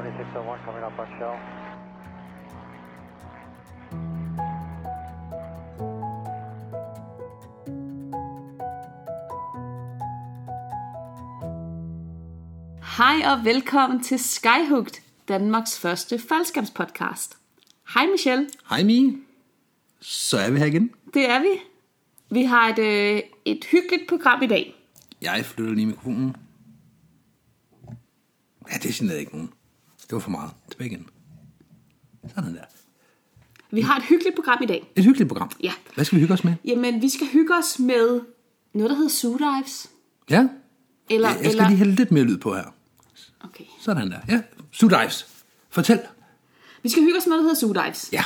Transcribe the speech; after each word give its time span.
2601 0.00 0.60
coming 0.64 0.82
up 0.82 0.98
on 0.98 1.06
shell. 1.18 1.36
Hej 12.96 13.32
og 13.32 13.44
velkommen 13.44 14.02
til 14.02 14.18
Skyhooked, 14.18 15.02
Danmarks 15.28 15.78
første 15.80 16.18
faldskærmspodcast. 16.18 17.38
Hej 17.94 18.06
Michelle, 18.06 18.48
Hej 18.70 18.82
Mie. 18.82 19.16
Så 20.00 20.38
er 20.38 20.50
vi 20.50 20.58
her 20.58 20.66
igen. 20.66 20.90
det 21.14 21.30
er 21.30 21.40
vi. 21.40 21.60
Vi 22.30 22.42
har 22.42 22.68
et, 22.68 22.78
øh, 22.78 23.22
et 23.44 23.64
hyggeligt 23.64 24.08
program 24.08 24.42
i 24.42 24.46
dag. 24.46 24.74
Jeg 25.22 25.44
flytter 25.44 25.74
lige 25.74 25.86
mikrofonen. 25.86 26.36
Ja, 28.72 28.76
det 28.82 28.94
generede 28.94 29.20
ikke 29.20 29.32
nogen. 29.32 29.52
Det 30.10 30.16
var 30.16 30.20
for 30.20 30.30
meget. 30.30 30.50
Tilbage 30.70 30.90
igen. 30.90 31.08
Sådan 32.34 32.54
der. 32.54 32.64
Vi 33.70 33.80
har 33.80 33.96
et 33.96 34.02
hyggeligt 34.02 34.36
program 34.36 34.58
i 34.62 34.66
dag. 34.66 34.92
Et 34.96 35.04
hyggeligt 35.04 35.28
program. 35.28 35.50
Ja. 35.62 35.72
Hvad 35.94 36.04
skal 36.04 36.16
vi 36.16 36.20
hygge 36.20 36.34
os 36.34 36.44
med? 36.44 36.54
Jamen, 36.64 37.02
vi 37.02 37.08
skal 37.08 37.26
hygge 37.26 37.54
os 37.54 37.78
med 37.78 38.20
noget, 38.72 38.90
der 38.90 38.96
hedder 38.96 39.10
Zoo 39.10 39.36
Dives. 39.36 39.90
Ja. 40.30 40.48
Eller, 41.10 41.28
Jeg 41.28 41.38
skal 41.38 41.50
eller... 41.50 41.68
lige 41.68 41.76
have 41.76 41.90
lidt 41.90 42.10
mere 42.10 42.24
lyd 42.24 42.38
på 42.38 42.54
her. 42.54 42.64
Okay. 43.44 43.64
Sådan 43.80 44.10
der. 44.10 44.18
Ja. 44.28 44.42
Sudives. 44.70 45.26
Fortæl. 45.70 46.00
Vi 46.82 46.88
skal 46.88 47.02
hygge 47.02 47.18
os 47.18 47.26
med 47.26 47.30
noget, 47.36 47.44
der 47.44 47.48
hedder 47.48 47.74
Zoo 47.74 47.84
Dives. 47.84 48.08
Ja. 48.12 48.24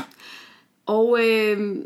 Og 0.87 1.19
øh, 1.23 1.77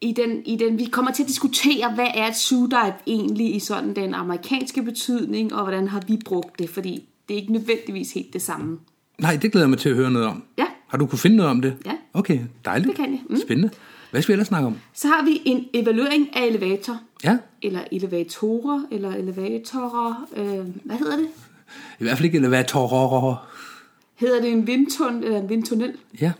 i, 0.00 0.12
den, 0.12 0.46
i 0.46 0.56
den, 0.56 0.78
vi 0.78 0.84
kommer 0.84 1.12
til 1.12 1.22
at 1.22 1.28
diskutere, 1.28 1.94
hvad 1.94 2.08
er 2.14 2.26
et 2.26 2.36
zoo 2.36 2.66
dive 2.66 2.94
egentlig 3.06 3.56
i 3.56 3.58
sådan 3.58 3.96
den 3.96 4.14
amerikanske 4.14 4.82
betydning, 4.82 5.54
og 5.54 5.62
hvordan 5.62 5.88
har 5.88 6.02
vi 6.06 6.20
brugt 6.24 6.58
det, 6.58 6.70
fordi 6.70 7.08
det 7.30 7.36
er 7.36 7.40
ikke 7.40 7.52
nødvendigvis 7.52 8.12
helt 8.12 8.32
det 8.32 8.42
samme. 8.42 8.78
Nej, 9.18 9.36
det 9.42 9.52
glæder 9.52 9.64
jeg 9.64 9.70
mig 9.70 9.78
til 9.78 9.88
at 9.88 9.94
høre 9.96 10.10
noget 10.10 10.28
om. 10.28 10.42
Ja. 10.58 10.66
Har 10.88 10.98
du 10.98 11.06
kunne 11.06 11.18
finde 11.18 11.36
noget 11.36 11.50
om 11.50 11.62
det? 11.62 11.76
Ja. 11.86 11.92
Okay, 12.14 12.38
dejligt. 12.64 12.88
Det 12.88 12.96
kan 12.96 13.12
jeg. 13.12 13.20
Mm. 13.30 13.36
Spændende. 13.36 13.70
Hvad 14.10 14.22
skal 14.22 14.32
vi 14.32 14.34
ellers 14.34 14.46
snakke 14.48 14.66
om? 14.66 14.76
Så 14.94 15.08
har 15.08 15.24
vi 15.24 15.42
en 15.44 15.66
evaluering 15.74 16.36
af 16.36 16.46
elevator, 16.46 17.00
Ja. 17.24 17.38
eller 17.62 17.80
elevatorer, 17.92 18.82
eller 18.90 19.14
elevatorer, 19.14 20.28
øh, 20.36 20.66
hvad 20.84 20.96
hedder 20.96 21.16
det? 21.16 21.28
I 22.00 22.02
hvert 22.02 22.16
fald 22.16 22.24
ikke 22.24 22.38
elevatorer. 22.38 23.50
Hedder 24.14 24.40
det 24.40 24.52
en 24.52 24.66
vindtunnel 24.66 25.24
eller 25.24 25.40
en 25.40 25.48
vindtunnel? 25.48 25.92
Ja. 26.20 26.32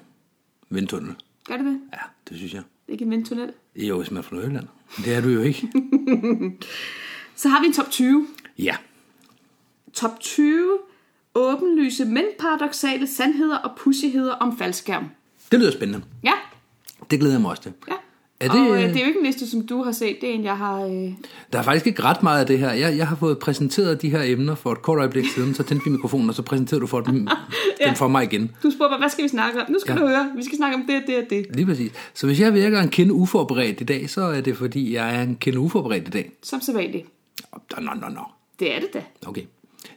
Vindtunnel. 0.71 1.15
Gør 1.45 1.57
det 1.57 1.65
det? 1.67 1.81
Ja, 1.93 1.99
det 2.29 2.37
synes 2.37 2.55
jeg. 2.55 2.63
Ikke 2.89 3.05
en 3.05 3.11
vindtunnel? 3.11 3.53
Jo, 3.77 3.97
hvis 3.99 4.11
man 4.11 4.19
er 4.19 4.23
fra. 4.23 4.37
Men 4.37 4.69
Det 5.05 5.15
er 5.15 5.21
du 5.21 5.29
jo 5.29 5.41
ikke. 5.41 5.69
Så 7.37 7.49
har 7.49 7.61
vi 7.61 7.67
en 7.67 7.73
top 7.73 7.91
20. 7.91 8.27
Ja. 8.59 8.77
Top 9.95 10.21
20 10.21 10.79
åbenlyse, 11.35 12.05
men 12.05 12.25
paradoxale 12.39 13.07
sandheder 13.07 13.57
og 13.57 13.71
pussigheder 13.79 14.33
om 14.33 14.59
faldskærm. 14.59 15.05
Det 15.53 15.61
lyder 15.61 15.73
spændende. 15.73 16.05
Ja, 16.25 16.33
Det 17.11 17.19
glæder 17.19 17.35
jeg 17.35 17.41
mig 17.41 17.51
også 17.51 17.63
til. 17.63 17.73
ja. 17.89 17.95
Er 18.41 18.49
og 18.51 18.57
det- 18.57 18.71
øh, 18.71 18.77
det 18.89 18.97
er 18.97 19.01
jo 19.01 19.07
ikke 19.07 19.19
en 19.21 19.27
liste, 19.27 19.51
som 19.51 19.67
du 19.67 19.83
har 19.83 19.93
set. 19.93 20.17
Det 20.21 20.31
er 20.31 20.35
en, 20.35 20.45
jeg 20.45 20.57
har... 20.59 20.83
Øh... 20.85 21.13
Der 21.53 21.59
er 21.59 21.63
faktisk 21.63 21.87
ikke 21.87 22.03
ret 22.03 22.23
meget 22.23 22.41
af 22.41 22.47
det 22.47 22.59
her. 22.59 22.73
Jeg, 22.73 22.97
jeg 22.97 23.09
har 23.09 23.17
fået 23.17 23.39
præsenteret 23.39 24.03
de 24.03 24.11
her 24.11 24.23
emner 24.23 24.55
for 24.55 24.73
et 24.73 24.83
kort 24.83 24.99
øjeblik 24.99 25.25
siden, 25.35 25.55
så 25.55 25.63
tændte 25.63 25.85
vi 25.85 25.91
mikrofonen, 25.91 26.29
og 26.29 26.35
så 26.35 26.43
præsenterede 26.43 26.81
du 26.81 26.87
for 26.87 27.01
dem, 27.01 27.29
ja. 27.81 27.87
dem 27.87 27.95
for 27.95 28.09
mig 28.09 28.25
igen. 28.25 28.51
Du 28.63 28.71
spurgte 28.71 28.91
mig, 28.91 28.99
hvad 28.99 29.09
skal 29.09 29.25
vi 29.25 29.29
snakke 29.29 29.61
om? 29.63 29.71
Nu 29.71 29.79
skal 29.79 29.93
Ja. 29.93 29.99
du 30.01 30.07
høre. 30.07 30.33
Vi 30.37 30.45
skal 30.45 30.57
snakke 30.57 30.75
om 30.77 30.85
det, 30.87 31.03
det 31.07 31.17
og 31.17 31.25
det. 31.31 31.47
Lige 31.57 31.67
præcis. 31.67 31.93
Så 32.15 32.27
hvis 32.27 32.41
jeg 32.41 32.55
virker 32.55 32.81
en 32.81 32.89
kende 32.89 33.13
uforberedt 33.13 33.81
i 33.81 33.85
dag, 33.85 34.11
så 34.11 34.21
er 34.23 34.41
det 34.41 34.57
fordi, 34.57 34.95
jeg 34.95 35.17
er 35.17 35.23
en 35.23 35.37
kende 35.37 35.59
uforberedt 35.61 36.09
i 36.09 36.11
dag. 36.11 36.33
Som 36.43 36.61
sædvanligt. 36.61 37.07
Nå, 37.53 37.83
nå, 37.83 37.91
nå, 38.01 38.09
nå. 38.09 38.21
Det 38.61 38.75
er 38.77 38.81
det 38.81 38.95
da. 38.95 39.03
Okay. 39.27 39.43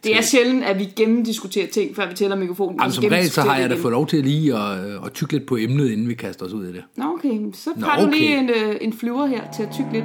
Det 0.04 0.16
er 0.16 0.22
sjældent, 0.22 0.64
at 0.64 0.78
vi 0.78 0.84
gennemdiskuterer 0.96 1.66
ting, 1.66 1.96
før 1.96 2.08
vi 2.08 2.14
tæller 2.14 2.36
mikrofonen. 2.36 2.78
Jamen, 2.80 2.92
som 2.92 3.04
regel, 3.04 3.30
så 3.30 3.40
har 3.40 3.56
jeg 3.56 3.70
da 3.70 3.74
det 3.74 3.82
fået 3.82 3.92
lov 3.92 4.06
til 4.06 4.24
lige 4.24 4.54
at, 4.54 4.78
at 5.06 5.12
tykke 5.14 5.32
lidt 5.32 5.46
på 5.46 5.56
emnet, 5.56 5.90
inden 5.90 6.08
vi 6.08 6.14
kaster 6.14 6.46
os 6.46 6.52
ud 6.52 6.64
i 6.64 6.72
det. 6.72 6.84
Nå, 6.96 7.04
okay. 7.04 7.40
Så 7.52 7.70
Nå, 7.76 7.86
har 7.86 8.04
du 8.04 8.10
lige 8.10 8.38
okay. 8.38 8.42
en, 8.42 8.70
øh, 8.70 8.76
en 8.80 8.92
flyver 8.92 9.26
her 9.26 9.42
til 9.56 9.62
at 9.62 9.68
tykke 9.72 9.92
lidt. 9.92 10.04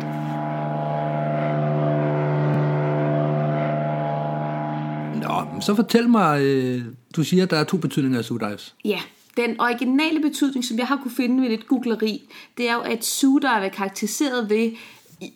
Nå, 5.23 5.61
så 5.61 5.75
fortæl 5.75 6.09
mig, 6.09 6.41
øh, 6.41 6.81
du 7.15 7.23
siger, 7.23 7.43
at 7.43 7.49
der 7.49 7.57
er 7.57 7.63
to 7.63 7.77
betydninger 7.77 8.19
af 8.19 8.25
Sudives. 8.25 8.75
Ja, 8.85 8.99
den 9.37 9.59
originale 9.59 10.19
betydning, 10.19 10.65
som 10.65 10.77
jeg 10.77 10.87
har 10.87 10.99
kunne 11.03 11.11
finde 11.17 11.41
ved 11.41 11.49
lidt 11.49 11.67
googleri, 11.67 12.29
det 12.57 12.69
er 12.69 12.73
jo, 12.73 12.79
at 12.79 13.05
zoo 13.05 13.37
dive 13.37 13.65
er 13.65 13.69
karakteriseret 13.69 14.49
ved, 14.49 14.71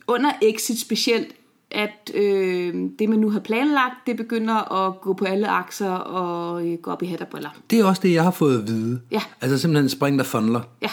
under 0.07 0.31
exit 0.41 0.79
specielt, 0.79 1.27
at 1.73 2.11
øh, 2.15 2.73
det, 2.99 3.09
man 3.09 3.19
nu 3.19 3.29
har 3.29 3.39
planlagt, 3.39 3.95
det 4.07 4.17
begynder 4.17 4.85
at 4.87 5.01
gå 5.01 5.13
på 5.13 5.25
alle 5.25 5.47
akser 5.47 5.89
og 5.91 6.67
øh, 6.67 6.77
gå 6.77 6.91
op 6.91 7.03
i 7.03 7.05
hat 7.05 7.21
og 7.21 7.27
briller. 7.27 7.49
Det 7.69 7.79
er 7.79 7.85
også 7.85 8.01
det, 8.01 8.13
jeg 8.13 8.23
har 8.23 8.31
fået 8.31 8.61
at 8.61 8.67
vide. 8.67 9.01
Ja. 9.11 9.21
Altså 9.41 9.57
simpelthen 9.57 9.89
spring, 9.89 10.17
der 10.19 10.25
funler. 10.25 10.61
Ja, 10.81 10.89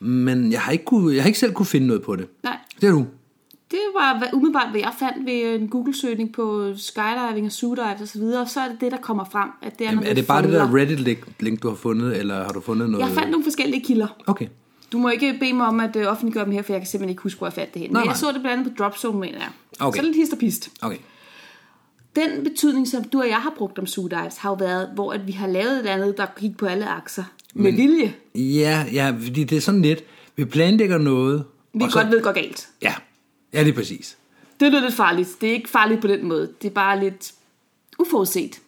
Men 0.00 0.52
jeg 0.52 0.60
har, 0.60 0.72
ikke 0.72 0.84
kunne, 0.84 1.14
jeg 1.14 1.22
har 1.22 1.26
ikke 1.26 1.38
selv 1.38 1.52
kunne 1.52 1.66
finde 1.66 1.86
noget 1.86 2.02
på 2.02 2.16
det. 2.16 2.26
nej. 2.44 2.56
Det 2.80 2.86
er 2.86 2.92
du. 2.92 3.06
Det 3.70 3.78
var 3.94 4.18
hvad- 4.18 4.28
umiddelbart, 4.32 4.70
hvad 4.70 4.80
jeg 4.80 4.92
fandt 4.98 5.26
ved 5.26 5.54
en 5.60 5.68
Google-søgning 5.68 6.32
på 6.32 6.72
skydiving 6.76 7.46
og 7.46 7.52
zoo 7.52 7.74
dive 7.74 8.38
og 8.40 8.48
så 8.48 8.60
er 8.60 8.68
det 8.68 8.80
det, 8.80 8.92
der 8.92 8.98
kommer 8.98 9.24
frem. 9.24 9.48
At 9.62 9.78
det 9.78 9.86
er, 9.86 9.90
Jamen, 9.90 10.04
er 10.06 10.14
det 10.14 10.26
bare 10.26 10.42
det 10.42 10.50
folder. 10.50 10.66
der 10.66 10.74
Reddit-link, 10.76 11.62
du 11.62 11.68
har 11.68 11.76
fundet, 11.76 12.16
eller 12.16 12.34
har 12.42 12.48
du 12.52 12.60
fundet 12.60 12.90
noget? 12.90 13.06
Jeg 13.06 13.14
fandt 13.14 13.30
nogle 13.30 13.44
forskellige 13.44 13.84
kilder. 13.84 14.06
Okay. 14.26 14.46
Du 14.92 14.98
må 14.98 15.08
ikke 15.08 15.36
bede 15.40 15.52
mig 15.52 15.66
om 15.66 15.80
at 15.80 15.96
øh, 15.96 16.06
offentliggøre 16.06 16.44
dem 16.44 16.52
her, 16.52 16.62
for 16.62 16.72
jeg 16.72 16.80
kan 16.80 16.86
simpelthen 16.86 17.10
ikke 17.10 17.22
huske, 17.22 17.38
hvor 17.38 17.46
jeg 17.46 17.52
fandt 17.52 17.74
det 17.74 17.82
hen. 17.82 17.90
Nej, 17.90 18.00
Men 18.00 18.08
jeg 18.08 18.16
så 18.16 18.32
det 18.32 18.40
blandt 18.40 18.58
andet 18.58 18.76
på 18.76 18.84
Dropzone, 18.84 19.20
mener 19.20 19.38
jeg. 19.38 19.48
Okay. 19.80 19.98
Så 19.98 20.04
lidt 20.04 20.16
hist 20.16 20.32
og 20.32 20.38
pist. 20.38 20.70
Okay. 20.80 20.96
Den 22.16 22.44
betydning, 22.44 22.88
som 22.88 23.04
du 23.04 23.20
og 23.20 23.28
jeg 23.28 23.36
har 23.36 23.52
brugt 23.56 23.78
om 23.78 23.86
zoo 23.86 24.06
dives, 24.08 24.36
har 24.36 24.50
jo 24.50 24.54
været, 24.54 24.88
hvor 24.94 25.12
at 25.12 25.26
vi 25.26 25.32
har 25.32 25.46
lavet 25.46 25.80
et 25.80 25.86
andet, 25.86 26.16
der 26.16 26.26
gik 26.40 26.56
på 26.56 26.66
alle 26.66 26.88
akser. 26.88 27.24
Med 27.54 27.72
vilje. 27.72 28.14
Ja, 28.34 28.86
ja, 28.92 29.14
fordi 29.22 29.44
det 29.44 29.56
er 29.56 29.60
sådan 29.60 29.82
lidt, 29.82 30.04
vi 30.36 30.44
planlægger 30.44 30.98
noget. 30.98 31.44
Vi 31.72 31.84
og 31.84 31.90
så, 31.90 31.98
godt 31.98 32.10
ved 32.10 32.22
går 32.22 32.32
galt. 32.32 32.68
Ja, 32.82 32.94
ja, 33.52 33.62
lige 33.62 33.72
præcis. 33.72 34.16
Det 34.60 34.74
er 34.74 34.80
lidt 34.80 34.94
farligt. 34.94 35.28
Det 35.40 35.48
er 35.48 35.52
ikke 35.52 35.68
farligt 35.68 36.00
på 36.00 36.06
den 36.06 36.28
måde. 36.28 36.52
Det 36.62 36.68
er 36.68 36.72
bare 36.72 37.00
lidt 37.00 37.32
uforudset. 37.98 38.60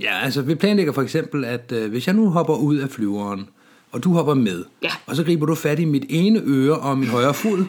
Ja, 0.00 0.18
altså 0.22 0.42
vi 0.42 0.54
planlægger 0.54 0.92
for 0.92 1.02
eksempel, 1.02 1.44
at 1.44 1.72
øh, 1.72 1.90
hvis 1.90 2.06
jeg 2.06 2.14
nu 2.14 2.30
hopper 2.30 2.54
ud 2.54 2.76
af 2.76 2.90
flyveren, 2.90 3.48
og 3.92 4.04
du 4.04 4.12
hopper 4.12 4.34
med, 4.34 4.64
Ja. 4.82 4.90
og 5.06 5.16
så 5.16 5.24
griber 5.24 5.46
du 5.46 5.54
fat 5.54 5.78
i 5.78 5.84
mit 5.84 6.04
ene 6.08 6.40
øre 6.44 6.76
og 6.78 6.98
min 6.98 7.08
højre 7.08 7.34
fod, 7.34 7.64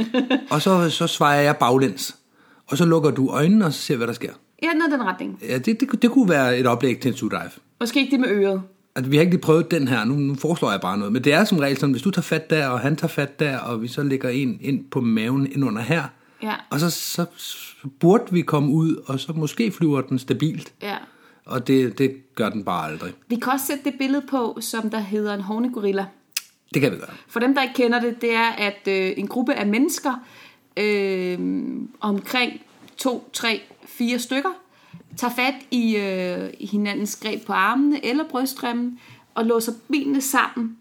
og 0.50 0.62
så, 0.62 0.90
så 0.90 1.06
svejer 1.06 1.40
jeg 1.40 1.56
baglæns, 1.56 2.16
og 2.66 2.78
så 2.78 2.84
lukker 2.84 3.10
du 3.10 3.28
øjnene, 3.30 3.64
og 3.66 3.72
så 3.72 3.80
ser 3.82 3.96
hvad 3.96 4.06
der 4.06 4.12
sker. 4.12 4.32
Ja, 4.62 4.68
noget 4.72 4.92
den 4.92 5.02
retning. 5.02 5.38
Ja, 5.48 5.58
det, 5.58 5.80
det, 5.80 6.02
det 6.02 6.10
kunne 6.10 6.28
være 6.28 6.58
et 6.58 6.66
oplæg 6.66 7.00
til 7.00 7.08
en 7.10 7.16
suddive. 7.16 7.40
Måske 7.80 8.00
ikke 8.00 8.10
det 8.10 8.20
med 8.20 8.28
øret. 8.28 8.62
Altså, 8.96 9.10
vi 9.10 9.16
har 9.16 9.20
ikke 9.20 9.32
lige 9.32 9.40
prøvet 9.40 9.70
den 9.70 9.88
her, 9.88 10.04
nu, 10.04 10.14
nu 10.14 10.34
foreslår 10.34 10.70
jeg 10.70 10.80
bare 10.80 10.98
noget, 10.98 11.12
men 11.12 11.24
det 11.24 11.32
er 11.32 11.44
som 11.44 11.58
regel 11.58 11.76
sådan, 11.78 11.92
hvis 11.92 12.02
du 12.02 12.10
tager 12.10 12.22
fat 12.22 12.50
der, 12.50 12.66
og 12.66 12.80
han 12.80 12.96
tager 12.96 13.08
fat 13.08 13.40
der, 13.40 13.58
og 13.58 13.82
vi 13.82 13.88
så 13.88 14.02
lægger 14.02 14.28
en 14.28 14.58
ind 14.60 14.84
på 14.90 15.00
maven 15.00 15.46
ind 15.52 15.64
under 15.64 15.82
her, 15.82 16.02
Ja. 16.42 16.54
og 16.70 16.80
så, 16.80 16.90
så, 16.90 17.24
så 17.36 17.58
burde 18.00 18.24
vi 18.30 18.42
komme 18.42 18.72
ud, 18.72 18.96
og 19.06 19.20
så 19.20 19.32
måske 19.32 19.70
flyver 19.72 20.00
den 20.00 20.18
stabilt, 20.18 20.72
Ja. 20.82 20.96
Og 21.44 21.66
det, 21.66 21.98
det 21.98 22.34
gør 22.34 22.48
den 22.48 22.64
bare 22.64 22.90
aldrig. 22.90 23.12
Vi 23.28 23.36
kan 23.36 23.52
også 23.52 23.66
sætte 23.66 23.84
det 23.84 23.94
billede 23.98 24.26
på, 24.30 24.58
som 24.60 24.90
der 24.90 25.00
hedder 25.00 25.34
en 25.34 25.40
hornegorilla. 25.40 26.06
Det 26.74 26.82
kan 26.82 26.92
vi 26.92 26.96
gøre. 26.96 27.10
For 27.28 27.40
dem, 27.40 27.54
der 27.54 27.62
ikke 27.62 27.74
kender 27.74 28.00
det, 28.00 28.20
det 28.22 28.34
er, 28.34 28.48
at 28.50 28.88
øh, 28.88 29.12
en 29.16 29.28
gruppe 29.28 29.54
af 29.54 29.66
mennesker, 29.66 30.14
øh, 30.76 31.38
omkring 32.00 32.60
to, 32.96 33.30
tre, 33.32 33.60
fire 33.86 34.18
stykker, 34.18 34.50
tager 35.16 35.34
fat 35.34 35.54
i, 35.70 35.96
øh, 35.96 36.50
hinandens 36.60 37.16
greb 37.16 37.46
på 37.46 37.52
armene 37.52 38.06
eller 38.06 38.28
bryststrømmen 38.28 39.00
og 39.34 39.44
låser 39.44 39.72
benene 39.88 40.20
sammen, 40.20 40.76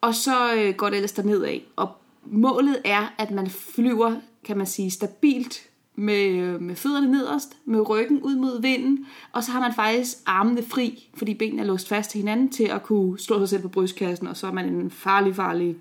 og 0.00 0.14
så 0.14 0.54
øh, 0.54 0.74
går 0.74 0.88
det 0.88 0.96
ellers 0.96 1.12
dernedad. 1.12 1.60
Og 1.76 1.96
målet 2.24 2.78
er, 2.84 3.14
at 3.18 3.30
man 3.30 3.50
flyver, 3.50 4.16
kan 4.44 4.58
man 4.58 4.66
sige, 4.66 4.90
stabilt 4.90 5.65
med, 5.96 6.28
øh, 6.28 6.60
med 6.62 6.76
fødderne 6.76 7.12
nederst, 7.12 7.56
med 7.64 7.88
ryggen 7.88 8.22
ud 8.22 8.36
mod 8.36 8.62
vinden, 8.62 9.06
og 9.32 9.44
så 9.44 9.50
har 9.50 9.60
man 9.60 9.74
faktisk 9.74 10.16
armene 10.26 10.62
fri, 10.62 11.08
fordi 11.14 11.34
benene 11.34 11.62
er 11.62 11.66
låst 11.66 11.88
fast 11.88 12.10
til 12.10 12.18
hinanden 12.18 12.48
til 12.48 12.64
at 12.64 12.82
kunne 12.82 13.18
slå 13.18 13.38
sig 13.38 13.48
selv 13.48 13.62
på 13.62 13.68
brystkassen, 13.68 14.26
og 14.26 14.36
så 14.36 14.46
er 14.46 14.52
man 14.52 14.68
en 14.68 14.90
farlig, 14.90 15.36
farlig 15.36 15.76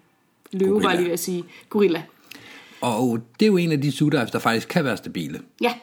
løve, 0.52 0.84
var 0.84 0.94
lige 0.94 1.06
ved 1.06 1.12
at 1.12 1.20
sige, 1.20 1.44
gorilla. 1.70 2.04
Og 2.82 3.20
det 3.40 3.46
er 3.46 3.50
jo 3.50 3.58
en 3.58 3.72
af 3.72 3.82
de 3.82 3.92
suddives, 3.92 4.32
der 4.32 4.40
faktisk 4.40 4.68
kan 4.68 4.84
være 4.86 4.98
stabile, 4.98 5.40
Ja, 5.62 5.74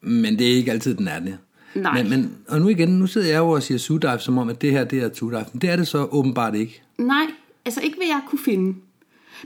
men 0.00 0.38
det 0.38 0.52
er 0.52 0.56
ikke 0.56 0.72
altid, 0.72 0.94
den 0.94 1.08
er 1.08 1.20
det. 1.20 1.38
Nej. 1.74 2.02
Men, 2.02 2.10
men, 2.10 2.36
og 2.48 2.60
nu 2.60 2.68
igen, 2.68 2.88
nu 2.88 3.06
sidder 3.06 3.28
jeg 3.28 3.38
jo 3.38 3.50
og 3.50 3.62
siger 3.62 3.78
suddive, 3.78 4.18
som 4.18 4.38
om, 4.38 4.48
at 4.48 4.62
det 4.62 4.70
her 4.70 4.84
det 4.84 5.02
er 5.02 5.44
men 5.52 5.60
det 5.60 5.70
er 5.70 5.76
det 5.76 5.88
så 5.88 6.04
åbenbart 6.04 6.54
ikke. 6.54 6.82
nej, 6.98 7.26
altså 7.64 7.80
ikke 7.80 7.96
hvad 7.96 8.06
jeg 8.06 8.20
kunne 8.28 8.38
finde. 8.38 8.74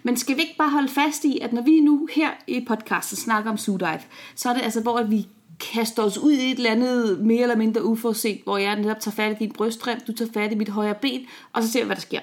Men 0.03 0.17
skal 0.17 0.37
vi 0.37 0.41
ikke 0.41 0.57
bare 0.59 0.71
holde 0.71 0.89
fast 0.89 1.25
i, 1.25 1.39
at 1.43 1.53
når 1.53 1.63
vi 1.63 1.81
nu 1.81 2.09
her 2.15 2.31
i 2.47 2.65
podcasten 2.69 3.17
snakker 3.17 3.51
om 3.51 3.59
zoo 3.59 3.77
dive, 3.77 4.01
så 4.35 4.49
er 4.49 4.55
det 4.55 4.63
altså, 4.63 4.81
hvor 4.81 4.99
at 4.99 5.11
vi 5.11 5.27
kaster 5.73 6.03
os 6.03 6.19
ud 6.19 6.33
i 6.33 6.51
et 6.51 6.57
eller 6.57 6.71
andet 6.71 7.21
mere 7.21 7.43
eller 7.43 7.57
mindre 7.57 7.85
uforudset, 7.85 8.41
hvor 8.45 8.59
jeg 8.59 8.77
netop 8.77 9.01
tager 9.01 9.15
fat 9.15 9.33
i 9.33 9.45
din 9.45 9.53
bryststrøm, 9.53 9.99
du 10.07 10.13
tager 10.13 10.31
fat 10.33 10.53
i 10.53 10.55
mit 10.55 10.69
højre 10.69 10.95
ben, 11.03 11.21
og 11.53 11.63
så 11.63 11.71
ser 11.73 11.81
vi, 11.81 11.87
hvad 11.87 11.97
der 11.97 12.03
sker. 12.03 12.21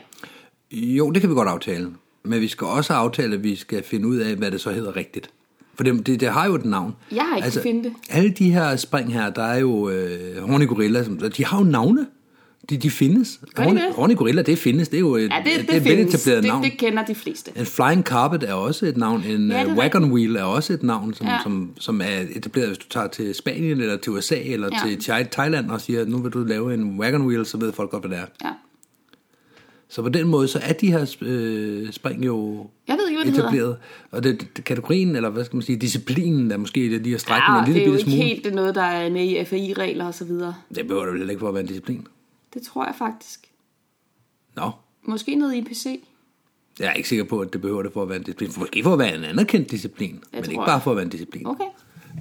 Jo, 0.72 1.12
det 1.12 1.22
kan 1.22 1.30
vi 1.30 1.36
godt 1.36 1.50
aftale. 1.50 1.92
Men 2.24 2.42
vi 2.42 2.48
skal 2.48 2.68
også 2.68 2.94
aftale, 2.94 3.36
at 3.36 3.44
vi 3.44 3.56
skal 3.56 3.84
finde 3.84 4.08
ud 4.08 4.18
af, 4.18 4.36
hvad 4.36 4.52
det 4.52 4.62
så 4.62 4.72
hedder 4.72 4.96
rigtigt. 4.96 5.30
For 5.76 5.84
det, 5.84 6.08
det, 6.08 6.20
det 6.20 6.30
har 6.30 6.46
jo 6.46 6.56
et 6.56 6.66
navn. 6.66 6.96
Jeg 7.12 7.24
har 7.24 7.36
ikke 7.36 7.50
kunnet 7.50 7.64
finde 7.64 7.84
det. 7.84 7.94
Alle 8.10 8.30
de 8.30 8.52
her 8.52 8.76
spring 8.76 9.14
her, 9.14 9.30
der 9.30 9.44
er 9.44 9.58
jo 9.58 9.90
øh, 9.90 10.50
horny 10.50 10.68
gorilla, 10.68 11.04
som, 11.04 11.18
de 11.38 11.46
har 11.46 11.58
jo 11.58 11.64
navne. 11.64 12.08
De, 12.70 12.78
de 12.78 12.90
findes. 12.92 13.40
Horny, 13.58 13.76
det? 13.80 13.94
Horny 13.96 14.16
Gorilla, 14.16 14.42
det 14.42 14.58
findes. 14.58 14.88
Det 14.90 14.98
er 14.98 15.02
jo 15.02 15.16
et, 15.16 15.22
Ja, 15.22 15.28
det, 15.38 15.46
det, 15.46 15.68
det 15.68 15.74
er 15.74 15.78
et 15.78 15.84
findes. 15.84 15.88
veletableret 15.98 16.44
Det, 16.44 16.50
navn. 16.50 16.64
det 16.64 16.78
kender 16.78 17.06
de 17.06 17.16
fleste. 17.16 17.52
En 17.56 17.66
flying 17.66 18.04
carpet 18.04 18.44
er 18.44 18.54
også 18.54 18.86
et 18.86 18.98
navn. 18.98 19.24
En 19.24 19.52
Ja, 19.52 19.64
det 19.64 19.70
er 19.72 19.76
wagon 19.76 20.12
wheel 20.12 20.36
er 20.36 20.44
også 20.44 20.74
et 20.74 20.84
navn, 20.84 21.14
som, 21.14 21.28
Ja. 21.28 21.38
som, 21.44 21.72
som 21.80 22.02
er 22.02 22.24
etableret, 22.36 22.68
hvis 22.70 22.78
du 22.78 22.88
tager 22.90 23.08
til 23.08 23.36
Spanien 23.36 23.82
eller 23.82 23.98
til 23.98 24.12
USA 24.12 24.36
eller 24.46 24.70
Ja. 24.86 24.90
til 24.90 25.12
Thai- 25.12 25.30
Thailand 25.32 25.72
og 25.72 25.82
siger, 25.82 26.06
nu 26.06 26.18
vil 26.18 26.32
du 26.32 26.44
lave 26.44 26.74
en 26.74 27.00
wagon 27.00 27.22
wheel, 27.22 27.46
så 27.46 27.58
ved 27.58 27.74
folk 27.74 27.90
godt, 27.92 28.04
hvad 28.04 28.18
det 28.18 28.20
er. 28.24 28.26
Ja. 28.44 28.52
Så 29.90 30.02
på 30.02 30.10
den 30.10 30.28
måde, 30.28 30.48
så 30.48 30.60
er 30.64 30.74
de 30.74 30.92
her 30.92 31.16
øh, 31.22 31.92
spring 31.92 32.26
jo 32.26 32.68
Jeg 32.88 32.98
ved 33.00 33.10
ikke, 33.10 33.18
hvad 33.24 33.26
det 33.26 33.34
hedder. 33.34 33.50
etableret. 33.50 33.78
Og 34.12 34.24
det, 34.24 34.48
det, 34.58 34.64
kategorien, 34.66 35.16
eller 35.16 35.30
hvad 35.30 35.46
skal 35.46 35.56
man 35.56 35.64
sige, 35.64 35.76
disciplinen, 35.78 36.50
der 36.50 36.58
måske 36.58 36.96
er 36.96 37.00
de 37.00 37.10
her 37.10 37.18
strækken 37.18 37.54
Ja, 37.54 37.60
en 37.60 37.66
det 37.66 37.74
lille 37.74 37.82
er 37.82 37.88
jo 37.88 37.94
ikke 37.94 38.04
smule. 38.12 38.24
helt 38.24 38.44
det 38.46 38.54
noget, 38.54 38.76
der 38.76 38.82
er 38.82 39.10
med 39.10 39.24
i 39.26 39.46
FAI-regler 39.46 40.06
og 40.06 40.14
så 40.14 40.26
videre. 40.26 40.54
Det 40.76 40.88
behøver 40.88 41.04
det 41.04 41.12
vel 41.12 41.20
heller 41.20 41.32
ikke 41.32 41.40
for 41.40 41.48
at 41.48 41.54
være 41.54 41.62
en 41.62 41.68
disciplin. 41.68 42.08
Det 42.58 42.66
tror 42.66 42.86
jeg 42.86 42.96
faktisk. 42.98 43.52
Nå, 44.56 44.72
Måske 45.04 45.36
noget 45.36 45.56
IPC. 45.56 46.04
jeg 46.80 46.88
er 46.88 46.94
ikke 46.94 47.10
sikker 47.10 47.26
på, 47.26 47.40
at 47.40 47.54
det 47.54 47.62
behøver 47.62 47.84
det 47.84 47.94
for 47.94 48.02
at 48.04 48.10
være 48.10 48.18
en 48.18 48.24
disciplin. 48.24 48.52
Måske 48.58 48.84
for 48.84 48.94
at 48.94 49.00
være 49.00 49.16
en 49.16 49.24
anerkendt 49.24 49.72
disciplin, 49.72 50.12
men 50.34 50.44
tror 50.44 50.52
ikke 50.52 50.62
jeg. 50.62 50.68
bare 50.68 50.82
for 50.82 50.92
at 50.92 50.98
være 50.98 51.04
en 51.06 51.10
disciplin. 51.12 51.48
Okay. 51.48 51.64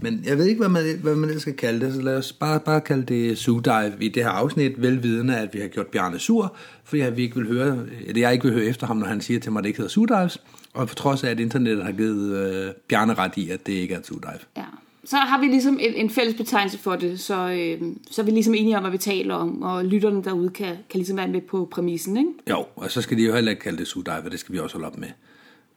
Men 0.03 0.23
jeg 0.25 0.39
ved 0.39 0.47
ikke, 0.47 0.59
hvad 0.59 0.69
man, 0.69 0.99
hvad 1.03 1.15
man 1.15 1.41
skal 1.41 1.57
kalde 1.57 1.87
det, 1.87 1.95
så 1.95 2.03
lad 2.03 2.17
os 2.17 2.33
bare, 2.33 2.61
bare 2.61 2.81
kalde 2.81 3.03
det 3.07 3.39
Zoodive 3.39 3.97
i 4.01 4.09
det 4.09 4.23
her 4.23 4.31
afsnit, 4.31 4.83
velvidende, 4.83 5.37
at 5.37 5.55
vi 5.55 5.61
har 5.61 5.69
gjort 5.69 5.87
Bjarne 5.87 6.19
sur, 6.19 6.57
fordi 6.85 7.03
jeg, 7.03 7.17
vi 7.17 7.23
ikke 7.23 7.37
vil 7.37 7.47
høre, 7.47 7.87
eller 8.07 8.21
jeg 8.21 8.33
ikke 8.33 8.45
vil 8.45 8.53
høre 8.55 8.65
efter 8.65 8.87
ham, 8.87 8.97
når 8.97 9.07
han 9.07 9.21
siger 9.21 9.41
til 9.41 9.53
mig, 9.53 9.61
at 9.61 9.65
det 9.65 9.69
ikke 9.69 9.79
hedder 9.79 9.91
Zoodives, 9.91 10.41
og 10.75 10.89
på 10.89 10.95
trods 10.95 11.25
af, 11.25 11.31
at 11.31 11.41
internettet 11.41 11.85
har 11.85 11.93
givet 11.93 12.37
øh, 12.37 12.73
Bjarne 12.89 13.15
ret 13.15 13.37
i, 13.37 13.51
at 13.51 13.67
det 13.67 13.73
ikke 13.73 13.95
er 13.95 13.99
et. 13.99 14.47
Ja. 14.57 14.65
Så 15.07 15.17
har 15.17 15.41
vi 15.41 15.47
ligesom 15.47 15.79
en, 15.81 15.95
en 15.95 16.11
fælles 16.11 16.37
betegnelse 16.37 16.79
for 16.79 16.97
det, 16.97 17.21
så, 17.21 17.35
øh, 17.51 17.83
så 18.11 18.23
er 18.23 18.25
vi 18.27 18.31
ligesom 18.31 18.55
enige 18.55 18.77
om, 18.77 18.83
hvad 18.83 18.91
vi 18.91 18.99
taler 18.99 19.35
om, 19.35 19.63
og 19.63 19.85
lytterne 19.85 20.25
derude 20.25 20.51
kan, 20.51 20.67
kan 20.67 20.99
ligesom 20.99 21.17
være 21.17 21.29
med 21.29 21.41
på 21.41 21.69
præmissen, 21.71 22.17
ikke? 22.17 22.31
Jo, 22.51 22.65
og 22.77 22.91
så 22.91 23.03
skal 23.03 23.17
de 23.19 23.23
jo 23.23 23.35
heller 23.35 23.51
ikke 23.51 23.63
kalde 23.63 23.79
det 23.79 23.89
Zoodive, 23.89 24.15
og 24.25 24.31
det 24.31 24.41
skal 24.41 24.53
vi 24.53 24.59
også 24.59 24.75
holde 24.77 24.87
op 24.87 24.99
med. 24.99 25.09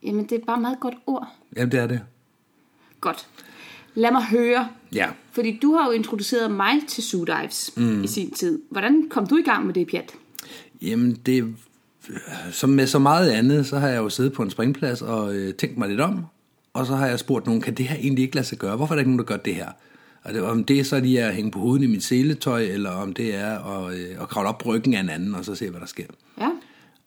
Jamen, 0.02 0.24
det 0.24 0.40
er 0.40 0.44
bare 0.46 0.56
et 0.56 0.62
meget 0.62 0.80
godt 0.80 0.94
ord. 1.06 1.28
Jamen, 1.56 1.72
det 1.72 1.80
er 1.80 1.86
det. 1.86 2.00
Godt. 3.00 3.26
Lad 3.94 4.12
mig 4.12 4.22
høre, 4.24 4.68
Ja. 4.94 5.08
fordi 5.32 5.58
du 5.62 5.74
har 5.74 5.86
jo 5.86 5.92
introduceret 5.92 6.50
mig 6.50 6.74
til 6.88 7.02
Zoo 7.02 7.24
Dives 7.24 7.70
mm. 7.76 8.04
i 8.04 8.06
sin 8.06 8.30
tid. 8.30 8.62
Hvordan 8.70 9.06
kom 9.10 9.26
du 9.26 9.36
i 9.36 9.42
gang 9.42 9.66
med 9.66 9.74
det, 9.74 9.86
Pjat? 9.86 10.14
Jamen, 10.82 11.12
det, 11.26 11.54
som 12.50 12.70
med 12.70 12.86
så 12.86 12.98
meget 12.98 13.30
andet, 13.30 13.66
så 13.66 13.78
har 13.78 13.88
jeg 13.88 13.96
jo 13.98 14.08
siddet 14.08 14.32
på 14.32 14.42
en 14.42 14.50
springplads 14.50 15.02
og 15.02 15.34
øh, 15.34 15.54
tænkt 15.54 15.78
mig 15.78 15.88
lidt 15.88 16.00
om, 16.00 16.24
og 16.72 16.86
så 16.86 16.96
har 16.96 17.06
jeg 17.06 17.18
spurgt 17.18 17.46
nogen, 17.46 17.60
kan 17.62 17.74
det 17.74 17.86
her 17.86 17.96
egentlig 17.96 18.22
ikke 18.22 18.34
lade 18.34 18.46
sig 18.46 18.58
gøre? 18.58 18.76
Hvorfor 18.76 18.94
er 18.94 18.96
der 18.96 19.00
ikke 19.00 19.10
nogen, 19.10 19.18
der 19.18 19.24
gør 19.24 19.36
det 19.36 19.54
her? 19.54 19.68
Og 20.22 20.34
det, 20.34 20.42
om 20.42 20.64
det 20.64 20.80
er 20.80 20.84
så 20.84 21.00
lige 21.00 21.24
at 21.24 21.34
hænge 21.34 21.50
på 21.50 21.58
hovedet 21.58 21.84
i 21.84 21.86
mit 21.86 22.04
seletøj, 22.04 22.62
eller 22.62 22.90
om 22.90 23.12
det 23.12 23.34
er 23.34 23.58
at, 23.58 23.94
øh, 23.98 24.22
at 24.22 24.28
kravle 24.28 24.48
op 24.48 24.66
ryggen 24.66 24.94
af 24.94 25.00
en 25.00 25.08
anden, 25.08 25.34
og 25.34 25.44
så 25.44 25.54
se, 25.54 25.70
hvad 25.70 25.80
der 25.80 25.86
sker. 25.86 26.04
Ja. 26.40 26.50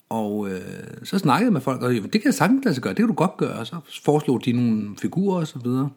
Og 0.08 0.50
øh, 0.50 0.60
så 1.04 1.18
snakkede 1.18 1.46
jeg 1.46 1.52
med 1.52 1.60
folk, 1.60 1.82
og 1.82 1.92
det 1.94 2.10
kan 2.12 2.22
jeg 2.24 2.34
sagtens 2.34 2.64
lade 2.64 2.74
sig 2.74 2.82
gøre, 2.82 2.90
det 2.92 2.98
kan 2.98 3.06
du 3.08 3.14
godt 3.14 3.36
gøre. 3.36 3.58
Og 3.58 3.66
så 3.66 3.76
foreslog 4.04 4.44
de 4.44 4.52
nogle 4.52 4.96
figurer 5.02 5.40
og 5.40 5.46
så 5.46 5.58
videre. 5.58 5.90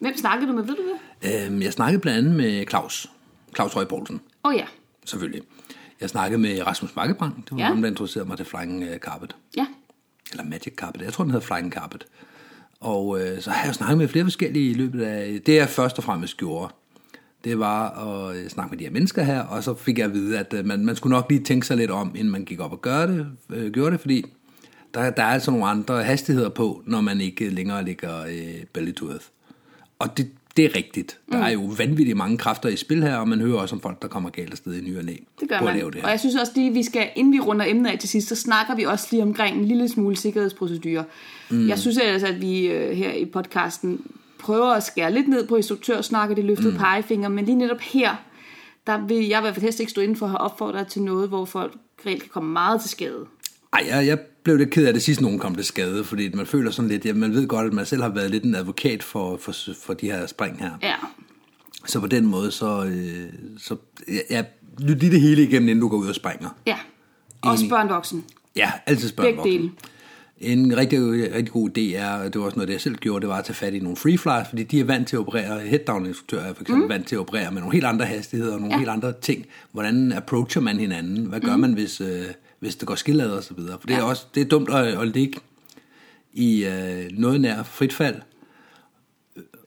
Hvem 0.00 0.16
snakkede 0.16 0.50
du 0.50 0.56
med, 0.56 0.64
ved 0.64 0.74
du 0.76 0.82
det? 1.22 1.46
Øhm, 1.46 1.62
jeg 1.62 1.72
snakkede 1.72 2.00
blandt 2.00 2.18
andet 2.18 2.34
med 2.36 2.64
Claus, 2.68 3.10
Claus 3.54 3.72
Høj 3.74 3.84
Poulsen, 3.84 4.20
Åh 4.44 4.48
oh, 4.50 4.56
ja. 4.56 4.64
selvfølgelig. 5.04 5.42
Jeg 6.00 6.10
snakkede 6.10 6.40
med 6.40 6.66
Rasmus 6.66 6.92
Bakkebrang, 6.92 7.36
det 7.36 7.50
var 7.50 7.58
Ja. 7.58 7.62
ja. 7.64 7.68
ham, 7.68 7.82
der 7.82 7.88
introducerede 7.88 8.28
mig 8.28 8.36
til 8.36 8.46
Flying 8.46 8.82
øh, 8.82 8.98
Carpet. 8.98 9.36
Ja. 9.56 9.66
Eller 10.30 10.44
Magic 10.44 10.74
Carpet, 10.74 11.02
jeg 11.02 11.12
tror, 11.12 11.24
den 11.24 11.30
hedder 11.30 11.46
Flying 11.46 11.72
Carpet. 11.72 12.06
Og 12.80 13.20
øh, 13.20 13.40
så 13.40 13.50
har 13.50 13.66
jeg 13.66 13.74
snakket 13.74 13.98
med 13.98 14.08
flere 14.08 14.24
forskellige 14.24 14.70
i 14.70 14.74
løbet 14.74 15.02
af... 15.02 15.40
Det 15.46 15.54
jeg 15.54 15.68
først 15.68 15.98
og 15.98 16.04
fremmest 16.04 16.36
gjorde, 16.36 16.74
det 17.44 17.58
var 17.58 17.88
at 17.90 18.36
øh, 18.36 18.48
snakke 18.48 18.70
med 18.70 18.78
de 18.78 18.84
her 18.84 18.90
mennesker 18.90 19.22
her, 19.22 19.40
og 19.40 19.64
så 19.64 19.74
fik 19.74 19.98
jeg 19.98 20.06
at 20.06 20.12
vide, 20.12 20.38
at 20.38 20.54
øh, 20.54 20.66
man, 20.66 20.84
man 20.84 20.96
skulle 20.96 21.10
nok 21.10 21.26
lige 21.30 21.44
tænke 21.44 21.66
sig 21.66 21.76
lidt 21.76 21.90
om, 21.90 22.14
inden 22.16 22.30
man 22.30 22.44
gik 22.44 22.60
op 22.60 22.72
og 22.72 22.82
gøre 22.82 23.06
det, 23.06 23.26
øh, 23.50 23.72
gjorde 23.72 23.90
det, 23.90 24.00
fordi 24.00 24.24
der, 24.94 25.10
der 25.10 25.22
er 25.22 25.26
altså 25.26 25.50
nogle 25.50 25.66
andre 25.66 26.04
hastigheder 26.04 26.48
på, 26.48 26.82
når 26.86 27.00
man 27.00 27.20
ikke 27.20 27.50
længere 27.50 27.84
ligger 27.84 28.22
øh, 28.22 28.64
belly 28.72 28.92
to 28.92 29.10
earth. 29.10 29.24
Og 29.98 30.16
det, 30.16 30.30
det 30.56 30.64
er 30.64 30.76
rigtigt. 30.76 31.18
Der 31.32 31.36
Mm. 31.38 31.42
er 31.44 31.48
jo 31.48 31.60
vanvittigt 31.78 32.16
mange 32.16 32.38
kræfter 32.38 32.68
i 32.68 32.76
spil 32.76 33.02
her, 33.02 33.16
og 33.16 33.28
man 33.28 33.40
hører 33.40 33.58
også 33.58 33.74
om 33.74 33.80
folk, 33.80 34.02
der 34.02 34.08
kommer 34.08 34.30
galt 34.30 34.50
afsted 34.50 34.74
i 34.74 34.80
ny 34.80 34.98
og 34.98 35.04
næ 35.04 35.12
Det 35.40 35.48
gør 35.48 35.60
man. 35.60 35.74
det 35.76 35.84
Og 35.84 35.92
her. 35.94 36.08
jeg 36.08 36.20
synes 36.20 36.36
også 36.36 36.52
lige, 36.56 36.72
vi 36.72 36.82
skal, 36.82 37.08
inden 37.16 37.32
vi 37.32 37.40
runder 37.40 37.66
emnet 37.68 37.90
af 37.90 37.98
til 37.98 38.08
sidst, 38.08 38.28
så 38.28 38.36
snakker 38.36 38.74
vi 38.76 38.82
også 38.84 39.06
lige 39.10 39.22
omkring 39.22 39.58
en 39.58 39.64
lille 39.64 39.88
smule 39.88 40.16
sikkerhedsprocedurer. 40.16 41.04
Mm. 41.50 41.68
Jeg 41.68 41.78
synes 41.78 41.96
ellers, 41.98 42.22
at 42.22 42.40
vi 42.40 42.66
øh, 42.66 42.96
her 42.96 43.12
i 43.12 43.24
podcasten 43.24 44.00
prøver 44.38 44.66
at 44.66 44.82
skære 44.82 45.12
lidt 45.14 45.28
ned 45.28 45.46
på 45.46 45.56
instruktørsnak 45.56 46.30
og 46.30 46.36
det 46.36 46.44
løftede 46.44 46.70
mm. 46.70 46.76
pegefinger, 46.78 47.28
men 47.28 47.44
lige 47.44 47.56
netop 47.58 47.80
her, 47.80 48.16
der 48.86 49.06
vil 49.06 49.16
jeg 49.28 49.38
i 49.38 49.40
hvert 49.42 49.54
fald 49.54 49.62
helst 49.64 49.80
ikke 49.80 49.90
stå 49.90 50.00
inden 50.00 50.16
for 50.16 50.26
at 50.26 50.30
have 50.30 50.38
opfordret 50.40 50.86
til 50.86 51.02
noget, 51.02 51.28
hvor 51.28 51.44
folk 51.44 51.72
reelt 52.06 52.22
kan 52.22 52.30
komme 52.32 52.52
meget 52.52 52.80
til 52.80 52.90
skade. 52.90 53.26
Ej, 53.72 53.84
jeg, 53.88 54.06
jeg 54.06 54.18
blev 54.42 54.56
lidt 54.56 54.70
ked 54.70 54.86
af 54.86 54.92
det 54.92 55.02
sidst, 55.02 55.20
nogen 55.20 55.38
kom 55.38 55.54
til 55.54 55.64
skade, 55.64 56.04
fordi 56.04 56.30
man 56.34 56.46
føler 56.46 56.70
sådan 56.70 56.88
lidt, 56.88 57.04
ja, 57.04 57.12
man 57.12 57.32
ved 57.32 57.46
godt, 57.46 57.66
at 57.66 57.72
man 57.72 57.86
selv 57.86 58.02
har 58.02 58.08
været 58.08 58.30
lidt 58.30 58.44
en 58.44 58.54
advokat 58.54 59.02
for, 59.02 59.36
for, 59.36 59.52
for 59.82 59.94
de 59.94 60.06
her 60.06 60.26
spring 60.26 60.58
her. 60.60 60.70
Ja, 60.82 60.94
Så 61.86 62.00
på 62.00 62.06
den 62.06 62.26
måde, 62.26 62.50
så, 62.50 62.84
øh, 62.84 63.32
så 63.58 63.76
ja, 64.30 64.44
lyt 64.78 64.98
lige 65.00 65.12
det 65.12 65.20
hele 65.20 65.42
igennem, 65.42 65.68
inden 65.68 65.80
du 65.80 65.88
går 65.88 65.96
ud 65.96 66.08
og 66.08 66.14
springer. 66.14 66.48
ja. 66.66 66.76
Også 67.42 67.68
børn 67.68 67.88
voksen. 67.88 68.24
Ja, 68.56 68.72
altid 68.86 69.08
spørg 69.08 69.24
Begge 69.24 69.42
dele. 69.58 69.70
En 70.40 70.76
rigtig, 70.76 71.00
rigtig 71.34 71.52
god 71.52 71.70
idé 71.78 71.96
er, 71.96 72.10
og 72.10 72.32
det 72.32 72.38
var 72.38 72.44
også 72.44 72.56
noget, 72.56 72.68
det 72.68 72.72
jeg 72.74 72.80
selv 72.80 72.96
gjorde, 72.96 73.20
det 73.20 73.28
var 73.28 73.38
at 73.38 73.44
tage 73.44 73.54
fat 73.54 73.74
i 73.74 73.78
nogle 73.78 73.96
freeflyers, 73.96 74.48
fordi 74.48 74.62
de 74.62 74.80
er 74.80 74.84
vant 74.84 75.08
til 75.08 75.16
at 75.16 75.20
operere, 75.20 75.60
headdown-instruktører 75.60 76.42
er 76.44 76.54
for 76.54 76.62
eksempel 76.62 76.82
mm. 76.84 76.88
vant 76.88 77.06
til 77.06 77.14
at 77.16 77.20
operere 77.20 77.50
med 77.50 77.60
nogle 77.60 77.72
helt 77.72 77.84
andre 77.84 78.04
hastigheder 78.04 78.54
og 78.54 78.60
nogle 78.60 78.74
ja. 78.74 78.78
helt 78.78 78.90
andre 78.90 79.12
ting. 79.22 79.46
Hvordan 79.72 80.12
approacher 80.12 80.62
man 80.62 80.78
hinanden? 80.78 81.24
Hvad 81.26 81.40
gør 81.40 81.56
mm. 81.56 81.60
man, 81.60 81.72
hvis, 81.72 82.00
øh, 82.00 82.24
hvis 82.60 82.76
det 82.76 82.88
går 82.88 82.94
skillad 82.94 83.30
og 83.30 83.44
så 83.44 83.54
videre? 83.54 83.78
For 83.80 83.86
det 83.86 83.96
er 83.96 84.02
også 84.02 84.26
det 84.34 84.40
er 84.40 84.44
dumt 84.48 84.70
at, 84.70 84.86
at 84.86 85.08
ligge 85.08 85.40
i 86.32 86.64
øh, 86.64 87.10
noget 87.12 87.40
nær 87.40 87.62
frit 87.62 87.92
fald 87.92 88.16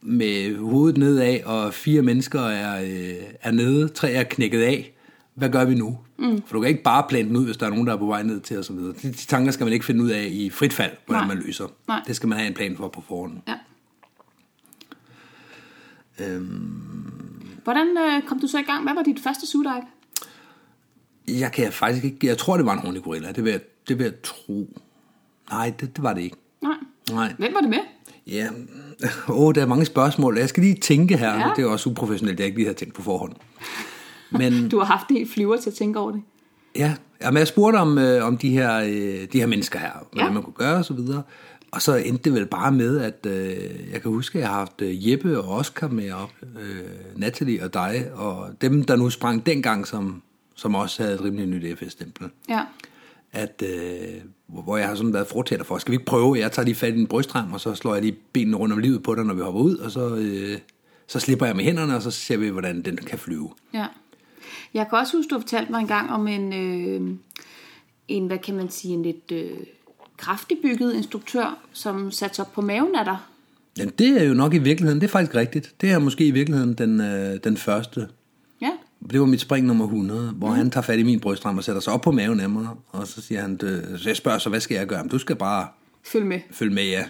med 0.01 0.57
hovedet 0.57 0.97
nedad, 0.97 1.43
og 1.43 1.73
fire 1.73 2.01
mennesker 2.01 2.41
er, 2.41 2.83
øh, 2.83 3.23
er 3.41 3.51
nede, 3.51 3.89
tre 3.89 4.11
er 4.11 4.23
knækket 4.23 4.61
af. 4.61 4.93
Hvad 5.35 5.49
gør 5.49 5.65
vi 5.65 5.75
nu? 5.75 5.97
Mm. 6.17 6.41
For 6.45 6.53
du 6.53 6.61
kan 6.61 6.69
ikke 6.69 6.83
bare 6.83 7.05
plante 7.09 7.29
den 7.29 7.37
ud, 7.37 7.45
hvis 7.45 7.57
der 7.57 7.65
er 7.65 7.69
nogen, 7.69 7.87
der 7.87 7.93
er 7.93 7.97
på 7.97 8.05
vej 8.05 8.23
ned 8.23 8.39
til 8.39 8.59
osv. 8.59 8.75
De, 8.75 8.93
de 9.03 9.11
tanker 9.11 9.51
skal 9.51 9.63
man 9.63 9.73
ikke 9.73 9.85
finde 9.85 10.03
ud 10.03 10.09
af 10.09 10.27
i 10.31 10.49
frit 10.49 10.73
fald, 10.73 10.91
hvordan 11.05 11.27
Nej. 11.27 11.35
man 11.35 11.43
løser. 11.45 11.67
Nej. 11.87 12.01
Det 12.07 12.15
skal 12.15 12.29
man 12.29 12.37
have 12.37 12.47
en 12.47 12.53
plan 12.53 12.77
for 12.77 12.87
på 12.87 13.03
forhånd. 13.07 13.37
Ja. 13.47 13.55
Øhm, 16.19 16.93
Hvordan 17.63 17.97
øh, 17.97 18.23
kom 18.27 18.39
du 18.39 18.47
så 18.47 18.59
i 18.59 18.63
gang? 18.63 18.83
Hvad 18.83 18.93
var 18.93 19.03
dit 19.03 19.19
første 19.19 19.47
suddive? 19.47 19.81
Jeg 21.27 21.51
kan 21.51 21.71
faktisk 21.71 22.03
ikke... 22.05 22.27
Jeg 22.27 22.37
tror, 22.37 22.57
det 22.57 22.65
var 22.65 22.73
en 22.73 22.79
horny 22.79 23.01
gorilla. 23.01 23.31
Det 23.31 23.43
vil 23.43 23.51
jeg, 23.51 23.61
det 23.87 23.97
vil 23.97 24.03
jeg 24.03 24.13
tro. 24.23 24.79
Nej, 25.51 25.73
det, 25.79 25.95
det 25.95 26.03
var 26.03 26.13
det 26.13 26.21
ikke. 26.21 26.35
Nej. 26.61 26.73
Nej. 27.11 27.33
Hvem 27.37 27.53
var 27.53 27.59
det 27.61 27.69
med? 27.69 27.79
Ja, 28.27 28.49
åh, 29.29 29.55
der 29.55 29.61
er 29.61 29.65
mange 29.65 29.85
spørgsmål. 29.85 30.37
Jeg 30.37 30.49
skal 30.49 30.63
lige 30.63 30.75
tænke 30.75 31.17
her. 31.17 31.33
Ja. 31.33 31.51
Det 31.55 31.63
er 31.63 31.67
også 31.67 31.89
uprofessionelt, 31.89 32.39
jeg 32.39 32.45
ikke 32.45 32.57
lige 32.57 32.67
har 32.67 32.73
tænkt 32.73 32.93
på 32.95 33.01
forhånd. 33.01 33.33
Men 34.31 34.53
Du 34.71 34.77
har 34.77 34.85
haft 34.85 35.05
helt 35.09 35.31
flyver 35.33 35.57
til 35.57 35.69
at 35.69 35.73
tænke 35.73 35.99
over 35.99 36.11
det. 36.11 36.21
Ja, 36.75 36.95
jamen 37.21 37.37
jeg 37.37 37.47
spurgte 37.47 37.77
om, 37.77 37.97
øh, 37.97 38.25
om 38.27 38.37
de, 38.37 38.49
her, 38.49 38.77
øh, 38.79 39.27
de 39.33 39.39
her 39.39 39.45
mennesker 39.47 39.79
her, 39.79 39.91
hvordan 40.11 40.27
Ja. 40.27 40.33
man 40.33 40.43
kunne 40.43 40.53
gøre 40.53 40.75
og 40.75 40.85
så 40.85 40.93
videre. 40.93 41.23
Og 41.71 41.81
så 41.81 41.95
endte 41.95 42.23
det 42.23 42.33
vel 42.33 42.45
bare 42.45 42.71
med, 42.71 42.99
at 42.99 43.25
øh, 43.25 43.91
jeg 43.91 44.01
kan 44.01 44.11
huske, 44.11 44.37
at 44.37 44.41
jeg 44.41 44.49
har 44.49 44.57
haft 44.57 44.81
øh, 44.81 45.09
Jeppe 45.11 45.39
og 45.39 45.55
Oscar 45.55 45.87
med 45.87 46.11
op, 46.11 46.31
øh, 46.61 46.79
Natalie 47.15 47.63
og 47.63 47.73
dig, 47.73 48.05
og 48.13 48.49
dem, 48.61 48.83
der 48.83 48.95
nu 48.95 49.09
sprang 49.09 49.45
dengang, 49.45 49.87
som, 49.87 50.21
som 50.55 50.75
også 50.75 51.03
havde 51.03 51.15
et 51.15 51.23
rimelig 51.23 51.47
nyt 51.47 51.77
FS-stempel. 51.79 52.29
Ja. 52.49 52.61
At, 53.31 53.63
øh, 53.65 54.21
hvor- 54.47 54.77
jeg 54.77 54.87
har 54.87 54.95
sådan 54.95 55.13
været 55.13 55.27
fortæller 55.27 55.65
for, 55.65 55.77
skal 55.77 55.91
vi 55.91 55.95
ikke 55.95 56.05
prøve, 56.05 56.37
jeg 56.39 56.51
tager 56.51 56.65
lige 56.65 56.75
fat 56.75 56.93
i 56.95 56.99
en 56.99 57.07
brystrem, 57.07 57.53
og 57.53 57.61
så 57.61 57.75
slår 57.75 57.93
jeg 57.93 58.03
lige 58.03 58.17
benene 58.33 58.57
rundt 58.57 58.73
om 58.73 58.79
livet 58.79 59.03
på 59.03 59.15
dig, 59.15 59.25
når 59.25 59.33
vi 59.33 59.41
hopper 59.41 59.61
ud, 59.61 59.77
og 59.77 59.91
så, 59.91 60.15
øh, 60.15 60.57
så 61.07 61.19
slipper 61.19 61.45
jeg 61.45 61.55
med 61.55 61.63
hænderne, 61.63 61.95
og 61.95 62.01
så 62.01 62.11
ser 62.11 62.37
vi, 62.37 62.49
hvordan 62.49 62.81
den 62.81 62.97
kan 62.97 63.19
flyve. 63.19 63.49
Ja. 63.73 63.85
Jeg 64.73 64.87
kan 64.89 64.97
også 64.97 65.17
huske, 65.17 65.29
du 65.29 65.39
fortalte 65.39 65.71
mig 65.71 65.79
engang 65.79 66.09
om 66.11 66.27
en, 66.27 66.53
øh, 66.53 67.11
en 68.07 68.27
hvad 68.27 68.37
kan 68.37 68.55
man 68.55 68.69
sige, 68.69 68.93
en 68.93 69.03
lidt 69.03 69.31
øh, 69.31 69.51
kraftig 70.17 70.57
bygget 70.63 70.93
instruktør, 70.95 71.57
som 71.73 72.11
satte 72.11 72.35
sig 72.35 72.45
op 72.45 72.53
på 72.53 72.61
maven 72.61 72.95
af 72.95 73.05
dig. 73.05 73.17
Ja, 73.77 73.85
det 73.85 74.21
er 74.21 74.23
jo 74.23 74.33
nok 74.33 74.53
i 74.53 74.57
virkeligheden, 74.57 75.01
det 75.01 75.07
er 75.07 75.11
faktisk 75.11 75.35
rigtigt. 75.35 75.73
Det 75.81 75.91
er 75.91 75.99
måske 75.99 76.25
i 76.27 76.31
virkeligheden 76.31 76.73
den, 76.73 77.01
øh, 77.01 77.37
den 77.43 77.57
første. 77.57 78.07
Det 79.11 79.19
var 79.19 79.25
mit 79.25 79.41
spring 79.41 79.65
nummer 79.67 79.85
100, 79.85 80.31
hvor 80.31 80.47
mm. 80.49 80.55
han 80.55 80.71
tager 80.71 80.83
fat 80.83 80.99
i 80.99 81.03
min 81.03 81.19
brystram 81.19 81.57
og 81.57 81.63
sætter 81.63 81.81
sig 81.81 81.93
op 81.93 82.01
på 82.01 82.11
maven 82.11 82.39
af 82.39 82.49
mig, 82.49 82.67
og 82.89 83.07
så 83.07 83.21
siger 83.21 83.41
han, 83.41 83.59
øh, 83.63 83.99
så 83.99 84.09
jeg 84.09 84.17
spørger 84.17 84.37
så, 84.37 84.49
hvad 84.49 84.59
skal 84.59 84.75
jeg 84.75 84.87
gøre? 84.87 85.07
Du 85.07 85.17
skal 85.17 85.35
bare 85.35 85.67
Følg 86.05 86.25
med. 86.25 86.39
følge 86.51 86.73
med, 86.73 86.83
ja. 86.83 87.05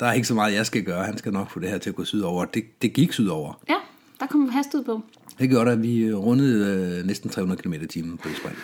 Der 0.00 0.06
er 0.06 0.12
ikke 0.12 0.26
så 0.28 0.34
meget, 0.34 0.54
jeg 0.54 0.66
skal 0.66 0.82
gøre. 0.84 1.04
Han 1.04 1.18
skal 1.18 1.32
nok 1.32 1.50
få 1.50 1.60
det 1.60 1.68
her 1.68 1.78
til 1.78 1.90
at 1.90 1.96
gå 1.96 2.04
sydover. 2.04 2.44
Det, 2.44 2.82
det 2.82 2.92
gik 2.92 3.12
sydover. 3.12 3.60
Ja, 3.68 3.74
der 4.20 4.26
kom 4.26 4.48
hastighed 4.48 4.84
på. 4.84 5.02
Det 5.38 5.48
gjorde 5.50 5.72
at 5.72 5.82
vi 5.82 5.98
øh, 5.98 6.16
rundede 6.16 6.98
øh, 6.98 7.06
næsten 7.06 7.30
300 7.30 7.62
km 7.62 7.72
i 7.72 7.86
timen 7.86 8.18
på 8.18 8.28
det 8.28 8.36
spring. 8.36 8.56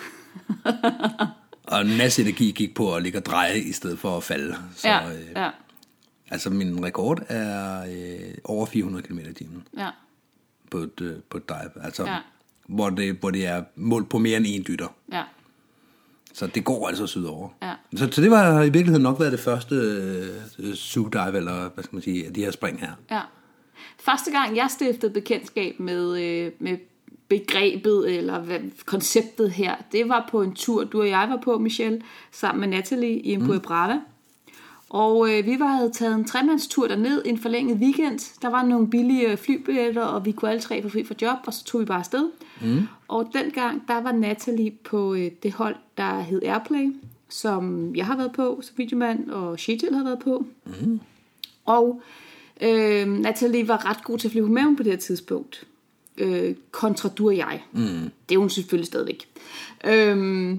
og 1.71 1.81
en 1.81 1.97
masse 1.97 2.21
energi 2.21 2.51
gik 2.51 2.75
på 2.75 2.95
at 2.95 3.03
ligge 3.03 3.17
og 3.17 3.25
dreje, 3.25 3.59
i 3.59 3.71
stedet 3.71 3.99
for 3.99 4.17
at 4.17 4.23
falde. 4.23 4.55
Så, 4.75 4.87
Ja, 4.87 5.09
øh, 5.09 5.19
ja, 5.35 5.49
Altså, 6.31 6.49
min 6.49 6.85
rekord 6.85 7.23
er 7.27 7.81
øh, 7.81 8.33
over 8.43 8.65
400 8.65 9.03
km 9.07 9.19
i 9.19 9.33
timen. 9.33 9.63
ja. 9.77 9.89
På 10.69 10.77
et, 10.77 11.01
øh, 11.01 11.15
på 11.29 11.37
et 11.37 11.49
dive. 11.49 11.83
Altså, 11.85 12.03
Ja. 12.03 12.17
hvor 12.67 12.89
det, 12.89 13.15
hvor 13.19 13.31
det 13.31 13.47
er 13.47 13.63
målt 13.75 14.09
på 14.09 14.17
mere 14.17 14.37
end 14.37 14.45
en 14.47 14.65
dytter. 14.67 14.87
Ja. 15.11 15.23
Så 16.33 16.47
det 16.47 16.63
går 16.65 16.87
altså 16.87 17.07
sydover. 17.07 17.49
Ja. 17.61 17.73
Så, 17.95 18.09
så 18.11 18.21
det 18.21 18.31
var 18.31 18.61
i 18.61 18.69
virkeligheden 18.69 19.03
nok 19.03 19.19
været 19.19 19.31
det 19.31 19.39
første 19.39 19.75
øh, 20.59 20.73
zoo 20.73 21.07
dive, 21.07 21.37
eller 21.37 21.69
hvad 21.69 21.83
skal 21.83 21.95
man 21.95 22.01
sige, 22.01 22.29
de 22.29 22.43
her 22.43 22.51
spring 22.51 22.79
her. 22.79 22.91
Ja. 23.11 23.21
Første 23.99 24.31
gang 24.31 24.55
jeg 24.55 24.67
stiftede 24.69 25.13
bekendtskab 25.13 25.79
med, 25.79 26.21
øh, 26.21 26.51
med 26.59 26.77
begrebet 27.27 28.17
eller 28.17 28.39
hvad, 28.39 28.59
konceptet 28.85 29.51
her, 29.51 29.75
det 29.91 30.09
var 30.09 30.27
på 30.31 30.41
en 30.41 30.55
tur, 30.55 30.83
du 30.83 31.01
og 31.01 31.09
jeg 31.09 31.27
var 31.29 31.39
på, 31.43 31.57
Michelle, 31.57 32.01
sammen 32.31 32.59
med 32.59 32.77
Natalie 32.77 33.19
i 33.19 33.33
Empure 33.33 33.57
mm. 33.57 33.61
Brava. 33.63 33.99
Og 34.89 35.29
øh, 35.29 35.45
vi 35.45 35.59
var 35.59 35.67
havde 35.67 35.91
taget 35.91 36.15
en 36.15 36.25
tremandstur 36.25 36.87
derned 36.87 37.21
en 37.25 37.37
forlænget 37.37 37.77
weekend. 37.77 38.39
Der 38.41 38.49
var 38.49 38.63
nogle 38.63 38.89
billige 38.89 39.37
flybilletter, 39.37 40.01
og 40.01 40.25
vi 40.25 40.31
kunne 40.31 40.51
alle 40.51 40.61
tre 40.61 40.81
få 40.81 40.89
fri 40.89 41.03
for 41.03 41.15
job, 41.21 41.37
og 41.45 41.53
så 41.53 41.63
tog 41.63 41.81
vi 41.81 41.85
bare 41.85 41.99
afsted. 41.99 42.29
Mm. 42.61 42.87
Og 43.07 43.29
dengang, 43.33 43.87
der 43.87 44.01
var 44.01 44.11
Natalie 44.11 44.71
på 44.71 45.13
øh, 45.13 45.31
det 45.43 45.53
hold, 45.53 45.75
der 45.97 46.19
hed 46.19 46.41
Airplay, 46.43 46.93
som 47.29 47.95
jeg 47.95 48.05
har 48.05 48.17
været 48.17 48.31
på 48.31 48.59
som 48.63 48.77
videomand, 48.77 49.29
og 49.29 49.59
Shetil 49.59 49.95
har 49.95 50.03
været 50.03 50.19
på. 50.19 50.45
Mm. 50.65 50.99
Og 51.65 52.01
øh, 52.61 53.07
Natalie 53.07 53.67
var 53.67 53.89
ret 53.89 54.03
god 54.03 54.17
til 54.17 54.27
at 54.27 54.31
flyve 54.31 54.49
med 54.49 54.77
på 54.77 54.83
det 54.83 54.91
her 54.91 54.99
tidspunkt. 54.99 55.63
Øh, 56.17 56.55
kontra 56.71 57.09
du 57.09 57.27
og 57.27 57.37
jeg. 57.37 57.63
Mm. 57.71 58.11
Det 58.29 58.35
er 58.35 58.39
hun 58.39 58.49
selvfølgelig 58.49 58.87
stadigvæk. 58.87 59.27
Øh, 59.85 60.57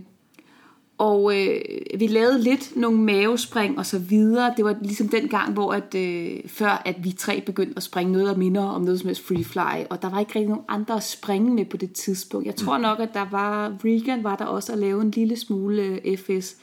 og 1.00 1.38
øh, 1.38 1.60
vi 1.98 2.06
lavede 2.06 2.42
lidt 2.42 2.76
nogle 2.76 2.98
mavespring 2.98 3.78
og 3.78 3.86
så 3.86 3.98
videre. 3.98 4.54
Det 4.56 4.64
var 4.64 4.76
ligesom 4.82 5.08
den 5.08 5.28
gang, 5.28 5.52
hvor 5.52 5.72
at, 5.72 5.94
øh, 5.94 6.38
før 6.46 6.82
at 6.84 7.04
vi 7.04 7.12
tre 7.12 7.42
begyndte 7.46 7.76
at 7.76 7.82
springe 7.82 8.12
noget, 8.12 8.26
der 8.26 8.36
minder 8.36 8.62
om 8.62 8.82
noget 8.82 9.00
som 9.00 9.06
helst 9.06 9.26
free 9.26 9.44
fly. 9.44 9.84
Og 9.90 10.02
der 10.02 10.10
var 10.10 10.20
ikke 10.20 10.32
rigtig 10.34 10.48
nogen 10.48 10.64
andre 10.68 10.96
at 10.96 11.02
springe 11.02 11.54
med 11.54 11.64
på 11.64 11.76
det 11.76 11.92
tidspunkt. 11.92 12.46
Jeg 12.46 12.56
tror 12.56 12.78
nok, 12.78 13.00
at 13.00 13.14
der 13.14 13.26
var, 13.30 13.76
Regan 13.84 14.24
var 14.24 14.36
der 14.36 14.44
også 14.44 14.72
at 14.72 14.78
lave 14.78 15.02
en 15.02 15.10
lille 15.10 15.36
smule 15.36 15.82
øh, 15.82 16.18
FS. 16.18 16.56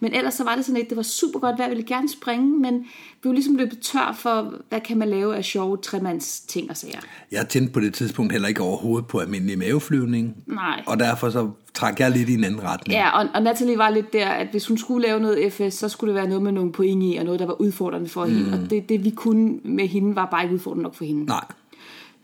Men 0.00 0.14
ellers 0.14 0.34
så 0.34 0.44
var 0.44 0.54
det 0.54 0.64
sådan 0.64 0.76
lidt, 0.76 0.88
det 0.88 0.96
var 0.96 1.02
super 1.02 1.38
godt 1.38 1.58
vejr, 1.58 1.68
ville 1.68 1.84
gerne 1.84 2.08
springe, 2.08 2.58
men 2.58 2.78
vi 3.22 3.28
var 3.28 3.32
ligesom 3.32 3.56
løbet 3.56 3.78
tør 3.80 4.16
for, 4.18 4.54
hvad 4.68 4.80
kan 4.80 4.98
man 4.98 5.08
lave 5.08 5.36
af 5.36 5.44
sjove 5.44 5.76
tremands 5.76 6.40
ting 6.40 6.70
og 6.70 6.76
sager. 6.76 7.00
Jeg 7.32 7.48
tændte 7.48 7.72
på 7.72 7.80
det 7.80 7.94
tidspunkt 7.94 8.32
heller 8.32 8.48
ikke 8.48 8.62
overhovedet 8.62 9.06
på 9.06 9.18
almindelig 9.18 9.58
maveflyvning. 9.58 10.36
Nej. 10.46 10.82
Og 10.86 10.98
derfor 10.98 11.30
så 11.30 11.50
trak 11.78 12.00
jeg 12.00 12.10
lidt 12.10 12.28
i 12.28 12.34
en 12.34 12.44
anden 12.44 12.62
retning. 12.62 12.98
Ja, 12.98 13.18
og, 13.18 13.28
og 13.34 13.42
Natalie 13.42 13.78
var 13.78 13.90
lidt 13.90 14.12
der, 14.12 14.28
at 14.28 14.48
hvis 14.50 14.66
hun 14.66 14.78
skulle 14.78 15.06
lave 15.06 15.20
noget 15.20 15.52
FS, 15.52 15.74
så 15.74 15.88
skulle 15.88 16.08
det 16.08 16.20
være 16.20 16.28
noget 16.28 16.42
med 16.42 16.52
nogle 16.52 16.72
point 16.72 17.02
i, 17.02 17.16
og 17.16 17.24
noget, 17.24 17.40
der 17.40 17.46
var 17.46 17.60
udfordrende 17.60 18.08
for 18.08 18.26
mm. 18.26 18.34
hende. 18.34 18.52
Og 18.52 18.70
det, 18.70 18.88
det 18.88 19.04
vi 19.04 19.10
kunne 19.10 19.58
med 19.64 19.88
hende, 19.88 20.16
var 20.16 20.26
bare 20.26 20.42
ikke 20.42 20.54
udfordrende 20.54 20.82
nok 20.82 20.94
for 20.94 21.04
hende. 21.04 21.24
Nej. 21.24 21.44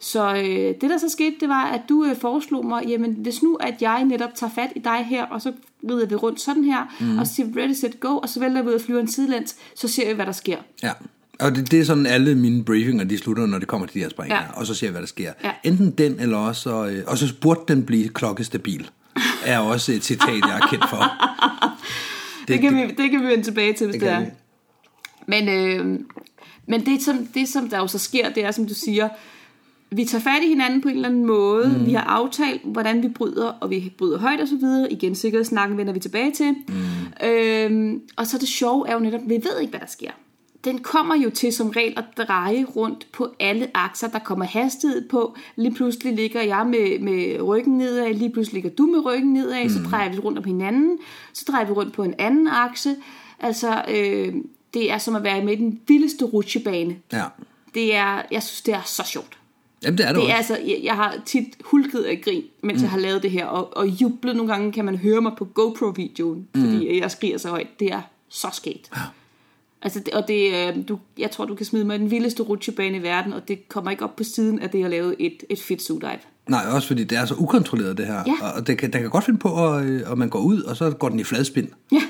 Så 0.00 0.34
øh, 0.34 0.74
det, 0.80 0.90
der 0.90 0.98
så 0.98 1.08
skete, 1.08 1.36
det 1.40 1.48
var, 1.48 1.64
at 1.64 1.80
du 1.88 2.04
øh, 2.04 2.16
foreslog 2.16 2.66
mig, 2.66 2.84
jamen 2.88 3.12
hvis 3.12 3.42
nu, 3.42 3.54
at 3.54 3.74
jeg 3.80 4.04
netop 4.04 4.34
tager 4.34 4.50
fat 4.54 4.68
i 4.76 4.78
dig 4.78 5.06
her, 5.08 5.24
og 5.24 5.42
så 5.42 5.52
rider 5.90 6.06
vi 6.06 6.14
rundt 6.14 6.40
sådan 6.40 6.64
her, 6.64 6.94
mm. 7.00 7.18
og 7.18 7.26
så 7.26 7.34
siger 7.34 7.48
ready, 7.56 7.72
set, 7.72 8.00
go, 8.00 8.16
og 8.16 8.28
så 8.28 8.40
vælger 8.40 8.62
vi 8.62 8.68
ud 8.68 8.74
og 8.74 8.80
flyver 8.80 9.00
en 9.00 9.08
sidelæns, 9.08 9.56
så 9.74 9.88
ser 9.88 10.08
vi, 10.08 10.14
hvad 10.14 10.26
der 10.26 10.32
sker. 10.32 10.56
Ja. 10.82 10.92
Og 11.40 11.56
det, 11.56 11.70
det 11.70 11.80
er 11.80 11.84
sådan, 11.84 12.06
alle 12.06 12.34
mine 12.34 12.64
briefinger, 12.64 13.04
de 13.04 13.18
slutter, 13.18 13.46
når 13.46 13.58
det 13.58 13.68
kommer 13.68 13.86
til 13.86 13.94
de 13.94 14.00
her 14.00 14.08
spring 14.08 14.30
ja. 14.32 14.40
og 14.54 14.66
så 14.66 14.74
ser 14.74 14.86
vi, 14.86 14.90
hvad 14.90 15.00
der 15.00 15.06
sker. 15.06 15.32
Ja. 15.44 15.50
Enten 15.64 15.90
den, 15.90 16.20
eller 16.20 16.38
også, 16.38 16.86
øh, 16.86 17.02
og 17.06 17.18
så 17.18 17.34
burde 17.40 17.60
den 17.68 17.84
blive 17.84 18.08
klokkestabil, 18.08 18.90
er 19.44 19.58
også 19.58 19.92
et 19.92 20.04
citat, 20.04 20.40
jeg 20.40 20.60
er 20.62 20.66
kendt 20.66 20.88
for. 20.90 21.02
Det, 22.40 22.48
det, 22.48 22.60
kan, 22.60 22.76
vi, 22.76 22.80
det 22.86 23.10
kan 23.10 23.22
vi 23.22 23.26
vende 23.26 23.44
tilbage 23.44 23.72
til, 23.72 23.86
hvis 23.86 23.94
det, 23.94 24.02
det 24.02 24.10
er. 24.10 24.20
Vi. 24.20 24.26
Men, 25.26 25.48
øh, 25.48 26.00
men 26.66 26.86
det, 26.86 27.02
som, 27.02 27.26
det, 27.26 27.48
som 27.48 27.68
der 27.68 27.78
jo 27.78 27.86
så 27.86 27.98
sker, 27.98 28.30
det 28.30 28.44
er, 28.44 28.50
som 28.50 28.66
du 28.66 28.74
siger, 28.74 29.08
vi 29.90 30.04
tager 30.04 30.22
fat 30.22 30.42
i 30.42 30.48
hinanden 30.48 30.80
på 30.80 30.88
en 30.88 30.94
eller 30.94 31.08
anden 31.08 31.26
måde. 31.26 31.76
Mm. 31.78 31.86
Vi 31.86 31.92
har 31.92 32.02
aftalt, 32.02 32.62
hvordan 32.64 33.02
vi 33.02 33.08
bryder, 33.08 33.46
og 33.46 33.70
vi 33.70 33.92
bryder 33.98 34.18
højt 34.18 34.40
og 34.40 34.48
så 34.48 34.56
videre. 34.56 34.92
Igen, 34.92 35.14
sikkerhedssnakken 35.14 35.78
vender 35.78 35.92
vi 35.92 36.00
tilbage 36.00 36.30
til. 36.32 36.54
Mm. 36.68 37.26
Øhm, 37.26 38.00
og 38.16 38.26
så 38.26 38.38
det 38.38 38.48
sjove 38.48 38.88
er 38.88 38.92
jo 38.92 38.98
netop, 38.98 39.20
vi 39.26 39.34
ved 39.34 39.60
ikke, 39.60 39.70
hvad 39.70 39.80
der 39.80 39.86
sker. 39.86 40.10
Den 40.64 40.78
kommer 40.78 41.14
jo 41.14 41.30
til 41.30 41.52
som 41.52 41.68
regel 41.68 41.94
at 41.96 42.26
dreje 42.28 42.64
rundt 42.64 43.06
på 43.12 43.34
alle 43.40 43.70
akser. 43.74 44.08
Der 44.08 44.18
kommer 44.18 44.44
hastighed 44.44 45.08
på. 45.08 45.36
Lige 45.56 45.74
pludselig 45.74 46.14
ligger 46.14 46.42
jeg 46.42 46.66
med, 46.66 46.98
med 46.98 47.42
ryggen 47.42 47.78
nedad. 47.78 48.14
Lige 48.14 48.30
pludselig 48.30 48.62
ligger 48.62 48.76
du 48.76 48.86
med 48.86 49.04
ryggen 49.04 49.32
nedad. 49.32 49.64
Mm. 49.64 49.70
Så 49.70 49.78
drejer 49.90 50.12
vi 50.12 50.18
rundt 50.18 50.38
om 50.38 50.44
hinanden. 50.44 50.98
Så 51.32 51.44
drejer 51.48 51.64
vi 51.64 51.72
rundt 51.72 51.92
på 51.92 52.02
en 52.02 52.14
anden 52.18 52.48
akse. 52.48 52.96
Altså, 53.40 53.82
øh, 53.88 54.34
det 54.74 54.92
er 54.92 54.98
som 54.98 55.16
at 55.16 55.22
være 55.22 55.44
med 55.44 55.52
i 55.52 55.56
den 55.56 55.80
vildeste 55.88 56.24
rutsjebane. 56.24 56.96
Ja. 57.12 57.24
Det 57.74 57.94
er, 57.94 58.22
jeg 58.30 58.42
synes, 58.42 58.62
det 58.62 58.74
er 58.74 58.82
så 58.84 59.02
sjovt. 59.06 59.38
Jamen, 59.82 59.98
det 59.98 60.06
er 60.06 60.12
det, 60.12 60.16
det 60.16 60.22
også. 60.22 60.32
er 60.32 60.36
altså, 60.36 60.58
jeg, 60.66 60.80
jeg 60.82 60.94
har 60.94 61.16
tit 61.26 61.56
hulket 61.64 62.02
af 62.02 62.20
grin, 62.24 62.44
mens 62.62 62.78
mm. 62.78 62.82
jeg 62.82 62.90
har 62.90 62.98
lavet 62.98 63.22
det 63.22 63.30
her, 63.30 63.46
og, 63.46 63.76
og 63.76 63.88
jublet 63.88 64.36
nogle 64.36 64.52
gange, 64.52 64.72
kan 64.72 64.84
man 64.84 64.96
høre 64.96 65.20
mig 65.20 65.32
på 65.38 65.44
GoPro-videoen, 65.44 66.48
fordi 66.56 66.92
mm. 66.92 67.00
jeg 67.00 67.10
skriger 67.10 67.38
så 67.38 67.48
højt. 67.48 67.80
Det 67.80 67.92
er 67.92 68.00
så 68.28 68.48
sket. 68.52 68.88
Ja. 68.96 69.00
Altså, 69.84 70.00
det, 70.00 70.14
og 70.14 70.28
det, 70.28 70.54
øh, 70.54 70.88
du, 70.88 70.98
jeg 71.18 71.30
tror, 71.30 71.44
du 71.44 71.54
kan 71.54 71.66
smide 71.66 71.84
mig 71.84 71.98
den 71.98 72.10
vildeste 72.10 72.42
rutsjebane 72.42 72.96
i 72.98 73.02
verden, 73.02 73.32
og 73.32 73.48
det 73.48 73.68
kommer 73.68 73.90
ikke 73.90 74.04
op 74.04 74.16
på 74.16 74.24
siden 74.24 74.58
af 74.58 74.70
det, 74.70 74.80
jeg 74.80 74.90
lavede 74.90 75.14
et, 75.18 75.44
et 75.50 75.60
fedt 75.60 75.88
dive. 75.88 76.18
Nej, 76.48 76.64
også 76.70 76.88
fordi 76.88 77.04
det 77.04 77.18
er 77.18 77.24
så 77.24 77.34
ukontrolleret, 77.38 77.98
det 77.98 78.06
her. 78.06 78.22
Ja. 78.26 78.50
Og 78.56 78.66
det 78.66 78.78
kan, 78.78 78.92
den 78.92 79.00
kan 79.00 79.10
godt 79.10 79.24
finde 79.24 79.38
på, 79.38 79.68
at, 79.68 79.84
øh, 79.84 80.10
at 80.10 80.18
man 80.18 80.28
går 80.28 80.38
ud, 80.38 80.62
og 80.62 80.76
så 80.76 80.90
går 80.90 81.08
den 81.08 81.20
i 81.20 81.24
fladspind. 81.24 81.68
Ja. 81.92 82.02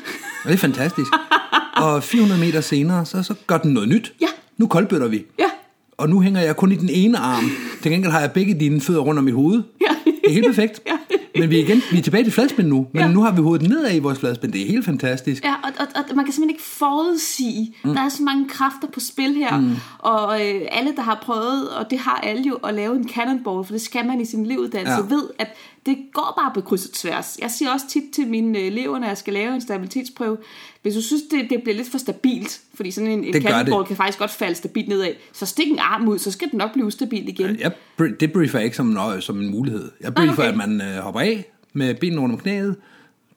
Og 0.45 0.49
det 0.49 0.54
er 0.54 0.59
fantastisk. 0.59 1.11
og 1.83 2.02
400 2.02 2.40
meter 2.40 2.61
senere, 2.61 3.07
så, 3.07 3.23
så 3.23 3.35
gør 3.47 3.59
den 3.59 3.73
noget 3.73 3.88
nyt. 3.88 4.14
Ja. 4.21 4.26
Nu 4.57 4.66
koldbøtter 4.66 5.09
vi. 5.09 5.25
Ja. 5.38 5.50
Og 5.97 6.09
nu 6.09 6.21
hænger 6.21 6.40
jeg 6.40 6.57
kun 6.57 6.73
i 6.73 6.76
den 6.76 6.88
ene 6.93 7.19
arm. 7.19 7.45
Til 7.83 7.90
gengæld 7.93 8.12
har 8.12 8.21
jeg 8.21 8.33
begge 8.33 8.61
dine 8.61 8.81
fødder 8.81 9.00
rundt 9.00 9.19
om 9.19 9.25
mit 9.25 9.35
hoved. 9.35 9.62
Ja. 9.81 9.97
Det 10.04 10.28
er 10.28 10.33
helt 10.33 10.47
perfekt. 10.47 10.81
Ja. 10.87 10.99
Men 11.38 11.50
vi 11.50 11.57
er, 11.61 11.64
igen, 11.64 11.83
vi 11.93 11.99
er 11.99 12.03
tilbage 12.03 12.25
til 12.25 12.33
fladspind 12.33 12.69
nu. 12.69 12.87
Men 12.93 13.03
Ja. 13.03 13.09
nu 13.12 13.23
har 13.23 13.33
vi 13.33 13.41
hovedet 13.43 13.69
nedad 13.69 13.95
i 13.97 13.99
vores 13.99 14.19
fladspind. 14.19 14.53
Det 14.53 14.62
er 14.62 14.67
helt 14.67 14.85
fantastisk. 14.85 15.45
Ja, 15.45 15.55
og, 15.64 15.71
og, 15.81 15.87
og 16.11 16.17
man 16.17 16.25
kan 16.25 16.35
simpelthen 16.35 16.50
ikke 16.50 16.62
forudsige. 16.62 17.75
Mm. 17.85 17.95
Der 17.95 18.00
er 18.00 18.09
så 18.09 18.23
mange 18.23 18.49
kræfter 18.49 18.88
på 18.95 19.00
spil 19.00 19.35
her. 19.35 19.61
Mm. 19.61 19.71
Og 19.99 20.41
øh, 20.47 20.61
alle, 20.73 20.93
der 20.97 21.03
har 21.03 21.19
prøvet, 21.23 21.69
og 21.71 21.91
det 21.91 21.99
har 21.99 22.21
alle 22.23 22.43
jo, 22.43 22.55
at 22.55 22.75
lave 22.75 22.97
en 22.97 23.09
cannonball, 23.09 23.64
for 23.64 23.73
det 23.73 23.81
skal 23.81 24.07
man 24.07 24.21
i 24.21 24.25
sin 24.25 24.47
levuddannelse, 24.47 24.93
Ja. 24.93 25.03
ja. 25.11 25.14
ved, 25.14 25.23
at 25.38 25.49
det 25.87 25.99
går 26.12 26.35
bare 26.43 26.50
på 26.55 26.61
kryds 26.61 26.87
og 26.87 26.93
tværs. 26.93 27.38
Jeg 27.43 27.50
siger 27.50 27.71
også 27.71 27.87
tit 27.88 28.03
til 28.12 28.26
mine 28.26 28.59
øh, 28.59 28.64
elever, 28.64 28.99
når 28.99 29.07
jeg 29.07 29.19
skal 29.19 29.33
lave 29.35 29.55
en 29.55 29.61
stabilitetsprøve, 29.61 30.37
hvis 30.83 30.95
du 30.95 31.03
synes, 31.03 31.23
det, 31.31 31.50
det 31.50 31.62
bliver 31.62 31.76
lidt 31.76 31.91
for 31.91 31.99
stabilt, 31.99 32.61
fordi 32.75 32.91
sådan 32.91 33.11
en, 33.11 33.25
en 33.25 33.43
cannonball 33.43 33.87
kan 33.87 33.97
faktisk 33.97 34.19
godt 34.19 34.31
falde 34.31 34.55
stabilt 34.55 34.88
nedad, 34.88 35.12
så 35.33 35.47
stik 35.47 35.71
en 35.71 35.79
arm 35.79 36.09
ud, 36.09 36.19
så 36.19 36.31
skal 36.31 36.50
den 36.50 36.59
nok 36.59 36.73
blive 36.73 36.87
ustabil 36.87 37.29
igen. 37.29 37.61
Jeg 37.61 37.73
det 38.21 38.33
briefer 38.33 38.59
jeg 38.59 38.64
ikke 38.64 38.76
som, 38.76 38.97
en, 38.97 39.23
som 39.23 39.41
en 39.41 39.50
mulighed. 39.50 39.91
Jeg 40.00 40.14
briefer, 40.14 40.33
okay. 40.33 40.49
at 40.49 40.57
man 40.57 40.81
øh, 40.81 40.97
hopper 40.97 41.21
af 41.21 41.45
med 41.73 41.95
benene 41.95 42.21
rundt 42.21 42.35
om 42.35 42.41
knæet, 42.41 42.76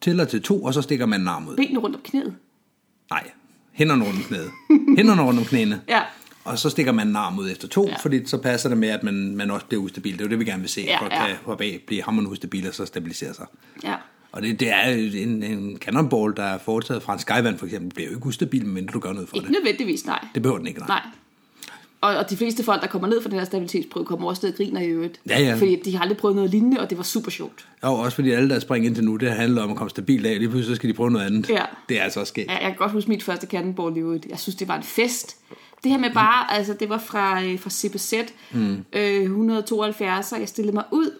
tæller 0.00 0.24
til 0.24 0.42
to, 0.42 0.62
og 0.62 0.74
så 0.74 0.82
stikker 0.82 1.06
man 1.06 1.20
en 1.20 1.28
arm 1.28 1.48
ud. 1.48 1.56
Benene 1.56 1.78
rundt 1.78 1.96
om 1.96 2.02
knæet. 2.04 2.34
Nej, 3.10 3.30
hænderne 3.72 4.04
rundt 4.04 4.16
om 4.16 4.22
knæet. 4.22 4.50
Hænderne 4.96 5.22
rundt 5.22 5.40
om 5.40 5.46
knæene. 5.46 5.80
Ja. 5.88 6.02
Og 6.48 6.58
så 6.58 6.70
stikker 6.70 6.92
man 6.92 7.08
en 7.08 7.16
arm 7.16 7.38
ud 7.38 7.50
efter 7.50 7.68
to, 7.68 7.84
ja. 7.84 7.90
Ja. 7.90 7.96
fordi 8.02 8.26
så 8.26 8.38
passer 8.38 8.68
det 8.68 8.78
med, 8.78 8.88
at 8.88 9.02
man, 9.02 9.36
man 9.36 9.50
også 9.50 9.66
bliver 9.66 9.82
ustabil. 9.82 10.12
Det 10.12 10.20
er 10.20 10.24
jo 10.24 10.30
det, 10.30 10.38
vi 10.38 10.44
gerne 10.44 10.60
vil 10.60 10.70
se, 10.70 10.80
Ja, 10.80 11.06
at 11.06 11.12
ja. 11.12 11.26
kan 11.26 11.36
hoppe 11.44 11.64
af, 11.64 11.80
blive 11.86 12.02
hammerende 12.02 12.30
ustabil 12.30 12.68
og 12.68 12.74
så 12.74 12.86
stabilisere 12.86 13.34
sig. 13.34 13.46
Ja. 13.84 13.94
Og 14.32 14.42
det, 14.42 14.60
det 14.60 14.68
er 14.70 14.82
en, 14.90 15.42
en 15.42 15.76
cannonball, 15.80 16.32
der 16.36 16.42
er 16.42 16.58
foretaget 16.58 17.02
fra 17.02 17.12
en 17.12 17.18
skyvand 17.18 17.58
for 17.58 17.66
eksempel, 17.66 17.94
bliver 17.94 18.08
jo 18.10 18.14
ikke 18.16 18.26
ustabil, 18.26 18.64
medmindre 18.66 18.92
du 18.92 18.98
gør 18.98 19.12
noget 19.12 19.28
for 19.28 19.36
Ikke 19.36 19.46
det. 19.48 19.52
nødvendigvis, 19.52 20.06
nej. 20.06 20.24
Det 20.34 20.42
behøver 20.42 20.58
den 20.58 20.66
ikke, 20.66 20.78
nej. 20.80 20.88
Nej. 20.88 21.00
Og, 22.00 22.16
og 22.16 22.30
de 22.30 22.36
fleste 22.36 22.64
folk, 22.64 22.82
der 22.82 22.88
kommer 22.88 23.08
ned 23.08 23.22
fra 23.22 23.30
den 23.30 23.38
her 23.38 23.44
stabilitetsprøve, 23.44 24.06
kommer 24.06 24.28
også 24.28 24.46
ned 24.46 24.52
og 24.52 24.56
griner 24.56 24.80
i 24.80 24.86
øvrigt. 24.86 25.20
Ja, 25.28 25.40
ja. 25.40 25.54
Fordi 25.54 25.76
de 25.84 25.96
har 25.96 26.02
aldrig 26.02 26.18
prøvet 26.18 26.36
noget 26.36 26.50
lignende, 26.50 26.80
og 26.80 26.90
det 26.90 26.98
var 26.98 27.04
super 27.04 27.30
sjovt. 27.30 27.66
Og 27.82 27.98
også 27.98 28.14
fordi 28.14 28.30
alle, 28.30 28.48
der 28.50 28.58
springer 28.58 28.88
indtil 28.88 29.04
nu, 29.04 29.16
det 29.16 29.30
handler 29.32 29.62
om 29.62 29.70
at 29.70 29.76
komme 29.76 29.90
stabilt 29.90 30.26
af, 30.26 30.38
lige 30.38 30.48
pludselig 30.48 30.74
så 30.76 30.76
skal 30.76 30.88
de 30.88 30.94
prøve 30.94 31.10
noget 31.10 31.26
andet. 31.26 31.50
Ja. 31.50 31.62
Det 31.88 31.98
er 31.98 32.02
altså 32.02 32.20
også 32.20 32.30
sket. 32.30 32.46
Ja, 32.48 32.52
jeg 32.52 32.60
kan 32.62 32.74
godt 32.76 32.92
huske 32.92 33.10
mit 33.10 33.22
første 33.22 33.46
cannonball 33.46 33.96
i 33.96 34.00
øvrigt. 34.00 34.26
Jeg 34.30 34.38
synes, 34.38 34.56
det 34.56 34.68
var 34.68 34.76
en 34.76 34.82
fest. 34.82 35.36
Det 35.84 35.90
her 35.90 35.98
med 35.98 36.14
bare, 36.14 36.52
altså 36.52 36.74
det 36.74 36.88
var 36.88 36.98
fra, 36.98 37.42
øh, 37.42 37.60
fra 37.60 37.70
CBZ 37.70 38.14
mm. 38.52 38.84
øh, 38.92 39.22
172, 39.22 40.32
og 40.32 40.40
jeg 40.40 40.48
stillede 40.48 40.74
mig 40.74 40.84
ud 40.90 41.10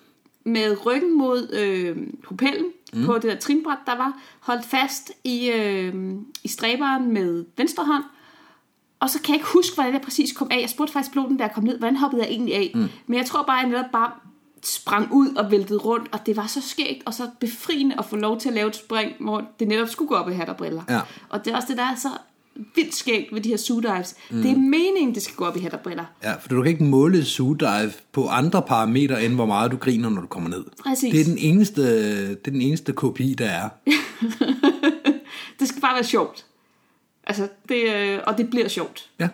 med 0.45 0.87
ryggen 0.87 1.19
mod 1.19 1.53
øh, 1.53 1.97
propellen 2.25 2.67
mm. 2.93 3.05
på 3.05 3.15
det 3.15 3.23
der 3.23 3.37
trinbræt, 3.37 3.79
der 3.87 3.97
var 3.97 4.13
holdt 4.41 4.65
fast 4.65 5.13
i, 5.25 5.51
øh, 5.51 5.95
i 6.45 6.49
stræberen 6.49 7.13
med 7.13 7.45
venstre 7.57 7.85
hånd, 7.85 8.05
og 9.01 9.11
så 9.11 9.21
kan 9.23 9.29
jeg 9.29 9.35
ikke 9.35 9.53
huske, 9.53 9.75
hvordan 9.75 9.93
jeg 9.93 10.01
præcis 10.01 10.33
kom 10.33 10.49
af. 10.51 10.61
Jeg 10.61 10.71
spurgte 10.71 10.93
faktisk 10.93 11.13
piloten, 11.13 11.37
da 11.37 11.45
jeg 11.45 11.53
kom 11.53 11.65
ned, 11.65 11.79
hvordan 11.79 11.97
hoppede 11.97 12.23
jeg 12.23 12.31
egentlig 12.31 12.55
af? 12.55 12.73
Mm. 12.75 12.89
Men 13.07 13.19
jeg 13.19 13.27
tror 13.27 13.43
bare, 13.43 13.59
at 13.59 13.63
jeg 13.63 13.71
netop 13.71 13.91
bare 13.93 14.11
sprang 14.63 15.13
ud 15.13 15.35
og 15.35 15.51
væltede 15.51 15.79
rundt, 15.79 16.09
og 16.13 16.27
det 16.27 16.37
var 16.37 16.47
så 16.47 16.61
skægt 16.61 17.03
og 17.07 17.15
så 17.15 17.31
befriende 17.41 17.99
at 17.99 18.05
få 18.05 18.17
lov 18.17 18.41
til 18.41 18.49
at 18.49 18.55
lave 18.55 18.69
et 18.69 18.77
spring, 18.77 19.13
hvor 19.21 19.45
det 19.59 19.69
netop 19.69 19.89
skulle 19.89 20.09
gå 20.09 20.15
op 20.15 20.31
i 20.31 20.33
hat 20.33 20.49
og 20.49 20.57
briller. 20.57 20.83
Ja. 20.89 21.01
Og 21.29 21.45
det 21.45 21.53
er 21.53 21.57
også 21.57 21.69
det, 21.69 21.77
der 21.77 21.83
er 21.85 21.95
så 21.95 22.09
vildt 22.75 22.95
skægt 22.95 23.35
ved 23.35 23.41
de 23.41 23.49
her 23.49 23.57
zoo-dives. 23.57 24.15
Mm. 24.31 24.43
Det 24.43 24.51
er 24.51 24.57
meningen, 24.57 25.15
det 25.15 25.23
skal 25.23 25.37
gå 25.37 25.45
op 25.45 25.57
i 25.57 25.61
hat 25.61 25.75
og 25.75 25.81
briller. 25.81 26.05
Ja, 26.23 26.35
for 26.35 26.49
du 26.49 26.63
kan 26.63 26.73
ikke 26.73 26.85
måle 26.85 27.23
dive 27.39 27.93
på 28.13 28.29
andre 28.29 28.63
parametre, 28.63 29.25
end 29.25 29.35
hvor 29.35 29.47
meget 29.47 29.71
du 29.71 29.77
griner, 29.77 30.09
når 30.09 30.21
du 30.21 30.27
kommer 30.27 30.51
ned. 30.51 30.65
Præcis. 30.83 31.13
Det 31.13 31.21
er 31.21 31.25
den 31.25 31.39
eneste, 31.39 31.83
det 32.29 32.47
er 32.47 32.51
den 32.51 32.61
eneste 32.61 32.93
kopi, 32.93 33.35
der 33.35 33.47
er. 33.47 33.69
Det 35.59 35.69
skal 35.69 35.81
bare 35.81 35.95
være 35.95 36.05
sjovt. 36.05 36.47
Altså, 37.27 37.49
det, 37.69 37.95
øh, 37.95 38.19
og 38.27 38.39
det 38.39 38.51
bliver 38.51 38.69
sjovt. 38.69 39.11
Ja, 39.19 39.29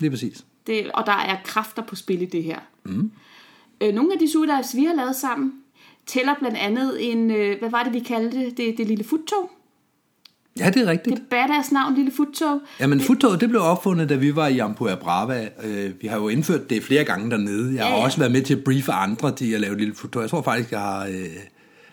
lige 0.00 0.10
præcis. 0.10 0.44
Det, 0.66 0.90
og 0.90 1.06
der 1.06 1.12
er 1.12 1.36
kræfter 1.44 1.82
på 1.82 1.96
spil 1.96 2.22
i 2.22 2.26
det 2.26 2.44
her. 2.44 2.58
Mm. 2.84 3.10
Øh, 3.80 3.94
nogle 3.94 4.12
af 4.12 4.18
de 4.18 4.32
zoo 4.32 4.44
dives, 4.44 4.76
vi 4.76 4.84
har 4.84 4.94
lavet 4.94 5.16
sammen, 5.16 5.52
tæller 6.06 6.34
blandt 6.38 6.56
andet 6.56 7.10
en, 7.12 7.30
øh, 7.30 7.58
hvad 7.58 7.70
var 7.70 7.82
det, 7.82 7.92
vi 7.92 8.00
kaldte 8.00 8.38
det, 8.38 8.56
det, 8.56 8.78
det 8.78 8.86
lille 8.86 9.04
futtog. 9.04 9.50
Ja, 10.58 10.70
det 10.70 10.82
er 10.82 10.86
rigtigt. 10.90 11.16
Det 11.16 11.22
er 11.22 11.46
badass 11.46 11.72
navn, 11.72 11.94
lille 11.94 12.12
futtog. 12.16 12.60
Jamen, 12.80 13.00
futtoget, 13.00 13.40
det 13.40 13.48
blev 13.48 13.60
opfundet, 13.62 14.08
da 14.08 14.14
vi 14.14 14.36
var 14.36 14.46
i 14.48 14.58
Ampua 14.58 14.94
Brava. 14.94 15.48
Øh, 15.64 15.90
vi 16.00 16.06
har 16.06 16.16
jo 16.16 16.28
indført 16.28 16.70
det 16.70 16.82
flere 16.82 17.04
gange 17.04 17.30
dernede. 17.30 17.74
Jeg 17.74 17.84
har 17.84 17.90
Ja, 17.90 17.98
ja. 17.98 18.04
også 18.04 18.18
været 18.18 18.32
med 18.32 18.42
til 18.42 18.54
at 18.54 18.64
briefe 18.64 18.92
andre 18.92 19.34
til 19.34 19.52
at 19.52 19.60
lave 19.60 19.72
et 19.72 19.78
lille 19.78 19.94
futtog. 19.94 20.22
Jeg 20.22 20.30
tror 20.30 20.42
faktisk, 20.42 20.72
jeg 20.72 20.80
har, 20.80 21.04
øh, 21.06 21.14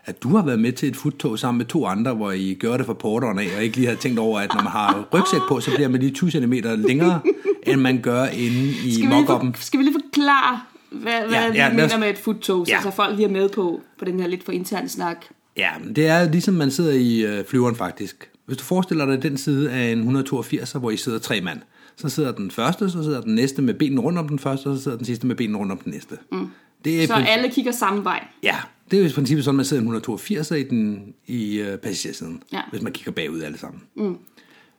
at 0.05 0.23
du 0.23 0.35
har 0.35 0.45
været 0.45 0.59
med 0.59 0.71
til 0.71 0.89
et 0.89 0.95
futtog 0.95 1.39
sammen 1.39 1.57
med 1.57 1.65
to 1.65 1.85
andre, 1.85 2.13
hvor 2.13 2.31
I 2.31 2.53
gør 2.59 2.77
det 2.77 2.85
for 2.85 2.93
porteren 2.93 3.39
af, 3.39 3.47
og 3.57 3.63
ikke 3.63 3.77
lige 3.77 3.87
har 3.89 3.95
tænkt 3.95 4.19
over, 4.19 4.39
at 4.39 4.49
når 4.53 4.63
man 4.63 4.71
har 4.71 5.05
rygsæk 5.13 5.39
på, 5.49 5.59
så 5.59 5.71
bliver 5.75 5.87
man 5.89 5.99
lige 6.01 6.11
20 6.13 6.31
cm 6.31 6.53
længere, 6.75 7.19
end 7.67 7.81
man 7.81 8.01
gør 8.01 8.25
inde 8.25 8.57
i 8.69 8.73
Skal 8.73 8.85
vi, 8.85 8.89
lige 8.91 9.09
mock 9.09 9.27
for, 9.27 9.51
skal 9.55 9.77
vi 9.79 9.83
lige 9.83 9.95
forklare, 10.03 10.59
hvad, 10.91 11.11
hvad 11.27 11.29
Ja, 11.31 11.49
vi 11.51 11.57
ja, 11.57 11.67
os- 11.67 11.73
mener 11.75 11.97
med 11.97 12.09
et 12.09 12.17
futtog, 12.17 12.65
så, 12.67 12.71
Ja. 12.73 12.81
så 12.81 12.91
folk 12.91 13.15
lige 13.15 13.27
er 13.27 13.31
med 13.31 13.49
på, 13.49 13.81
på 13.99 14.05
den 14.05 14.19
her 14.19 14.27
lidt 14.27 14.43
for 14.45 14.51
interne 14.51 14.89
snak. 14.89 15.25
Ja, 15.57 15.69
men 15.83 15.95
det 15.95 16.07
er 16.07 16.31
ligesom 16.31 16.53
man 16.53 16.71
sidder 16.71 16.91
i 16.93 17.19
øh, 17.25 17.45
flyveren 17.45 17.75
faktisk. 17.75 18.29
Hvis 18.45 18.57
du 18.57 18.63
forestiller 18.63 19.05
dig 19.05 19.23
den 19.23 19.37
side 19.37 19.71
af 19.71 19.91
en 19.91 19.97
182, 19.99 20.71
hvor 20.71 20.91
I 20.91 20.97
sidder 20.97 21.19
tre 21.19 21.41
mand, 21.41 21.59
så 21.95 22.09
sidder 22.09 22.31
den 22.31 22.51
første, 22.51 22.89
så 22.89 23.03
sidder 23.03 23.21
den 23.21 23.35
næste 23.35 23.61
med 23.61 23.73
benene 23.73 24.01
rundt 24.01 24.19
om 24.19 24.27
den 24.29 24.39
første, 24.39 24.67
og 24.67 24.77
så 24.77 24.83
sidder 24.83 24.97
den 24.97 25.05
sidste 25.05 25.27
med 25.27 25.35
benene 25.35 25.57
rundt 25.59 25.71
om 25.71 25.77
den 25.77 25.91
næste. 25.93 26.17
Mm. 26.31 26.47
Det 26.85 27.03
er 27.03 27.07
Så 27.07 27.13
princi- 27.13 27.27
alle 27.29 27.49
kigger 27.49 27.71
samme 27.71 28.03
vej. 28.03 28.27
Ja, 28.43 28.55
det 28.91 28.97
er 28.99 29.03
jo 29.03 29.09
i 29.09 29.11
princippet 29.13 29.45
sådan, 29.45 29.55
man 29.55 29.65
sidder 29.65 29.81
en 29.81 29.85
182 29.87 30.51
i, 30.51 30.63
den, 30.63 31.13
i 31.27 31.55
øh, 31.59 31.77
passagersiden, 31.77 32.43
Ja. 32.53 32.61
hvis 32.71 32.81
man 32.81 32.91
kigger 32.93 33.11
bagud 33.11 33.41
alle 33.41 33.57
sammen. 33.57 33.81
Mm. 33.95 34.17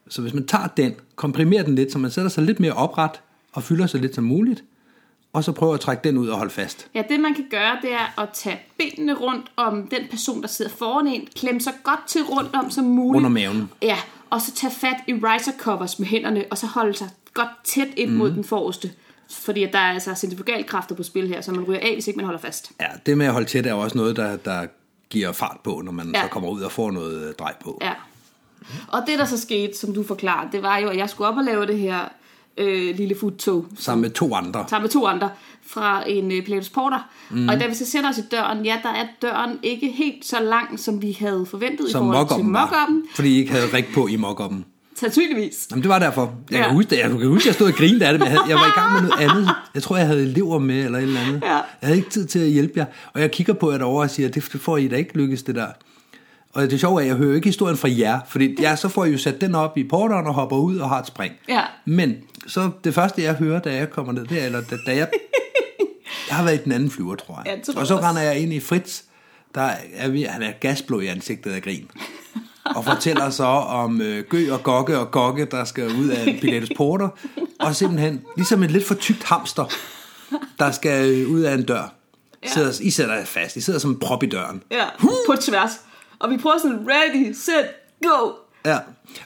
Så 0.09 0.23
hvis 0.23 0.35
man 0.35 0.47
tager 0.47 0.67
den, 0.67 0.93
komprimerer 1.17 1.63
den 1.63 1.75
lidt, 1.75 1.93
så 1.93 1.99
man 1.99 2.11
sætter 2.11 2.29
sig 2.31 2.45
lidt 2.45 2.61
mere 2.61 2.73
opret 2.73 3.11
og 3.53 3.63
fylder 3.63 3.87
så 3.87 3.99
lidt 3.99 4.15
som 4.15 4.25
muligt, 4.25 4.65
og 5.37 5.45
så 5.45 5.53
prøver 5.53 5.75
at 5.75 5.81
trække 5.81 6.09
den 6.09 6.19
ud 6.19 6.29
og 6.29 6.37
holde 6.39 6.51
fast. 6.53 6.87
Ja, 6.95 7.03
det 7.09 7.21
man 7.21 7.35
kan 7.35 7.47
gøre, 7.51 7.79
det 7.83 7.93
er 7.93 8.21
at 8.23 8.29
tage 8.35 8.61
benene 8.79 9.15
rundt 9.15 9.47
om 9.57 9.87
den 9.87 10.01
person, 10.11 10.43
der 10.43 10.49
sidder 10.49 10.71
foran 10.71 11.07
en, 11.07 11.29
klemme 11.37 11.61
så 11.61 11.71
godt 11.85 12.01
til 12.07 12.23
rundt 12.23 12.55
om 12.57 12.71
som 12.71 12.85
muligt. 12.85 13.27
Om 13.27 13.33
maven. 13.33 13.71
Ja, 13.83 13.97
og 14.31 14.41
så 14.41 14.55
tage 14.55 14.73
fat 14.73 14.97
i 15.07 15.13
riser 15.13 15.53
covers 15.59 15.99
med 15.99 16.07
hænderne, 16.09 16.45
og 16.51 16.59
så 16.59 16.67
holde 16.67 16.95
sig 16.95 17.09
godt 17.35 17.49
tæt 17.65 17.89
ind 17.97 18.11
Mhm. 18.11 18.19
mod 18.19 18.31
den 18.31 18.45
forreste. 18.45 18.91
Fordi 19.31 19.61
der 19.73 19.79
er 19.79 19.93
altså 19.93 20.15
centrifugalkræfter 20.15 20.95
på 20.95 21.03
spil 21.03 21.29
her, 21.29 21.41
så 21.41 21.53
man 21.53 21.65
ryger 21.65 21.81
af, 21.83 21.95
hvis 21.95 22.07
ikke 22.07 22.17
man 22.17 22.25
holder 22.27 22.41
fast. 22.41 22.71
Ja, 22.81 22.87
det 23.07 23.19
med 23.19 23.27
at 23.27 23.33
holde 23.33 23.47
tæt 23.49 23.67
er 23.67 23.71
jo 23.71 23.81
også 23.81 23.99
noget, 23.99 24.17
der, 24.17 24.37
der 24.37 24.67
giver 25.11 25.33
fart 25.33 25.57
på, 25.65 25.81
når 25.85 25.93
man 25.93 26.07
ja. 26.15 26.19
Ja. 26.19 26.25
så 26.25 26.31
kommer 26.31 26.49
ud 26.49 26.61
og 26.61 26.73
får 26.73 26.91
noget 26.91 27.29
øh, 27.29 27.35
drej 27.39 27.55
på. 27.61 27.79
Ja. 27.83 27.93
Og 28.89 29.03
det, 29.07 29.19
der 29.19 29.25
så 29.25 29.41
skete, 29.41 29.79
som 29.79 29.95
du 29.95 30.03
forklarede, 30.03 30.53
det 30.53 30.63
var 30.63 30.79
jo, 30.79 30.89
at 30.89 30.97
jeg 30.97 31.11
skulle 31.11 31.29
op 31.29 31.37
og 31.37 31.45
lave 31.45 31.67
det 31.67 31.79
her 31.79 31.99
øh, 32.59 32.97
lille 32.97 33.15
futtog. 33.21 33.67
Sammen 33.79 34.03
med 34.03 34.11
to 34.11 34.35
andre. 34.35 34.65
sammen 34.69 34.85
med 34.85 34.91
to 34.91 35.07
andre 35.07 35.31
fra 35.67 36.03
en 36.11 36.33
øh, 36.33 36.45
Pilatus 36.45 36.69
Porter. 36.69 37.09
Mm. 37.31 37.49
Og 37.49 37.61
da 37.61 37.67
vi 37.67 37.75
så 37.75 37.87
sætter 37.87 38.11
os 38.11 38.19
i 38.19 38.23
døren, 38.31 38.65
ja, 38.65 38.79
der 38.83 38.89
er 38.89 39.07
døren 39.23 39.59
ikke 39.63 39.89
helt 39.91 40.25
så 40.27 40.41
lang, 40.41 40.81
som 40.81 41.03
vi 41.03 41.17
havde 41.21 41.47
forventet 41.51 41.91
Som 41.91 42.07
i 42.07 42.13
forhold 42.13 42.39
til 42.39 42.45
mock 42.45 42.75
Fordi 43.15 43.29
I 43.29 43.39
ikke 43.39 43.53
havde 43.53 43.67
rig 43.75 43.87
på 43.95 44.07
i 44.07 44.17
mock 44.17 44.41
Sandsynligvis. 44.97 45.67
Jamen, 45.71 45.83
det 45.83 45.89
var 45.89 45.99
derfor. 45.99 46.35
Jeg 46.51 46.59
kan 46.59 46.69
Ja. 46.69 46.75
huske 46.75 46.91
det. 46.91 46.99
Jeg 46.99 47.11
kan 47.11 47.29
huske, 47.29 47.47
jeg 47.49 47.55
stod 47.55 47.67
og 47.67 47.73
grinede 47.73 48.07
af 48.07 48.13
det, 48.13 48.21
men 48.21 48.29
jeg, 48.29 48.39
havde, 48.39 48.45
jeg 48.49 48.57
var 48.57 48.67
i 48.67 48.81
gang 48.81 48.93
med 48.93 49.11
noget 49.11 49.31
andet. 49.31 49.51
Jeg 49.75 49.83
tror, 49.83 49.97
jeg 49.97 50.07
havde 50.07 50.23
elever 50.23 50.59
med, 50.59 50.85
eller 50.85 50.99
et 50.99 51.03
eller 51.03 51.21
andet. 51.21 51.43
Ja. 51.43 51.53
Jeg 51.53 51.63
havde 51.83 51.97
ikke 51.97 52.11
tid 52.11 52.27
til 52.27 52.39
at 52.39 52.49
hjælpe 52.49 52.73
jer. 52.77 52.85
Og 53.13 53.21
jeg 53.21 53.31
kigger 53.31 53.53
på 53.53 53.71
jer 53.71 53.79
derovre 53.79 54.03
og 54.05 54.11
siger, 54.11 54.29
det, 54.29 54.49
det 54.53 54.61
får 54.61 54.77
I 54.77 54.89
da 54.89 54.97
ikke 54.97 55.19
lykkes, 55.19 55.43
det 55.43 55.55
der. 55.55 55.67
Og 56.57 56.71
det 56.71 56.81
sjove 56.81 57.01
er, 57.01 57.03
at 57.03 57.09
jeg 57.09 57.17
hører 57.17 57.35
ikke 57.35 57.47
historien 57.47 57.77
fra 57.77 57.89
jer, 57.99 58.21
fordi 58.29 58.57
ja, 58.61 58.77
så 58.77 58.89
får 58.89 59.05
I 59.05 59.11
jo 59.11 59.19
sat 59.19 59.41
den 59.41 59.55
op 59.55 59.79
i 59.79 59.89
porteren 59.89 60.27
og 60.27 60.35
hopper 60.35 60.57
ud 60.57 60.77
og 60.77 60.89
har 60.89 60.99
et 60.99 61.07
spring. 61.07 61.33
Ja. 61.49 61.63
Men 61.85 62.17
så 62.47 62.71
det 62.85 62.95
første, 62.95 63.23
jeg 63.23 63.35
hører, 63.35 63.61
da 63.61 63.75
jeg 63.75 63.91
kommer 63.91 64.13
ned, 64.13 64.27
det 64.27 64.43
er, 64.43 64.47
eller 64.47 64.61
da, 64.61 64.77
da 64.87 64.97
jeg... 64.97 65.09
Jeg 66.29 66.37
har 66.37 66.45
været 66.45 66.61
i 66.61 66.65
den 66.65 66.73
anden 66.73 66.91
flyver, 66.91 67.15
tror 67.15 67.43
jeg. 67.45 67.53
Ja, 67.53 67.57
det 67.57 67.65
tror 67.65 67.81
og 67.81 67.87
så 67.87 67.95
jeg 67.95 67.99
også. 67.99 68.09
render 68.09 68.23
jeg 68.23 68.39
ind 68.39 68.53
i 68.53 68.61
Fritz, 68.61 69.03
der 69.55 69.71
er 69.95 70.09
vi, 70.09 70.23
han 70.23 70.43
er 70.43 70.53
gasblå 70.61 71.01
i 71.01 71.07
ansigtet 71.07 71.51
af 71.51 71.63
grin. 71.63 71.91
Og 72.65 72.85
fortæller 72.85 73.31
så 73.31 73.45
om 73.45 74.01
øh, 74.01 74.25
Gø 74.29 74.53
og 74.53 74.63
Gokke 74.63 74.99
og 74.99 75.11
Gokke, 75.11 75.45
der 75.45 75.65
skal 75.65 75.87
ud 75.87 76.09
af 76.09 76.39
Pilatus 76.41 76.71
Porter. 76.77 77.09
Og 77.61 77.77
simpelthen, 77.77 78.23
ligesom 78.37 78.63
et 78.63 78.71
lidt 78.71 78.87
for 78.87 78.95
tykt 78.95 79.25
hamster, 79.25 79.65
der 80.59 80.71
skal 80.71 81.11
øh, 81.11 81.31
ud 81.31 81.41
af 81.41 81.55
en 81.55 81.63
dør. 81.63 81.95
Sidder, 82.47 82.73
I 82.81 82.91
sætter 82.91 83.15
jer 83.15 83.25
fast. 83.25 83.57
I 83.57 83.61
sidder 83.61 83.79
som 83.79 83.91
en 83.91 83.99
prop 83.99 84.23
i 84.23 84.27
døren. 84.27 84.63
Ja, 84.71 84.85
på 85.27 85.35
tværs. 85.41 85.71
Og 86.21 86.31
vi 86.31 86.37
prøver 86.37 86.59
sådan, 86.59 86.79
ready, 86.89 87.33
set, 87.35 87.67
go. 88.03 88.31
Ja. 88.67 88.77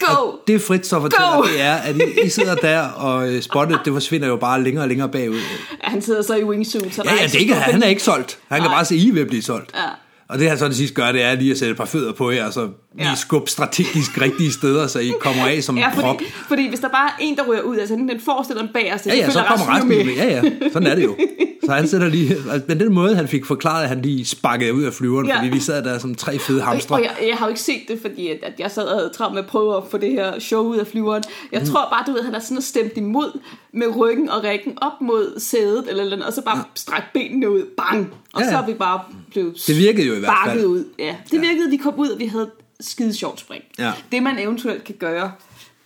Go! 0.00 0.14
Og 0.26 0.40
det 0.46 0.62
Fritz 0.62 0.90
fortæller, 0.90 1.37
Go! 1.37 1.42
det 1.42 1.61
er, 1.61 1.74
at 1.74 1.96
I, 1.96 2.26
I 2.26 2.29
sidder 2.29 2.55
der, 2.55 2.88
og 2.88 3.33
øh, 3.33 3.42
spottet, 3.42 3.81
det 3.85 3.92
forsvinder 3.92 4.29
jo 4.29 4.37
bare 4.37 4.62
længere 4.62 4.85
og 4.85 4.88
længere 4.88 5.09
bagud. 5.09 5.37
Ja, 5.37 5.88
han 5.90 6.03
sidder 6.03 6.22
så 6.22 6.35
i 6.35 6.44
wingsuit. 6.44 6.94
Så 6.94 7.03
Ja, 7.05 7.11
ja, 7.14 7.22
det 7.26 7.35
er 7.35 7.38
ikke, 7.38 7.55
stor 7.55 7.62
han 7.62 7.83
er 7.83 7.87
ikke 7.87 8.03
solgt. 8.03 8.38
Han 8.48 8.61
kan 8.61 8.68
Nej. 8.70 8.76
bare 8.76 8.85
se, 8.85 8.96
I 8.96 9.09
er 9.09 9.12
ved 9.12 9.20
at 9.20 9.26
blive 9.29 9.42
solgt. 9.42 9.70
Ja. 9.74 9.81
Og 10.29 10.38
det 10.38 10.48
han 10.48 10.59
så 10.59 10.68
det 10.68 10.76
sidste 10.76 10.94
gør, 10.94 11.12
det 11.12 11.22
er 11.22 11.35
lige 11.35 11.50
at 11.50 11.59
sætte 11.59 11.70
et 11.72 11.76
par 11.76 11.85
fødder 11.85 12.12
på 12.12 12.31
jer, 12.31 12.46
og 12.46 12.53
så 12.53 12.68
lige 12.96 13.09
Ja. 13.09 13.14
skubbe 13.14 13.50
strategisk 13.50 14.20
rigtige 14.20 14.53
steder, 14.53 14.87
så 14.87 14.98
I 14.98 15.12
kommer 15.20 15.46
af 15.46 15.62
som 15.62 15.79
Ja, 15.79 15.87
en 15.87 16.00
prop. 16.00 16.16
fordi, 16.16 16.24
fordi 16.48 16.68
hvis 16.68 16.81
der 16.81 16.88
bare 16.88 17.07
er 17.09 17.12
en, 17.20 17.37
der 17.37 17.42
ryger 17.46 17.62
ud, 17.62 17.79
altså 17.79 17.94
den 17.94 18.20
forreste 18.24 18.53
eller 18.53 18.62
den 18.64 18.72
bagerste, 18.72 19.11
Ja, 19.11 19.16
ja, 19.16 19.31
så 19.31 19.44
kommer 19.48 19.74
resten 19.76 19.92
jo 19.92 20.05
med. 20.05 20.14
Ja, 20.14 20.24
ja, 20.26 20.42
sådan 20.72 20.87
er 20.87 20.94
det 20.94 21.05
jo. 21.05 21.16
Så 21.70 21.74
han 21.74 21.88
sætter 21.88 22.09
lige, 22.09 22.35
altså, 22.37 22.62
men 22.68 22.80
den 22.80 22.94
måde, 22.94 23.16
han 23.16 23.28
fik 23.28 23.44
forklaret, 23.44 23.83
at 23.83 23.88
han 23.88 24.02
lige 24.02 24.24
sparkede 24.24 24.74
ud 24.74 24.83
af 24.83 24.92
flyveren, 24.92 25.26
Ja. 25.26 25.37
fordi 25.38 25.48
vi 25.48 25.61
sad 25.61 25.83
der 25.85 25.98
som 25.98 26.14
tre 26.14 26.38
fede 26.38 26.61
hamstre. 26.62 26.96
og 26.96 27.02
jeg, 27.02 27.11
jeg 27.28 27.37
har 27.37 27.46
jo 27.46 27.48
ikke 27.48 27.61
set 27.61 27.80
det, 27.88 27.98
fordi 28.00 28.28
at, 28.28 28.38
at 28.42 28.52
jeg 28.59 28.70
sad 28.70 28.85
og 28.85 28.98
havde 28.98 29.11
travlt 29.14 29.35
med 29.35 29.42
at 29.42 29.48
prøve 29.48 29.76
at 29.76 29.83
få 29.90 29.98
det 29.98 30.11
her 30.12 30.38
show 30.38 30.62
ud 30.64 30.76
af 30.76 30.87
flyveren. 30.87 31.22
Jeg 31.52 31.61
Mm. 31.61 31.66
tror 31.68 31.88
bare, 31.92 32.04
du 32.06 32.12
ved, 32.12 32.22
han 32.22 32.35
er 32.35 32.38
sådan 32.38 32.62
stemt 32.62 32.92
imod 32.96 33.38
med 33.72 33.96
ryggen 33.96 34.30
og 34.30 34.44
rækken 34.44 34.72
op 34.83 35.00
mod 35.00 35.40
sædet, 35.40 35.85
eller, 35.88 36.02
eller 36.04 36.26
og 36.26 36.33
så 36.33 36.42
bare 36.42 36.56
ja. 36.56 36.62
strakt 36.74 37.12
benene 37.14 37.50
ud, 37.50 37.62
bang! 37.76 38.12
Og 38.35 38.40
Ja, 38.40 38.46
så 38.48 38.54
ja. 38.56 38.62
er 38.62 38.66
vi 38.66 38.74
bare 38.74 39.00
blevet 39.30 39.54
Det 39.66 39.76
virkede 39.78 40.06
jo 40.06 40.14
i 40.14 40.18
hvert 40.18 40.33
fald. 40.46 40.64
ud. 40.64 40.85
Ja, 40.98 41.16
det 41.30 41.40
virkede, 41.40 41.70
vi 41.70 41.76
kom 41.76 41.94
ud, 41.96 42.09
og 42.09 42.18
vi 42.18 42.26
havde 42.26 42.50
skide 42.80 43.14
sjovt 43.14 43.40
spring. 43.40 43.62
Ja. 43.78 43.92
Det 44.12 44.22
man 44.22 44.38
eventuelt 44.38 44.85
kan 44.85 44.94
gøre, 44.98 45.33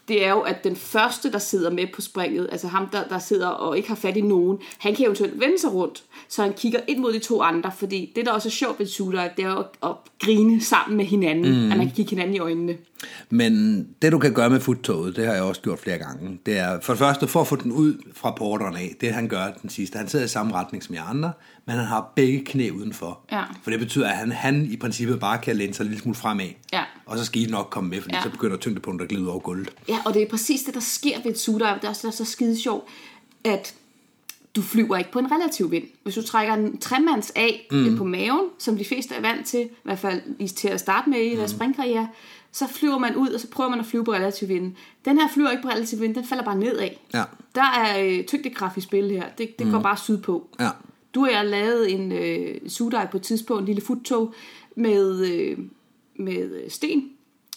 det 0.08 0.24
er 0.26 0.30
jo, 0.30 0.40
at 0.40 0.64
den 0.64 0.76
første, 0.76 1.32
der 1.32 1.38
sidder 1.38 1.70
med 1.70 1.86
på 1.94 2.00
springet, 2.00 2.48
altså 2.52 2.68
ham, 2.68 2.88
der, 2.88 3.08
der 3.08 3.18
sidder 3.18 3.48
og 3.48 3.76
ikke 3.76 3.88
har 3.88 3.96
fat 3.96 4.16
i 4.16 4.20
nogen, 4.20 4.58
han 4.78 4.94
kan 4.94 5.04
eventuelt 5.04 5.40
vende 5.40 5.60
sig 5.60 5.72
rundt, 5.72 6.04
så 6.28 6.42
han 6.42 6.52
kigger 6.52 6.80
ind 6.88 6.98
mod 6.98 7.12
de 7.12 7.18
to 7.18 7.42
andre, 7.42 7.72
fordi 7.78 8.12
det, 8.16 8.26
der 8.26 8.32
også 8.32 8.48
er 8.48 8.50
sjovt 8.50 8.78
ved 8.78 8.86
shooter, 8.86 9.28
det 9.36 9.44
er 9.44 9.48
jo 9.48 9.58
at, 9.58 9.66
at 9.82 9.90
grine 10.20 10.60
sammen 10.62 10.96
med 10.96 11.04
hinanden, 11.04 11.64
mm. 11.64 11.72
at 11.72 11.78
man 11.78 11.86
kan 11.86 11.96
kigge 11.96 12.10
hinanden 12.10 12.34
i 12.36 12.38
øjnene. 12.38 12.76
Men 13.30 13.82
det 14.02 14.12
du 14.12 14.18
kan 14.18 14.34
gøre 14.34 14.50
med 14.50 14.60
futtoget, 14.60 15.16
det 15.16 15.26
har 15.26 15.32
jeg 15.32 15.42
også 15.42 15.60
gjort 15.60 15.78
flere 15.78 15.98
gange, 15.98 16.38
det 16.46 16.58
er 16.58 16.80
for 16.80 16.92
det 16.92 16.98
første 16.98 17.26
for 17.26 17.40
at 17.40 17.46
få 17.46 17.56
den 17.56 17.72
ud 17.72 17.94
fra 18.12 18.30
porteren 18.30 18.76
af, 18.76 18.94
det 19.00 19.12
han 19.12 19.28
gør 19.28 19.46
den 19.62 19.70
sidste. 19.70 19.98
Han 19.98 20.08
sidder 20.08 20.24
i 20.24 20.28
samme 20.28 20.54
retning 20.54 20.84
som 20.84 20.94
jeg 20.94 21.04
andre, 21.08 21.32
men 21.66 21.76
han 21.76 21.84
har 21.84 22.12
begge 22.16 22.44
knæ 22.44 22.70
udenfor. 22.70 23.20
Ja. 23.32 23.42
For 23.62 23.70
det 23.70 23.80
betyder, 23.80 24.08
at 24.08 24.16
han, 24.16 24.32
han 24.32 24.66
i 24.70 24.76
princippet 24.76 25.20
bare 25.20 25.38
kan 25.38 25.56
læne 25.56 25.74
sig 25.74 25.84
en 25.84 25.88
lille 25.88 26.02
smule 26.02 26.16
fremad. 26.16 26.48
Ja. 26.72 26.82
Og 27.06 27.18
så 27.18 27.24
skal 27.24 27.42
I 27.42 27.46
nok 27.46 27.68
komme 27.70 27.90
med, 27.90 28.00
fordi 28.00 28.14
Ja. 28.14 28.22
så 28.22 28.30
begynder 28.30 28.56
tyngdepunktet 28.56 29.04
at 29.04 29.08
glide 29.10 29.30
over 29.30 29.38
gulvet. 29.40 29.70
Ja, 29.88 29.98
og 30.04 30.14
det 30.14 30.22
er 30.22 30.28
præcis 30.28 30.62
det, 30.62 30.74
der 30.74 30.80
sker 30.80 31.22
ved 31.22 31.30
et 31.30 31.38
sudive. 31.38 31.68
Det 31.68 31.84
er 31.84 31.88
også 31.88 31.98
det, 31.98 32.02
der 32.02 32.08
er 32.08 32.24
så 32.24 32.24
skide 32.24 32.60
sjovt, 32.60 32.84
at 33.44 33.74
du 34.56 34.62
flyver 34.62 34.96
ikke 34.96 35.12
på 35.12 35.18
en 35.18 35.32
relativ 35.32 35.70
vind. 35.70 35.84
Hvis 36.02 36.14
du 36.14 36.22
trækker 36.22 36.54
en 36.54 36.78
tremands 36.78 37.32
af 37.36 37.66
mm. 37.70 37.96
på 37.96 38.04
maven, 38.04 38.48
som 38.58 38.78
de 38.78 38.84
fleste 38.84 39.14
er 39.14 39.20
vant 39.20 39.46
til, 39.46 39.60
i 39.60 39.68
hvert 39.82 39.98
fald 39.98 40.48
til 40.48 40.68
at 40.68 40.80
starte 40.80 41.10
med 41.10 41.18
i 41.18 41.36
deres 41.36 41.50
springkarriere, 41.50 42.08
så 42.52 42.66
flyver 42.68 42.98
man 42.98 43.16
ud, 43.16 43.28
og 43.28 43.40
så 43.40 43.48
prøver 43.50 43.70
man 43.70 43.80
at 43.80 43.86
flyve 43.86 44.04
på 44.04 44.12
relativ 44.12 44.48
vind. 44.48 44.74
Den 45.04 45.18
her 45.18 45.28
flyver 45.34 45.50
ikke 45.50 45.62
på 45.62 45.68
relativ 45.68 46.00
vind, 46.00 46.14
den 46.14 46.24
falder 46.26 46.44
bare 46.44 46.56
nedad. 46.56 46.88
Ja. 47.14 47.22
Der 47.54 47.62
er 47.62 48.00
øh, 48.04 48.24
tyngdekraft 48.24 48.76
i 48.76 48.80
spil 48.80 49.10
her. 49.10 49.24
Det, 49.38 49.58
det 49.58 49.66
mm. 49.66 49.72
går 49.72 49.80
bare 49.80 49.96
sydpå. 49.96 50.48
Ja. 50.60 50.70
Du 51.14 51.24
og 51.24 51.32
jeg 51.32 51.46
lavede 51.46 51.90
en 51.90 52.12
øh, 52.12 52.68
suddive 52.68 53.08
på 53.10 53.16
et 53.16 53.22
tidspunkt, 53.22 53.60
en 53.60 53.66
lille 53.66 53.82
futtog, 53.82 54.34
med, 54.76 55.26
øh, 55.26 55.58
med 56.18 56.70
Sten, 56.70 57.10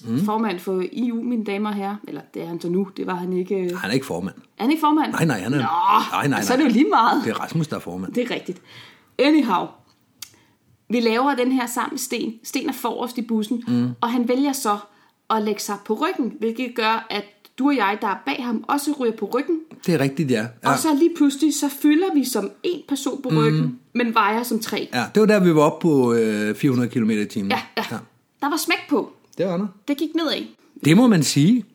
mm. 0.04 0.20
formand 0.20 0.60
for 0.60 0.84
EU, 0.94 1.24
mine 1.24 1.44
damer 1.44 1.70
og 1.70 1.76
herrer. 1.76 1.96
Eller 2.08 2.22
det 2.34 2.42
er 2.42 2.48
han 2.48 2.62
så 2.62 2.70
nu, 2.70 2.88
det 2.98 3.08
var 3.08 3.16
han 3.16 3.34
ikke. 3.34 3.56
Øh. 3.56 3.78
Han 3.78 3.90
er 3.90 3.94
ikke 3.94 4.06
formand. 4.06 4.36
Er 4.58 4.64
han 4.64 4.72
ikke 4.72 4.82
formand? 4.82 5.12
Nej, 5.12 5.26
nej, 5.26 5.40
han 5.40 5.54
er... 5.54 5.58
Nå, 5.58 6.18
nej, 6.18 6.28
nej, 6.28 6.42
så 6.42 6.54
er 6.54 6.58
det 6.58 6.64
jo 6.64 6.70
lige 6.70 6.90
meget. 6.90 7.24
Det 7.24 7.30
er 7.30 7.40
Rasmus, 7.42 7.68
der 7.68 7.76
er 7.76 7.80
formand. 7.80 8.14
Det 8.14 8.32
er 8.32 8.36
rigtigt. 8.36 8.62
Anyhow, 9.20 9.68
vi 10.90 11.00
laver 11.00 11.36
den 11.36 11.52
her 11.52 11.68
sammen 11.68 11.92
med 11.92 12.00
Sten. 12.00 12.40
Sten 12.44 12.70
er 12.70 12.74
forrest 12.74 13.18
i 13.18 13.22
bussen, 13.22 13.64
mm. 13.68 13.90
og 14.02 14.12
han 14.12 14.28
vælger 14.28 14.54
så 14.54 14.78
at 15.30 15.42
lægge 15.42 15.62
sig 15.62 15.76
på 15.86 15.94
ryggen, 15.94 16.34
hvilket 16.40 16.76
gør, 16.76 17.08
at 17.10 17.24
du 17.60 17.68
og 17.68 17.76
jeg, 17.76 17.98
der 18.02 18.08
er 18.08 18.18
bag 18.26 18.44
ham, 18.44 18.64
også 18.68 18.92
ryger 19.00 19.14
på 19.14 19.26
ryggen. 19.34 19.60
Det 19.86 19.94
er 19.94 20.00
rigtigt, 20.00 20.32
ja. 20.32 20.46
ja. 20.64 20.72
Og 20.72 20.78
så 20.80 20.96
lige 20.96 21.12
pludselig, 21.18 21.54
så 21.56 21.70
fylder 21.82 22.14
vi 22.14 22.26
som 22.26 22.52
en 22.64 22.82
person 22.88 23.22
på 23.22 23.30
ryggen, 23.30 23.62
mm. 23.62 23.80
men 23.94 24.14
vejer 24.14 24.44
som 24.44 24.60
tre. 24.60 24.90
Ja, 24.94 25.06
det 25.16 25.20
var 25.22 25.28
der, 25.28 25.40
vi 25.40 25.56
var 25.56 25.62
oppe 25.62 25.82
på 25.82 26.14
øh, 26.14 26.56
400 26.56 26.90
km 26.92 27.10
i 27.12 27.26
timen. 27.26 27.52
Ja, 27.52 27.62
ja. 27.78 27.84
ja. 27.92 27.98
Der 28.42 28.50
var 28.50 28.58
smæk 28.58 28.80
på. 28.90 29.12
Det 29.38 29.46
var 29.46 29.58
der. 29.58 29.68
Det 29.88 29.98
gik 29.98 30.16
nedad. 30.16 30.44
Det 30.86 30.98
må 30.98 31.08
man 31.08 31.24
sige. 31.24 31.66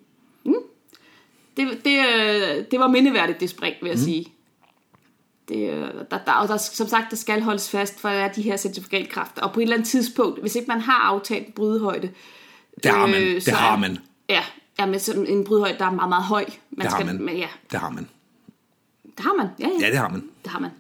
Det, 1.57 1.69
det, 1.85 1.99
øh, 1.99 2.65
det 2.71 2.79
var 2.81 2.89
mindeværdigt, 2.89 3.41
det 3.41 3.51
spring, 3.51 3.75
vil 3.83 3.89
jeg 3.89 3.97
mm. 3.99 4.05
sige. 4.05 4.27
Det, 5.49 5.71
øh, 5.71 5.89
der, 6.11 6.19
der, 6.27 6.33
og 6.33 6.49
der, 6.49 6.57
som 6.57 6.87
sagt, 6.89 7.11
der 7.11 7.17
skal 7.17 7.43
holdes 7.43 7.71
fast, 7.71 8.01
for 8.01 8.09
der 8.09 8.15
er 8.17 8.33
de 8.33 8.43
her 8.43 8.57
centrifugalkræfter. 8.57 9.43
Og 9.43 9.53
på 9.53 9.61
et 9.61 9.63
eller 9.63 9.77
andet 9.77 9.89
tidspunkt, 9.89 10.41
hvis 10.41 10.55
ikke 10.55 10.69
man 10.69 10.81
har 10.81 10.99
aftalt 11.01 11.55
brydehøjde... 11.55 12.11
Det 12.83 12.91
har 12.91 13.07
man. 13.07 13.23
øh, 13.23 13.35
Det 13.35 13.43
så 13.43 13.55
har 13.55 13.75
er- 13.75 13.79
man. 13.79 13.99
Ja, 14.29 14.43
ja 14.87 14.99
sådan 14.99 15.27
en 15.27 15.45
brydehøjde, 15.45 15.79
der 15.79 15.85
er 15.87 15.91
meget, 15.91 16.09
meget 16.09 16.25
høj. 16.25 16.45
Man 16.71 16.85
Det 16.85 16.93
har 16.93 17.01
skal, 17.01 17.07
man. 17.07 17.23
Men, 17.25 17.37
ja, 17.37 17.49
Det 17.73 17.81
har 17.81 17.91
man. 17.91 18.09
det 19.17 19.25
har 19.25 19.35
man. 19.35 19.47
Ja, 19.59 19.67
ja. 19.67 19.87
Ja, 19.87 19.91
det 19.91 19.99
har 19.99 20.09
man. 20.09 20.23
Det 20.43 20.51
har 20.51 20.61
man. 20.61 20.71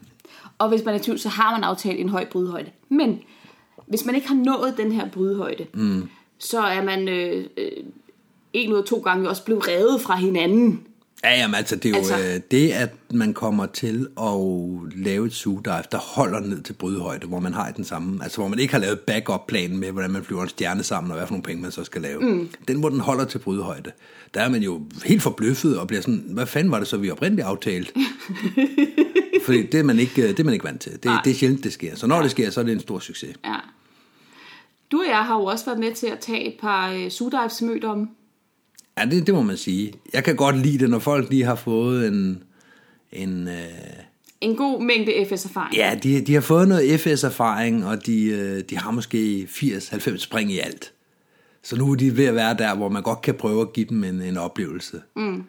Og 0.58 0.68
hvis 0.68 0.84
man 0.84 0.94
er 0.94 0.98
tvivl, 0.98 1.18
så 1.18 1.28
har 1.28 1.50
man 1.50 1.64
aftalt 1.64 2.00
en 2.00 2.08
høj 2.08 2.24
brydehøjde. 2.24 2.70
Men 2.88 3.20
hvis 3.86 4.04
man 4.04 4.14
ikke 4.14 4.28
har 4.28 4.34
nået 4.34 4.74
den 4.76 4.92
her 4.92 5.10
brydhøjde, 5.10 5.66
mm. 5.74 6.08
så 6.38 6.60
er 6.60 6.84
man 6.84 7.08
øh, 7.08 7.46
øh, 7.56 7.70
en 8.52 8.72
ud 8.72 8.78
af 8.78 8.84
to 8.84 8.98
gange 8.98 9.28
også 9.28 9.44
blevet 9.44 9.68
revet 9.68 10.00
fra 10.00 10.16
hinanden. 10.16 10.86
Ja, 11.24 11.40
jamen 11.40 11.54
altså, 11.54 11.76
det 11.76 11.84
er 11.84 11.90
jo 11.90 11.96
Altså- 11.96 12.18
øh, 12.34 12.40
det, 12.50 12.70
at 12.72 12.90
man 13.10 13.34
kommer 13.34 13.66
til 13.66 14.08
at 14.20 14.32
lave 14.96 15.26
et 15.26 15.32
sugedive, 15.32 15.82
der 15.92 15.98
holder 15.98 16.40
ned 16.40 16.62
til 16.62 16.72
brydhøjde, 16.72 17.26
hvor 17.26 17.40
man 17.40 17.54
har 17.54 17.70
den 17.70 17.84
samme, 17.84 18.22
altså 18.22 18.38
hvor 18.38 18.48
man 18.48 18.58
ikke 18.58 18.72
har 18.72 18.80
lavet 18.80 19.00
backup-planen 19.00 19.78
med, 19.80 19.90
hvordan 19.92 20.10
man 20.10 20.24
flyver 20.24 20.42
en 20.42 20.48
stjerne 20.48 20.82
sammen, 20.82 21.10
og 21.10 21.16
hvad 21.16 21.26
for 21.26 21.32
nogle 21.34 21.42
penge 21.42 21.62
man 21.62 21.72
så 21.72 21.84
skal 21.84 22.02
lave. 22.02 22.20
Mm. 22.20 22.48
Den, 22.68 22.80
hvor 22.80 22.88
den 22.88 23.00
holder 23.00 23.24
til 23.24 23.38
brydhøjde, 23.38 23.92
der 24.34 24.40
er 24.40 24.48
man 24.48 24.62
jo 24.62 24.82
helt 25.04 25.22
forbløffet 25.22 25.78
og 25.78 25.86
bliver 25.86 26.00
sådan, 26.00 26.24
hvad 26.28 26.46
fanden 26.46 26.70
var 26.70 26.78
det 26.78 26.88
så, 26.88 26.96
vi 26.96 27.10
oprindeligt 27.10 27.46
aftalte? 27.46 27.92
Fordi 29.46 29.66
det 29.66 29.80
er 29.80 29.84
man 29.84 29.98
ikke, 29.98 30.28
det 30.28 30.40
er 30.40 30.44
man 30.44 30.52
ikke 30.54 30.64
vant 30.64 30.80
til. 30.80 30.92
Det, 30.92 31.10
det 31.24 31.30
er 31.30 31.34
sjældent, 31.34 31.64
det 31.64 31.72
sker. 31.72 31.96
Så 31.96 32.06
når 32.06 32.22
det 32.22 32.30
sker, 32.30 32.50
så 32.50 32.60
er 32.60 32.64
det 32.64 32.72
en 32.72 32.80
stor 32.80 32.98
succes. 32.98 33.36
Ja. 33.44 33.54
Du 34.92 34.98
og 34.98 35.06
jeg 35.08 35.16
har 35.24 35.34
jo 35.38 35.44
også 35.44 35.64
været 35.64 35.78
med 35.78 35.94
til 35.94 36.06
at 36.06 36.18
tage 36.18 36.44
et 36.46 36.54
par 36.60 36.92
øh, 36.92 37.10
sugdives 37.10 37.62
mødt 37.62 37.84
om. 37.84 38.10
Ja, 38.98 39.04
det, 39.04 39.26
det 39.26 39.34
må 39.34 39.42
man 39.42 39.56
sige. 39.56 39.92
Jeg 40.12 40.24
kan 40.24 40.36
godt 40.36 40.58
lide 40.58 40.78
det, 40.78 40.90
når 40.90 40.98
folk 40.98 41.30
lige 41.30 41.44
har 41.44 41.54
fået 41.54 42.08
en... 42.08 42.42
en 43.12 43.48
øh, 43.48 43.54
En 44.40 44.56
god 44.56 44.82
mængde 44.82 45.12
FS-erfaring. 45.30 45.76
Ja, 45.76 45.98
de, 46.02 46.20
de 46.20 46.34
har 46.34 46.40
fået 46.40 46.68
noget 46.68 47.00
FS-erfaring, 47.00 47.86
og 47.86 48.06
de, 48.06 48.24
øh, 48.24 48.62
de 48.70 48.78
har 48.78 48.90
måske 48.90 49.48
80-90 49.50 50.18
spring 50.18 50.52
i 50.52 50.58
alt. 50.58 50.92
Så 51.62 51.76
nu 51.76 51.90
er 51.90 51.94
de 51.94 52.16
ved 52.16 52.24
at 52.24 52.34
være 52.34 52.54
der, 52.54 52.74
hvor 52.76 52.88
man 52.88 53.02
godt 53.02 53.22
kan 53.22 53.34
prøve 53.34 53.60
at 53.60 53.72
give 53.72 53.86
dem 53.90 54.04
en, 54.04 54.22
en 54.22 54.36
oplevelse. 54.36 55.00
Mm. 55.16 55.42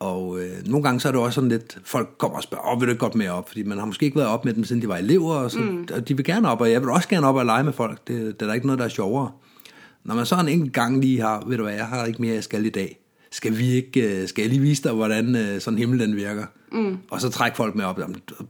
Og 0.00 0.40
øh, 0.40 0.50
nogle 0.66 0.82
gange 0.84 1.00
så 1.00 1.08
er 1.08 1.12
det 1.12 1.20
også 1.20 1.34
sådan 1.34 1.48
lidt, 1.50 1.78
folk 1.84 2.08
kommer 2.18 2.36
og 2.36 2.42
spørger, 2.42 2.72
åh, 2.72 2.80
vil 2.80 2.86
du 2.86 2.90
ikke 2.90 3.00
godt 3.00 3.14
med 3.14 3.28
op? 3.28 3.48
Fordi 3.48 3.62
man 3.62 3.78
har 3.78 3.86
måske 3.86 4.04
ikke 4.04 4.16
været 4.16 4.28
op 4.28 4.44
med 4.44 4.54
dem, 4.54 4.64
siden 4.64 4.82
de 4.82 4.88
var 4.88 4.96
elever, 4.96 5.34
og, 5.34 5.50
så, 5.50 5.58
mm. 5.58 5.88
og 5.92 6.08
de 6.08 6.16
vil 6.16 6.24
gerne 6.24 6.48
op, 6.50 6.60
og 6.60 6.70
jeg 6.70 6.80
vil 6.80 6.90
også 6.90 7.08
gerne 7.08 7.26
op 7.26 7.34
og 7.36 7.44
lege 7.46 7.64
med 7.64 7.72
folk. 7.72 8.08
Det, 8.08 8.16
det 8.40 8.42
er 8.42 8.46
der 8.46 8.54
ikke 8.54 8.66
noget, 8.66 8.78
der 8.78 8.84
er 8.84 8.88
sjovere. 8.88 9.30
Når 10.04 10.14
man 10.14 10.26
så 10.26 10.44
en 10.48 10.70
gang 10.70 11.00
lige 11.00 11.20
har, 11.20 11.44
ved 11.46 11.56
du 11.56 11.62
hvad, 11.62 11.74
jeg 11.74 11.86
har 11.86 12.04
ikke 12.04 12.22
mere, 12.22 12.34
jeg 12.34 12.44
skal 12.44 12.66
i 12.66 12.70
dag. 12.70 12.98
Skal 13.30 13.58
vi 13.58 13.72
ikke, 13.72 14.20
øh, 14.20 14.28
skal 14.28 14.42
jeg 14.42 14.50
lige 14.50 14.60
vise 14.60 14.82
dig, 14.82 14.92
hvordan 14.92 15.36
øh, 15.36 15.60
sådan 15.60 15.78
himmel 15.78 15.98
den 16.00 16.16
virker? 16.16 16.44
Mm. 16.72 16.98
Og 17.10 17.20
så 17.20 17.30
trække 17.30 17.56
folk 17.56 17.74
med 17.74 17.84
op. 17.84 17.98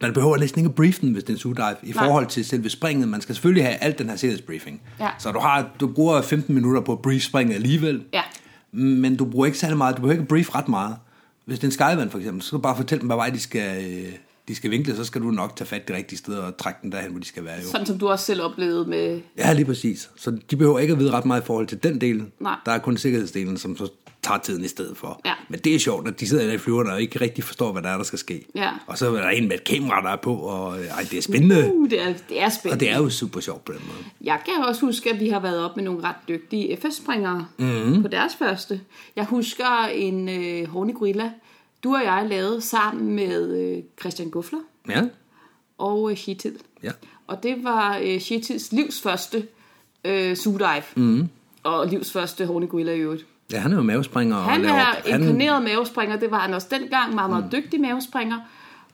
Man 0.01 0.13
behøver 0.13 0.37
næsten 0.37 0.59
ikke 0.59 0.69
at 0.69 0.75
brief 0.75 1.01
den, 1.01 1.13
hvis 1.13 1.25
det 1.25 1.31
er 1.31 1.35
en 1.35 1.39
sugedive, 1.39 1.77
i 1.83 1.91
Nej. 1.93 2.05
forhold 2.05 2.27
til 2.27 2.45
selve 2.45 2.71
springet. 2.71 3.09
Man 3.09 3.21
skal 3.21 3.35
selvfølgelig 3.35 3.65
have 3.65 3.77
alt 3.77 3.99
den 3.99 4.09
her 4.09 4.17
sikkerhedsbriefing. 4.17 4.81
Ja. 5.01 5.09
Så 5.19 5.33
du, 5.33 5.39
har, 5.39 5.71
du 5.81 5.87
bruger 5.87 6.23
15 6.23 6.55
minutter 6.55 6.81
på 6.81 6.93
at 6.93 7.03
brief 7.03 7.23
springet 7.23 7.55
alligevel. 7.55 8.05
Ja. 8.13 8.23
Men 8.73 9.17
du 9.17 9.25
bruger 9.25 9.47
ikke 9.47 9.59
særlig 9.59 9.79
meget, 9.79 9.97
du 9.97 10.01
behøver 10.01 10.21
ikke 10.21 10.29
brief 10.29 10.55
ret 10.55 10.69
meget. 10.69 10.97
Hvis 11.45 11.59
det 11.59 11.65
er 11.65 11.69
en 11.69 11.73
skydevand 11.73 12.11
for 12.11 12.19
eksempel, 12.19 12.43
så 12.43 12.47
skal 12.47 12.57
du 12.57 12.63
bare 12.63 12.77
fortælle 12.77 13.01
dem, 13.01 13.07
hvad 13.07 13.17
vej 13.17 13.31
de 13.31 13.41
skal, 13.41 13.85
øh, 13.85 14.13
de 14.49 14.55
skal 14.55 14.71
vinkle, 14.71 14.97
så 14.97 15.05
skal 15.05 15.21
du 15.21 15.31
nok 15.31 15.57
tage 15.57 15.69
fat 15.69 15.89
de 15.89 15.97
rigtige 15.97 16.19
steder 16.19 16.43
og 16.43 16.57
trække 16.57 16.79
den 16.83 16.93
derhen, 16.93 17.11
hvor 17.11 17.21
de 17.21 17.27
skal 17.27 17.45
være. 17.45 17.57
Jo. 17.63 17.69
Sådan 17.71 17.87
som 17.87 17.99
du 17.99 18.09
også 18.09 18.25
selv 18.25 18.43
oplevede 18.43 18.85
med... 18.89 19.21
Ja, 19.39 19.53
lige 19.53 19.65
præcis. 19.65 20.11
Så 20.17 20.39
de 20.51 20.57
behøver 20.57 20.79
ikke 20.79 20.93
at 20.93 20.99
vide 20.99 21.11
ret 21.11 21.25
meget 21.25 21.43
i 21.43 21.45
forhold 21.45 21.67
til 21.67 21.83
den 21.83 22.01
del. 22.01 22.25
Nej. 22.41 22.57
Der 22.67 22.73
er 22.73 22.79
kun 22.79 22.97
sikkerhedsdelen, 22.97 23.57
som 23.59 23.77
så 23.77 23.89
tager 24.23 24.39
tiden 24.39 24.65
i 24.65 24.69
stedet 24.69 24.97
for. 24.97 25.21
Ja. 25.27 25.33
Men 25.49 25.61
det 25.61 25.75
er 25.75 25.79
sjovt, 25.79 26.09
at 26.09 26.21
de 26.21 26.29
sidder 26.29 26.47
der 26.47 26.53
i 26.53 26.59
flyverne 26.59 26.93
og 26.93 27.03
ikke 27.03 27.21
rigtig 27.21 27.45
forstår, 27.45 27.73
hvad 27.73 27.83
der 27.83 27.89
er, 27.89 27.97
der 27.97 28.05
skal 28.05 28.19
ske. 28.19 28.45
Ja. 28.55 28.71
Og 28.87 28.99
så 28.99 29.15
er 29.17 29.21
der 29.21 29.29
en 29.29 29.49
med 29.49 29.57
et 29.57 29.65
kamera, 29.65 30.03
der 30.03 30.09
er 30.09 30.17
på, 30.17 30.35
og 30.35 30.77
ej, 30.81 31.07
det 31.11 31.19
er 31.19 31.23
spændende. 31.23 31.73
Uh, 31.75 31.91
det 31.91 32.03
er, 32.03 32.15
det 32.29 32.43
er 32.43 32.49
spændende. 32.49 32.75
Og 32.77 32.81
det 32.81 32.91
er 32.91 32.99
jo 32.99 33.11
super 33.11 33.41
sjovt 33.41 33.65
på 33.65 33.73
den 33.73 33.81
måde. 33.87 33.99
Jeg 34.21 34.39
kan 34.45 34.65
også 34.65 34.81
huske, 34.81 35.11
at 35.13 35.21
vi 35.21 35.29
har 35.29 35.41
været 35.41 35.65
op 35.65 35.77
med 35.77 35.85
nogle 35.85 36.03
ret 36.05 36.17
dygtige 36.29 36.77
FS-springere 36.77 37.47
Mhm. 37.59 37.69
mm-hmm. 37.69 38.03
på 38.03 38.09
deres 38.09 38.33
første. 38.39 38.81
Jeg 39.17 39.25
husker 39.25 39.87
en 39.95 40.29
øh, 40.29 40.69
Horny 40.69 40.95
Gorilla, 40.95 41.31
du 41.85 41.95
og 41.95 42.05
jeg 42.05 42.27
lavede 42.29 42.61
sammen 42.61 43.17
med 43.17 43.59
øh, 43.59 43.83
Christian 44.01 44.31
Guffler 44.31 44.59
Ja, 44.89 45.03
og 45.79 46.11
øh, 46.11 46.17
Shetil. 46.17 46.57
ja. 46.83 46.91
Og 47.27 47.43
det 47.43 47.65
var 47.65 47.99
øh, 48.03 48.21
Shetils 48.21 48.73
livs 48.73 49.01
første 49.03 49.47
øh, 50.05 50.37
sugedive. 50.37 50.83
Mm. 50.97 51.29
Og 51.63 51.87
livs 51.87 52.13
første 52.13 52.47
Horny 52.47 52.69
Gorilla 52.69 52.93
i 52.93 52.99
øvrigt. 52.99 53.27
Ja, 53.53 53.59
han 53.59 53.73
er 53.73 53.77
jo 53.77 53.83
mavespringer. 53.83 54.37
og 54.37 54.43
Han 54.45 54.63
laver- 54.63 54.75
er 54.75 55.15
inkarneret 55.19 55.63
mavespringer, 55.63 56.17
det 56.19 56.31
var 56.31 56.39
han 56.39 56.55
også 56.55 56.69
dengang, 56.71 57.15
meget, 57.15 57.31
meget 57.31 57.53
dygtig 57.53 57.81
mavespringer. 57.81 58.39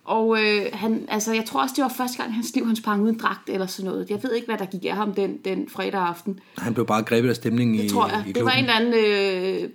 Og 0.05 0.43
øh, 0.45 0.63
han, 0.73 1.05
altså, 1.09 1.33
jeg 1.35 1.45
tror 1.45 1.63
også, 1.63 1.73
det 1.77 1.83
var 1.83 1.89
første 1.89 2.17
gang 2.19 2.31
i 2.31 2.35
hans 2.35 2.55
liv, 2.55 2.67
han 2.67 2.77
sprang 2.77 3.03
uden 3.03 3.19
dragt 3.19 3.49
eller 3.51 3.67
sådan 3.67 3.91
noget. 3.91 4.11
Jeg 4.11 4.23
ved 4.23 4.33
ikke, 4.35 4.47
hvad 4.47 4.59
der 4.59 4.65
gik 4.67 4.85
af 4.85 4.97
ham 4.97 5.15
den, 5.15 5.37
den 5.45 5.69
fredag 5.69 6.01
aften. 6.01 6.41
Han 6.59 6.75
blev 6.75 6.87
bare 6.87 7.03
grebet 7.03 7.29
af 7.29 7.37
stemningen 7.37 7.75
i, 7.77 7.79
Det 7.83 7.91
tror 7.91 8.09
jeg. 8.09 8.25
i 8.29 8.33
Det 8.33 8.45
var 8.45 8.51
en 8.51 8.65
klubben. 8.65 8.83
eller 8.85 8.99
anden 8.99 9.65
øh, 9.65 9.71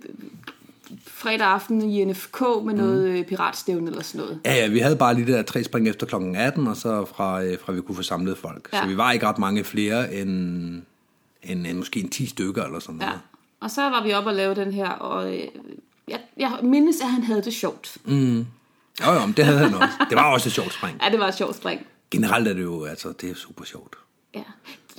fredag 1.20 1.46
aften 1.46 1.82
i 1.82 2.04
NFK 2.04 2.40
med 2.40 2.74
noget 2.74 3.08
Mhm. 3.10 3.16
øh, 3.18 3.24
piratstævne 3.24 3.90
eller 3.90 4.02
sådan 4.02 4.20
noget. 4.20 4.40
Ja, 4.44 4.54
ja, 4.54 4.68
vi 4.68 4.78
havde 4.78 4.96
bare 4.96 5.14
lige 5.14 5.26
det 5.26 5.34
der 5.34 5.42
tre 5.42 5.64
spring 5.64 5.88
efter 5.88 6.06
klokken 6.06 6.36
18, 6.36 6.66
og 6.66 6.76
så 6.76 7.04
fra, 7.04 7.42
øh, 7.44 7.58
fra 7.64 7.72
vi 7.72 7.80
kunne 7.80 7.96
få 7.96 8.02
samlet 8.02 8.38
folk. 8.38 8.68
Ja. 8.72 8.80
Så 8.82 8.86
vi 8.88 8.96
var 8.96 9.12
ikke 9.12 9.26
ret 9.26 9.38
mange 9.38 9.64
flere 9.64 10.14
end, 10.14 10.30
end, 11.42 11.66
end 11.66 11.78
måske 11.78 12.00
en 12.00 12.08
10 12.08 12.26
stykker 12.26 12.64
eller 12.64 12.78
sådan 12.78 13.00
Ja. 13.00 13.06
noget. 13.06 13.20
Og 13.60 13.70
så 13.70 13.82
var 13.82 14.02
vi 14.04 14.12
op 14.12 14.26
og 14.26 14.34
lave 14.34 14.54
den 14.54 14.72
her, 14.72 14.88
og 14.88 15.36
øh, 15.36 15.44
jeg, 16.08 16.20
jeg 16.36 16.58
mindes, 16.62 17.00
at 17.00 17.06
han 17.10 17.22
havde 17.22 17.42
det 17.42 17.52
sjovt. 17.52 17.96
Mm. 18.04 18.38
Jo, 19.06 19.12
jo, 19.12 19.26
men 19.26 19.32
det 19.36 19.44
havde 19.44 19.58
han 19.58 19.74
også. 19.74 19.94
Det 20.10 20.16
var 20.16 20.32
også 20.32 20.48
et 20.48 20.52
sjovt 20.52 20.72
spring. 20.72 20.98
Ja, 21.04 21.10
det 21.10 21.18
var 21.20 21.28
et 21.28 21.34
sjovt 21.34 21.56
spring. 21.56 21.86
Generelt 22.10 22.48
er 22.48 22.52
det 22.52 22.62
jo, 22.62 22.84
altså, 22.84 23.12
det 23.20 23.30
er 23.30 23.34
super 23.34 23.64
sjovt. 23.64 23.96
Ja. 24.34 24.42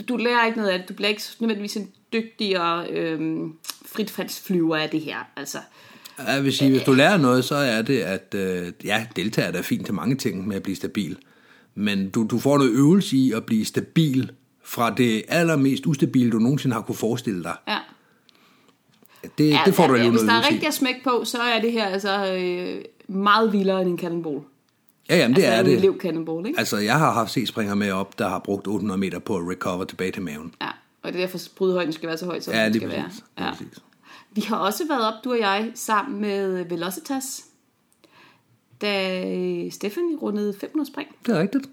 Du 0.10 0.18
lærer 0.18 0.46
ikke 0.46 0.58
noget 0.58 0.72
af 0.72 0.80
det. 0.80 0.90
Du 0.90 0.94
bliver 0.94 1.10
ikke 1.10 1.22
nødvendigvis 1.40 1.78
en 1.78 1.92
dygtigere 2.14 2.88
øh, 2.90 3.42
fritfaldsflyver 3.86 4.76
af 4.78 4.90
det 4.90 5.02
her. 5.02 5.18
Altså, 5.36 5.58
Jeg 6.28 6.44
vil 6.44 6.54
sige, 6.54 6.72
hvis 6.72 6.82
du 6.84 6.94
lærer 6.94 7.18
noget, 7.18 7.46
så 7.46 7.56
er 7.56 7.82
det, 7.82 8.00
at 8.00 8.36
øh, 8.38 8.72
ja, 8.84 9.06
deltager 9.16 9.52
er 9.52 9.62
fint 9.62 9.86
til 9.86 9.94
mange 9.94 10.16
ting 10.16 10.48
med 10.48 10.56
at 10.56 10.64
blive 10.64 10.76
stabil. 10.76 11.18
Men 11.76 12.10
du, 12.10 12.28
du 12.32 12.40
får 12.40 12.58
noget 12.58 12.72
øvelse 12.72 13.18
i 13.18 13.32
at 13.32 13.46
blive 13.46 13.66
stabil 13.66 14.32
fra 14.64 14.90
det 14.96 15.24
allermest 15.28 15.86
ustabile, 15.88 16.32
du 16.32 16.40
nogensinde 16.40 16.74
har 16.74 16.82
kunne 16.82 16.96
forestille 16.96 17.44
dig. 17.44 17.56
ja. 17.68 17.78
Det, 19.38 19.50
ja, 19.50 19.62
det 19.66 19.74
får 19.74 19.88
du 19.88 19.96
ja, 19.96 20.04
jo 20.04 20.10
Hvis 20.10 20.22
noget 20.24 20.30
der 20.44 20.48
er 20.48 20.52
rigtig 20.52 20.68
at 20.68 20.74
smække 20.74 21.00
på, 21.04 21.22
så 21.26 21.38
er 21.38 21.62
det 21.62 21.72
her 21.72 21.86
altså 21.86 22.34
øh, 22.36 22.82
meget 23.16 23.54
vildere 23.54 23.82
end 23.82 23.90
en 23.90 23.98
cannonball. 24.00 24.40
Ja, 25.10 25.18
jamen 25.18 25.36
det 25.36 25.44
altså 25.44 25.56
er 25.56 25.60
en 25.60 25.66
det. 25.66 25.74
elev 25.78 25.98
cannonball, 26.00 26.48
ikke? 26.48 26.60
Altså, 26.60 26.78
jeg 26.78 27.00
har 27.00 27.12
haft 27.14 27.32
C-springer 27.32 27.76
med 27.76 27.92
op, 27.92 28.20
der 28.20 28.30
har 28.30 28.40
brugt 28.40 28.68
800 28.68 29.00
meter 29.00 29.20
på 29.20 29.36
at 29.38 29.44
recover 29.50 29.84
tilbage 29.86 30.12
til 30.12 30.22
maven. 30.22 30.54
Ja, 30.62 30.68
og 31.04 31.14
det 31.14 31.22
er 31.22 31.26
derfor, 31.26 31.40
brydhøjden 31.56 31.94
skal 31.94 32.08
være 32.10 32.18
så 32.18 32.26
høj, 32.26 32.40
som 32.40 32.54
Ja, 32.54 32.64
den 32.66 32.72
lige 32.72 32.80
skal 32.82 32.90
præcis. 32.90 33.24
være. 33.38 33.46
Lige 33.46 33.46
Ja. 33.48 33.52
præcis. 33.52 33.84
Vi 34.32 34.42
har 34.42 34.58
også 34.58 34.88
været 34.88 35.08
op, 35.08 35.24
du 35.24 35.32
og 35.32 35.40
jeg, 35.40 35.72
sammen 35.76 36.22
med 36.22 36.66
Velocitas, 36.66 37.46
da 38.82 39.24
øh, 39.26 39.72
Stephanie 39.72 40.18
rundede 40.18 40.54
500 40.60 40.92
spring. 40.92 41.10
Det 41.26 41.36
er 41.36 41.40
rigtigt. 41.40 41.70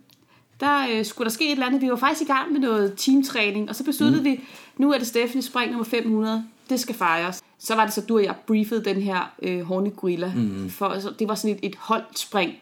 Der 0.61 0.87
øh, 0.91 1.05
skulle 1.05 1.27
der 1.27 1.31
ske 1.31 1.47
et 1.47 1.53
eller 1.53 1.67
andet. 1.67 1.81
Vi 1.81 1.91
var 1.91 1.97
faktisk 1.97 2.31
i 2.31 2.33
gang 2.33 2.53
med 2.53 2.61
noget 2.61 2.95
teamtræning, 2.97 3.69
og 3.69 3.77
så 3.77 3.85
besluttede 3.85 4.21
mm. 4.21 4.25
vi, 4.25 4.41
nu 4.77 4.93
er 4.93 4.99
det 4.99 5.07
Stephanie 5.07 5.43
spring 5.43 5.71
nummer 5.71 5.85
500. 5.85 6.45
Det 6.71 6.81
skal 6.81 6.95
fejres. 6.95 7.43
Så 7.59 7.75
var 7.75 7.85
det 7.85 7.95
så, 7.95 8.01
du 8.01 8.17
og 8.17 8.25
jeg 8.25 8.35
briefede 8.47 8.85
den 8.85 9.03
her 9.03 9.35
øh, 9.43 9.61
Horny 9.61 9.91
Gorilla. 9.97 10.33
Mm. 10.37 10.71
For, 10.71 10.99
så 11.01 11.13
det 11.19 11.29
var 11.29 11.35
sådan 11.35 11.57
et, 11.57 11.61
et 11.63 11.77
holdspring. 11.77 12.53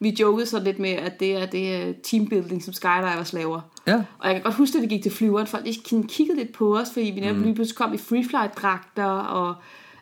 Vi 0.00 0.16
jokede 0.20 0.46
så 0.46 0.60
lidt 0.60 0.78
med, 0.78 0.90
at 0.90 1.20
det 1.20 1.32
er, 1.32 1.46
det 1.46 1.74
er 1.74 1.92
teambuilding, 2.04 2.62
som 2.62 2.72
skydivers 2.72 3.32
laver. 3.32 3.60
Ja. 3.86 3.94
Og 4.18 4.26
jeg 4.26 4.34
kan 4.34 4.42
godt 4.42 4.54
huske, 4.54 4.78
at 4.78 4.82
vi 4.82 4.86
gik 4.88 5.02
til 5.02 5.12
flyveren, 5.12 5.46
folk 5.46 5.64
de 5.64 5.74
kiggede 6.08 6.38
lidt 6.38 6.52
på 6.52 6.78
os, 6.78 6.88
fordi 6.92 7.06
vi 7.14 7.20
netop 7.20 7.36
lige 7.36 7.54
pludselig 7.54 7.76
kom 7.76 7.94
i 7.94 7.98
freeflight-dragter, 7.98 9.04
og 9.04 9.54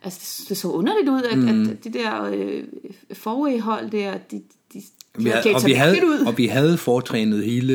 altså, 0.03 0.39
det, 0.43 0.49
det 0.49 0.57
så 0.57 0.69
underligt 0.69 1.09
ud, 1.09 1.23
at, 1.23 1.39
mm. 1.39 1.71
at 1.71 1.85
de 1.85 1.93
der 1.93 2.25
øh, 2.25 2.65
forway-hold 3.13 3.91
der, 3.91 4.19
de, 4.31 4.43
de, 4.73 4.83
de 5.19 5.23
Vi 5.23 5.29
havde, 5.31 5.43
klædt 5.43 5.57
og, 5.57 5.67
vi 5.67 5.73
havde, 5.73 6.07
ud. 6.07 6.27
og 6.27 6.39
vi 6.39 6.47
havde 6.47 6.79
fortrænet 6.79 7.45
hele, 7.45 7.75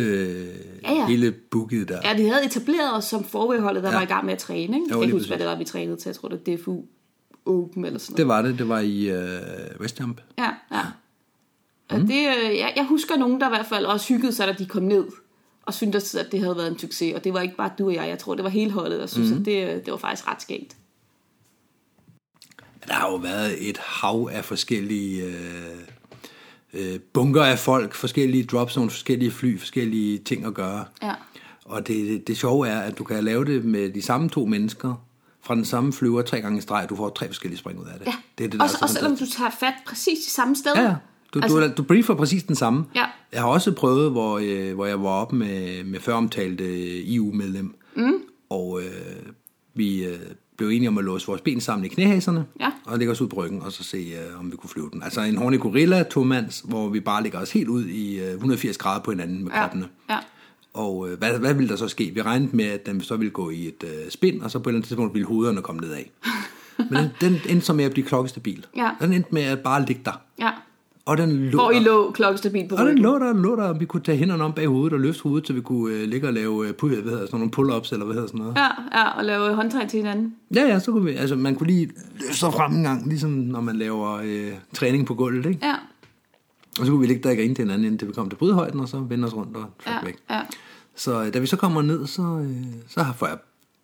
Ja, 0.84 0.94
ja. 0.94 1.06
hele 1.06 1.32
booket 1.32 1.88
der. 1.88 2.00
Ja, 2.04 2.18
de 2.18 2.30
havde 2.30 2.46
etableret 2.46 2.96
os 2.98 3.06
som 3.06 3.24
forway-holdet, 3.24 3.84
der 3.84 3.90
ja. 3.90 3.96
var 3.96 4.02
i 4.02 4.06
gang 4.06 4.26
med 4.26 4.34
at 4.34 4.40
træne. 4.40 4.64
Ikke? 4.64 4.76
Jeg 4.76 4.82
kan 4.90 4.96
lige 5.00 5.04
ikke 5.06 5.18
huske, 5.18 5.28
hvad 5.30 5.38
det 5.38 5.48
var, 5.48 5.58
vi 5.58 5.64
trænede 5.64 5.98
til. 5.98 6.10
Jeg 6.10 6.16
tror, 6.16 6.30
det 6.30 6.40
var 6.48 6.56
DFU 6.56 6.82
Open 7.46 7.86
eller 7.86 8.00
sådan 8.00 8.14
noget. 8.14 8.18
Det 8.18 8.28
var 8.28 8.42
det. 8.42 8.60
Det 8.60 8.70
var 8.70 8.80
i 8.80 9.10
øh, 9.10 9.82
Westjump. 9.82 10.22
Ja, 10.38 10.50
ja. 10.72 10.82
Og 11.90 12.00
det, 12.00 12.28
øh, 12.28 12.58
jeg, 12.58 12.74
jeg 12.76 12.86
husker 12.86 13.18
nogen, 13.18 13.42
der 13.42 13.48
i 13.48 13.50
hvert 13.50 13.66
fald 13.66 13.86
også 13.86 14.14
hyggede 14.14 14.34
sig, 14.34 14.48
da 14.48 14.54
de 14.54 14.66
kom 14.66 14.84
ned 14.84 15.06
og 15.70 15.74
syntes, 15.74 16.16
at 16.16 16.32
det 16.32 16.40
havde 16.40 16.58
været 16.58 16.68
en 16.68 16.80
succes. 16.80 17.16
Og 17.16 17.24
det 17.24 17.34
var 17.34 17.42
ikke 17.42 17.56
bare 17.56 17.72
du 17.80 17.86
og 17.86 17.94
jeg. 17.94 18.08
Jeg 18.08 18.20
tror, 18.20 18.36
det 18.36 18.44
var 18.44 18.50
hele 18.50 18.72
holdet, 18.72 19.00
der 19.00 19.06
synes, 19.06 19.32
mm. 19.32 19.40
at 19.40 19.46
det, 19.46 19.68
øh, 19.68 19.76
det 19.86 19.92
var 19.92 19.98
faktisk 19.98 20.28
ret 20.28 20.42
skægt. 20.42 20.76
Der 22.88 22.94
har 22.94 23.10
jo 23.10 23.16
været 23.16 23.70
et 23.70 23.78
hav 23.78 24.30
af 24.32 24.46
forskellige 24.46 25.24
øh, 25.24 25.34
øh, 26.74 27.00
bunker 27.14 27.44
af 27.44 27.60
folk, 27.60 27.94
forskellige 27.94 28.44
dropzones, 28.44 28.94
forskellige 28.94 29.32
fly, 29.32 29.60
forskellige 29.60 30.18
ting 30.18 30.46
at 30.46 30.54
gøre. 30.54 30.86
Ja. 31.04 31.14
Og 31.66 31.88
det, 31.88 32.08
det, 32.08 32.28
det 32.28 32.38
sjove 32.38 32.68
er, 32.68 32.80
at 32.80 32.98
du 32.98 33.04
kan 33.04 33.24
lave 33.24 33.46
det 33.46 33.66
med 33.66 33.90
de 33.90 34.02
samme 34.02 34.30
to 34.30 34.46
mennesker 34.46 35.06
fra 35.42 35.56
den 35.56 35.66
samme 35.66 35.94
flyver 35.94 36.22
tre 36.22 36.42
gange 36.42 36.58
i 36.58 36.62
streg. 36.62 36.86
Du 36.90 36.96
får 36.96 37.10
tre 37.10 37.28
forskellige 37.28 37.60
spring 37.60 37.80
ud 37.80 37.86
af 37.86 38.00
det. 38.00 38.06
ja. 38.06 38.14
det, 38.38 38.44
er 38.44 38.50
det 38.50 38.60
der 38.60 38.64
også, 38.64 38.76
er 38.76 38.78
så 38.78 38.86
også 38.86 38.96
selvom 38.96 39.18
du 39.18 39.26
tager 39.26 39.52
fat 39.60 39.74
præcis 39.88 40.28
i 40.28 40.30
samme 40.30 40.56
sted. 40.56 40.72
Ja. 40.76 40.96
Du, 41.34 41.40
altså, 41.40 41.60
du, 41.60 41.74
du 41.78 41.84
briefer 41.84 42.14
præcis 42.14 42.44
den 42.44 42.56
samme. 42.56 42.86
Ja. 42.96 43.06
Jeg 43.34 43.42
har 43.42 43.48
også 43.48 43.72
prøvet, 43.72 44.12
hvor, 44.12 44.40
øh, 44.44 44.76
hvor 44.76 44.86
jeg 44.86 45.04
var 45.04 45.10
oppe 45.10 45.36
med, 45.36 45.84
med 45.84 46.00
føromtalte 46.00 46.66
EU-medlem. 47.16 47.76
Mm. 47.96 48.14
Og 48.50 48.82
øh, 48.82 49.34
vi 49.74 50.06
øh, 50.06 50.20
blev 50.58 50.70
enige 50.70 50.88
om 50.88 50.98
at 50.98 51.04
låse 51.04 51.28
vores 51.28 51.42
ben 51.42 51.62
sammen 51.62 51.86
i 51.86 51.88
knæhæserne. 51.88 52.46
Ja. 52.60 52.72
Og 52.86 52.98
lægge 52.98 53.12
os 53.12 53.22
ud 53.22 53.28
på 53.28 53.36
ryggen, 53.36 53.62
og 53.62 53.72
så 53.72 53.84
se, 53.84 53.98
øh, 53.98 54.40
om 54.40 54.52
vi 54.52 54.58
kunne 54.58 54.70
flyve 54.70 54.90
den. 54.94 55.04
Altså 55.04 55.22
en 55.22 55.38
Horny 55.38 55.60
Gorilla, 55.60 56.04
to 56.04 56.24
mands, 56.24 56.64
hvor 56.66 56.90
vi 56.90 57.00
bare 57.00 57.24
lægger 57.24 57.40
os 57.40 57.52
helt 57.52 57.68
ud 57.68 57.86
i 57.86 58.20
øh, 58.20 58.34
180 58.34 58.78
grader 58.78 59.02
på 59.02 59.12
hinanden 59.12 59.44
med 59.44 59.52
ja. 59.52 59.60
kroppene. 59.62 59.88
ja. 60.10 60.18
Og 60.74 61.10
øh, 61.10 61.18
hvad, 61.18 61.40
hvad 61.40 61.54
ville 61.54 61.70
der 61.70 61.76
så 61.76 61.88
ske? 61.88 62.12
Vi 62.14 62.22
regnede 62.22 62.56
med, 62.56 62.66
at 62.66 62.86
den 62.86 63.02
så 63.02 63.16
ville 63.16 63.32
gå 63.32 63.50
i 63.50 63.68
et 63.68 63.84
øh, 63.84 64.12
spin, 64.12 64.42
og 64.44 64.52
så 64.52 64.60
på 64.60 64.70
et 64.70 64.72
eller 64.72 64.78
andet 64.78 64.88
tidspunkt 64.88 65.14
ville 65.14 65.28
hovederne 65.28 65.62
komme 65.62 65.82
nedad. 65.82 66.04
Men 66.92 66.98
den, 67.22 67.34
den 67.34 67.40
endte 67.50 67.66
så 67.66 67.74
med 67.74 67.86
at 67.86 67.92
blive 67.92 68.08
klokkestabil. 68.08 68.66
Ja. 68.76 68.90
Den 69.02 69.14
endte 69.14 69.30
med 69.34 69.42
at 69.42 69.60
bare 69.60 69.86
ligge 69.86 70.02
der. 70.06 70.22
Ja. 70.40 70.52
Og 71.06 71.18
den 71.18 71.30
lå 71.50 71.58
Hvor 71.58 71.72
I 71.72 71.80
lå 71.80 72.12
klokkestabilt 72.12 72.70
på 72.70 72.76
Og 72.76 72.80
den 72.80 72.88
ryggen. 72.90 73.04
lå 73.04 73.20
der, 73.20 73.34
lå 73.34 73.56
der, 73.56 73.64
og 73.64 73.80
vi 73.80 73.86
kunne 73.86 74.04
tage 74.04 74.18
hænderne 74.18 74.44
om 74.44 74.54
bag 74.54 74.68
hovedet 74.68 74.94
og 74.94 75.00
løfte 75.00 75.24
hovedet, 75.24 75.48
så 75.48 75.54
vi 75.54 75.62
kunne 75.62 75.94
øh, 75.96 76.08
ligge 76.10 76.28
og 76.28 76.34
lave 76.34 76.68
øh, 76.68 76.74
hvad 76.82 76.90
hedder, 76.90 77.26
sådan 77.26 77.40
nogle 77.40 77.52
pull-ups, 77.58 77.94
eller 77.94 78.06
hvad 78.06 78.16
hedder 78.16 78.28
sådan 78.28 78.40
noget. 78.40 78.56
Ja, 78.58 79.00
ja, 79.00 79.10
og 79.18 79.26
lave 79.26 79.54
håndtegn 79.56 79.90
til 79.90 79.98
hinanden. 79.98 80.36
Ja, 80.56 80.62
ja, 80.68 80.80
så 80.80 80.92
kunne 80.92 81.06
vi, 81.06 81.12
altså 81.12 81.36
man 81.36 81.56
kunne 81.56 81.68
lige 81.68 81.90
løfte 82.20 82.38
sig 82.38 82.54
frem 82.54 82.74
en 82.74 82.84
gang, 82.84 83.08
ligesom 83.08 83.32
når 83.32 83.62
man 83.62 83.76
laver 83.76 84.14
øh, 84.24 84.52
træning 84.74 85.06
på 85.08 85.14
gulvet, 85.16 85.46
ikke? 85.46 85.66
Ja, 85.68 85.74
Og 86.80 86.86
så 86.86 86.92
kunne 86.92 87.00
vi 87.02 87.08
ligge 87.08 87.24
der 87.24 87.30
og 87.30 87.36
grine 87.36 87.56
til 87.56 87.64
hinanden, 87.64 87.88
indtil 87.88 88.08
vi 88.08 88.14
kom 88.14 88.30
til 88.30 88.38
brydhøjden, 88.38 88.80
og 88.80 88.88
så 88.90 89.00
vende 89.00 89.26
os 89.28 89.36
rundt 89.36 89.56
og 89.58 89.66
ja, 89.88 89.92
ja. 89.94 90.06
væk. 90.06 90.16
ja. 90.30 90.42
Så 90.96 91.24
øh, 91.24 91.34
da 91.34 91.40
vi 91.40 91.46
så 91.48 91.58
kommer 91.58 91.82
ned, 91.82 92.08
så, 92.08 92.22
øh, 92.22 92.56
så 92.88 93.04
har- 93.04 93.14
får 93.14 93.28
jeg, 93.28 93.38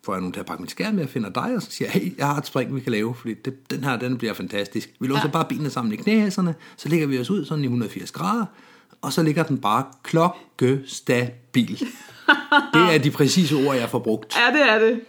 får 0.06 0.12
jeg 0.12 0.20
nogen 0.20 0.32
til 0.32 0.40
at 0.40 0.46
pakke 0.46 0.62
min 0.62 0.68
skærm 0.68 0.94
med, 0.94 1.02
jeg 1.02 1.10
finder 1.10 1.30
dig, 1.30 1.52
og 1.56 1.62
så 1.62 1.70
siger 1.70 1.90
jeg, 1.94 2.02
hey, 2.02 2.18
jeg 2.18 2.26
har 2.26 2.36
et 2.36 2.46
spring, 2.46 2.74
vi 2.74 2.80
kan 2.80 2.92
lave, 2.92 3.14
fordi 3.14 3.34
det, 3.34 3.70
den 3.70 3.84
her, 3.84 3.96
den 3.96 4.18
bliver 4.18 4.34
fantastisk. 4.34 4.90
Vi 5.00 5.06
låser 5.06 5.22
Ja. 5.24 5.30
bare 5.30 5.44
benene 5.48 5.70
sammen 5.70 5.92
i 5.92 5.96
knæhæserne, 5.96 6.54
så 6.76 6.88
ligger 6.88 7.06
vi 7.06 7.18
os 7.18 7.30
ud 7.30 7.44
sådan 7.44 7.64
i 7.64 7.66
180 7.66 8.10
grader, 8.12 8.44
og 9.02 9.12
så 9.12 9.22
ligger 9.22 9.42
den 9.42 9.58
bare 9.58 9.84
klokkestabil. 10.02 11.78
det 12.74 12.94
er 12.94 12.98
de 13.02 13.10
præcise 13.10 13.56
ord, 13.56 13.76
jeg 13.76 13.88
får 13.90 13.98
brugt. 13.98 14.36
Ja, 14.36 14.58
det 14.58 14.70
er 14.70 14.78
det. 14.78 15.00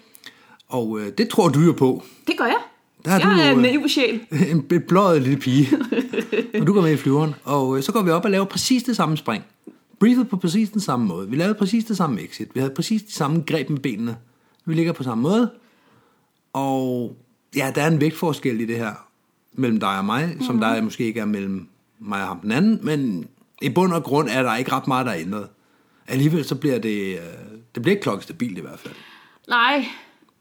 Og 0.68 1.00
øh, 1.00 1.12
det 1.18 1.30
tror 1.30 1.50
du 1.50 1.60
jo 1.60 1.72
på. 1.72 2.04
Det 2.28 2.38
gør 2.38 2.46
jeg. 2.46 2.58
Der 3.06 3.12
er 3.12 3.16
jeg 3.16 3.24
du 3.24 3.30
er 3.30 3.52
en 3.52 3.58
øh, 3.58 3.62
naiv 3.62 3.90
sjæl. 3.90 4.20
en 4.52 4.62
bebløjet 4.62 5.22
lille 5.22 5.38
pige. 5.40 5.70
og 6.62 6.68
du 6.68 6.74
går 6.74 6.82
med 6.82 6.92
i 6.92 6.98
flyveren. 6.98 7.36
Og 7.44 7.78
øh, 7.78 7.84
så 7.84 7.92
går 7.92 8.02
vi 8.02 8.12
op 8.12 8.26
og 8.26 8.32
laver 8.32 8.46
præcis 8.46 8.84
det 8.84 8.96
samme 8.96 9.18
spring. 9.18 9.44
Breathet 10.00 10.30
på 10.30 10.38
præcis 10.38 10.70
den 10.70 10.82
samme 10.82 11.06
måde. 11.06 11.30
Vi 11.30 11.36
lavede 11.36 11.54
præcis 11.54 11.86
det 11.86 11.98
samme 11.98 12.22
exit. 12.22 12.48
Vi 12.54 12.60
havde 12.60 12.74
præcis 12.76 13.04
de 13.04 13.14
samme 13.14 13.44
greb 13.48 13.70
med 13.70 13.80
benene. 13.80 14.18
Vi 14.68 14.74
ligger 14.74 14.94
på 14.94 15.04
samme 15.04 15.22
måde. 15.22 15.52
Og 16.54 17.16
ja, 17.56 17.72
der 17.76 17.82
er 17.82 17.88
en 17.88 18.02
vægtforskel 18.02 18.62
i 18.62 18.66
det 18.66 18.78
her. 18.78 18.94
Mellem 19.54 19.80
dig 19.80 19.98
og 19.98 20.06
mig, 20.06 20.30
mm. 20.36 20.44
som 20.44 20.60
der 20.60 20.82
måske 20.82 21.04
ikke 21.04 21.20
er 21.20 21.26
mellem 21.26 21.68
mig 22.00 22.22
og 22.22 22.28
ham 22.28 22.40
den 22.40 22.52
anden. 22.52 22.80
Men 22.84 23.28
i 23.62 23.70
bund 23.70 23.94
og 23.94 24.04
grund 24.04 24.30
er 24.30 24.44
der 24.44 24.56
ikke 24.56 24.72
ret 24.72 24.88
meget, 24.88 25.06
der 25.06 25.12
er 25.12 25.20
ændret. 25.20 25.48
Alligevel 26.08 26.46
så 26.46 26.56
bliver 26.56 26.80
det, 26.80 27.14
øh, 27.14 27.26
det 27.76 27.84
bliver 27.84 27.92
ikke 27.92 28.02
klokkestabilt 28.02 28.58
i 28.58 28.62
hvert 28.62 28.80
fald. 28.80 28.94
Nej, 29.48 29.86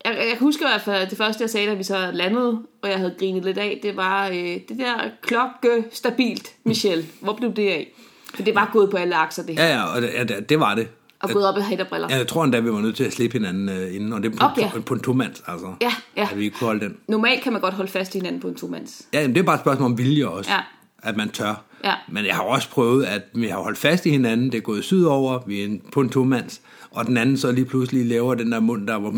jeg, 0.05 0.17
jeg 0.17 0.29
kan 0.29 0.39
huske 0.39 0.65
i 0.65 0.69
hvert 0.69 0.83
fald, 0.83 1.11
det 1.11 1.19
første, 1.19 1.43
jeg 1.43 1.51
sagde, 1.51 1.71
da 1.71 1.75
vi 1.75 1.83
så 1.83 2.11
landede, 2.13 2.63
og 2.83 2.91
jeg 2.91 2.99
havde 2.99 3.15
grinet 3.19 3.45
lidt 3.45 3.59
af, 3.59 3.81
det 3.83 3.97
var 3.97 4.29
øh, 4.29 4.35
det 4.35 4.79
der 4.79 5.11
klokke 5.23 5.85
stabilt, 5.93 6.53
Michelle. 6.65 7.05
Hvor 7.21 7.33
blev 7.33 7.55
det 7.55 7.69
af? 7.69 7.93
For 8.35 8.43
det 8.43 8.55
var 8.55 8.71
gået 8.73 8.91
på 8.91 8.97
alle 8.97 9.17
akser, 9.17 9.43
det 9.47 9.59
her. 9.59 9.67
Ja, 9.67 9.75
ja, 9.75 9.85
og 9.85 10.03
det, 10.03 10.11
ja, 10.15 10.25
det 10.25 10.61
var 10.61 10.75
det. 10.75 10.89
Og 11.23 11.31
gået 11.31 11.47
op 11.49 11.59
i 11.59 11.61
hætterbriller. 11.61 12.09
Ja, 12.11 12.17
jeg 12.17 12.27
tror 12.29 12.45
endda, 12.45 12.59
vi 12.61 12.73
var 12.73 12.81
nødt 12.81 12.97
til 12.97 13.05
at 13.05 13.13
slippe 13.13 13.39
hinanden 13.39 13.69
øh, 13.69 13.95
inden, 13.95 14.13
og 14.13 14.23
det 14.23 14.33
er 14.33 14.37
på, 14.37 14.45
Okay. 14.47 14.71
på, 14.71 14.81
på 14.81 14.95
en 14.95 15.01
tomands, 15.01 15.43
altså. 15.47 15.75
Ja, 15.81 15.93
ja. 16.17 16.29
At 16.33 16.39
vi 16.39 16.49
kunne 16.49 16.67
holde 16.67 16.81
den. 16.81 16.97
Normalt 17.09 17.43
kan 17.43 17.53
man 17.53 17.61
godt 17.63 17.75
holde 17.75 17.91
fast 17.91 18.15
i 18.15 18.19
hinanden 18.19 18.41
på 18.41 18.49
en 18.49 18.55
tomands. 18.55 19.03
Ja, 19.13 19.21
jamen, 19.21 19.35
det 19.35 19.41
er 19.41 19.45
bare 19.45 19.55
et 19.55 19.61
spørgsmål 19.61 19.87
om 19.91 19.99
vilje 19.99 20.27
også. 20.27 20.51
Ja. 20.51 20.59
At 21.03 21.17
man 21.17 21.29
tør. 21.29 21.63
Ja. 21.85 21.93
Men 22.13 22.27
jeg 22.27 22.35
har 22.35 22.43
også 22.43 22.71
prøvet, 22.71 23.05
at 23.05 23.23
vi 23.35 23.47
har 23.47 23.59
holdt 23.59 23.79
fast 23.79 24.07
i 24.07 24.11
hinanden, 24.11 24.47
det 24.53 24.59
er 24.59 24.63
gået 24.63 24.85
sydover, 24.85 25.39
vi 25.47 25.61
er 25.61 25.65
en- 25.65 25.83
på 25.93 26.01
en 26.01 26.09
tomands, 26.09 26.61
og 26.91 27.07
den 27.07 27.17
anden 27.17 27.37
så 27.39 27.53
lige 27.53 27.65
pludselig 27.65 28.07
laver 28.07 28.35
den 28.35 28.53
der 28.53 28.61
mund, 28.61 28.87
der 28.87 28.95
var... 28.95 29.15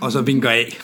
Og 0.00 0.12
så 0.12 0.20
vinker 0.22 0.50
af. 0.50 0.78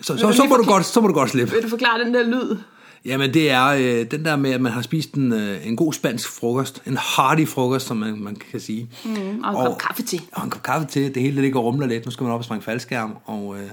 Så, 0.00 0.16
så, 0.16 0.32
så, 0.32 0.42
lige 0.42 0.48
må 0.48 0.56
du 0.56 0.64
godt, 0.64 0.86
så 0.86 1.00
må 1.00 1.06
du 1.08 1.14
godt 1.14 1.30
slippe. 1.30 1.52
Vil 1.52 1.62
du 1.62 1.68
forklare 1.68 2.04
den 2.04 2.14
der 2.14 2.26
lyd? 2.26 2.56
Jamen 3.04 3.34
det 3.34 3.50
er 3.50 3.66
øh, 3.66 4.10
den 4.10 4.24
der 4.24 4.36
med, 4.36 4.50
at 4.50 4.60
man 4.60 4.72
har 4.72 4.82
spist 4.82 5.14
en, 5.14 5.32
øh, 5.32 5.66
en 5.66 5.76
god 5.76 5.92
spansk 5.92 6.28
frokost. 6.28 6.82
En 6.86 6.98
hearty 7.16 7.44
frokost, 7.44 7.86
som 7.86 7.96
man, 7.96 8.18
man 8.18 8.36
kan 8.36 8.60
sige. 8.60 8.90
Mm, 9.04 9.40
og 9.44 9.50
en 9.50 9.66
kop 9.66 9.78
kaffe 9.78 10.02
til. 10.02 10.20
Og 10.32 10.44
en 10.44 10.50
kop 10.50 10.62
kaffe 10.62 10.86
til. 10.86 11.14
Det 11.14 11.22
hele 11.22 11.34
det 11.34 11.42
ligger 11.42 11.58
og 11.58 11.64
rumler 11.64 11.86
lidt. 11.86 12.04
Nu 12.04 12.10
skal 12.10 12.24
man 12.24 12.32
op 12.32 12.38
og 12.38 12.44
springe 12.44 12.62
faldskærm. 12.62 13.16
Og, 13.24 13.56
øh, 13.58 13.70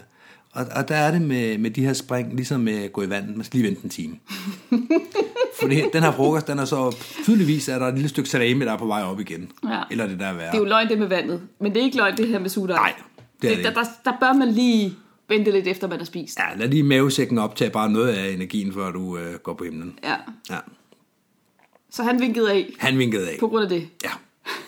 og, 0.52 0.66
og 0.76 0.90
der 0.90 0.96
er 0.96 1.12
det 1.12 1.22
med, 1.22 1.58
med 1.58 1.72
de 1.72 1.86
her 1.86 1.94
spring, 1.94 2.36
ligesom 2.36 2.60
med 2.60 2.84
at 2.84 2.94
gå 2.94 3.02
i 3.02 3.10
vandet. 3.10 3.36
Man 3.36 3.46
skal 3.46 3.60
lige 3.60 3.68
vente 3.70 3.84
en 3.84 3.90
time. 3.90 4.16
Fordi 5.60 5.82
den 5.94 6.04
her 6.04 6.12
frokost, 6.12 6.48
den 6.48 6.60
er 6.60 6.66
så 6.66 6.96
tydeligvis, 7.24 7.70
er 7.70 7.80
der 7.80 7.88
et 7.88 7.94
lille 7.94 8.10
stykke 8.10 8.30
salami, 8.30 8.66
der 8.66 8.72
er 8.72 8.78
på 8.78 8.86
vej 8.86 9.02
op 9.02 9.20
igen. 9.20 9.52
Ja. 9.70 9.82
Eller 9.92 10.08
det 10.08 10.20
der 10.20 10.26
er 10.26 10.34
værre. 10.34 10.48
Det 10.48 10.54
er 10.54 10.58
jo 10.58 10.66
løgn, 10.66 10.90
det 10.90 11.00
med 11.00 11.08
vandet. 11.08 11.42
Men 11.62 11.74
det 11.74 11.80
er 11.80 11.84
ikke 11.84 11.98
løgn, 11.98 12.18
det 12.18 12.28
her 12.28 12.40
med 12.40 12.50
sudej. 12.50 12.78
Nej, 12.78 12.94
det 13.42 13.52
er 13.52 13.56
det 13.56 13.64
der, 13.64 13.70
ikke. 13.70 13.80
der, 14.06 14.12
der 14.12 14.18
bør 14.20 14.34
man 14.34 14.52
lige 14.52 14.94
vente 15.30 15.52
lidt 15.52 15.68
efter, 15.68 15.88
man 15.88 15.98
har 15.98 16.06
spist. 16.06 16.40
Ja, 16.40 16.56
lad 16.58 16.68
lige 16.68 16.84
mavesækken 16.84 17.38
optage 17.38 17.70
bare 17.72 17.90
noget 17.92 18.08
af 18.08 18.30
energien, 18.30 18.74
før 18.74 18.92
du 18.92 19.18
øh, 19.18 19.34
går 19.36 19.54
på 19.54 19.64
himlen. 19.64 20.00
Ja. 20.04 20.16
Ja. 20.50 20.58
Så 21.92 22.04
han 22.04 22.22
vinkede 22.22 22.52
af 22.52 22.70
Han 22.80 22.98
vinkede 22.98 23.30
af. 23.30 23.38
på 23.40 23.48
grund 23.48 23.64
af 23.64 23.70
det. 23.70 23.88
Ja, 24.04 24.10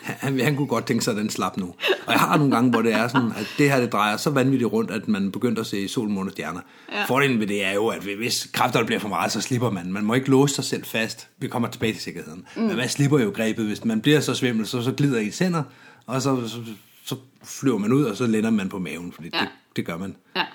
han, 0.03 0.39
han 0.39 0.55
kunne 0.55 0.67
godt 0.67 0.85
tænke 0.85 1.03
sig, 1.03 1.11
at 1.11 1.17
den 1.17 1.29
slap 1.29 1.57
nu. 1.57 1.65
Og 2.05 2.13
jeg 2.13 2.19
har 2.19 2.37
nogle 2.37 2.55
gange, 2.55 2.69
hvor 2.69 2.81
det 2.81 2.93
er 2.93 3.07
sådan, 3.07 3.31
at 3.37 3.47
det 3.57 3.71
her 3.71 3.79
det 3.79 3.91
drejer 3.91 4.17
så 4.17 4.29
vanvittigt 4.29 4.71
rundt, 4.71 4.91
at 4.91 5.07
man 5.07 5.31
begynder 5.31 5.61
at 5.61 5.67
se 5.67 5.87
sol, 5.87 6.09
måne 6.09 6.27
og 6.29 6.31
stjerner. 6.31 6.59
Ja. 6.91 7.03
Fordelen 7.05 7.39
ved 7.39 7.47
det 7.47 7.65
er 7.65 7.73
jo, 7.73 7.87
at 7.87 8.01
hvis 8.01 8.49
kræfterne 8.53 8.85
bliver 8.85 8.99
for 8.99 9.09
meget, 9.09 9.31
så 9.31 9.41
slipper 9.41 9.69
man. 9.69 9.93
Man 9.93 10.05
må 10.05 10.13
ikke 10.13 10.29
låse 10.29 10.55
sig 10.55 10.63
selv 10.63 10.85
fast. 10.85 11.27
Vi 11.37 11.47
kommer 11.47 11.67
tilbage 11.67 11.93
til 11.93 12.01
sikkerheden. 12.01 12.45
Mm. 12.55 12.61
Men 12.61 12.77
man 12.77 12.89
slipper 12.89 13.19
jo 13.19 13.31
grebet. 13.35 13.65
Hvis 13.65 13.85
man 13.85 14.01
bliver 14.01 14.19
så 14.19 14.33
svimmel, 14.33 14.67
så, 14.67 14.81
så 14.81 14.91
glider 14.91 15.19
ens 15.19 15.39
hænder, 15.39 15.63
og 16.05 16.21
så, 16.21 16.47
så, 16.47 16.57
så 17.15 17.19
flyver 17.43 17.77
man 17.77 17.93
ud, 17.93 18.03
og 18.03 18.17
så 18.17 18.27
lander 18.27 18.49
man 18.49 18.69
på 18.69 18.79
maven, 18.79 19.11
fordi 19.11 19.29
Ja. 19.33 19.39
det, 19.39 19.47
det 19.75 19.85
gør 19.85 19.97
man. 19.97 20.15
Ja. 20.35 20.45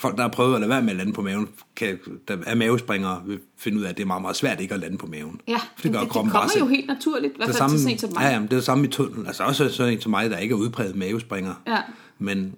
Folk, 0.00 0.16
der 0.16 0.22
har 0.22 0.28
prøvet 0.28 0.54
at 0.54 0.60
lade 0.60 0.70
være 0.70 0.82
med 0.82 0.90
at 0.90 0.96
lande 0.96 1.12
på 1.12 1.22
maven, 1.22 1.48
kan, 1.76 1.98
der 2.28 2.36
er 2.46 2.54
mavespringere, 2.54 3.22
vil 3.26 3.40
finde 3.56 3.78
ud 3.78 3.82
af, 3.84 3.88
at 3.88 3.96
det 3.96 4.02
er 4.02 4.06
meget, 4.06 4.22
meget 4.22 4.36
svært 4.36 4.60
ikke 4.60 4.74
at 4.74 4.80
lande 4.80 4.98
på 4.98 5.06
maven. 5.06 5.40
Ja, 5.48 5.56
For 5.56 5.82
det 5.82 5.92
gør 5.92 6.00
det, 6.00 6.08
det 6.08 6.14
bare 6.14 6.22
kommer 6.22 6.50
jo 6.58 6.66
helt 6.66 6.86
naturligt, 6.86 7.32
i 7.32 7.36
hvert 7.36 7.54
fald 7.54 7.70
til 7.70 7.78
sådan 7.80 7.92
en 7.92 7.98
som 7.98 8.10
mig. 8.14 8.20
ja, 8.22 8.28
ja, 8.28 8.34
det 8.38 8.44
er 8.44 8.48
det 8.48 8.64
samme 8.64 8.84
i 8.84 8.88
tunnelen. 8.88 9.26
Altså 9.26 9.44
også 9.44 9.68
sådan 9.68 9.92
en 9.92 10.00
som 10.00 10.10
mig, 10.10 10.30
der 10.30 10.38
ikke 10.38 10.52
er 10.52 10.56
udpræget 10.56 10.96
mavespringer. 10.96 11.54
Ja. 11.66 11.78
Men 12.18 12.54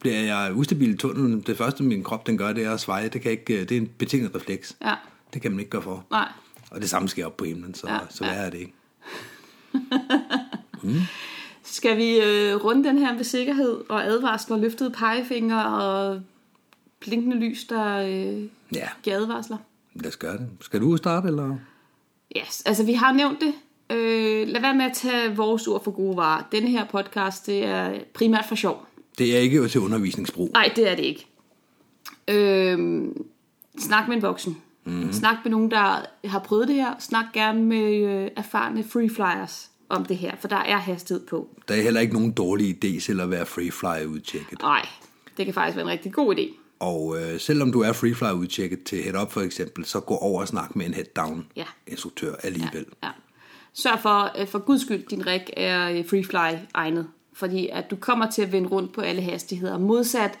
bliver 0.00 0.16
jeg 0.20 0.50
ustabil 0.54 0.90
i 0.90 0.96
tunnelen, 0.96 1.40
det 1.40 1.56
første 1.58 1.82
min 1.82 2.02
krop 2.04 2.26
den 2.26 2.38
gør, 2.38 2.52
det 2.52 2.64
er 2.64 2.72
at 2.72 2.80
sveje. 2.80 3.08
Det, 3.08 3.20
kan 3.20 3.30
ikke, 3.30 3.60
det 3.64 3.72
er 3.72 3.76
en 3.80 3.86
betinget 3.98 4.34
refleks. 4.34 4.76
Ja. 4.84 4.94
Det 5.34 5.42
kan 5.42 5.50
man 5.50 5.60
ikke 5.60 5.70
gøre 5.70 5.82
for. 5.82 6.04
Nej. 6.10 6.28
Og 6.70 6.80
det 6.80 6.90
samme 6.90 7.08
sker 7.08 7.26
op 7.26 7.36
på 7.36 7.44
himlen, 7.44 7.74
så, 7.74 7.86
Ja, 7.88 7.98
så 8.10 8.24
ja. 8.24 8.32
er 8.32 8.50
det 8.50 8.58
ikke? 8.58 8.72
Skal 11.76 11.96
vi 11.96 12.16
øh, 12.16 12.64
runde 12.64 12.88
den 12.88 12.98
her 12.98 13.14
med 13.14 13.24
sikkerhed 13.24 13.80
og 13.88 14.04
advarsler, 14.06 14.56
løftede 14.56 14.90
pegefinger 14.90 15.62
og 15.62 16.20
blinkende 17.00 17.36
lys, 17.36 17.64
der 17.64 17.96
øh, 17.96 18.42
Ja, 18.72 18.88
giver 19.02 19.16
advarsler? 19.16 19.56
lad 19.94 20.08
os 20.08 20.16
gøre 20.16 20.32
det. 20.38 20.48
Skal 20.60 20.80
du 20.80 20.96
starte, 20.96 21.28
eller? 21.28 21.56
Yes, 22.36 22.62
altså 22.66 22.84
vi 22.84 22.92
har 22.92 23.12
nævnt 23.12 23.38
det. 23.40 23.54
Øh, 23.96 24.48
lad 24.48 24.60
være 24.60 24.74
med 24.74 24.84
at 24.84 24.92
tage 24.94 25.36
vores 25.36 25.66
ord 25.68 25.84
for 25.84 25.90
gode 25.90 26.16
varer. 26.16 26.42
Denne 26.52 26.68
her 26.70 26.84
podcast, 26.86 27.46
det 27.46 27.64
er 27.64 27.94
primært 28.14 28.44
for 28.48 28.54
sjov. 28.54 28.86
Det 29.18 29.36
er 29.36 29.40
ikke 29.40 29.68
til 29.68 29.80
undervisningsbrug. 29.80 30.50
Nej, 30.52 30.72
det 30.76 30.90
er 30.90 30.94
det 30.96 31.04
ikke. 31.04 31.26
Øh, 32.28 33.04
snak 33.78 34.08
med 34.08 34.16
en 34.16 34.22
voksen. 34.22 34.56
Mm-hmm. 34.84 35.12
Snak 35.12 35.36
med 35.44 35.50
nogen, 35.50 35.70
der 35.70 36.00
har 36.24 36.38
prøvet 36.38 36.68
det 36.68 36.76
her. 36.76 36.94
Snak 36.98 37.24
gerne 37.32 37.62
med 37.62 37.94
øh, 37.94 38.30
erfarne 38.36 38.84
free 38.84 39.10
flyers 39.10 39.70
om 39.88 40.04
det 40.04 40.16
her, 40.16 40.36
for 40.40 40.48
der 40.48 40.56
er 40.56 40.76
hastighed 40.76 41.26
på. 41.26 41.48
Der 41.68 41.74
er 41.74 41.82
heller 41.82 42.00
ikke 42.00 42.12
nogen 42.14 42.32
dårlig 42.32 42.84
idé 42.84 43.00
til 43.00 43.20
at 43.20 43.30
være 43.30 43.46
freefly 43.46 44.06
udtjekket. 44.06 44.58
Nej, 44.62 44.86
det 45.36 45.44
kan 45.44 45.54
faktisk 45.54 45.76
være 45.76 45.84
en 45.86 45.90
rigtig 45.90 46.12
god 46.12 46.36
idé. 46.36 46.54
Og 46.78 47.16
øh, 47.22 47.40
selvom 47.40 47.72
du 47.72 47.80
er 47.80 47.92
freefly 47.92 48.30
udtjekket 48.30 48.82
til 48.84 49.02
head-up 49.02 49.32
for 49.32 49.40
eksempel, 49.40 49.84
så 49.84 50.00
gå 50.00 50.14
over 50.14 50.40
og 50.40 50.48
snak 50.48 50.76
med 50.76 50.86
en 50.86 50.94
head-down 50.94 51.46
Ja. 51.56 51.64
instruktør 51.86 52.34
alligevel. 52.42 52.86
Ja. 53.02 53.08
Sørg 53.72 53.98
for, 54.02 54.40
øh, 54.40 54.46
for 54.48 54.58
guds 54.58 54.80
skyld, 54.82 55.06
din 55.06 55.26
rig 55.26 55.44
er 55.56 55.90
øh, 55.90 56.08
freefly 56.08 56.58
egnet. 56.74 57.08
Fordi 57.32 57.68
at 57.72 57.90
du 57.90 57.96
kommer 57.96 58.30
til 58.30 58.42
at 58.42 58.52
vende 58.52 58.68
rundt 58.68 58.92
på 58.92 59.00
alle 59.00 59.22
hastigheder. 59.22 59.78
Modsat 59.78 60.38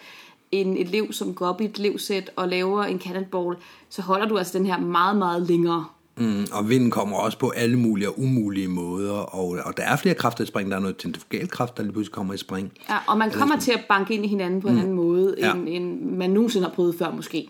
en 0.52 0.76
elev, 0.76 1.12
som 1.12 1.34
går 1.34 1.46
op 1.46 1.60
i 1.60 1.64
et 1.64 1.78
levsæt 1.78 2.30
og 2.36 2.48
laver 2.48 2.84
en 2.84 3.00
cannonball, 3.00 3.56
så 3.88 4.02
holder 4.02 4.26
du 4.26 4.38
altså 4.38 4.58
den 4.58 4.66
her 4.66 4.78
meget, 4.78 5.16
meget 5.16 5.42
længere. 5.42 5.84
Mm, 6.18 6.46
og 6.52 6.68
vinden 6.68 6.90
kommer 6.90 7.16
også 7.16 7.38
på 7.38 7.50
alle 7.50 7.78
mulige 7.78 8.08
og 8.08 8.20
umulige 8.20 8.68
måder, 8.68 9.12
og, 9.12 9.48
og 9.48 9.76
der 9.76 9.82
er 9.82 9.96
flere 9.96 10.14
kræfter 10.14 10.44
i 10.44 10.46
spring. 10.46 10.70
Der 10.70 10.76
er 10.76 10.80
noget 10.80 10.96
centrifugalkraft, 11.02 11.76
der 11.76 11.82
lige 11.82 11.92
pludselig 11.92 12.14
kommer 12.14 12.34
i 12.34 12.36
spring. 12.36 12.72
Ja, 12.90 12.98
og 13.08 13.18
man 13.18 13.30
kommer 13.30 13.58
til 13.58 13.72
at 13.72 13.84
banke 13.88 14.14
ind 14.14 14.24
i 14.24 14.28
hinanden 14.28 14.60
på 14.60 14.68
en 14.68 14.78
anden 14.78 14.92
måde, 14.92 15.34
Ja. 15.38 15.54
end, 15.54 15.68
end 15.68 16.00
man 16.02 16.30
nogensinde 16.30 16.66
har 16.66 16.74
prøvet 16.74 16.94
før 16.98 17.10
måske. 17.10 17.48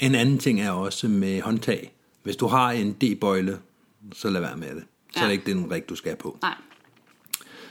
En 0.00 0.14
anden 0.14 0.38
ting 0.38 0.60
er 0.60 0.70
også 0.70 1.08
med 1.08 1.40
håndtag. 1.40 1.92
Hvis 2.22 2.36
du 2.36 2.46
har 2.46 2.70
en 2.70 2.92
D-bøjle, 2.92 3.58
så 4.12 4.30
lad 4.30 4.40
være 4.40 4.56
med 4.56 4.68
det. 4.74 4.84
Så 5.12 5.18
Ja. 5.18 5.22
er 5.22 5.26
det 5.26 5.32
ikke 5.32 5.52
den 5.52 5.70
rig, 5.70 5.88
du 5.88 5.94
skal 5.94 6.16
på. 6.16 6.38
Nej, 6.42 6.54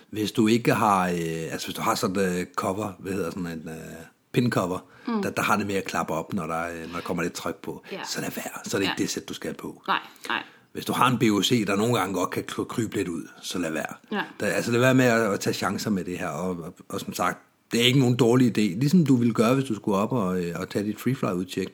Hvis 0.10 0.32
du 0.32 0.48
ikke 0.48 0.74
har, 0.74 1.08
øh, 1.08 1.52
altså 1.52 1.68
hvis 1.68 1.76
du 1.76 1.82
har 1.82 1.96
sådan 1.96 2.40
et 2.42 2.48
cover, 2.56 2.92
hvad 3.00 3.14
hedder 3.14 3.30
sådan 3.32 3.46
en 3.46 3.70
øh, 3.70 3.76
pin 4.32 4.50
cover, 4.52 4.80
mm. 5.08 5.22
der, 5.22 5.30
der 5.30 5.42
har 5.42 5.58
det 5.58 5.68
med 5.68 5.76
at 5.76 5.84
klappe 5.86 6.14
op, 6.14 6.34
når 6.34 6.48
der, 6.48 6.62
øh, 6.68 6.88
når 6.88 6.94
der 6.94 7.02
kommer 7.02 7.24
lidt 7.24 7.34
tryk 7.34 7.56
på, 7.56 7.84
Ja. 7.92 8.00
så 8.06 8.22
lad 8.22 8.32
være. 8.36 8.60
Så 8.66 8.78
er 8.78 8.80
det 8.80 8.86
ikke 8.86 8.96
Ja. 8.98 9.04
det 9.04 9.10
sæt, 9.10 9.30
du 9.30 9.34
skal 9.34 9.54
på. 9.54 9.82
nej, 9.88 10.00
nej. 10.30 10.44
Hvis 10.74 10.86
du 10.86 10.94
har 10.94 11.08
en 11.12 11.18
BOC, 11.20 11.50
der 11.68 11.76
nogle 11.76 11.98
gange 12.00 12.14
godt 12.14 12.30
kan 12.30 12.44
kry- 12.44 12.64
krybe 12.64 12.96
lidt 12.96 13.08
ud, 13.08 13.24
så 13.42 13.60
lad 13.60 13.72
være. 13.72 13.94
Ja. 14.12 14.22
Der, 14.40 14.46
altså 14.46 14.72
lad 14.72 14.80
være 14.80 14.94
med 14.94 15.06
at, 15.06 15.34
at 15.34 15.40
tage 15.40 15.54
chancer 15.54 15.90
med 15.90 16.04
det 16.04 16.18
her. 16.20 16.28
Og, 16.28 16.50
og, 16.50 16.74
og 16.90 17.00
som 17.00 17.14
sagt, 17.14 17.40
det 17.72 17.82
er 17.82 17.86
ikke 17.86 18.00
nogen 18.00 18.16
dårlig 18.16 18.48
idé. 18.58 18.62
Ligesom 18.80 19.06
du 19.06 19.16
ville 19.16 19.34
gøre, 19.34 19.54
hvis 19.56 19.66
du 19.66 19.76
skulle 19.76 19.98
op 19.98 20.12
og, 20.12 20.44
øh, 20.44 20.56
og 20.60 20.70
tage 20.70 20.86
dit 20.86 21.00
freefly-udtjek. 21.00 21.68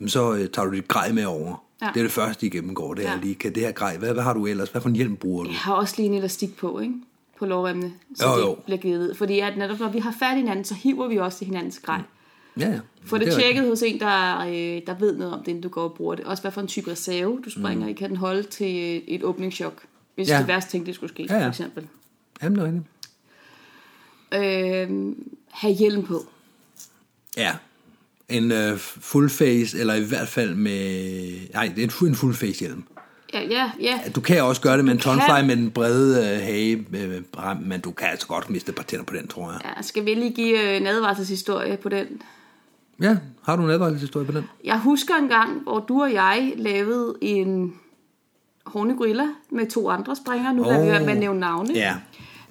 jamen, 0.00 0.08
så 0.08 0.34
øh, 0.34 0.48
tager 0.48 0.66
du 0.66 0.74
dit 0.74 0.88
grej 0.88 1.12
med 1.12 1.24
over. 1.24 1.64
Ja. 1.82 1.90
Det 1.94 2.00
er 2.00 2.04
det 2.04 2.12
første, 2.12 2.40
de 2.46 2.50
gennemgår. 2.50 2.94
Det 2.94 3.06
er 3.06 3.12
Ja. 3.12 3.18
lige, 3.22 3.34
kan 3.34 3.54
det 3.54 3.62
her 3.62 3.72
grej, 3.72 3.96
hvad, 3.96 4.12
hvad 4.12 4.22
har 4.22 4.32
du 4.34 4.46
ellers? 4.46 4.68
Hvad 4.68 4.80
for 4.82 4.88
en 4.88 4.96
hjelm 4.96 5.16
bruger 5.16 5.44
du? 5.44 5.50
Jeg 5.50 5.58
har 5.58 5.74
også 5.74 5.94
lige 5.96 6.06
en 6.06 6.14
elastik 6.14 6.56
på, 6.56 6.78
ikke? 6.78 6.94
På 7.38 7.46
lårremmene, 7.46 7.92
så 8.14 8.26
Jo, 8.28 8.36
det 8.36 8.42
jo. 8.42 8.54
bliver 8.64 8.78
givet. 8.78 9.16
Fordi 9.16 9.40
at 9.40 9.58
netop 9.58 9.78
når 9.80 9.88
vi 9.88 9.98
har 9.98 10.14
fat 10.18 10.36
i 10.36 10.40
hinanden, 10.40 10.64
så 10.64 10.74
hiver 10.74 11.08
vi 11.08 11.16
også 11.18 11.38
i 11.42 11.46
hinandens 11.46 11.78
grej. 11.78 12.00
Ja, 12.60 12.68
ja. 12.70 12.80
Få 13.04 13.18
det 13.18 13.28
er 13.28 13.32
tjekket 13.38 13.66
hos 13.68 13.82
en, 13.82 14.00
der, 14.00 14.38
øh, 14.40 14.82
der 14.86 14.94
ved 14.98 15.16
noget 15.16 15.32
om 15.34 15.38
det, 15.40 15.48
inden 15.48 15.62
du 15.62 15.68
går 15.68 15.82
og 15.82 15.94
bruger 15.94 16.14
det. 16.14 16.24
Også 16.24 16.42
hvad 16.42 16.52
for 16.52 16.60
en 16.60 16.66
type 16.66 16.90
reserve, 16.90 17.40
du 17.44 17.50
springer 17.50 17.88
i. 17.88 17.92
Kan 17.92 18.08
den 18.08 18.16
holde 18.16 18.42
til 18.42 18.66
øh, 18.76 19.02
et 19.14 19.22
åbningschok? 19.24 19.82
Hvis 20.14 20.28
Ja. 20.28 20.38
det 20.38 20.48
værste 20.48 20.70
ting, 20.70 20.86
det 20.86 20.94
skulle 20.94 21.12
ske, 21.14 21.26
Ja, 21.30 21.34
ja. 21.36 21.44
for 21.44 21.48
eksempel. 21.48 21.86
Jamen, 22.42 22.58
det. 22.60 22.84
Øh, 24.38 25.14
have 25.50 25.74
hjelm 25.74 26.02
på. 26.02 26.26
Ja. 27.36 27.52
En 28.28 28.52
uh, 28.52 28.78
full 28.78 29.30
face, 29.30 29.78
eller 29.78 29.94
i 29.94 30.04
hvert 30.04 30.28
fald 30.28 30.54
med... 30.54 31.52
Nej, 31.52 31.72
det 31.76 31.78
er 31.84 32.06
en 32.06 32.14
full 32.14 32.34
face 32.34 32.60
hjelm. 32.60 32.84
Ja, 33.34 33.40
ja, 33.50 33.70
ja. 33.80 34.00
Du 34.14 34.20
kan 34.20 34.42
også 34.42 34.60
gøre 34.60 34.76
det 34.76 34.84
med 34.84 34.92
en 34.92 34.98
kan. 34.98 35.18
tonfly 35.18 35.46
med 35.46 35.56
den 35.56 35.70
brede 35.70 36.20
uh, 36.20 36.42
hage, 36.44 36.86
øh, 36.92 37.22
men 37.66 37.80
du 37.80 37.90
kan 37.90 38.08
altså 38.08 38.26
godt 38.26 38.50
miste 38.50 38.70
et 38.70 38.76
par 38.76 38.82
tænder 38.82 39.04
på 39.04 39.14
den, 39.14 39.28
tror 39.28 39.52
jeg. 39.52 39.60
ja 39.76 39.82
skal 39.82 40.04
vi 40.04 40.14
lige 40.14 40.30
give 40.30 40.70
øh, 40.70 40.76
en 40.76 40.86
advarselshistorie 40.86 41.76
på 41.76 41.88
den? 41.88 42.06
Ja, 43.00 43.16
har 43.42 43.56
du 43.56 43.64
en 43.64 43.70
advarselshistorie 43.70 44.26
på 44.26 44.32
den? 44.32 44.44
Jeg 44.64 44.78
husker 44.78 45.14
en 45.14 45.28
gang, 45.28 45.62
hvor 45.62 45.80
du 45.80 46.02
og 46.02 46.12
jeg 46.12 46.52
lavede 46.56 47.14
en 47.20 47.74
hornegorilla 48.66 49.26
med 49.50 49.70
to 49.70 49.90
andre 49.90 50.16
springere. 50.16 50.54
Nu 50.54 50.62
lader 50.62 50.84
vi 50.84 50.90
være 50.90 51.04
med 51.04 51.12
at 51.12 51.18
nævne 51.18 51.40
navne. 51.40 51.74
Ja. 51.74 51.94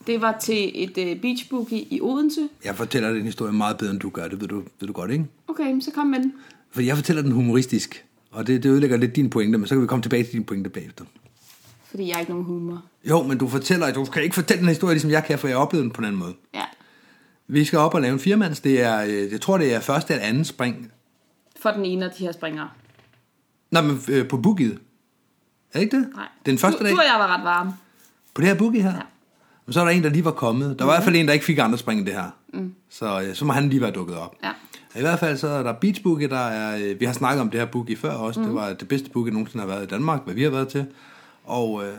Det 0.07 0.21
var 0.21 0.37
til 0.41 0.71
et 0.83 0.97
øh, 0.97 1.21
beach 1.21 1.49
boogie 1.49 1.79
i 1.79 2.01
Odense. 2.01 2.49
Jeg 2.65 2.75
fortæller 2.75 3.09
den 3.09 3.21
historie 3.21 3.53
meget 3.53 3.77
bedre, 3.77 3.91
end 3.91 3.99
du 3.99 4.09
gør. 4.09 4.27
Det 4.27 4.41
ved 4.41 4.47
du, 4.47 4.63
ved 4.79 4.87
du 4.87 4.93
godt, 4.93 5.11
ikke? 5.11 5.25
Okay, 5.47 5.79
så 5.79 5.91
kom 5.91 6.07
med 6.07 6.19
den. 6.19 6.33
Fordi 6.71 6.87
jeg 6.87 6.95
fortæller 6.95 7.21
den 7.21 7.31
humoristisk, 7.31 8.05
og 8.31 8.47
det, 8.47 8.63
det 8.63 8.69
ødelægger 8.69 8.97
lidt 8.97 9.15
dine 9.15 9.29
pointer, 9.29 9.59
men 9.59 9.67
så 9.67 9.75
kan 9.75 9.81
vi 9.81 9.87
komme 9.87 10.03
tilbage 10.03 10.23
til 10.23 10.33
dine 10.33 10.45
pointer 10.45 10.71
bagefter. 10.71 11.05
Fordi 11.89 12.07
jeg 12.07 12.15
har 12.15 12.19
ikke 12.19 12.31
nogen 12.31 12.45
humor. 12.45 12.83
Jo, 13.09 13.23
men 13.23 13.37
du 13.37 13.47
fortæller, 13.47 13.93
du 13.93 14.05
kan 14.05 14.23
ikke 14.23 14.35
fortælle 14.35 14.61
den 14.61 14.69
historie, 14.69 14.93
ligesom 14.93 15.11
jeg 15.11 15.25
kan, 15.25 15.39
for 15.39 15.47
jeg 15.47 15.57
oplevede 15.57 15.83
den 15.83 15.91
på 15.93 16.01
en 16.01 16.05
anden 16.05 16.19
måde. 16.19 16.33
Ja. 16.53 16.63
Vi 17.47 17.65
skal 17.65 17.79
op 17.79 17.93
og 17.93 18.01
lave 18.01 18.13
en 18.13 18.19
firmands. 18.19 18.59
Det 18.59 18.81
er, 18.81 19.03
øh, 19.03 19.31
jeg 19.31 19.41
tror, 19.41 19.57
det 19.57 19.73
er 19.73 19.79
første 19.79 20.13
eller 20.13 20.25
anden 20.25 20.45
spring. 20.45 20.91
For 21.61 21.71
den 21.71 21.85
ene 21.85 22.05
af 22.05 22.11
de 22.11 22.23
her 22.23 22.31
springere. 22.31 22.69
Nej, 23.71 23.81
men 23.81 24.01
øh, 24.09 24.27
på 24.27 24.37
boogiet. 24.37 24.79
Er 25.73 25.79
det 25.79 25.81
ikke 25.81 25.97
det? 25.97 26.07
Nej. 26.15 26.27
Den 26.45 26.57
første 26.57 26.79
du, 26.79 26.83
dag? 26.83 26.91
Du 26.91 26.97
og 26.97 27.05
jeg 27.05 27.19
var 27.19 27.37
ret 27.37 27.43
varme. 27.43 27.73
På 28.33 28.41
det 28.41 28.49
her 28.49 28.55
boogie 28.57 28.81
her? 28.81 28.93
Ja. 28.93 29.01
Men 29.65 29.73
så 29.73 29.79
er 29.79 29.83
der 29.85 29.91
en, 29.91 30.03
der 30.03 30.09
lige 30.09 30.25
var 30.25 30.31
kommet. 30.31 30.79
Der 30.79 30.85
var 30.85 30.93
i 30.93 30.95
hvert 30.95 31.03
fald 31.03 31.15
en, 31.15 31.27
der 31.27 31.33
ikke 31.33 31.45
fik 31.45 31.57
andre 31.57 31.77
spring 31.77 31.99
end 31.99 32.07
det 32.07 32.15
her. 32.15 32.29
Mm. 32.53 32.75
Så, 32.89 33.21
øh, 33.21 33.35
så 33.35 33.45
må 33.45 33.53
han 33.53 33.69
lige 33.69 33.81
være 33.81 33.91
dukket 33.91 34.17
op. 34.17 34.35
Ja. 34.43 34.51
I 34.97 35.01
hvert 35.01 35.19
fald 35.19 35.37
så 35.37 35.47
er 35.47 35.63
der 35.63 35.73
Beach 35.73 36.03
Boogie, 36.03 36.27
der 36.27 36.39
er, 36.39 36.77
øh, 36.77 36.99
vi 36.99 37.05
har 37.05 37.13
snakket 37.13 37.41
om 37.41 37.49
det 37.49 37.59
her 37.59 37.67
boogie 37.67 37.97
før 37.97 38.11
også, 38.11 38.39
mm. 38.39 38.45
det 38.45 38.55
var 38.55 38.73
det 38.73 38.87
bedste 38.87 39.09
boogie, 39.09 39.33
nogensinde 39.33 39.65
har 39.65 39.73
været 39.73 39.83
i 39.83 39.87
Danmark, 39.87 40.25
hvad 40.25 40.33
vi 40.33 40.43
har 40.43 40.49
været 40.49 40.67
til. 40.67 40.85
Og, 41.43 41.83
øh, 41.85 41.97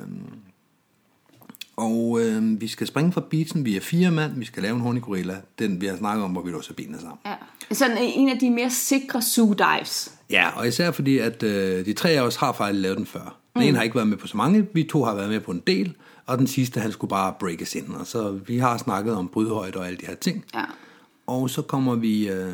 og 1.76 2.18
øh, 2.20 2.60
vi 2.60 2.68
skal 2.68 2.86
springe 2.86 3.12
fra 3.12 3.22
beachen, 3.30 3.64
vi 3.64 3.76
er 3.76 3.80
fire 3.80 4.10
mand, 4.10 4.38
vi 4.38 4.44
skal 4.44 4.62
lave 4.62 4.74
en 4.74 4.80
horny 4.80 5.00
gorilla, 5.00 5.36
den 5.58 5.80
vi 5.80 5.86
har 5.86 5.96
snakket 5.96 6.24
om, 6.24 6.30
hvor 6.30 6.42
vi 6.42 6.50
låser 6.50 6.74
benene 6.74 6.98
sammen. 6.98 7.18
ja. 7.26 7.34
Sådan 7.72 7.98
en 7.98 8.28
af 8.28 8.38
de 8.38 8.50
mere 8.50 8.70
sikre 8.70 9.22
zoo 9.22 9.52
dives. 9.52 10.12
Ja, 10.30 10.48
og 10.56 10.68
især 10.68 10.90
fordi, 10.90 11.18
at 11.18 11.42
øh, 11.42 11.86
de 11.86 11.92
tre 11.92 12.10
af 12.10 12.20
os 12.20 12.36
har 12.36 12.52
faktisk 12.52 12.82
lavet 12.82 12.98
den 12.98 13.06
før. 13.06 13.36
Den 13.54 13.62
ene 13.62 13.76
har 13.76 13.84
ikke 13.84 13.96
været 13.96 14.08
med 14.08 14.16
på 14.16 14.26
så 14.26 14.36
mange, 14.36 14.66
vi 14.74 14.84
to 14.84 15.04
har 15.04 15.14
været 15.14 15.28
med 15.28 15.40
på 15.40 15.50
en 15.50 15.62
del, 15.66 15.94
og 16.26 16.38
den 16.38 16.46
sidste, 16.46 16.80
han 16.80 16.92
skulle 16.92 17.08
bare 17.08 17.34
breakes 17.40 17.74
ind. 17.74 17.94
Og 17.94 18.06
så 18.06 18.30
vi 18.46 18.58
har 18.58 18.78
snakket 18.78 19.14
om 19.14 19.28
brydhøjde 19.28 19.78
og 19.78 19.86
alle 19.86 19.98
de 19.98 20.06
her 20.06 20.14
ting. 20.14 20.44
Ja. 20.54 20.64
Og 21.28 21.50
så 21.50 21.62
kommer 21.62 21.94
vi, 21.94 22.28
øh, 22.28 22.52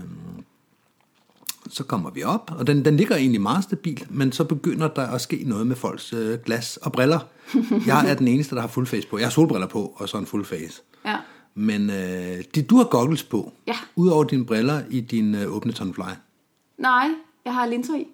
så 1.71 1.85
kommer 1.85 2.11
vi 2.11 2.23
op, 2.23 2.51
og 2.59 2.67
den, 2.67 2.85
den 2.85 2.97
ligger 2.97 3.17
egentlig 3.17 3.41
meget 3.41 3.65
stabil, 3.65 4.07
men 4.11 4.33
så 4.33 4.45
begynder 4.45 4.89
der 4.89 5.07
at 5.07 5.21
ske 5.21 5.43
noget 5.47 5.67
med 5.67 5.77
folks 5.77 6.13
øh, 6.13 6.39
glas 6.45 6.77
og 6.77 6.93
briller. 6.93 7.19
Jeg 7.87 8.11
er 8.11 8.15
den 8.15 8.29
eneste, 8.29 8.55
der 8.55 8.61
har 8.61 8.69
full 8.69 8.87
face 8.87 9.09
på. 9.09 9.19
Jeg 9.19 9.27
har 9.27 9.31
solbriller 9.31 9.67
på, 9.67 9.95
og 9.97 10.09
så 10.09 10.19
en 10.19 10.27
full 10.27 10.45
face. 10.45 10.83
Ja. 11.07 11.17
Men 11.55 11.91
øh, 11.91 12.45
de, 12.55 12.63
du 12.63 12.77
har 12.77 12.85
goggles 12.85 13.23
på, 13.23 13.53
Ja. 13.67 13.77
udover 13.97 14.25
dine 14.25 14.45
briller 14.47 14.81
i 14.91 15.01
din 15.01 15.35
øh, 15.35 15.53
åbne 15.57 15.73
tonfly. 15.73 16.03
Nej, 16.79 17.09
jeg 17.45 17.55
har 17.55 17.67
linser 17.67 17.95
i. 17.97 18.07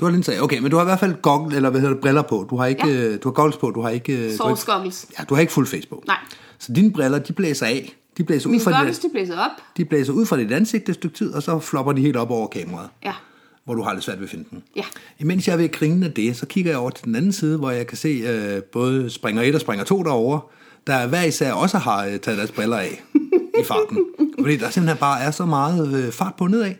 Du 0.00 0.04
har 0.04 0.12
linser 0.12 0.32
i. 0.32 0.38
Okay, 0.40 0.58
men 0.58 0.70
du 0.70 0.76
har 0.76 0.84
i 0.84 0.86
hvert 0.86 1.00
fald 1.00 1.14
goggle, 1.22 1.56
eller 1.56 1.70
hvad 1.70 1.80
hedder 1.80 1.94
det, 1.94 2.02
briller 2.02 2.22
på. 2.22 2.46
Du 2.50 2.56
har 2.56 2.66
ikke, 2.66 2.88
Ja. 2.88 2.94
øh, 2.94 3.22
du 3.22 3.28
har 3.28 3.32
goggles 3.32 3.56
på, 3.56 3.70
du 3.70 3.80
har 3.80 3.88
ikke... 3.90 4.26
øh, 4.26 4.32
Source 4.36 4.72
goggles. 4.72 5.06
ja, 5.18 5.24
du 5.24 5.34
har 5.34 5.40
ikke 5.40 5.52
full 5.52 5.66
face 5.66 5.88
på. 5.88 6.02
Nej. 6.06 6.16
Så 6.58 6.72
dine 6.72 6.92
briller, 6.92 7.18
de 7.18 7.32
blæser 7.32 7.66
af. 7.66 7.96
De 8.18 8.24
blæser, 8.24 8.48
ud 8.48 8.50
Mine 8.52 8.64
fra 8.64 8.70
goggles, 8.78 8.98
dit, 8.98 9.02
de 9.10 9.12
blæser 9.12 9.38
op. 9.38 9.50
de 9.76 9.84
blæser 9.84 10.12
ud 10.12 10.26
fra 10.26 10.36
dit 10.36 10.52
ansigt 10.52 10.88
et 10.88 10.94
stykke 10.94 11.16
tid, 11.16 11.32
og 11.34 11.42
så 11.42 11.58
flopper 11.58 11.92
de 11.92 12.00
helt 12.02 12.16
op 12.16 12.30
over 12.30 12.46
kameraet. 12.48 12.88
Ja. 13.04 13.12
hvor 13.64 13.74
du 13.74 13.82
har 13.82 13.92
lidt 13.92 14.04
svært 14.04 14.18
ved 14.18 14.24
at 14.24 14.30
finde 14.30 14.44
den. 14.50 14.62
Ja. 14.76 14.82
Imens 15.18 15.46
jeg 15.46 15.52
er 15.52 15.56
ved 15.56 15.64
at 15.64 15.72
grine 15.72 16.06
af 16.06 16.12
det, 16.12 16.36
så 16.36 16.46
kigger 16.46 16.70
jeg 16.70 16.78
over 16.80 16.90
til 16.90 17.04
den 17.04 17.14
anden 17.16 17.32
side, 17.32 17.58
hvor 17.58 17.70
jeg 17.70 17.86
kan 17.86 17.96
se 17.96 18.08
øh, 18.08 18.62
både 18.62 19.10
springer 19.10 19.42
1 19.42 19.54
og 19.54 19.60
springer 19.60 19.84
2 19.84 20.02
derovre, 20.02 20.40
der 20.86 21.06
hver 21.06 21.22
især 21.22 21.52
også 21.52 21.78
har 21.78 22.04
øh, 22.06 22.18
taget 22.18 22.38
deres 22.38 22.52
briller 22.52 22.76
af 22.76 23.02
i 23.60 23.64
farten. 23.64 23.98
Fordi 24.40 24.56
der 24.56 24.70
simpelthen 24.70 24.98
bare 25.00 25.20
er 25.20 25.30
så 25.30 25.46
meget 25.46 25.94
øh, 26.06 26.12
fart 26.12 26.34
på 26.38 26.46
nedad. 26.46 26.66
at 26.66 26.76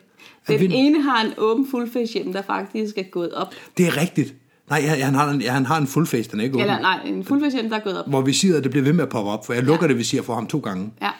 Den 0.49 0.61
vind- 0.61 0.73
ene 0.75 1.03
har 1.03 1.25
en 1.25 1.33
åben 1.39 1.67
fullface 1.71 2.13
hjelm, 2.13 2.33
der 2.33 2.43
faktisk 2.43 2.99
er 2.99 3.03
gået 3.11 3.33
op. 3.35 3.49
Det 3.79 3.87
er 3.87 3.97
rigtigt. 4.01 4.35
Nej, 4.71 4.81
han, 4.83 4.99
han, 5.03 5.15
har, 5.15 5.31
en, 5.31 5.43
han 5.43 5.67
har 5.67 5.77
en 5.79 5.87
full 5.87 6.07
face, 6.07 6.31
den 6.31 6.41
er 6.41 6.45
ikke 6.45 6.55
åben. 6.57 6.63
Eller 6.69 6.81
nej, 6.81 7.01
en 7.05 7.25
fullface 7.25 7.57
hjelm, 7.57 7.71
der 7.71 7.77
er 7.77 7.81
gået 7.85 7.99
op. 7.99 8.09
Hvor 8.09 8.21
visiret, 8.21 8.63
det 8.65 8.71
bliver 8.71 8.85
ved 8.85 8.93
med 8.93 9.03
at 9.05 9.09
poppe 9.11 9.31
op, 9.31 9.47
for 9.47 9.53
jeg 9.53 9.63
lukker 9.63 9.85
Ja. 9.87 9.89
det 9.89 9.99
visir 9.99 10.23
for 10.23 10.35
ham 10.35 10.47
to 10.47 10.59
gange. 10.59 10.91
Ja. 11.03 11.11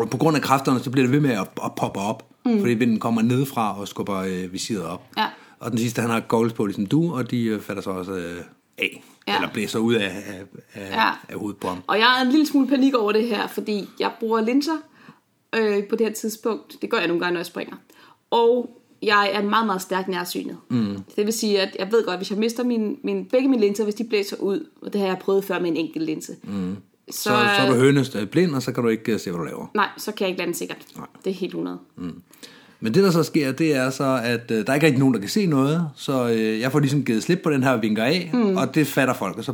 Og 0.00 0.10
på 0.10 0.16
grund 0.16 0.36
af 0.36 0.42
kræfterne, 0.42 0.80
så 0.80 0.90
bliver 0.90 1.04
det 1.06 1.12
ved 1.12 1.20
med 1.20 1.30
at, 1.30 1.48
at 1.64 1.74
poppe 1.76 2.00
op, 2.00 2.30
mm. 2.44 2.60
fordi 2.60 2.74
vinden 2.74 3.00
kommer 3.00 3.22
nedefra 3.22 3.80
og 3.80 3.88
skubber 3.88 4.16
øh, 4.18 4.52
visiret 4.52 4.84
op. 4.84 5.02
Ja. 5.18 5.26
Og 5.60 5.70
den 5.70 5.78
sidste, 5.78 6.00
han 6.00 6.10
har 6.10 6.20
goggles 6.20 6.52
på, 6.52 6.66
ligesom 6.66 6.86
du, 6.86 7.14
og 7.14 7.30
de 7.30 7.44
øh, 7.44 7.60
falder 7.60 7.82
så 7.82 7.90
også 7.90 8.12
øh, 8.12 8.36
af. 8.78 9.02
Ja. 9.28 9.34
Eller 9.36 9.48
blæser 9.52 9.78
ud 9.78 9.94
af, 9.94 10.04
af, 10.26 10.42
af, 10.74 10.90
Ja. 10.90 11.10
af 11.28 11.38
hovedet 11.38 11.60
på 11.60 11.68
ham. 11.68 11.78
Og 11.86 11.98
jeg 11.98 12.18
er 12.18 12.24
en 12.24 12.30
lille 12.30 12.46
smule 12.46 12.68
panik 12.68 12.94
over 12.94 13.12
det 13.12 13.28
her, 13.28 13.46
fordi 13.46 13.88
jeg 14.00 14.12
bruger 14.20 14.40
linser 14.40 14.76
øh, 15.54 15.84
på 15.84 15.96
det 15.96 16.06
her 16.06 16.14
tidspunkt. 16.14 16.76
Det 16.82 16.90
gør 16.90 16.98
jeg 16.98 17.06
nogle 17.06 17.20
gange, 17.20 17.32
når 17.32 17.38
jeg 17.40 17.46
springer. 17.46 17.76
Og 18.30 18.80
jeg 19.02 19.30
er 19.32 19.42
meget, 19.42 19.66
meget 19.66 19.82
stærkt 19.82 20.08
nærsynet. 20.08 20.56
Mm. 20.70 20.96
Det 21.16 21.24
vil 21.24 21.32
sige, 21.32 21.60
at 21.60 21.76
jeg 21.78 21.92
ved 21.92 22.04
godt, 22.06 22.16
hvis 22.16 22.30
jeg 22.30 22.38
mister 22.38 22.64
min, 22.64 22.96
min, 23.04 23.24
begge 23.24 23.48
mine 23.48 23.62
linser, 23.62 23.84
hvis 23.84 23.94
de 23.94 24.04
blæser 24.04 24.36
ud, 24.36 24.66
og 24.82 24.92
det 24.92 25.00
har 25.00 25.08
jeg 25.08 25.18
prøvet 25.18 25.44
før 25.44 25.58
med 25.58 25.70
en 25.70 25.76
enkelt 25.76 26.04
linse, 26.04 26.36
mm. 26.42 26.76
Så, 27.10 27.22
Så, 27.22 27.28
så 27.28 27.32
er 27.62 27.70
du 27.70 27.74
hønest 27.76 28.14
øh, 28.16 28.26
blind, 28.26 28.54
og 28.54 28.62
så 28.62 28.72
kan 28.72 28.82
du 28.82 28.88
ikke 28.88 29.12
øh, 29.12 29.20
se, 29.20 29.30
hvad 29.30 29.38
du 29.38 29.44
laver. 29.44 29.66
nej, 29.74 29.88
så 29.98 30.12
kan 30.12 30.24
jeg 30.24 30.28
ikke 30.28 30.38
lande 30.40 30.54
sikkert. 30.54 30.78
Nej. 30.96 31.06
Det 31.24 31.30
er 31.30 31.34
helt 31.34 31.54
100. 31.54 31.78
Men 32.80 32.94
det, 32.94 33.04
der 33.04 33.10
så 33.10 33.22
sker, 33.22 33.52
det 33.52 33.76
er 33.76 33.90
så, 33.90 34.20
at 34.24 34.50
øh, 34.50 34.56
der 34.66 34.70
er 34.70 34.74
ikke 34.74 34.86
rigtig 34.86 34.98
nogen, 34.98 35.14
der 35.14 35.20
kan 35.20 35.28
se 35.28 35.46
noget, 35.46 35.88
så 35.94 36.28
øh, 36.28 36.60
jeg 36.60 36.72
får 36.72 36.78
ligesom 36.78 37.04
givet 37.04 37.22
slip 37.22 37.40
på 37.44 37.50
den 37.50 37.62
her 37.62 37.76
vinker 37.76 38.04
af, 38.04 38.30
mm. 38.34 38.56
og 38.56 38.74
det 38.74 38.86
fatter 38.86 39.14
folk, 39.14 39.38
og 39.38 39.44
så 39.44 39.52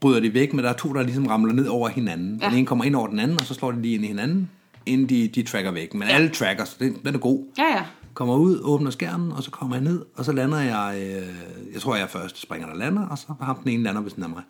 bryder 0.00 0.20
de 0.20 0.34
væk, 0.34 0.52
men 0.52 0.64
der 0.64 0.70
er 0.70 0.76
to, 0.76 0.92
der 0.92 1.02
ligesom 1.02 1.26
ramler 1.26 1.52
ned 1.52 1.66
over 1.66 1.88
hinanden. 1.88 2.38
Ja. 2.42 2.48
Den 2.48 2.56
ene 2.58 2.66
kommer 2.66 2.84
ind 2.84 2.96
over 2.96 3.06
den 3.06 3.18
anden, 3.18 3.40
og 3.40 3.46
så 3.46 3.54
slår 3.54 3.72
de 3.72 3.82
lige 3.82 3.94
ind 3.94 4.04
i 4.04 4.06
hinanden, 4.06 4.50
inden 4.86 5.08
de, 5.08 5.28
de 5.28 5.42
tracker 5.42 5.70
væk. 5.70 5.94
Men 5.94 6.08
ja. 6.08 6.14
alle 6.14 6.28
tracker, 6.28 6.64
så 6.64 6.76
det, 6.80 6.96
den 7.04 7.14
er 7.14 7.18
god. 7.18 7.44
Ja, 7.58 7.64
ja. 7.64 7.82
Kommer 8.14 8.36
ud, 8.36 8.60
åbner 8.62 8.90
skærmen, 8.90 9.32
og 9.32 9.42
så 9.42 9.50
kommer 9.50 9.76
jeg 9.76 9.84
ned, 9.84 10.04
og 10.14 10.24
så 10.24 10.32
lander 10.32 10.58
jeg, 10.60 10.94
øh, 10.96 11.28
jeg 11.72 11.80
tror, 11.80 11.94
jeg 11.94 12.02
er 12.02 12.06
første 12.08 12.40
springer, 12.40 12.68
der 12.68 12.74
lander, 12.76 13.06
og 13.06 13.18
så 13.18 13.26
har 13.40 13.60
den 13.64 13.72
ene 13.72 13.82
lander 13.82 14.00
ved 14.00 14.10
siden 14.10 14.22
af 14.24 14.30
mig. 14.30 14.42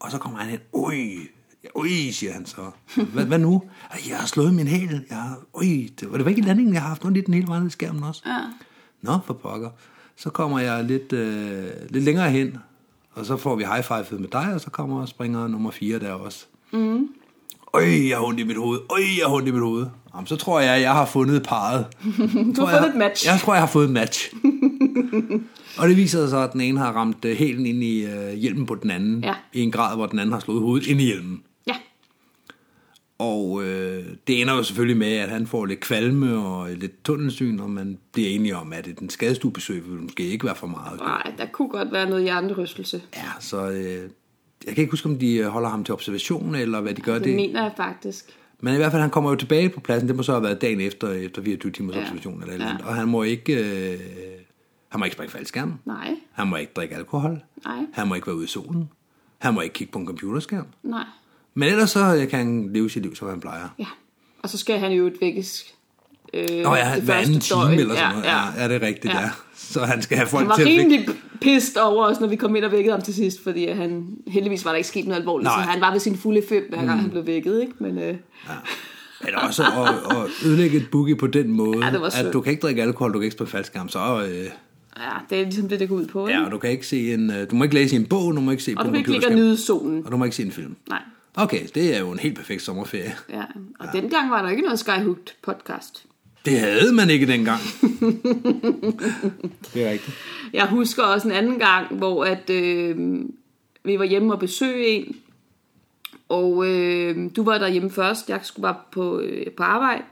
Og 0.00 0.10
så 0.10 0.18
kommer 0.18 0.38
han 0.38 0.50
hen, 0.50 0.58
ui, 0.72 1.18
ui, 1.74 2.10
siger 2.12 2.32
han 2.32 2.46
så. 2.46 2.56
Hvad, 3.12 3.24
hvad 3.24 3.38
nu? 3.38 3.62
"Ej, 3.90 3.98
Jeg 4.08 4.16
har 4.18 4.26
slået 4.26 4.54
min 4.54 4.66
hæl. 4.68 5.04
Jeg 5.10 5.18
har, 5.18 5.38
ui, 5.54 5.92
det 6.00 6.12
var 6.12 6.18
det 6.18 6.28
ikke 6.28 6.40
i 6.40 6.44
landingen, 6.44 6.74
jeg 6.74 6.82
har 6.82 6.88
haft 6.88 7.04
ondt 7.04 7.16
i 7.18 7.20
den 7.20 7.34
hele 7.34 7.46
vejen 7.48 7.66
i 7.66 7.70
skærmen 7.70 8.02
også. 8.04 8.22
Ja. 8.26 8.38
Nå, 9.02 9.18
for 9.26 9.34
pokker. 9.34 9.70
Så 10.16 10.30
kommer 10.30 10.58
jeg 10.58 10.84
lidt, 10.84 11.12
øh, 11.12 11.66
lidt 11.90 12.04
længere 12.04 12.30
hen, 12.30 12.56
og 13.12 13.26
så 13.26 13.36
får 13.36 13.56
vi 13.56 13.64
high 13.64 13.84
five 13.84 14.18
med 14.20 14.28
dig, 14.28 14.54
og 14.54 14.60
så 14.60 14.70
kommer 14.70 15.06
springer 15.06 15.48
nummer 15.48 15.70
4 15.70 15.98
der 15.98 16.12
også. 16.12 16.46
Mm. 16.72 17.08
Øj, 17.74 17.82
jeg 18.08 18.16
har 18.16 18.24
ondt 18.24 18.40
i 18.40 18.42
mit 18.44 18.56
hoved. 18.56 18.78
Øj, 18.90 18.98
jeg 19.18 19.26
har 19.26 19.34
ondt 19.34 19.48
i 19.48 19.50
mit 19.50 19.60
hoved. 19.62 19.86
Jamen, 20.14 20.26
så 20.26 20.36
tror 20.36 20.60
jeg, 20.60 20.80
jeg 20.82 20.92
har 20.92 21.06
fundet 21.06 21.42
parret. 21.42 21.86
Du 22.56 22.64
har 22.64 22.78
fået 22.78 22.88
et 22.90 22.96
match. 22.98 23.26
Jeg 23.26 23.38
tror, 23.40 23.54
jeg 23.54 23.62
har 23.62 23.66
fået 23.66 23.84
et 23.84 23.90
match. 23.90 24.32
og 25.78 25.88
det 25.88 25.96
viser 25.96 26.18
sig 26.20 26.30
så, 26.30 26.36
at 26.38 26.52
den 26.52 26.60
ene 26.60 26.78
har 26.78 26.92
ramt 26.92 27.24
øh, 27.24 27.36
hælen 27.36 27.66
ind 27.66 27.82
i 27.84 28.04
øh, 28.06 28.32
hjelmen 28.34 28.66
på 28.66 28.74
den 28.74 28.90
anden, 28.90 29.24
Ja. 29.24 29.34
i 29.52 29.60
en 29.60 29.70
grad, 29.70 29.96
hvor 29.96 30.06
den 30.06 30.18
anden 30.18 30.32
har 30.32 30.40
slået 30.40 30.60
hovedet 30.60 30.86
ind 30.86 31.00
i 31.00 31.04
hjelmen. 31.04 31.42
Og 33.22 33.62
øh, 33.64 34.04
det 34.26 34.40
ender 34.40 34.54
jo 34.54 34.62
selvfølgelig 34.62 34.96
med, 34.96 35.12
at 35.12 35.28
han 35.28 35.46
får 35.46 35.66
lidt 35.66 35.80
kvalme 35.80 36.36
og 36.38 36.70
lidt 36.70 37.04
tunnelsyn, 37.04 37.58
og 37.60 37.70
man 37.70 37.98
bliver 38.12 38.28
enige 38.28 38.56
om, 38.56 38.72
at 38.72 38.86
et 38.86 39.12
skadestuebesøg 39.12 39.84
vil 39.90 40.00
måske 40.02 40.22
ikke 40.22 40.46
være 40.46 40.54
for 40.56 40.66
meget. 40.66 41.00
Nej, 41.00 41.32
der 41.38 41.46
kunne 41.46 41.68
godt 41.68 41.92
være 41.92 42.08
noget 42.08 42.24
hjernerystelse. 42.24 43.02
Ja, 43.16 43.28
så 43.40 43.70
øh, 43.70 44.10
jeg 44.66 44.74
kan 44.74 44.76
ikke 44.82 44.90
huske, 44.90 45.08
om 45.08 45.18
de 45.18 45.44
holder 45.44 45.68
ham 45.68 45.84
til 45.84 45.94
observation, 45.94 46.54
eller 46.54 46.80
hvad 46.80 46.94
de 46.94 47.00
gør. 47.02 47.14
det 47.14 47.24
Det, 47.24 47.34
mener 47.36 47.62
jeg 47.62 47.72
faktisk. 47.76 48.36
Men 48.60 48.74
i 48.74 48.76
hvert 48.76 48.90
fald, 48.92 49.02
han 49.02 49.10
kommer 49.10 49.30
jo 49.30 49.36
tilbage 49.36 49.68
på 49.68 49.80
pladsen. 49.80 50.08
Det 50.08 50.16
må 50.16 50.22
så 50.22 50.32
have 50.32 50.42
været 50.42 50.60
dagen 50.60 50.80
efter, 50.80 51.08
efter 51.10 51.42
24 51.42 51.72
timers 51.72 51.96
Ja. 51.96 52.00
observation. 52.00 52.40
Eller, 52.40 52.52
eller 52.54 52.66
Ja. 52.66 52.70
andet. 52.72 52.86
Og 52.86 52.94
han 52.94 53.08
må 53.08 53.22
ikke... 53.22 53.54
Øh, 53.92 53.98
han 54.88 54.98
må 54.98 55.04
ikke 55.04 55.14
springe 55.14 55.30
faldskærm. 55.32 55.74
Nej, 55.84 56.14
Han 56.32 56.46
må 56.46 56.56
ikke 56.56 56.72
drikke 56.76 56.94
alkohol. 56.96 57.40
nej, 57.64 57.76
Han 57.92 58.08
må 58.08 58.14
ikke 58.14 58.26
være 58.26 58.36
ude 58.36 58.44
i 58.44 58.48
solen. 58.48 58.88
Han 59.38 59.54
må 59.54 59.60
ikke 59.60 59.72
kigge 59.72 59.92
på 59.92 59.98
en 59.98 60.06
computerskærm. 60.06 60.66
nej. 60.82 61.04
Men 61.54 61.68
ellers 61.68 61.90
så 61.90 62.26
kan 62.30 62.38
han 62.38 62.70
leve 62.72 62.90
sit 62.90 63.02
liv, 63.02 63.14
som 63.16 63.28
han 63.28 63.40
plejer. 63.40 63.68
Ja. 63.78 63.86
Og 64.42 64.48
så 64.48 64.58
skal 64.58 64.78
han 64.78 64.92
jo 64.92 65.10
vækkes 65.20 65.64
Øh, 66.34 66.62
Nå 66.62 66.74
ja, 66.74 66.94
det 66.94 67.02
hver 67.02 67.14
anden 67.14 67.40
time 67.40 67.60
døgn. 67.60 67.78
eller 67.78 67.94
sådan 67.94 68.10
noget. 68.10 68.24
Ja, 68.24 68.62
ja. 68.62 68.68
det 68.68 68.76
er 68.82 68.86
rigtigt, 68.86 69.14
ja. 69.14 69.18
Ja. 69.18 69.24
ja. 69.24 69.30
Så 69.56 69.84
han 69.84 70.02
skal 70.02 70.16
have 70.16 70.28
folk 70.28 70.40
Han 70.42 70.48
var 70.48 70.54
til 70.56 70.62
at 70.62 70.68
rimelig 70.68 71.08
pissed 71.40 71.76
over 71.82 72.06
os, 72.06 72.20
når 72.20 72.26
vi 72.28 72.36
kom 72.36 72.56
ind 72.56 72.64
og 72.64 72.72
vækkede 72.72 72.92
ham 72.92 73.02
til 73.02 73.14
sidst, 73.14 73.42
fordi 73.42 73.66
han, 73.68 74.06
heldigvis 74.26 74.64
var 74.64 74.70
der 74.70 74.76
ikke 74.76 74.88
sket 74.88 75.04
noget 75.06 75.20
alvorligt, 75.20 75.44
Nej. 75.44 75.62
så 75.64 75.68
han 75.70 75.80
var 75.80 75.90
ved 75.92 76.00
sin 76.00 76.16
fulde 76.16 76.42
fem, 76.48 76.66
hver 76.68 76.78
gang 76.78 76.94
mm. 76.94 77.00
han 77.00 77.10
blev 77.10 77.26
vækket, 77.26 77.60
ikke? 77.60 77.72
Men 77.78 77.98
øh, 77.98 78.14
Men 79.24 79.34
også 79.34 79.62
at, 79.62 80.16
at 80.16 80.46
ødelægge 80.46 80.76
et 80.76 80.86
boogie 80.92 81.16
på 81.16 81.26
den 81.26 81.50
måde, 81.52 81.86
Ja, 81.86 81.98
var 81.98 82.24
at 82.26 82.32
du 82.32 82.40
kan 82.40 82.50
ikke 82.50 82.62
drikke 82.62 82.82
alkohol, 82.82 83.12
du 83.12 83.18
kan 83.18 83.24
ikke 83.24 83.36
spille 83.36 83.50
faldskærm, 83.50 83.88
så... 83.88 84.26
Øh, 84.30 84.34
ja, 84.36 84.50
det 85.30 85.38
er 85.40 85.44
ligesom 85.44 85.68
det, 85.68 85.80
det 85.80 85.88
går 85.88 85.96
ud 85.96 86.06
på, 86.06 86.26
ikke? 86.26 86.38
ja, 86.40 86.44
og 86.46 86.50
du 86.52 86.58
kan 86.58 86.70
ikke 86.70 86.86
se 86.86 87.14
en... 87.14 87.30
øh, 87.30 87.50
Du 87.50 87.56
må 87.56 87.64
ikke 87.64 87.74
læse 87.74 87.96
en 87.96 88.06
bog, 88.06 88.34
du 88.36 88.40
må 88.40 88.50
ikke 88.50 88.62
se 88.62 88.74
og 88.76 88.84
på 88.84 88.86
du 88.86 88.90
kan 88.90 88.98
ikke 88.98 89.10
ligge 89.10 89.26
og 89.28 89.34
nyde 89.34 89.56
solen. 89.56 90.06
og 90.06 90.12
du 90.12 90.16
må 90.16 90.24
ikke 90.24 90.36
se 90.36 90.42
en 90.42 90.52
film. 90.52 90.76
Nej. 90.88 91.02
Okay, 91.34 91.66
det 91.74 91.96
er 91.96 92.00
jo 92.00 92.12
en 92.12 92.18
helt 92.18 92.36
perfekt 92.36 92.62
sommerferie. 92.62 93.14
Ja, 93.28 93.42
og 93.78 93.86
ja. 93.94 94.00
dengang 94.00 94.30
var 94.30 94.42
der 94.42 94.48
ikke 94.48 94.62
noget 94.62 94.78
Skyhooked 94.78 95.34
podcast. 95.42 96.06
Det 96.44 96.60
havde 96.60 96.92
man 96.92 97.10
ikke 97.10 97.26
dengang. 97.26 97.60
det 99.74 99.86
er 99.86 99.90
rigtigt. 99.90 100.16
Jeg 100.52 100.66
husker 100.66 101.02
også 101.02 101.28
en 101.28 101.34
anden 101.34 101.58
gang, 101.58 101.94
hvor 101.96 102.24
at, 102.24 102.50
øh, 102.50 103.20
vi 103.84 103.98
var 103.98 104.04
hjemme 104.04 104.32
og 104.32 104.38
besøge 104.38 104.86
en, 104.86 105.16
og 106.28 106.66
øh, 106.66 107.30
du 107.36 107.42
var 107.42 107.58
der 107.58 107.68
hjemme 107.68 107.90
først, 107.90 108.28
jeg 108.28 108.40
skulle 108.42 108.62
bare 108.62 108.76
på, 108.92 109.20
øh, 109.20 109.50
på 109.50 109.62
arbejde, 109.62 110.02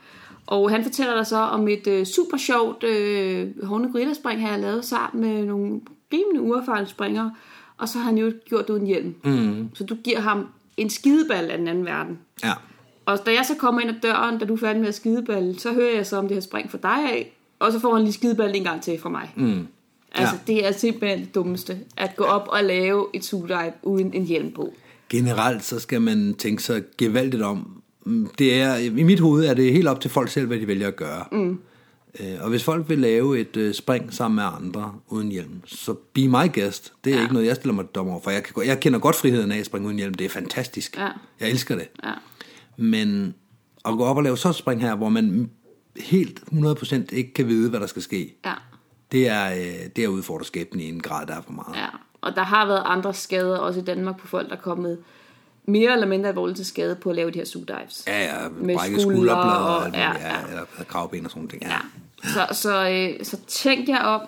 og 0.46 0.70
han 0.70 0.82
fortæller 0.82 1.14
dig 1.14 1.26
så 1.26 1.36
om 1.36 1.68
et 1.68 1.86
øh, 1.86 2.06
super 2.06 2.36
sjovt 2.36 2.84
øh, 2.84 3.64
hornegrillaspring, 3.64 4.40
han 4.40 4.50
har 4.50 4.56
lavet 4.56 4.84
sammen 4.84 5.30
med 5.30 5.46
nogle 5.46 5.80
rimelig 6.12 6.40
uerfarne 6.40 6.86
springere, 6.86 7.34
og 7.76 7.88
så 7.88 7.98
har 7.98 8.04
han 8.04 8.18
jo 8.18 8.32
gjort 8.48 8.68
det 8.68 8.74
uden 8.74 8.86
hjelm. 8.86 9.14
Mm. 9.24 9.68
Så 9.74 9.84
du 9.84 9.94
giver 9.94 10.20
ham 10.20 10.46
en 10.78 10.90
skideball 10.90 11.50
af 11.50 11.58
den 11.58 11.68
anden 11.68 11.84
verden. 11.84 12.18
Ja. 12.44 12.52
Og 13.06 13.18
da 13.26 13.30
jeg 13.30 13.44
så 13.46 13.54
kommer 13.54 13.80
ind 13.80 13.90
ad 13.90 13.94
døren, 14.02 14.38
da 14.38 14.44
du 14.44 14.54
er 14.54 14.58
færdig 14.58 14.80
med 14.80 14.88
at 14.88 14.94
skideballe, 14.94 15.58
så 15.60 15.72
hører 15.72 15.94
jeg 15.96 16.06
så 16.06 16.16
om 16.16 16.28
det 16.28 16.34
her 16.36 16.40
spring 16.42 16.70
for 16.70 16.78
dig 16.78 16.90
af, 17.12 17.32
og 17.58 17.72
så 17.72 17.78
får 17.80 17.94
han 17.94 18.02
lige 18.04 18.12
skideball 18.12 18.56
en 18.56 18.64
gang 18.64 18.82
til 18.82 18.98
fra 19.00 19.08
mig. 19.08 19.32
Mm. 19.36 19.66
Altså, 20.14 20.34
Ja. 20.34 20.52
det 20.52 20.66
er 20.66 20.72
simpelthen 20.72 21.20
det 21.20 21.34
dummeste, 21.34 21.78
at 21.96 22.16
gå 22.16 22.24
op 22.24 22.48
og 22.52 22.64
lave 22.64 23.06
et 23.14 23.24
sugedive 23.24 23.72
uden 23.82 24.14
en 24.14 24.24
hjelm 24.26 24.52
på. 24.52 24.72
Generelt 25.10 25.64
så 25.64 25.78
skal 25.80 26.02
man 26.02 26.34
tænke 26.38 26.62
sig 26.62 26.82
gevaldigt 26.98 27.42
om. 27.42 27.82
Mm, 28.06 28.28
Det 28.38 28.60
er, 28.60 28.76
I 28.76 29.02
mit 29.02 29.20
hoved 29.20 29.44
er 29.46 29.54
det 29.54 29.72
helt 29.72 29.88
op 29.88 30.00
til 30.00 30.10
folk 30.10 30.30
selv, 30.30 30.46
hvad 30.46 30.58
de 30.58 30.66
vælger 30.66 30.88
at 30.88 30.96
gøre. 30.96 31.24
Mm. 31.32 31.58
Og 32.40 32.48
hvis 32.50 32.64
folk 32.64 32.88
vil 32.88 32.98
lave 32.98 33.38
et 33.40 33.56
øh, 33.56 33.74
spring 33.74 34.14
sammen 34.14 34.36
med 34.36 34.44
andre 34.44 34.94
uden 35.08 35.28
hjelm, 35.28 35.60
så 35.66 35.94
be 36.14 36.28
my 36.28 36.54
guest. 36.54 36.92
Det 37.04 37.12
er 37.12 37.16
ja. 37.16 37.22
ikke 37.22 37.34
noget, 37.34 37.46
jeg 37.46 37.56
stiller 37.56 37.74
mig 37.74 37.84
dommer 37.94 38.12
over 38.12 38.22
for. 38.22 38.30
Jeg, 38.30 38.42
kan, 38.44 38.66
jeg 38.66 38.80
kender 38.80 38.98
godt 38.98 39.16
friheden 39.16 39.52
af 39.52 39.58
at 39.58 39.66
springe 39.66 39.86
uden 39.86 39.98
hjelm. 39.98 40.14
Det 40.14 40.24
er 40.24 40.28
fantastisk. 40.28 40.96
Ja. 40.96 41.08
Jeg 41.40 41.50
elsker 41.50 41.74
det. 41.76 41.88
Ja. 42.04 42.12
Men 42.76 43.34
at 43.84 43.92
gå 43.96 44.04
op 44.04 44.16
og 44.16 44.22
lave 44.22 44.36
sådan 44.36 44.50
et 44.50 44.56
spring 44.56 44.80
her, 44.80 44.94
hvor 44.94 45.08
man 45.08 45.50
helt 45.96 46.40
100% 46.52 46.94
ikke 47.12 47.34
kan 47.34 47.48
vide, 47.48 47.70
hvad 47.70 47.80
der 47.80 47.86
skal 47.86 48.02
ske, 48.02 48.34
Ja, 48.44 48.52
det 49.12 49.28
er, 49.28 49.50
øh, 49.52 49.88
det 49.96 50.04
er 50.04 50.08
udfordret 50.08 50.46
skæbnen 50.46 50.80
i 50.80 50.88
en 50.88 51.00
grad, 51.00 51.26
der 51.26 51.34
er 51.36 51.40
for 51.42 51.52
meget. 51.52 51.76
ja. 51.76 51.86
Og 52.20 52.34
der 52.36 52.42
har 52.42 52.66
været 52.66 52.82
andre 52.86 53.14
skader, 53.14 53.58
også 53.58 53.80
i 53.80 53.84
Danmark, 53.84 54.18
på 54.20 54.26
folk, 54.26 54.48
der 54.50 54.56
er 54.56 54.60
kommet 54.60 54.98
mere 55.66 55.92
eller 55.92 56.06
mindre 56.06 56.28
alvorligt 56.28 56.56
til 56.56 56.66
skade 56.66 56.94
på 56.96 57.10
at 57.10 57.16
lave 57.16 57.30
de 57.30 57.38
her 57.38 57.44
sugedives. 57.44 58.04
Ja, 58.06 58.24
ja, 58.42 58.48
Med 58.48 58.76
brækket 58.76 59.00
skulderblad 59.00 59.34
og- 59.56 59.76
og, 59.76 59.80
muligt, 59.82 59.96
ja, 59.96 60.12
ja, 60.12 60.28
ja. 60.28 60.48
eller 60.48 60.64
kravben 60.88 61.24
og 61.24 61.30
sådan 61.30 61.38
nogle 61.40 61.50
ting. 61.50 61.62
Ja. 61.62 61.68
Ja. 61.68 61.78
Så, 62.24 62.46
så, 62.52 62.88
øh, 62.90 63.24
så 63.24 63.36
tænk 63.46 63.88
jer 63.88 63.98
om, 64.02 64.20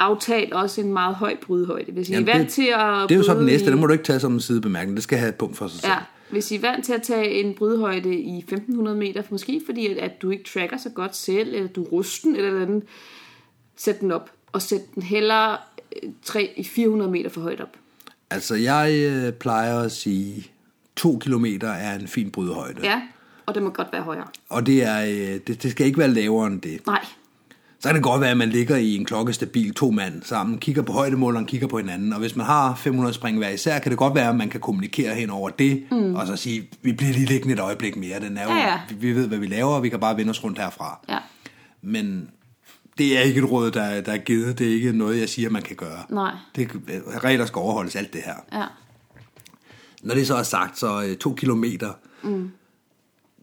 aftal 0.00 0.52
også 0.54 0.80
en 0.80 0.92
meget 0.92 1.14
høj 1.14 1.36
brydhøjde. 1.46 1.92
Hvis 1.92 2.08
I 2.08 2.12
Jamen, 2.12 2.28
er 2.28 2.32
vant 2.32 2.44
det- 2.46 2.54
til 2.54 2.62
at 2.76 3.08
Det 3.08 3.14
er 3.14 3.18
jo 3.18 3.22
så 3.22 3.34
den 3.34 3.46
næste, 3.46 3.66
i- 3.66 3.70
det 3.70 3.78
må 3.78 3.86
du 3.86 3.92
ikke 3.92 4.04
tage 4.04 4.20
som 4.20 4.32
en 4.34 4.40
sidebemærkning. 4.40 4.96
Det 4.96 5.02
skal 5.04 5.18
have 5.18 5.28
et 5.28 5.34
punkt 5.34 5.56
for 5.56 5.68
sig 5.68 5.80
selv. 5.80 5.92
Ja, 5.92 5.98
hvis 6.30 6.50
I 6.50 6.54
er 6.56 6.60
vant 6.60 6.84
til 6.84 6.92
at 6.92 7.02
tage 7.02 7.30
en 7.30 7.54
brydhøjde 7.54 8.14
i 8.14 8.38
1500 8.38 8.96
meter, 8.96 9.22
måske 9.30 9.60
fordi 9.66 9.86
at, 9.86 9.96
at 9.96 10.22
du 10.22 10.30
ikke 10.30 10.44
tracker 10.44 10.76
så 10.76 10.88
godt 10.90 11.16
selv, 11.16 11.54
eller 11.54 11.68
du 11.68 11.82
rusten 11.84 12.36
eller 12.36 12.62
andet, 12.62 12.82
sæt 13.76 14.00
den 14.00 14.10
op. 14.12 14.30
Og 14.52 14.62
sæt 14.62 14.94
den 14.94 15.02
hellere 15.02 15.56
øh, 16.02 16.10
3 16.24 16.64
400 16.74 17.10
meter 17.10 17.30
for 17.30 17.40
højt 17.40 17.60
op. 17.60 17.76
Altså, 18.30 18.54
jeg 18.54 18.92
øh, 18.94 19.32
plejer 19.32 19.80
at 19.80 19.92
sige, 19.92 20.46
to 20.96 21.18
kilometer 21.18 21.68
er 21.68 21.98
en 21.98 22.08
fin 22.08 22.30
brydhøjde. 22.30 22.80
Ja, 22.82 23.02
og 23.48 23.54
det 23.54 23.62
må 23.62 23.70
godt 23.70 23.88
være 23.92 24.02
højere. 24.02 24.26
Og 24.48 24.66
det, 24.66 24.84
er, 24.84 25.00
øh, 25.02 25.40
det, 25.46 25.62
det 25.62 25.70
skal 25.70 25.86
ikke 25.86 25.98
være 25.98 26.08
lavere 26.08 26.46
end 26.46 26.60
det. 26.60 26.86
Nej, 26.86 27.04
Så 27.80 27.88
kan 27.88 27.94
det 27.94 28.02
godt 28.04 28.20
være, 28.20 28.30
at 28.30 28.36
man 28.36 28.48
ligger 28.48 28.76
i 28.76 28.96
en 28.96 29.04
klokkestabil 29.04 29.74
to 29.74 29.90
mand 29.90 30.22
sammen, 30.22 30.58
kigger 30.58 30.82
på 30.82 30.92
højdemåleren, 30.92 31.46
kigger 31.46 31.66
på 31.68 31.78
hinanden, 31.78 32.12
og 32.12 32.18
hvis 32.18 32.36
man 32.36 32.46
har 32.46 32.74
500 32.74 33.14
spring 33.14 33.38
hver 33.38 33.48
især, 33.48 33.78
kan 33.78 33.90
det 33.90 33.98
godt 33.98 34.14
være, 34.14 34.28
at 34.28 34.36
man 34.36 34.48
kan 34.48 34.60
kommunikere 34.60 35.14
hen 35.14 35.30
over 35.30 35.50
det, 35.50 35.84
mm. 35.90 36.14
og 36.14 36.26
så 36.26 36.36
sige, 36.36 36.68
vi 36.82 36.92
bliver 36.92 37.12
lige 37.12 37.26
liggende 37.26 37.54
et 37.54 37.60
øjeblik 37.60 37.96
mere, 37.96 38.20
den 38.20 38.36
er 38.38 38.42
jo, 38.44 38.48
Ja, 38.50 38.68
ja. 38.68 38.80
Vi, 38.98 39.12
ved, 39.12 39.28
hvad 39.28 39.38
vi 39.38 39.46
laver, 39.46 39.74
og 39.74 39.82
vi 39.82 39.88
kan 39.88 40.00
bare 40.00 40.16
vende 40.16 40.30
os 40.30 40.44
rundt 40.44 40.58
herfra. 40.58 41.00
ja, 41.08 41.18
Men 41.82 42.30
det 42.98 43.18
er 43.18 43.22
ikke 43.22 43.38
et 43.40 43.50
råd, 43.50 43.70
der, 43.70 44.00
der 44.00 44.12
er 44.12 44.18
givet, 44.18 44.58
det 44.58 44.68
er 44.68 44.72
ikke 44.74 44.92
noget, 44.92 45.20
jeg 45.20 45.28
siger, 45.28 45.50
man 45.50 45.62
kan 45.62 45.76
gøre. 45.76 45.98
nej, 46.10 46.32
Det, 46.56 46.68
regler 47.24 47.46
skal 47.46 47.58
overholdes, 47.58 47.96
alt 47.96 48.12
det 48.12 48.20
her. 48.24 48.34
ja, 48.60 48.64
Når 50.02 50.14
det 50.14 50.26
så 50.26 50.34
er 50.36 50.42
sagt, 50.42 50.78
så 50.78 51.02
øh, 51.02 51.16
to 51.16 51.34
kilometer. 51.34 51.90
Mm. 52.22 52.50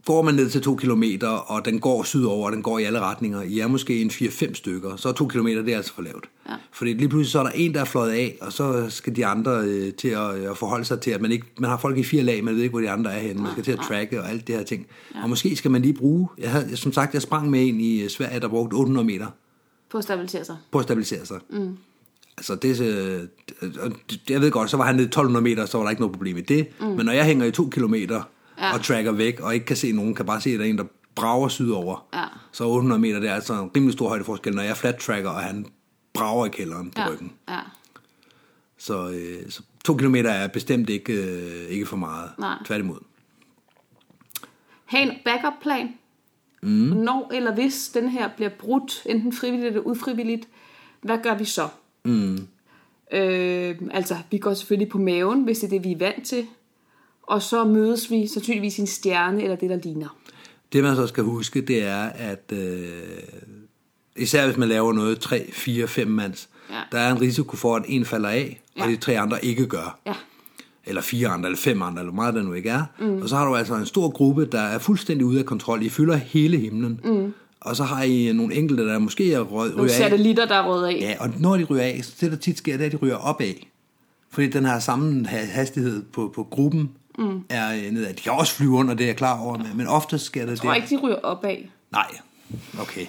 Går 0.06 0.22
man 0.22 0.34
ned 0.34 0.49
til 0.49 0.62
to 0.62 0.76
kilometer, 0.76 1.28
og 1.28 1.66
den 1.66 1.80
går 1.80 2.03
sydover, 2.03 2.45
og 2.45 2.51
den 2.51 2.64
går 2.64 2.80
i 2.80 2.84
alle 2.84 2.99
retninger, 2.99 3.41
I 3.41 3.60
er 3.60 3.68
måske 3.68 4.01
en 4.01 4.10
4-5 4.10 4.53
stykker, 4.53 4.95
så 4.95 5.10
er 5.10 5.14
to 5.14 5.28
kilometer, 5.28 5.62
det 5.62 5.74
er 5.74 5.78
altså 5.78 5.93
for 5.93 6.01
lavt. 6.01 6.26
Ja. 6.49 6.53
Fordi 6.72 6.93
lige 6.93 7.10
pludselig 7.10 7.32
så 7.32 7.39
er 7.39 7.43
der 7.43 7.51
en, 7.56 7.74
der 7.74 7.82
er 7.82 7.86
fløjet 7.86 8.12
af, 8.12 8.38
og 8.41 8.53
så 8.53 8.89
skal 8.89 9.16
de 9.16 9.26
andre 9.26 9.51
øh, 9.51 9.93
til 9.93 10.08
at, 10.08 10.30
at 10.30 10.58
forholde 10.58 10.86
sig 10.86 10.99
til, 10.99 11.12
at 11.12 11.22
man, 11.22 11.32
ikke, 11.32 11.45
man 11.58 11.70
har 11.70 11.78
folk 11.78 11.97
i 11.97 12.03
fire 12.03 12.24
lag, 12.24 12.43
man 12.43 12.56
ved 12.56 12.62
ikke, 12.62 12.72
hvor 12.72 12.82
de 12.82 12.89
andre 12.89 13.14
er 13.14 13.20
henne, 13.20 13.41
man 13.41 13.51
skal 13.51 13.64
til 13.64 13.72
at 13.72 13.80
tracke 13.80 14.22
og 14.22 14.30
alt 14.30 14.47
det 14.47 14.56
her 14.56 14.64
ting. 14.64 14.88
Ja. 15.16 15.24
Og 15.24 15.30
måske 15.30 15.56
skal 15.56 15.72
man 15.72 15.82
lige 15.82 15.93
bruge, 15.93 16.28
jeg 16.38 16.51
havde, 16.51 16.78
som 16.78 16.93
sagt, 16.93 17.14
jeg 17.14 17.22
sprang 17.22 17.49
med 17.49 17.68
en 17.68 17.80
i 17.80 18.01
øh, 18.01 18.10
Sverige, 18.10 18.39
der 18.39 18.47
brugte 18.47 18.74
800 18.76 19.08
meter 19.08 19.28
på 19.91 19.97
at 19.97 20.03
stabilisere 20.03 20.45
sig. 20.45 20.58
på 20.72 20.78
at 20.80 20.84
stabilisere 20.84 21.26
sig. 21.26 21.39
Mm. 21.49 21.78
Altså 22.38 22.56
det, 22.56 22.82
øh, 22.82 23.24
jeg 24.30 24.41
ved 24.41 24.51
godt, 24.51 24.70
så 24.70 24.78
var 24.78 24.86
han 24.86 24.95
nede 24.95 25.06
i 25.06 25.08
1200 25.08 25.43
meter, 25.43 25.66
så 25.66 25.78
var 25.78 25.86
der 25.86 25.89
ikke 25.89 26.01
noget 26.01 26.14
problem 26.14 26.38
i 26.38 26.41
det. 26.41 26.68
Mm. 26.80 26.88
Men 26.88 27.06
når 27.06 27.14
jeg 27.14 27.26
hænger 27.26 27.45
i 27.45 27.51
to 27.51 27.70
kilometer 27.70 28.22
Ja. 28.60 28.74
og 28.74 28.84
tracker 28.84 29.12
væk, 29.12 29.39
og 29.39 29.53
ikke 29.53 29.66
kan 29.66 29.76
se 29.76 29.91
nogen, 29.91 30.16
kan 30.16 30.26
bare 30.26 30.41
se, 30.41 30.49
at 30.49 30.60
der 30.60 30.66
er 30.66 30.70
en, 30.70 30.78
der 30.78 30.84
brager 31.16 31.47
sydover. 31.47 32.08
Ja. 32.14 32.24
Så 32.51 32.64
800 32.68 33.01
meter, 33.01 33.20
det 33.20 33.30
er 33.30 33.34
altså 33.34 33.53
en 33.53 33.72
rimelig 33.76 33.93
stor 33.93 34.08
højdeforskel, 34.10 34.56
når 34.56 34.64
jeg 34.64 34.78
flat 34.78 34.95
tracker, 34.95 35.30
og 35.30 35.39
han 35.41 35.66
brager 36.14 36.45
i 36.45 36.49
kælderen 36.49 36.91
på 36.91 37.01
Ja, 37.01 37.10
ryggen. 37.10 37.32
ja, 37.49 37.60
Så, 38.78 39.10
øh, 39.10 39.49
så 39.51 39.62
to 39.86 39.95
kilometer 39.97 40.30
er 40.30 40.47
bestemt 40.47 40.89
ikke, 40.89 41.14
øh, 41.14 41.70
ikke 41.70 41.86
for 41.86 41.97
meget. 41.97 42.30
Nej. 42.39 42.56
Tværtimod. 42.66 42.99
Ha' 44.86 45.01
en 45.01 45.12
backup-plan. 45.26 45.89
Mm. 46.64 46.70
Når 46.70 47.32
eller 47.34 47.53
hvis 47.53 47.89
den 47.93 48.10
her 48.10 48.30
bliver 48.36 48.49
brudt, 48.60 49.01
enten 49.06 49.34
frivilligt 49.34 49.68
eller 49.68 49.82
ufrivilligt, 49.82 50.47
hvad 51.01 51.18
gør 51.24 51.36
vi 51.38 51.45
så? 51.45 51.68
Mm. 52.06 52.47
Øh, 53.12 53.76
altså, 53.91 54.18
vi 54.32 54.38
går 54.38 54.53
selvfølgelig 54.53 54.89
på 54.89 54.97
maven, 54.97 55.43
hvis 55.43 55.60
det 55.60 55.66
er 55.66 55.70
det, 55.70 55.84
vi 55.84 55.91
er 55.91 55.97
vant 55.97 56.26
til. 56.28 56.47
Og 57.28 57.41
så 57.41 57.63
mødes 57.63 58.11
vi 58.11 58.28
sandsynligvis 58.28 58.78
i 58.78 58.82
en 58.82 58.88
stjerne 58.88 59.43
eller 59.43 59.55
det, 59.55 59.69
der 59.69 59.76
ligner. 59.84 60.17
Det 60.73 60.84
man 60.84 60.95
så 60.95 61.07
skal 61.07 61.23
huske, 61.23 61.61
det 61.61 61.84
er, 61.84 62.03
at 62.03 62.51
øh, 62.53 62.89
især 64.17 64.45
hvis 64.45 64.57
man 64.57 64.69
laver 64.69 64.93
noget 64.93 65.19
3, 65.19 65.49
4, 65.53 65.88
5 65.88 66.07
mands, 66.07 66.49
Ja. 66.69 66.76
der 66.91 66.97
er 66.99 67.11
en 67.11 67.21
risiko 67.21 67.55
for, 67.57 67.76
at 67.76 67.84
en 67.88 68.05
falder 68.05 68.30
af, 68.30 68.61
og 68.80 68.86
Ja. 68.86 68.91
de 68.91 68.97
tre 68.97 69.19
andre 69.19 69.45
ikke 69.45 69.65
gør. 69.67 69.99
Ja, 70.07 70.13
Eller 70.86 71.01
fire 71.01 71.28
andre, 71.28 71.47
eller 71.49 71.57
fem 71.59 71.82
andre, 71.82 72.01
eller 72.01 72.11
hvor 72.13 72.21
meget 72.21 72.34
der 72.34 72.41
nu 72.43 72.53
ikke 72.53 72.69
er. 72.69 72.84
Mm. 72.99 73.21
Og 73.21 73.30
så 73.30 73.36
har 73.36 73.45
du 73.45 73.55
altså 73.55 73.76
en 73.76 73.86
stor 73.86 74.09
gruppe, 74.09 74.45
der 74.45 74.59
er 74.59 74.78
fuldstændig 74.80 75.26
ude 75.26 75.39
af 75.39 75.45
kontrol. 75.45 75.84
I 75.84 75.89
fylder 75.89 76.15
hele 76.15 76.57
himlen. 76.57 76.99
Mm. 77.03 77.34
Og 77.61 77.76
så 77.76 77.84
har 77.84 78.03
I 78.03 78.34
nogle 78.34 78.55
enkelte, 78.55 78.86
der 78.88 78.99
måske 78.99 79.34
er 79.34 79.39
rød, 79.39 79.69
nogle 79.69 79.84
ryger 79.84 79.93
af. 79.93 79.97
satellitter, 79.97 80.45
der 80.45 80.55
er 80.55 80.67
røget 80.67 80.88
af. 80.88 80.97
Ja, 81.01 81.15
og 81.19 81.30
når 81.39 81.57
de 81.57 81.63
ryger 81.63 81.84
af, 81.84 81.99
så 82.03 82.13
det 82.21 82.32
der 82.32 82.38
tit 82.38 82.57
sker, 82.57 82.73
det 82.78 82.82
er, 82.82 82.86
at 82.86 82.91
de 82.91 82.97
ryger 82.97 83.15
opad. 83.15 83.53
Fordi 84.30 84.47
den 84.47 84.65
her 84.65 84.80
samme 84.80 85.26
ha- 85.28 85.45
hastighed 85.45 86.03
på, 86.13 86.32
på 86.36 86.43
gruppen 86.43 86.89
mm. 87.18 87.43
er 87.49 87.74
øh, 87.74 87.91
nedad. 87.91 88.13
De 88.13 88.22
kan 88.22 88.32
også 88.32 88.53
flyve 88.53 88.72
under, 88.72 88.93
det 88.93 89.03
er 89.03 89.07
jeg 89.07 89.16
klar 89.18 89.39
over, 89.41 89.57
men, 89.57 89.68
men 89.78 89.88
ofte 89.88 90.20
sker 90.20 90.41
det 90.41 90.49
Jeg 90.51 90.57
tror 90.57 90.74
ikke, 90.74 90.88
de 90.95 90.97
ryger 91.01 91.16
opad. 91.24 91.57
Nej, 91.91 92.07
okay. 92.80 93.05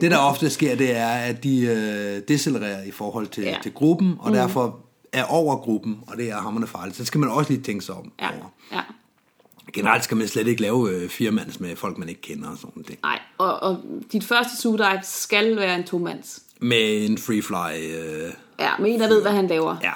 Det 0.00 0.10
der 0.10 0.18
ofte 0.18 0.50
sker, 0.50 0.76
det 0.76 0.96
er, 0.96 1.08
at 1.08 1.44
de 1.44 1.60
øh, 1.60 2.22
decelererer 2.28 2.82
i 2.84 2.90
forhold 2.90 3.26
til, 3.26 3.42
Ja. 3.44 3.56
til 3.62 3.72
gruppen, 3.72 4.14
og 4.18 4.28
mm. 4.28 4.34
derfor 4.34 4.78
er 5.12 5.24
over 5.24 5.56
gruppen, 5.56 5.98
og 6.06 6.16
det 6.16 6.30
er 6.30 6.36
hammerne 6.40 6.66
farligt. 6.66 6.96
Så 6.96 7.04
skal 7.04 7.20
man 7.20 7.28
også 7.30 7.52
lige 7.52 7.62
tænke 7.62 7.84
sig 7.84 7.94
om. 7.94 8.12
Ja, 8.20 8.28
over. 8.28 8.52
ja. 8.72 8.80
Generelt 9.72 10.04
skal 10.04 10.16
man 10.16 10.28
slet 10.28 10.46
ikke 10.46 10.62
lave 10.62 10.90
øh, 10.90 11.08
firmands 11.08 11.60
med 11.60 11.76
folk, 11.76 11.98
man 11.98 12.08
ikke 12.08 12.20
kender 12.20 12.48
og 12.48 12.56
sådan 12.58 12.72
noget. 12.76 12.98
Nej, 13.02 13.18
og, 13.38 13.62
og 13.62 13.76
dit 14.12 14.24
første 14.24 14.56
sugedive 14.62 15.00
skal 15.02 15.56
være 15.56 15.74
en 15.78 15.84
tomands. 15.84 16.42
Med 16.60 17.06
en 17.10 17.18
free 17.18 17.42
fly, 17.42 17.94
øh, 17.94 18.32
Ja, 18.58 18.70
men 18.78 18.86
en, 18.92 19.00
der 19.00 19.08
ved, 19.08 19.22
hvad 19.22 19.32
han 19.32 19.46
laver. 19.46 19.76
ja. 19.82 19.92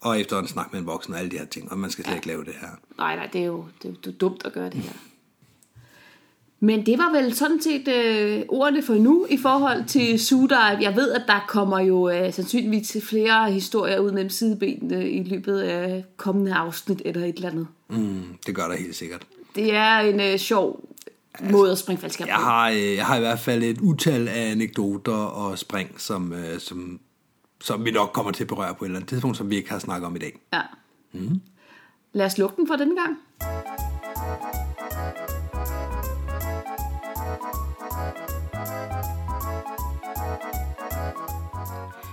Og 0.00 0.20
efter 0.20 0.38
en 0.38 0.48
snak 0.48 0.72
med 0.72 0.80
en 0.80 0.86
voksen 0.86 1.14
og 1.14 1.18
alle 1.20 1.30
de 1.30 1.38
her 1.38 1.46
ting, 1.46 1.72
og 1.72 1.78
man 1.78 1.90
skal 1.90 2.04
slet 2.04 2.12
ja. 2.12 2.16
ikke 2.16 2.26
lave 2.26 2.44
det 2.44 2.54
her. 2.60 2.68
Nej, 2.98 3.16
nej, 3.16 3.28
det 3.32 3.40
er 3.40 3.44
jo 3.46 3.64
det, 3.82 3.88
er 3.88 3.92
jo- 3.92 3.96
det 4.04 4.14
er 4.14 4.18
dumt 4.18 4.42
at 4.44 4.52
gøre 4.52 4.64
det 4.70 4.74
her. 4.80 4.92
Men 6.60 6.86
det 6.86 6.98
var 6.98 7.12
vel 7.22 7.34
sådan 7.34 7.62
set 7.62 7.88
øh, 7.88 8.42
ordene 8.48 8.82
for 8.82 8.94
nu 8.94 9.26
i 9.30 9.36
forhold 9.36 9.84
til 9.86 10.18
Suddive. 10.18 10.58
Jeg 10.80 10.96
ved, 10.96 11.12
at 11.12 11.22
der 11.26 11.44
kommer 11.48 11.80
jo 11.80 12.10
øh, 12.10 12.32
sandsynligvis 12.32 12.96
flere 13.02 13.52
historier 13.52 13.98
ud 13.98 14.12
mellem 14.12 14.30
sidebenene 14.30 15.10
i 15.10 15.22
løbet 15.22 15.60
af 15.60 16.04
kommende 16.16 16.54
afsnit 16.54 17.02
eller 17.04 17.24
et 17.24 17.34
eller 17.36 17.50
andet. 17.50 17.66
Mm, 17.88 18.22
det 18.46 18.54
gør 18.54 18.68
der 18.68 18.76
helt 18.76 18.96
sikkert. 18.96 19.22
Det 19.54 19.74
er 19.74 19.98
en 19.98 20.20
øh, 20.20 20.38
sjov 20.38 20.88
måde 21.50 21.72
at 21.72 21.78
springe 21.78 22.00
faldskærm 22.00 22.28
Jeg 22.28 22.36
har, 22.36 22.70
øh, 22.70 22.94
jeg 22.94 23.06
har 23.06 23.16
i 23.16 23.20
hvert 23.20 23.38
fald 23.40 23.62
et 23.62 23.78
utal 23.80 24.28
af 24.28 24.50
anekdoter 24.50 25.12
og 25.12 25.58
spring, 25.58 26.00
som, 26.00 26.32
øh, 26.32 26.58
som, 26.60 27.00
som 27.60 27.84
vi 27.84 27.90
nok 27.90 28.10
kommer 28.12 28.32
til 28.32 28.44
at 28.44 28.48
berøre 28.48 28.74
på 28.74 28.84
et 28.84 28.88
eller 28.88 28.98
andet 28.98 29.08
tidspunkt, 29.08 29.36
som 29.36 29.50
vi 29.50 29.56
ikke 29.56 29.70
har 29.70 29.78
snakket 29.78 30.06
om 30.06 30.16
i 30.16 30.18
dag. 30.18 30.40
Ja. 30.52 30.60
Mm. 31.12 31.40
Lad 32.12 32.26
os 32.26 32.38
lukke 32.38 32.56
den 32.56 32.66
for 32.66 32.76
denne 32.76 32.96
gang. 33.00 33.18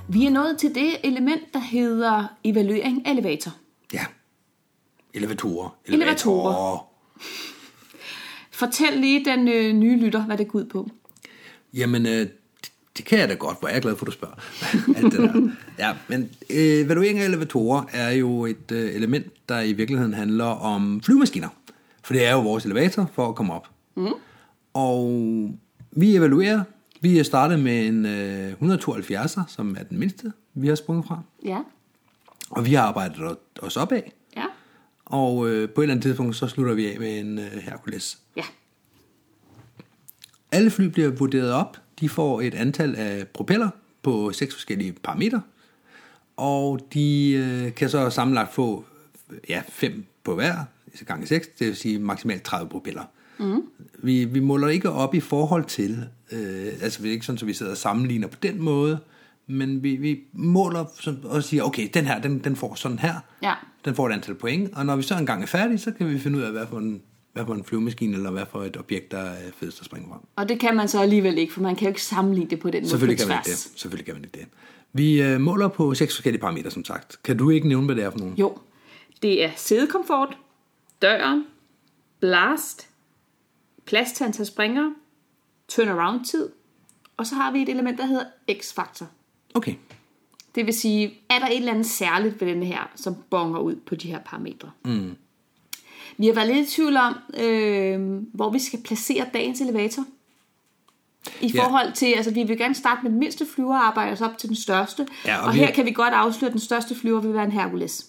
Vi 0.08 0.26
er 0.26 0.30
nået 0.30 0.58
til 0.58 0.76
det 0.76 0.96
element, 1.04 1.54
der 1.54 1.60
hedder 1.60 2.28
evaluering 2.44 3.08
af 3.08 3.12
elevator. 3.12 3.52
Ja. 3.94 4.06
Elevatorer. 5.14 5.70
Elevatorer. 5.86 6.88
Fortæl 8.52 8.94
lige 8.94 9.26
den 9.26 9.48
øh, 9.48 9.74
nye 9.74 9.98
lytter, 9.98 10.26
hvad 10.26 10.38
det 10.38 10.48
går 10.48 10.60
ud 10.60 10.66
på. 10.66 10.90
Jamen, 11.74 12.06
øh, 12.06 12.28
det, 12.98 13.06
kan 13.06 13.20
jeg 13.20 13.30
da 13.30 13.34
godt, 13.34 13.60
hvor 13.60 13.68
jeg 13.68 13.78
er 13.78 13.82
glad 13.82 13.96
for, 13.96 14.06
at 14.06 14.08
du 14.08 14.12
spørger. 14.12 14.36
Alt 14.98 15.12
det 15.12 15.20
der. 15.20 15.50
Ja, 15.80 15.94
men 16.08 16.22
øh, 16.50 16.58
evaluering 16.58 17.20
af 17.20 17.26
elevatorer 17.26 17.84
er 17.92 18.12
jo 18.12 18.46
et 18.46 18.72
øh, 18.72 18.96
element, 18.96 19.50
der 19.50 19.62
i 19.62 19.74
virkeligheden 19.74 20.14
handler 20.14 20.46
om 20.46 21.02
flyvemaskiner. 21.02 21.50
For 22.04 22.14
det 22.14 22.26
er 22.26 22.32
jo 22.32 22.42
vores 22.42 22.66
elevator 22.66 23.10
for 23.14 23.30
at 23.30 23.36
komme 23.36 23.54
op. 23.54 23.68
Mm. 23.96 24.08
Og 24.74 25.12
vi 25.92 26.16
evaluerer. 26.16 26.64
Vi 27.02 27.20
er 27.20 27.24
startet 27.24 27.60
med 27.60 27.88
en 27.88 28.06
øh, 28.06 28.54
172'er, 28.62 29.42
som 29.48 29.76
er 29.80 29.84
den 29.84 30.00
mindste, 30.00 30.32
vi 30.54 30.68
har 30.68 30.76
sprunget 30.76 31.06
fra. 31.06 31.22
Ja. 31.46 31.60
Og 32.50 32.66
vi 32.66 32.74
har 32.74 32.84
arbejdet 32.84 33.38
os 33.62 33.78
opad. 33.78 34.02
Ja. 34.36 34.46
Og 35.06 35.50
øh, 35.50 35.70
på 35.70 35.82
et 35.82 35.84
eller 35.84 35.94
andet 35.94 36.04
tidspunkt, 36.04 36.36
så 36.36 36.48
slutter 36.48 36.74
vi 36.74 36.92
af 36.92 37.00
med 37.00 37.20
en 37.20 37.40
øh, 37.40 37.52
Hercules. 37.52 38.18
Ja. 38.36 38.44
Alle 40.52 40.72
fly 40.72 40.86
bliver 40.86 41.10
vurderet 41.10 41.52
op. 41.52 41.78
De 42.00 42.10
får 42.10 42.42
et 42.42 42.54
antal 42.54 42.96
af 42.96 43.28
propeller 43.28 43.70
på 44.04 44.32
seks 44.34 44.54
forskellige 44.54 44.92
parametre. 45.04 45.42
Og 46.38 46.88
de 46.94 47.32
øh, 47.32 47.74
kan 47.76 47.90
så 47.90 48.10
sammenlagt 48.10 48.54
få 48.54 48.86
ja, 49.50 49.62
fem 49.70 50.06
på 50.24 50.36
hver, 50.36 50.56
gange 51.06 51.28
6, 51.28 51.48
det 51.60 51.68
vil 51.68 51.76
sige 51.76 52.00
maksimalt 52.00 52.44
30 52.44 52.70
propeller. 52.70 53.04
Mm. 53.40 53.62
Vi, 54.04 54.26
vi 54.26 54.40
måler 54.40 54.68
ikke 54.68 54.90
op 54.90 55.16
i 55.16 55.20
forhold 55.20 55.66
til, 55.66 56.06
øh, 56.32 56.68
altså 56.82 57.02
det 57.04 57.08
er 57.10 57.14
ikke 57.14 57.26
sådan, 57.26 57.40
at 57.42 57.48
vi 57.48 57.54
sidder 57.54 57.72
og 57.72 57.78
sammenligner 57.78 58.28
på 58.28 58.38
den 58.44 58.62
måde, 58.62 59.00
men 59.48 59.84
vi, 59.84 59.96
vi 59.96 60.20
måler 60.34 60.86
og 61.24 61.44
siger, 61.44 61.64
okay, 61.64 61.90
den 61.94 62.06
her, 62.06 62.22
den, 62.22 62.40
den 62.40 62.56
får 62.56 62.76
sådan 62.76 63.00
her, 63.00 63.16
Ja. 63.44 63.54
den 63.86 63.96
får 63.96 64.10
et 64.10 64.14
antal 64.14 64.36
point, 64.36 64.74
og 64.74 64.86
når 64.86 64.96
vi 64.96 65.04
så 65.04 65.18
engang 65.18 65.44
er 65.44 65.48
færdige, 65.48 65.78
så 65.78 65.92
kan 65.92 66.10
vi 66.10 66.20
finde 66.20 66.38
ud 66.38 66.44
af, 66.44 66.52
hvad 66.52 66.68
for 66.70 66.78
en, 66.78 67.02
hvad 67.34 67.46
for 67.46 67.54
en 67.54 67.64
flyvemaskine, 67.64 68.16
eller 68.16 68.32
hvad 68.32 68.46
for 68.52 68.64
et 68.64 68.78
objekt, 68.78 69.12
der 69.12 69.18
er 69.18 69.52
fedest 69.56 69.80
at 69.80 69.86
springe 69.86 70.08
fra. 70.10 70.22
Og 70.36 70.50
det 70.50 70.60
kan 70.60 70.76
man 70.76 70.88
så 70.88 71.02
alligevel 71.02 71.38
ikke, 71.38 71.54
for 71.54 71.62
man 71.62 71.76
kan 71.76 71.86
jo 71.86 71.90
ikke 71.90 72.04
sammenligne 72.04 72.50
det 72.50 72.60
på 72.60 72.70
den 72.70 72.82
måde 72.82 72.90
Selvfølgelig 72.90 73.20
kan 73.20 73.28
man 73.28 73.38
ikke 73.38 73.50
det. 73.50 73.58
Selvfølgelig 73.58 74.06
kan 74.06 74.16
man 74.16 74.24
ikke 74.24 74.40
det. 74.40 74.48
Vi 74.94 75.22
øh, 75.22 75.42
måler 75.42 75.68
på 75.68 75.94
seks 75.94 76.16
forskellige 76.16 76.42
parametre, 76.42 76.72
som 76.72 76.86
sagt. 76.86 77.24
Kan 77.24 77.38
du 77.38 77.50
ikke 77.50 77.68
nævne, 77.68 77.86
hvad 77.86 77.96
det 77.96 78.04
er 78.04 78.10
for 78.10 78.20
nogle? 78.20 78.36
Jo, 78.38 78.58
det 79.22 79.44
er 79.44 79.52
sædekomfort, 79.56 80.38
døren, 81.02 81.46
blast, 82.20 82.90
plads 83.86 84.12
til 84.12 84.24
antal 84.24 84.46
springere, 84.46 84.96
turnaround-tid, 85.68 86.50
og 87.18 87.26
så 87.26 87.36
har 87.36 87.52
vi 87.52 87.62
et 87.62 87.70
element, 87.70 87.98
der 87.98 88.06
hedder 88.06 88.26
x-faktor. 88.52 89.08
Okay. 89.54 89.76
Det 90.56 90.66
vil 90.66 90.74
sige, 90.74 91.14
er 91.30 91.40
der 91.40 91.48
et 91.48 91.58
eller 91.58 91.72
andet 91.72 91.86
særligt 91.86 92.42
ved 92.42 92.48
denne 92.48 92.66
her, 92.66 92.92
som 92.96 93.16
bonger 93.30 93.60
ud 93.60 93.76
på 93.76 93.96
de 93.96 94.08
her 94.08 94.20
parametre? 94.20 94.72
Mm. 94.86 95.16
Vi 96.18 96.28
har 96.28 96.34
været 96.34 96.56
lidt 96.56 96.68
i 96.70 96.72
tvivl 96.76 96.98
om, 96.98 97.16
øh, 97.44 98.22
hvor 98.34 98.50
vi 98.50 98.60
skal 98.60 98.80
placere 98.86 99.26
dagens 99.34 99.62
elevator. 99.62 100.06
I 101.42 101.48
Ja. 101.48 101.64
forhold 101.64 101.94
til, 101.94 102.06
altså 102.18 102.32
vi 102.34 102.44
vil 102.44 102.58
gerne 102.58 102.76
starte 102.76 103.00
med 103.04 103.12
den 103.12 103.20
mindste 103.20 103.46
flyver 103.56 103.76
og 103.76 103.88
arbejde 103.88 104.12
os 104.12 104.22
op 104.22 104.38
til 104.38 104.50
den 104.50 104.56
største. 104.56 105.08
Ja, 105.26 105.38
og 105.40 105.48
og 105.48 105.54
vi- 105.54 105.60
her 105.60 105.72
kan 105.72 105.86
vi 105.86 105.92
godt 105.92 106.14
afsløre, 106.14 106.48
at 106.50 106.54
den 106.54 106.60
største 106.62 106.96
flyver 106.96 107.22
vil 107.22 107.34
være 107.34 107.44
en 107.44 107.52
Hercules. 107.52 108.06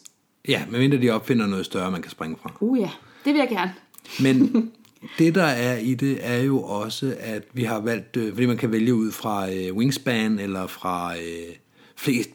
Ja, 0.49 0.63
medmindre 0.71 0.99
de 0.99 1.11
opfinder 1.11 1.47
noget 1.47 1.65
større, 1.65 1.91
man 1.91 2.03
kan 2.03 2.11
springe 2.11 2.37
fra. 2.43 2.53
Uh 2.61 2.79
ja, 2.81 2.91
det 3.25 3.33
vil 3.35 3.39
jeg 3.39 3.49
gerne. 3.49 3.75
Men 4.21 4.71
det, 5.19 5.35
der 5.35 5.43
er 5.45 5.77
i 5.79 5.95
det, 5.95 6.19
er 6.21 6.37
jo 6.43 6.63
også, 6.63 7.15
at 7.21 7.43
vi 7.53 7.65
har 7.65 7.81
valgt, 7.81 8.17
øh, 8.17 8.33
fordi 8.33 8.47
man 8.47 8.57
kan 8.57 8.73
vælge 8.73 8.95
ud 8.95 9.13
fra 9.13 9.53
øh, 9.53 9.75
wingspan, 9.77 10.39
eller 10.39 10.67
fra 10.67 11.15
øh, 11.17 11.55
flest 11.97 12.31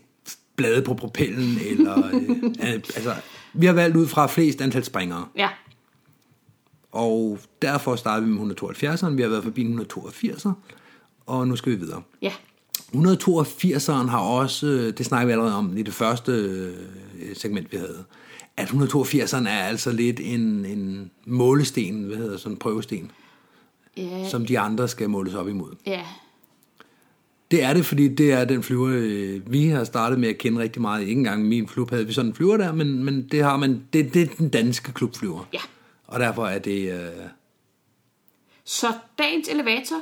blade 0.55 0.82
på 0.82 0.93
propellen, 0.93 1.57
eller 1.70 2.05
øh, 2.13 2.39
altså, 2.95 3.13
vi 3.54 3.66
har 3.66 3.74
valgt 3.74 3.97
ud 3.97 4.08
fra 4.08 4.28
flest 4.28 4.62
antal 4.62 4.84
springere. 4.84 5.26
Ja, 5.38 5.50
Og 6.91 7.39
derfor 7.62 7.95
starter 7.95 8.26
vi 8.26 8.32
med 8.32 8.62
172'eren. 8.62 9.10
Vi 9.10 9.22
har 9.22 9.30
været 9.30 9.43
forbi 9.43 9.64
182'er, 9.64 10.52
og 11.26 11.47
nu 11.47 11.56
skal 11.56 11.72
vi 11.72 11.78
videre. 11.78 12.02
ja, 12.22 12.32
182'eren 12.93 14.08
har 14.10 14.20
også, 14.20 14.68
øh, 14.68 14.93
det 14.97 15.06
snakker 15.06 15.26
vi 15.26 15.32
allerede 15.32 15.56
om 15.56 15.78
i 15.78 15.82
det 15.84 15.93
første 15.93 16.32
øh, 16.32 16.74
segment, 17.36 17.72
vi 17.72 17.78
havde, 17.78 18.04
at 18.58 18.68
182'eren 18.68 19.47
er 19.50 19.64
altså 19.64 19.91
lidt 19.91 20.20
en, 20.20 20.66
en 20.66 21.12
målesten, 21.26 22.04
hvad 22.04 22.18
hedder 22.18 22.38
sådan 22.38 22.52
en 22.52 22.58
prøvesten, 22.60 23.12
ja, 23.97 24.30
som 24.30 24.45
de 24.45 24.60
andre 24.60 24.88
skal 24.88 25.10
måles 25.10 25.34
op 25.34 25.47
imod. 25.47 25.76
ja, 25.86 26.02
Det 27.52 27.64
er 27.64 27.74
det, 27.74 27.86
fordi 27.86 28.08
det 28.08 28.32
er 28.32 28.45
den 28.45 28.64
flyver, 28.64 28.89
øh, 28.91 29.52
vi 29.52 29.68
har 29.68 29.84
startet 29.84 30.20
med 30.20 30.30
at 30.30 30.38
kende 30.38 30.60
rigtig 30.62 30.82
meget. 30.82 31.02
Ikke 31.02 31.12
engang 31.20 31.45
min 31.45 31.66
klub 31.66 31.89
havde 31.89 32.08
vi 32.08 32.14
sådan 32.14 32.32
en 32.32 32.36
flyver 32.36 32.58
der, 32.58 32.72
men, 32.74 33.04
men 33.04 33.28
det 33.32 33.43
har 33.43 33.58
man, 33.58 33.84
det, 33.93 34.14
det 34.14 34.22
er 34.22 34.28
den 34.38 34.50
danske 34.50 34.91
klubflyver. 34.93 35.47
ja. 35.54 35.60
Og 36.08 36.20
derfor 36.20 36.45
er 36.47 36.60
det, 36.60 36.93
øh, 36.93 37.10
Så 38.64 38.88
dagens 39.20 39.47
elevator, 39.47 39.95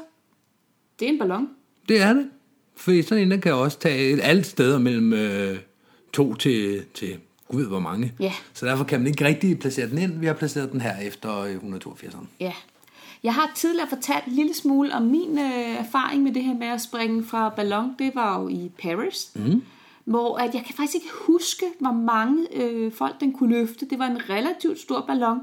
det 0.99 1.05
er 1.07 1.09
en 1.11 1.19
ballon. 1.19 1.47
det 1.89 2.01
er 2.01 2.13
det. 2.13 2.29
Fordi 2.75 3.01
sådan 3.01 3.23
en, 3.23 3.31
der 3.31 3.37
kan 3.37 3.53
også 3.53 3.79
tage 3.79 4.21
alle 4.21 4.43
steder 4.43 4.79
mellem 4.79 5.13
øh, 5.13 5.57
to 6.13 6.33
til, 6.35 6.83
til 6.93 7.17
gud 7.47 7.61
ved 7.61 7.67
hvor 7.67 7.79
mange. 7.79 8.13
Ja. 8.19 8.33
Så 8.53 8.65
derfor 8.65 8.83
kan 8.83 8.99
man 8.99 9.07
ikke 9.07 9.25
rigtig 9.25 9.59
placere 9.59 9.89
den 9.89 9.97
ind. 9.97 10.19
Vi 10.19 10.25
har 10.25 10.33
placeret 10.33 10.71
den 10.71 10.81
her 10.81 10.97
efter 10.99 11.39
øh, 11.39 11.55
182'eren. 11.55 12.25
Ja. 12.39 12.53
Jeg 13.27 13.35
har 13.35 13.51
tidligere 13.55 13.87
fortalt 13.89 14.25
en 14.27 14.33
lille 14.33 14.53
smule 14.53 14.93
om 14.95 15.01
min 15.03 15.39
øh, 15.39 15.79
erfaring 15.79 16.23
med 16.23 16.31
det 16.33 16.43
her 16.43 16.53
med 16.53 16.67
at 16.67 16.81
springe 16.81 17.23
fra 17.25 17.49
ballon. 17.49 17.95
Det 17.99 18.11
var 18.15 18.41
jo 18.41 18.47
i 18.47 18.71
Paris. 18.81 19.31
Mm. 19.35 19.61
Hvor 20.05 20.37
at 20.37 20.53
jeg 20.55 20.63
kan 20.65 20.75
faktisk 20.75 20.95
ikke 20.95 21.07
huske, 21.27 21.65
hvor 21.79 21.91
mange 21.91 22.37
øh, 22.63 22.91
folk 22.93 23.19
den 23.19 23.33
kunne 23.33 23.49
løfte. 23.59 23.85
Det 23.89 23.99
var 23.99 24.05
en 24.05 24.29
relativt 24.29 24.79
stor 24.79 25.03
ballon. 25.07 25.39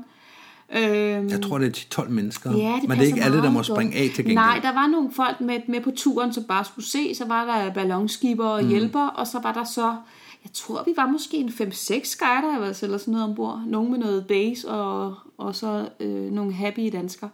Øhm, 0.76 1.28
Jeg 1.28 1.42
tror, 1.42 1.58
det 1.58 1.68
er 1.98 2.02
10-12 2.02 2.08
mennesker. 2.08 2.50
Ja, 2.56 2.78
det 2.80 2.88
men 2.88 2.98
det 2.98 3.04
er 3.04 3.08
ikke 3.08 3.22
alle, 3.22 3.42
der 3.42 3.50
må 3.50 3.62
springe 3.62 3.96
af 3.96 4.06
til 4.14 4.24
gengæld. 4.24 4.34
Nej, 4.34 4.58
der 4.62 4.72
var 4.72 4.86
nogle 4.86 5.10
folk 5.12 5.40
med, 5.40 5.60
med 5.68 5.80
på 5.80 5.90
turen, 5.96 6.32
som 6.32 6.44
bare 6.44 6.64
skulle 6.64 6.86
se. 6.86 7.14
Så 7.14 7.24
var 7.24 7.44
der 7.44 7.72
ballonskiber 7.74 8.46
og 8.46 8.62
Mm. 8.62 8.68
hjælper, 8.68 9.06
og 9.06 9.26
så 9.26 9.38
var 9.42 9.52
der 9.52 9.64
så, 9.64 9.96
jeg 10.44 10.52
tror, 10.52 10.82
vi 10.86 10.92
var 10.96 11.06
måske 11.06 11.36
en 11.36 11.48
5-6 11.48 12.04
skydivers 12.04 12.82
eller 12.82 12.98
sådan 12.98 13.12
noget 13.12 13.28
ombord. 13.28 13.62
Nogle 13.66 13.90
med 13.90 13.98
noget 13.98 14.26
base, 14.26 14.68
og, 14.68 15.14
og 15.38 15.54
så 15.54 15.88
øh, 16.00 16.30
nogle 16.32 16.52
happy 16.52 16.90
danskere. 16.92 17.30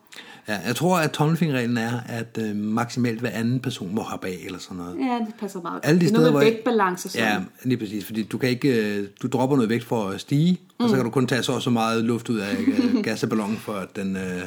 Ja, 0.48 0.58
jeg 0.66 0.76
tror, 0.76 0.96
at 0.98 1.10
tommelfingerreglen 1.10 1.76
er, 1.78 2.00
at 2.08 2.38
øh, 2.42 2.56
maksimalt 2.56 3.20
hver 3.20 3.30
anden 3.30 3.60
person 3.60 3.94
må 3.94 4.02
hoppe 4.02 4.26
af, 4.26 4.38
eller 4.44 4.58
sådan 4.58 4.76
noget. 4.76 4.98
Ja, 4.98 5.18
det 5.26 5.34
passer 5.40 5.60
meget. 5.60 5.80
Alle 5.82 6.00
de 6.00 6.04
det 6.04 6.10
er 6.14 6.18
noget 6.18 6.32
med 6.32 6.40
vægtbalance 6.40 7.08
sådan. 7.08 7.26
Ja, 7.26 7.40
lige 7.62 7.78
præcis, 7.78 8.04
fordi 8.04 8.22
du 8.22 8.38
kan 8.38 8.48
ikke, 8.48 8.96
øh, 8.98 9.08
du 9.22 9.28
dropper 9.28 9.56
noget 9.56 9.70
vægt 9.70 9.84
for 9.84 10.08
at 10.08 10.20
stige, 10.20 10.60
mm. 10.78 10.84
og 10.84 10.90
så 10.90 10.96
kan 10.96 11.04
du 11.04 11.10
kun 11.10 11.26
tage 11.26 11.42
så 11.42 11.52
og 11.52 11.62
så 11.62 11.70
meget 11.70 12.04
luft 12.04 12.28
ud 12.28 12.38
af 12.38 12.56
øh, 12.66 13.02
gas 13.04 13.22
af 13.22 13.28
ballonen, 13.28 13.56
for 13.56 13.72
at 13.72 13.96
den, 13.96 14.16
øh, 14.16 14.42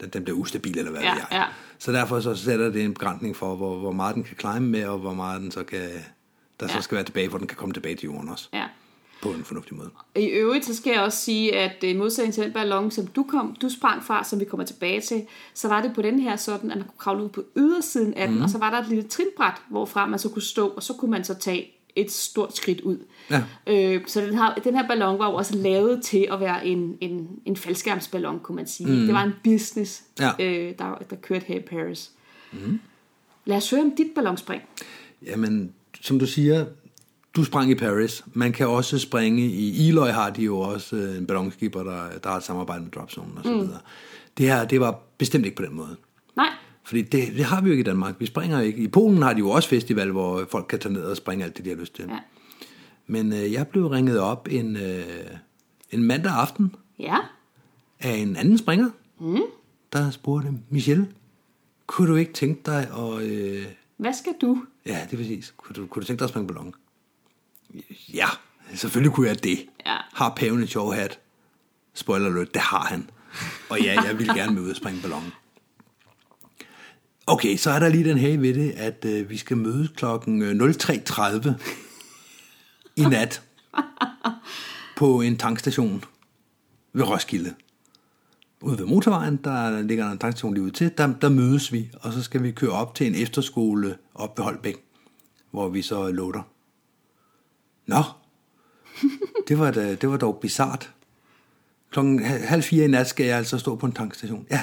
den, 0.00 0.08
den 0.12 0.24
bliver 0.24 0.38
ustabil, 0.38 0.78
eller 0.78 0.90
hvad 0.90 1.00
Ja, 1.00 1.10
ved 1.10 1.20
jeg. 1.30 1.38
ja. 1.38 1.44
Så 1.78 1.92
derfor 1.92 2.20
så 2.20 2.34
sætter 2.34 2.70
det 2.70 2.84
en 2.84 2.94
begrænsning 2.94 3.36
for, 3.36 3.56
hvor, 3.56 3.78
hvor 3.78 3.92
meget 3.92 4.14
den 4.14 4.24
kan 4.24 4.36
climbe 4.40 4.60
med, 4.60 4.84
og 4.84 4.98
hvor 4.98 5.14
meget 5.14 5.40
den 5.42 5.50
så 5.50 5.62
kan, 5.62 5.88
der 6.60 6.66
ja. 6.66 6.72
så 6.72 6.80
skal 6.82 6.96
være 6.96 7.04
tilbage, 7.04 7.28
hvor 7.28 7.38
den 7.38 7.46
kan 7.46 7.56
komme 7.56 7.72
tilbage 7.72 7.96
til 7.96 8.04
jorden 8.04 8.28
også, 8.28 8.48
ja. 8.52 8.64
på 9.22 9.28
en 9.28 9.44
fornuftig 9.44 9.76
måde. 9.76 9.90
I 10.16 10.26
øvrigt, 10.26 10.64
så 10.64 10.74
skal 10.74 10.90
jeg 10.90 11.00
også 11.02 11.18
sige, 11.18 11.56
at 11.56 11.84
øh, 11.84 11.90
i 11.90 11.96
modsætning 11.96 12.34
til 12.34 12.44
den 12.44 12.52
ballon, 12.52 12.90
som 12.90 13.06
du, 13.06 13.22
kom, 13.22 13.56
du 13.62 13.68
sprang 13.68 14.04
fra, 14.04 14.24
som 14.24 14.40
vi 14.40 14.44
kommer 14.44 14.66
tilbage 14.66 15.00
til, 15.00 15.22
så 15.54 15.68
var 15.68 15.82
det 15.82 15.92
på 15.94 16.02
den 16.02 16.20
her 16.20 16.36
sådan, 16.36 16.70
at 16.70 16.76
man 16.76 16.86
kunne 16.86 16.98
kravle 16.98 17.24
ud 17.24 17.28
på 17.28 17.44
ydersiden 17.56 18.14
af 18.14 18.28
den, 18.28 18.42
og 18.42 18.50
så 18.50 18.58
var 18.58 18.70
der 18.70 18.78
et 18.78 18.88
lille 18.88 19.04
trinbræt, 19.04 19.54
hvorfra 19.68 20.06
man 20.06 20.18
så 20.18 20.28
kunne 20.28 20.42
stå, 20.42 20.68
og 20.68 20.82
så 20.82 20.92
kunne 20.92 21.10
man 21.10 21.24
så 21.24 21.34
tage 21.34 21.72
et 21.96 22.12
stort 22.12 22.56
skridt 22.56 22.80
ud. 22.80 22.98
Ja. 23.30 23.42
Øh, 23.66 24.00
så 24.06 24.20
den 24.20 24.34
her, 24.34 24.54
den 24.54 24.74
her 24.74 24.88
ballon 24.88 25.18
var 25.18 25.26
jo 25.30 25.34
også 25.34 25.56
lavet 25.56 26.02
til 26.02 26.28
at 26.32 26.40
være 26.40 26.66
en, 26.66 26.98
en, 27.00 27.28
en 27.44 27.56
faldskærmsballon, 27.56 28.40
kunne 28.40 28.56
man 28.56 28.66
sige. 28.66 28.90
Mm. 28.90 29.04
Det 29.06 29.14
var 29.14 29.22
en 29.22 29.32
business, 29.44 30.02
Ja. 30.20 30.30
øh, 30.40 30.74
der, 30.78 30.98
der 31.10 31.16
kørte 31.16 31.46
her 31.46 31.56
i 31.56 31.60
Paris. 31.62 32.10
Mm. 32.52 32.80
Lad 33.44 33.56
os 33.56 33.70
høre 33.70 33.80
om 33.80 33.90
dit 33.96 34.10
ballonspring. 34.14 34.62
Jamen, 35.26 35.72
som 36.06 36.18
du 36.18 36.26
siger, 36.26 36.66
du 37.36 37.44
sprang 37.44 37.70
i 37.70 37.74
Paris. 37.74 38.24
Man 38.32 38.52
kan 38.52 38.68
også 38.68 38.98
springe 38.98 39.42
i 39.42 39.88
Eloy, 39.88 40.08
har 40.08 40.30
de 40.30 40.42
jo 40.42 40.58
også 40.58 40.96
øh, 40.96 41.18
en 41.18 41.26
ballonskipper, 41.26 41.82
der, 41.82 42.18
der 42.24 42.28
har 42.30 42.36
et 42.36 42.42
samarbejde 42.44 42.82
med 42.82 42.90
Dropzone 42.90 43.30
og 43.36 43.44
så 43.44 43.50
Mm. 43.52 43.58
videre. 43.60 43.78
Det 44.38 44.46
her, 44.46 44.64
det 44.64 44.80
var 44.80 45.00
bestemt 45.18 45.44
ikke 45.44 45.56
på 45.56 45.62
den 45.62 45.74
måde. 45.74 45.96
Nej, 46.36 46.46
Fordi 46.84 47.02
det, 47.02 47.28
det 47.36 47.44
har 47.44 47.60
vi 47.60 47.66
jo 47.68 47.72
ikke 47.72 47.80
i 47.80 47.84
Danmark. 47.84 48.14
Vi 48.18 48.26
springer 48.26 48.60
ikke. 48.60 48.78
I 48.82 48.88
Polen 48.88 49.22
har 49.22 49.32
de 49.32 49.38
jo 49.38 49.50
også 49.50 49.68
festival, 49.68 50.10
hvor 50.10 50.46
folk 50.50 50.66
kan 50.68 50.78
tage 50.78 50.92
ned 50.92 51.02
og 51.02 51.16
springe 51.16 51.44
alt 51.44 51.56
det, 51.56 51.64
de 51.64 51.70
har 51.70 51.76
lyst 51.76 51.94
til. 51.94 52.04
ja. 52.08 52.18
Men 53.06 53.32
øh, 53.32 53.52
jeg 53.52 53.66
blev 53.68 53.86
ringet 53.86 54.18
op 54.18 54.48
en, 54.50 54.76
øh, 54.76 55.04
en 55.90 56.02
mandag 56.02 56.32
aften 56.32 56.74
Ja, 56.98 57.16
af 58.00 58.12
en 58.16 58.36
anden 58.36 58.58
springer, 58.58 58.90
mm. 59.20 59.40
der 59.92 60.10
spurgte, 60.10 60.48
Michelle, 60.70 61.08
kunne 61.86 62.10
du 62.10 62.16
ikke 62.16 62.32
tænke 62.32 62.60
dig 62.66 62.88
at... 62.98 63.22
Øh, 63.22 63.66
Hvad 63.96 64.14
skal 64.14 64.32
du? 64.40 64.64
ja, 64.86 65.06
det 65.10 65.12
er 65.12 65.16
præcis. 65.16 65.54
Kunne 65.56 65.74
du, 65.74 65.86
kunne 65.86 66.00
du 66.00 66.06
tænke 66.06 66.18
dig 66.18 66.24
at 66.24 66.30
springe 66.30 66.46
ballon? 66.46 66.74
Ja, 68.14 68.26
selvfølgelig 68.74 69.12
kunne 69.12 69.28
jeg 69.28 69.44
det. 69.44 69.66
Ja. 69.86 69.96
Har 70.12 70.34
paven 70.36 70.60
en 70.60 70.66
sjov 70.66 70.94
hat? 70.94 71.18
Spoiler 71.94 72.26
alert, 72.26 72.54
det 72.54 72.62
har 72.62 72.84
han. 72.84 73.10
Og 73.68 73.80
ja, 73.80 74.02
jeg 74.02 74.18
vil 74.18 74.26
gerne 74.26 74.54
med 74.54 74.62
ud 74.62 74.70
og 74.70 74.76
springe 74.76 75.00
ballon. 75.00 75.32
Okay, 77.26 77.56
så 77.56 77.70
er 77.70 77.78
der 77.78 77.88
lige 77.88 78.04
den 78.04 78.18
her 78.18 78.38
ved 78.38 78.54
det, 78.54 78.70
at 78.70 79.04
øh, 79.04 79.30
vi 79.30 79.36
skal 79.36 79.56
mødes 79.56 79.90
klokken 79.96 80.42
øh, 80.42 80.70
03.30 80.70 81.50
i 82.96 83.02
nat 83.02 83.42
på 84.96 85.20
en 85.20 85.36
tankstation 85.36 86.04
ved 86.92 87.04
Roskilde. 87.04 87.54
Ude 88.62 88.78
ved 88.78 88.86
motorvejen, 88.86 89.36
der 89.36 89.82
ligger 89.82 90.04
der 90.04 90.12
en 90.12 90.18
tankstation 90.18 90.54
lige 90.54 90.64
ud 90.64 90.70
til, 90.70 90.90
der, 90.98 91.14
der 91.20 91.28
mødes 91.28 91.72
vi, 91.72 91.90
og 92.00 92.12
så 92.12 92.22
skal 92.22 92.42
vi 92.42 92.50
køre 92.50 92.70
op 92.70 92.94
til 92.94 93.06
en 93.06 93.14
efterskole 93.14 93.96
op 94.14 94.38
ved 94.38 94.44
Holbæk, 94.44 94.76
hvor 95.50 95.68
vi 95.68 95.82
så 95.82 96.10
låter. 96.10 96.42
Nå, 97.86 98.02
det 99.48 99.58
var, 99.58 99.70
da, 99.70 99.94
det 99.94 100.10
var 100.10 100.16
dog 100.16 100.38
bizart. 100.42 100.92
Klokken 101.90 102.24
halv 102.24 102.62
fire 102.62 102.84
i 102.84 102.88
nat 102.88 103.06
skal 103.06 103.26
jeg 103.26 103.38
altså 103.38 103.58
stå 103.58 103.76
på 103.76 103.86
en 103.86 103.92
tankstation. 103.92 104.46
Ja, 104.50 104.62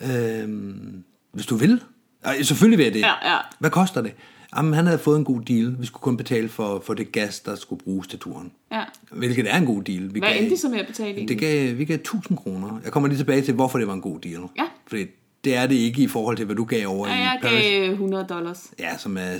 øhm, 0.00 1.04
hvis 1.32 1.46
du 1.46 1.56
vil. 1.56 1.84
Ej, 2.22 2.42
selvfølgelig 2.42 2.78
vil 2.78 2.84
jeg 2.84 2.94
det. 2.94 3.00
Ja, 3.00 3.32
ja. 3.32 3.38
Hvad 3.58 3.70
koster 3.70 4.00
det? 4.02 4.14
Jamen, 4.56 4.72
han 4.74 4.86
havde 4.86 4.98
fået 4.98 5.18
en 5.18 5.24
god 5.24 5.40
deal. 5.40 5.76
Vi 5.80 5.86
skulle 5.86 6.00
kun 6.02 6.16
betale 6.16 6.48
for, 6.48 6.80
for 6.86 6.94
det 6.94 7.12
gas, 7.12 7.40
der 7.40 7.54
skulle 7.56 7.82
bruges 7.84 8.08
til 8.08 8.18
turen. 8.18 8.52
Ja. 8.72 8.84
Hvilket 9.12 9.52
er 9.52 9.56
en 9.56 9.66
god 9.66 9.82
deal. 9.82 10.14
Vi 10.14 10.18
Hvad 10.18 10.30
endte 10.36 10.50
de 10.50 10.56
så 10.60 10.68
med 10.68 10.78
at 10.78 10.86
betale 10.86 11.08
egentlig? 11.10 11.28
det 11.28 11.38
gav, 11.38 11.78
vi 11.78 11.84
gav 11.84 11.94
1000 11.96 12.38
kroner. 12.38 12.80
Jeg 12.84 12.92
kommer 12.92 13.08
lige 13.08 13.18
tilbage 13.18 13.42
til, 13.42 13.54
hvorfor 13.54 13.78
det 13.78 13.86
var 13.86 13.94
en 13.94 14.00
god 14.00 14.20
deal. 14.20 14.40
Ja. 14.58 14.64
Fordi 14.86 15.06
det 15.44 15.56
er 15.56 15.66
det 15.66 15.74
ikke 15.74 16.02
i 16.02 16.06
forhold 16.06 16.36
til, 16.36 16.46
hvad 16.46 16.56
du 16.56 16.64
gav 16.64 16.86
over 16.88 17.08
Ja, 17.08 17.14
i 17.14 17.18
jeg 17.18 17.38
Paris. 17.42 17.62
gav 17.64 17.90
100 17.92 18.24
dollars. 18.28 18.70
Ja, 18.78 18.96
som 18.98 19.16
er 19.16 19.34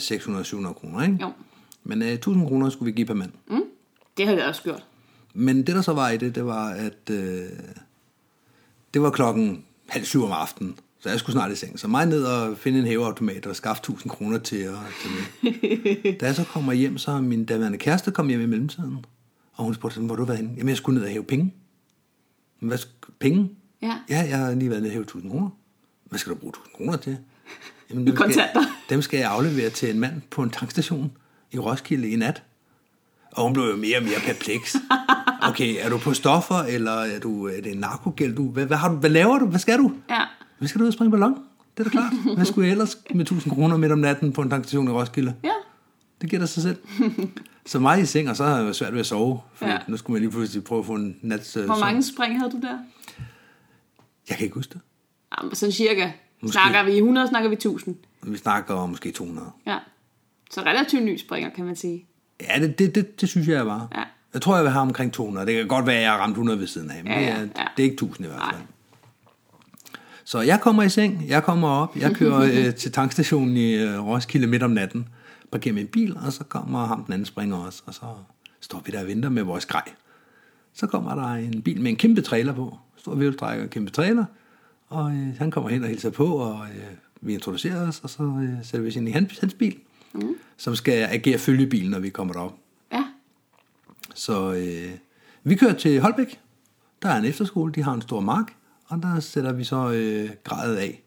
600-700 0.69 0.73
kroner, 0.73 1.03
ikke? 1.03 1.19
Jo. 1.21 1.33
Men 1.85 2.03
uh, 2.03 2.09
1000 2.09 2.47
kroner 2.47 2.71
skulle 2.71 2.93
vi 2.93 2.97
give 2.97 3.07
per 3.07 3.15
mand. 3.15 3.31
Mm. 3.51 3.63
Det 4.17 4.27
har 4.27 4.35
jeg 4.35 4.45
også 4.47 4.63
gjort. 4.63 4.85
Men 5.35 5.57
det, 5.59 5.67
der 5.75 5.83
så 5.83 5.93
var 5.93 6.11
i 6.11 6.17
det, 6.17 6.35
det 6.35 6.47
var, 6.47 6.69
at 6.71 7.11
øh, 7.11 7.43
det 8.95 9.03
var 9.03 9.11
klokken 9.11 9.65
halv 9.89 10.05
syv 10.05 10.25
om 10.25 10.33
aftenen. 10.33 10.77
Så 11.03 11.09
jeg 11.09 11.19
skulle 11.19 11.33
snart 11.35 11.53
i 11.53 11.57
seng. 11.57 11.79
Så 11.79 11.89
mig 11.89 12.07
ned 12.07 12.25
og 12.25 12.59
finde 12.59 12.79
en 12.79 12.87
hæveautomat 12.87 13.47
og 13.47 13.57
skaffe 13.57 13.81
1000 13.81 14.11
kroner 14.11 14.39
til, 14.39 14.57
at, 14.57 14.73
mig. 15.43 16.21
da 16.21 16.27
jeg 16.27 16.35
så 16.35 16.45
kommer 16.45 16.73
hjem, 16.73 16.99
så 16.99 17.11
er 17.11 17.21
min 17.21 17.45
daværende 17.45 17.79
kæreste 17.79 18.11
kom 18.11 18.29
hjem 18.29 18.41
i 18.41 18.47
mellemtiden. 18.47 19.05
Og 19.55 19.65
hun 19.65 19.75
spurgte, 19.75 20.01
hvor 20.01 20.09
har 20.09 20.17
du 20.17 20.25
været 20.25 20.39
henne? 20.39 20.53
Jamen, 20.57 20.69
jeg 20.69 20.77
skulle 20.77 20.99
ned 20.99 21.07
og 21.07 21.13
hæve 21.13 21.25
penge. 21.25 21.55
"Men 22.61 22.69
Hvad, 22.69 22.79
penge? 23.21 23.51
Ja. 23.83 23.97
Ja, 24.09 24.27
jeg 24.29 24.39
har 24.39 24.55
lige 24.55 24.71
været 24.71 24.83
nede 24.83 24.91
og 24.91 24.93
hæve 24.93 25.03
1000 25.05 25.31
kroner. 25.31 25.49
Hvad 26.05 26.19
skal 26.19 26.31
du 26.33 26.39
bruge 26.39 26.51
1000 26.51 26.75
kroner 26.77 26.97
til? 26.97 27.17
Jamen, 27.91 28.07
dem 28.07 28.17
skal, 28.17 28.49
dem 28.91 29.03
skal 29.03 29.19
jeg 29.19 29.31
aflevere 29.31 29.71
til 29.71 29.91
en 29.91 30.01
mand 30.01 30.23
på 30.31 30.43
en 30.43 30.51
tankstation 30.51 31.13
i 31.53 31.59
Roskilde 31.59 32.09
i 32.11 32.17
nat. 32.17 32.43
Og 33.33 33.43
hun 33.45 33.53
blev 33.53 33.65
jo 33.65 33.77
mere 33.77 33.97
og 33.97 34.03
mere 34.03 34.21
perpleks. 34.27 34.77
Okay, 35.43 35.77
er 35.81 35.89
du 35.89 35.99
på 35.99 36.15
stoffer, 36.15 36.55
eller 36.59 36.93
er, 36.93 37.19
du, 37.19 37.47
er 37.49 37.61
det 37.61 37.73
en 37.73 37.79
narkogæld? 37.79 38.37
Du, 38.37 38.49
hvad, 38.49 38.67
hvad, 38.67 38.77
har 38.77 38.89
du, 38.89 38.95
hvad 38.97 39.11
laver 39.11 39.39
du? 39.39 39.47
Hvad 39.47 39.61
skal 39.61 39.79
du? 39.79 39.93
Ja. 40.11 40.21
Hvad 40.61 40.69
skal 40.69 40.79
du 40.79 40.85
ud 40.85 40.89
og 40.89 40.93
springe 40.95 41.11
ballon? 41.11 41.33
Det 41.33 41.81
er 41.81 41.85
da 41.85 41.91
klart. 41.91 42.13
Hvad 42.37 42.45
skulle 42.45 42.67
jeg 42.67 42.73
ellers 42.73 42.97
med 43.15 43.21
1000 43.21 43.55
kroner 43.55 43.77
midt 43.77 43.93
om 43.93 43.99
natten 43.99 44.33
på 44.33 44.43
en 44.43 44.51
tankstation 44.51 44.89
i 44.89 44.91
Roskilde? 44.91 45.35
Ja. 45.45 45.51
Det 46.21 46.31
giver 46.31 46.41
da 46.41 46.47
sig 46.47 46.63
selv. 46.63 46.77
Så 47.67 47.79
mig 47.79 48.01
i 48.01 48.05
seng, 48.07 48.31
og 48.31 48.37
så 48.37 48.45
har 48.45 48.61
jeg 48.61 48.75
svært 48.75 48.93
ved 48.93 49.01
at 49.01 49.07
sove. 49.07 49.41
For 49.55 49.67
Ja. 49.67 49.79
nu 49.89 49.97
skulle 49.97 50.15
man 50.15 50.21
lige 50.23 50.31
pludselig 50.31 50.65
prøve 50.65 50.79
at 50.79 50.87
få 50.87 50.95
en 50.95 51.17
nats 51.23 51.57
øh, 51.57 51.65
Hvor 51.65 51.79
mange 51.79 52.03
spring 52.03 52.39
havde 52.39 52.51
du 52.53 52.61
der? 52.61 52.79
Jeg 54.29 54.37
kan 54.37 54.45
ikke 54.45 54.55
huske 54.55 54.73
det. 54.73 54.81
Jamen, 55.39 55.55
sådan 55.55 55.73
cirka. 55.73 56.11
Måske. 56.41 56.53
Snakker 56.53 56.83
vi 56.85 56.97
100, 56.97 57.29
snakker 57.29 57.49
vi 57.49 57.53
1000. 57.55 57.97
Vi 58.23 58.37
snakker 58.39 58.75
om 58.75 58.89
måske 58.91 59.11
200. 59.13 59.47
Ja. 59.67 59.79
Så 60.51 60.61
relativt 60.61 61.03
ny 61.03 61.17
springer, 61.17 61.51
kan 61.51 61.65
man 61.65 61.77
sige. 61.77 62.07
Ja, 62.41 62.61
det, 62.61 62.79
det, 62.79 62.95
det, 62.95 63.21
det 63.21 63.29
synes 63.29 63.49
jeg, 63.49 63.55
jeg 63.55 63.67
var. 63.67 63.89
Ja. 63.95 64.03
Jeg 64.35 64.43
tror, 64.43 64.55
jeg 64.55 64.65
vil 64.65 64.73
have 64.73 64.83
omkring 64.83 65.13
200. 65.13 65.47
Det 65.47 65.55
kan 65.55 65.69
godt 65.69 65.87
være, 65.87 65.97
at 65.97 66.03
jeg 66.03 66.11
har 66.11 66.19
ramt 66.19 66.31
100 66.33 66.59
ved 66.59 66.67
siden 66.67 66.91
af, 66.91 67.05
men 67.05 67.13
Ja, 67.13 67.19
det, 67.21 67.27
ja, 67.27 67.33
er, 67.33 67.41
ja. 67.41 67.45
det 67.77 67.83
er 67.83 67.85
ikke 67.85 67.95
1000 67.95 68.27
i 68.27 68.29
hvert 68.29 68.43
fald. 68.53 68.63
Så 70.31 70.41
jeg 70.41 70.61
kommer 70.61 70.83
i 70.83 70.89
seng, 70.89 71.25
jeg 71.29 71.43
kommer 71.43 71.69
op, 71.69 71.97
jeg 71.97 72.15
kører 72.15 72.41
øh, 72.67 72.75
til 72.75 72.93
tankstationen 72.93 73.57
i 73.57 73.75
øh, 73.75 74.07
Roskilde 74.07 74.47
midt 74.47 74.63
om 74.63 74.71
natten, 74.71 75.09
parkerer 75.53 75.75
min 75.75 75.87
bil, 75.87 76.17
og 76.17 76.33
så 76.33 76.45
kommer 76.45 76.87
ham 76.87 77.05
den 77.05 77.13
anden 77.13 77.27
springer 77.27 77.57
også, 77.57 77.83
og 77.87 77.95
så 77.95 78.03
står 78.61 78.83
vi 78.87 78.93
der 78.93 79.01
og 79.01 79.07
venter 79.07 79.29
med 79.29 79.43
vores 79.43 79.67
grej. 79.67 79.83
Så 80.73 80.87
kommer 80.87 81.15
der 81.15 81.29
en 81.29 81.63
bil 81.63 81.81
med 81.81 81.91
en 81.91 81.97
kæmpe 81.97 82.21
trailer 82.21 82.53
på, 82.53 82.79
stor 82.97 83.15
vivldrækker 83.15 83.65
og 83.65 83.71
kæmpe 83.71 83.91
trailer, 83.91 84.25
og 84.89 85.13
øh, 85.13 85.37
han 85.39 85.51
kommer 85.51 85.71
hen 85.71 85.83
og 85.83 85.89
hilser 85.89 86.11
på, 86.11 86.27
og 86.27 86.67
øh, 86.67 86.97
vi 87.21 87.35
introducerer 87.35 87.89
os, 87.89 88.01
og 88.01 88.11
så 88.11 88.23
øh, 88.23 88.65
sætter 88.65 88.83
vi 88.83 88.89
os 88.89 88.97
ind 88.97 89.09
i 89.09 89.13
hans, 89.13 89.39
hans 89.39 89.55
bil, 89.55 89.77
mm. 90.13 90.35
som 90.57 90.77
skal 90.77 91.09
agere 91.11 91.39
følgebil, 91.39 91.91
når 91.91 91.99
vi 91.99 92.09
kommer 92.09 92.35
derop. 92.35 92.55
Ja. 92.93 93.05
Så 94.15 94.53
øh, 94.53 94.91
vi 95.45 95.55
kører 95.55 95.75
til 95.75 96.01
Holbæk. 96.01 96.41
Der 97.03 97.09
er 97.09 97.19
en 97.19 97.25
efterskole, 97.25 97.73
de 97.73 97.83
har 97.83 97.95
en 97.95 98.03
stor 98.03 98.21
mark, 98.21 98.53
og 98.91 99.03
der 99.03 99.21
sætter 99.21 99.53
vi 99.53 99.65
så 99.65 99.91
øh, 99.91 100.31
gradet 100.45 100.77
af. 100.77 101.03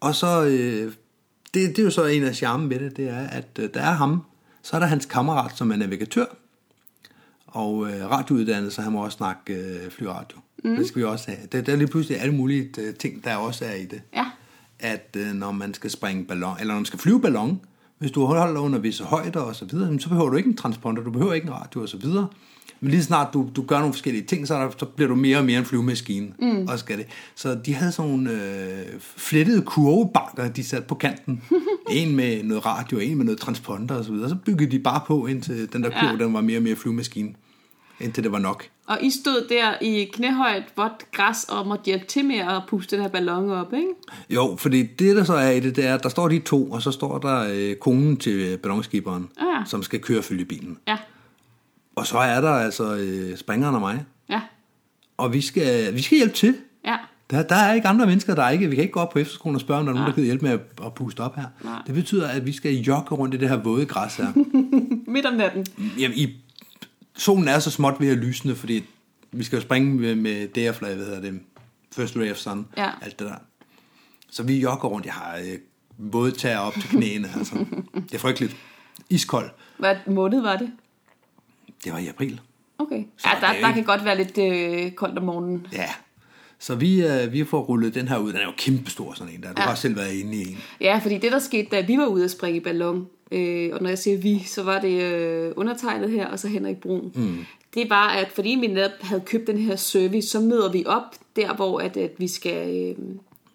Og 0.00 0.14
så, 0.14 0.44
øh, 0.44 0.92
det, 1.54 1.68
det 1.68 1.78
er 1.78 1.82
jo 1.82 1.90
så 1.90 2.04
en 2.04 2.24
af 2.24 2.34
charmen 2.34 2.70
ved 2.70 2.80
det, 2.80 2.96
det 2.96 3.08
er, 3.08 3.28
at 3.28 3.58
øh, 3.58 3.68
der 3.74 3.80
er 3.80 3.92
ham, 3.92 4.22
så 4.62 4.76
er 4.76 4.80
der 4.80 4.86
hans 4.86 5.06
kammerat, 5.06 5.56
som 5.56 5.70
er 5.70 5.76
navigatør, 5.76 6.26
og 7.46 7.90
øh, 7.90 8.10
radiouddannet, 8.10 8.72
så 8.72 8.82
han 8.82 8.92
må 8.92 9.04
også 9.04 9.16
snakke 9.16 9.54
øh, 9.54 9.90
flyradio. 9.90 10.38
Mm. 10.64 10.76
Det 10.76 10.86
skal 10.86 10.98
vi 10.98 11.04
også 11.04 11.30
have. 11.30 11.46
Der, 11.52 11.60
der 11.60 11.72
er 11.72 11.76
lige 11.76 11.88
pludselig 11.88 12.20
alle 12.20 12.34
mulige 12.34 12.70
øh, 12.78 12.94
ting, 12.94 13.24
der 13.24 13.36
også 13.36 13.64
er 13.64 13.74
i 13.74 13.84
det. 13.84 14.02
Ja. 14.14 14.26
At 14.78 15.16
øh, 15.16 15.32
når 15.32 15.52
man 15.52 15.74
skal 15.74 15.90
springe 15.90 16.24
ballon, 16.24 16.56
eller 16.60 16.74
når 16.74 16.78
man 16.78 16.86
skal 16.86 16.98
flyve 16.98 17.20
ballon, 17.20 17.60
hvis 17.98 18.10
du 18.10 18.24
holder 18.24 18.60
under 18.60 18.78
visse 18.78 19.04
højder 19.04 19.40
og 19.40 19.56
så 19.56 19.64
videre, 19.64 20.00
så 20.00 20.08
behøver 20.08 20.30
du 20.30 20.36
ikke 20.36 20.48
en 20.48 20.56
transponder, 20.56 21.02
du 21.02 21.10
behøver 21.10 21.32
ikke 21.32 21.46
en 21.46 21.52
radio 21.54 21.82
og 21.82 21.88
så 21.88 21.96
videre. 21.96 22.28
Men 22.80 22.90
lige 22.90 23.02
snart 23.02 23.34
du, 23.34 23.48
du 23.56 23.62
gør 23.62 23.78
nogle 23.78 23.92
forskellige 23.92 24.24
ting, 24.24 24.46
så, 24.48 24.54
er 24.54 24.58
der, 24.64 24.70
så 24.78 24.86
bliver 24.86 25.08
du 25.08 25.14
mere 25.14 25.38
og 25.38 25.44
mere 25.44 25.58
en 25.58 25.64
flyvemaskine. 25.64 26.28
Mm. 26.38 26.66
Og 26.68 26.78
skal 26.78 26.98
det. 26.98 27.06
Så 27.34 27.54
de 27.66 27.74
havde 27.74 27.92
sådan 27.92 28.10
nogle 28.10 28.30
øh, 28.30 29.00
flettede 29.00 29.62
kurvebanker, 29.62 30.48
de 30.48 30.64
satte 30.64 30.88
på 30.88 30.94
kanten. 30.94 31.42
en 31.90 32.16
med 32.16 32.42
noget 32.42 32.66
radio, 32.66 32.98
en 32.98 33.16
med 33.16 33.24
noget 33.24 33.40
transponder 33.40 33.94
og 33.94 34.04
så 34.04 34.12
videre. 34.12 34.28
Så 34.28 34.36
byggede 34.44 34.70
de 34.70 34.78
bare 34.78 35.00
på, 35.06 35.26
indtil 35.26 35.72
den 35.72 35.82
der 35.82 35.90
kurve, 35.90 36.12
Ja. 36.18 36.24
den 36.24 36.34
var 36.34 36.40
mere 36.40 36.58
og 36.58 36.62
mere 36.62 36.76
flyvemaskine. 36.76 37.34
Indtil 38.00 38.24
det 38.24 38.32
var 38.32 38.38
nok. 38.38 38.64
Og 38.86 38.98
I 39.02 39.10
stod 39.10 39.46
der 39.48 39.74
i 39.80 40.04
knæhøjt 40.12 40.62
vådt 40.76 41.12
græs 41.12 41.44
og 41.44 41.66
måtte 41.66 41.84
hjælpe 41.84 42.06
til 42.06 42.24
med 42.24 42.36
at 42.36 42.62
puste 42.68 42.96
den 42.96 43.02
her 43.02 43.10
ballon 43.10 43.50
op, 43.50 43.72
ikke? 43.72 43.88
Jo, 44.30 44.56
fordi 44.58 44.82
det 44.82 45.16
der 45.16 45.24
så 45.24 45.34
er 45.34 45.50
i 45.50 45.60
det, 45.60 45.76
det 45.76 45.86
er, 45.86 45.94
at 45.94 46.02
der 46.02 46.08
står 46.08 46.28
de 46.28 46.38
to, 46.38 46.70
og 46.70 46.82
så 46.82 46.90
står 46.90 47.18
der 47.18 47.46
øh, 47.54 47.76
konen 47.76 48.16
til 48.16 48.56
ballonskiberen, 48.58 49.28
Ah. 49.40 49.66
som 49.66 49.82
skal 49.82 50.00
køre 50.00 50.22
følge 50.22 50.44
bilen. 50.44 50.78
Ja. 50.88 50.96
Og 51.96 52.06
så 52.06 52.18
er 52.18 52.40
der 52.40 52.50
altså 52.50 52.94
øh, 52.96 53.36
springeren 53.36 53.74
og 53.74 53.80
mig, 53.80 54.04
Ja. 54.30 54.40
og 55.16 55.32
vi 55.32 55.40
skal, 55.40 55.94
vi 55.94 56.02
skal 56.02 56.16
hjælpe 56.18 56.34
til. 56.34 56.56
Ja. 56.86 56.96
Der, 57.30 57.42
der 57.42 57.54
er 57.56 57.72
ikke 57.74 57.88
andre 57.88 58.06
mennesker, 58.06 58.34
der 58.34 58.42
er 58.42 58.50
ikke, 58.50 58.68
vi 58.68 58.74
kan 58.74 58.82
ikke 58.82 58.92
gå 58.92 59.00
op 59.00 59.10
på 59.10 59.18
efterskolen 59.18 59.54
og 59.54 59.60
spørge, 59.60 59.80
om 59.80 59.86
der 59.86 59.92
er 59.92 59.94
nogen, 59.94 60.08
der 60.08 60.14
kan 60.14 60.24
hjælpe 60.24 60.44
med 60.44 60.52
at, 60.52 60.60
at 60.86 60.94
puste 60.94 61.20
op 61.20 61.36
her. 61.36 61.44
Nej. 61.64 61.82
Det 61.86 61.94
betyder, 61.94 62.28
at 62.28 62.46
vi 62.46 62.52
skal 62.52 62.72
jogge 62.74 63.14
rundt 63.14 63.34
i 63.34 63.38
det 63.38 63.48
her 63.48 63.56
våde 63.56 63.86
græs 63.86 64.16
her. 64.16 64.32
Midt 65.12 65.26
om 65.26 65.34
natten. 65.34 65.66
Jamen, 65.98 66.16
i, 66.18 66.36
solen 67.16 67.48
er 67.48 67.58
så 67.58 67.70
småt 67.70 67.94
ved 68.00 68.08
at 68.08 68.16
lysne, 68.18 68.54
fordi 68.54 68.84
vi 69.32 69.44
skal 69.44 69.56
jo 69.56 69.62
springe 69.62 69.94
med, 69.94 70.14
med 70.14 70.48
DF-flag, 70.48 70.94
hvad 70.94 71.04
hedder 71.06 71.20
det, 71.20 71.40
First 71.96 72.16
Ray 72.16 72.30
of 72.30 72.36
Sun, 72.36 72.66
Ja. 72.76 72.90
alt 73.02 73.18
det 73.18 73.26
der. 73.26 73.34
Så 74.30 74.42
vi 74.42 74.60
jogger 74.60 74.88
rundt, 74.88 75.06
jeg 75.06 75.14
har 75.14 75.36
øh, 75.36 75.58
våde 75.98 76.30
tæer 76.30 76.58
op 76.58 76.72
til 76.74 76.88
knæene, 76.88 77.28
altså. 77.36 77.54
Det 77.94 78.14
er 78.14 78.18
frygteligt. 78.18 78.56
Iskold. 79.10 79.50
Hvad 79.78 79.96
måned 80.06 80.40
var 80.40 80.56
det? 80.56 80.70
Det 81.84 81.92
var 81.92 81.98
i 81.98 82.06
april. 82.08 82.40
Okay. 82.78 83.04
Så 83.16 83.28
Ja, 83.28 83.40
der, 83.40 83.46
er 83.46 83.60
der 83.60 83.68
ikke- 83.68 83.74
kan 83.74 83.84
godt 83.84 84.04
være 84.04 84.16
lidt 84.16 84.38
øh, 84.38 84.90
koldt 84.92 85.18
om 85.18 85.24
morgenen. 85.24 85.66
Ja. 85.72 85.88
Så 86.58 86.74
vi, 86.74 87.06
øh, 87.06 87.32
vi 87.32 87.44
får 87.44 87.60
rullet 87.60 87.94
den 87.94 88.08
her 88.08 88.18
ud. 88.18 88.28
Den 88.32 88.40
er 88.40 88.44
jo 88.44 88.52
kæmpestor, 88.58 89.12
sådan 89.14 89.32
en 89.34 89.42
der. 89.42 89.48
Du 89.52 89.62
Ja. 89.62 89.68
har 89.68 89.74
selv 89.74 89.96
været 89.96 90.12
inde 90.12 90.36
i 90.36 90.40
en. 90.48 90.58
Ja, 90.80 90.98
fordi 91.02 91.18
det 91.18 91.32
der 91.32 91.38
skete, 91.38 91.68
da 91.70 91.80
vi 91.80 91.96
var 91.98 92.06
ude 92.06 92.24
at 92.24 92.30
springe 92.30 92.56
i 92.56 92.60
ballon, 92.60 93.06
øh, 93.32 93.70
og 93.72 93.82
når 93.82 93.88
jeg 93.88 93.98
siger 93.98 94.18
vi, 94.18 94.42
så 94.46 94.62
var 94.62 94.80
det 94.80 95.02
øh, 95.02 95.52
undertegnet 95.56 96.10
her, 96.10 96.26
og 96.26 96.38
så 96.38 96.48
Henrik 96.48 96.76
Brun. 96.76 97.12
Mm. 97.14 97.44
Det 97.74 97.90
var, 97.90 98.08
at 98.08 98.28
fordi 98.34 98.48
vi 98.60 98.66
netop 98.66 98.90
havde 99.00 99.20
købt 99.26 99.46
den 99.46 99.58
her 99.58 99.76
service, 99.76 100.28
så 100.28 100.40
møder 100.40 100.72
vi 100.72 100.84
op 100.86 101.02
der, 101.36 101.54
hvor 101.54 101.78
at, 101.80 101.96
at 101.96 102.10
vi 102.18 102.28
skal, 102.28 102.94
øh, 102.98 103.04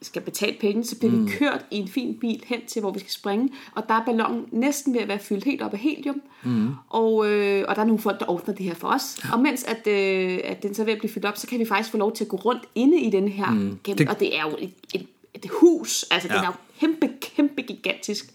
skal 0.02 0.22
betale 0.22 0.56
penge, 0.60 0.84
så 0.84 1.00
bliver 1.00 1.12
mm. 1.12 1.26
vi 1.26 1.32
kørt 1.32 1.66
i 1.72 1.78
en 1.78 1.88
fin 1.88 2.18
bil 2.22 2.44
hen 2.48 2.60
til, 2.68 2.80
hvor 2.80 2.92
vi 2.92 3.00
skal 3.00 3.12
springe, 3.12 3.50
og 3.76 3.84
der 3.88 3.94
er 3.94 4.06
ballonen 4.06 4.46
næsten 4.52 4.94
ved 4.94 5.02
at 5.02 5.08
være 5.08 5.20
fyldt 5.20 5.44
helt 5.44 5.62
op 5.62 5.74
af 5.74 5.80
helium, 5.80 6.22
mm. 6.44 6.70
og, 6.90 7.28
øh, 7.32 7.66
og 7.68 7.76
der 7.76 7.82
er 7.82 7.86
nogle 7.86 8.00
folk, 8.02 8.20
der 8.20 8.30
ordner 8.30 8.54
det 8.56 8.66
her 8.66 8.74
for 8.76 8.88
os. 8.88 9.18
Ja. 9.24 9.34
Og 9.34 9.40
mens 9.40 9.64
at, 9.64 9.88
øh, 9.88 10.40
at 10.44 10.64
den 10.64 10.74
så 10.76 10.82
er 10.82 10.86
ved 10.86 10.94
at 10.94 11.00
blive 11.00 11.12
fyldt 11.12 11.26
op, 11.26 11.38
så 11.38 11.48
kan 11.48 11.60
vi 11.60 11.66
faktisk 11.66 11.92
få 11.92 11.98
lov 11.98 12.16
til 12.16 12.24
at 12.24 12.28
gå 12.30 12.38
rundt 12.38 12.64
inde 12.76 13.00
i 13.02 13.10
den 13.10 13.28
her, 13.28 13.50
mm. 13.52 13.80
gennem, 13.84 13.98
Det- 13.98 14.10
og 14.10 14.20
det 14.20 14.38
er 14.38 14.42
jo 14.42 14.56
et, 14.60 14.74
et, 14.94 15.08
et 15.34 15.46
hus, 15.62 16.06
altså 16.12 16.28
ja. 16.32 16.36
den 16.36 16.44
er 16.44 16.48
jo 16.48 16.54
kæmpe, 16.80 17.10
kæmpe 17.22 17.62
gigantisk. 17.62 18.34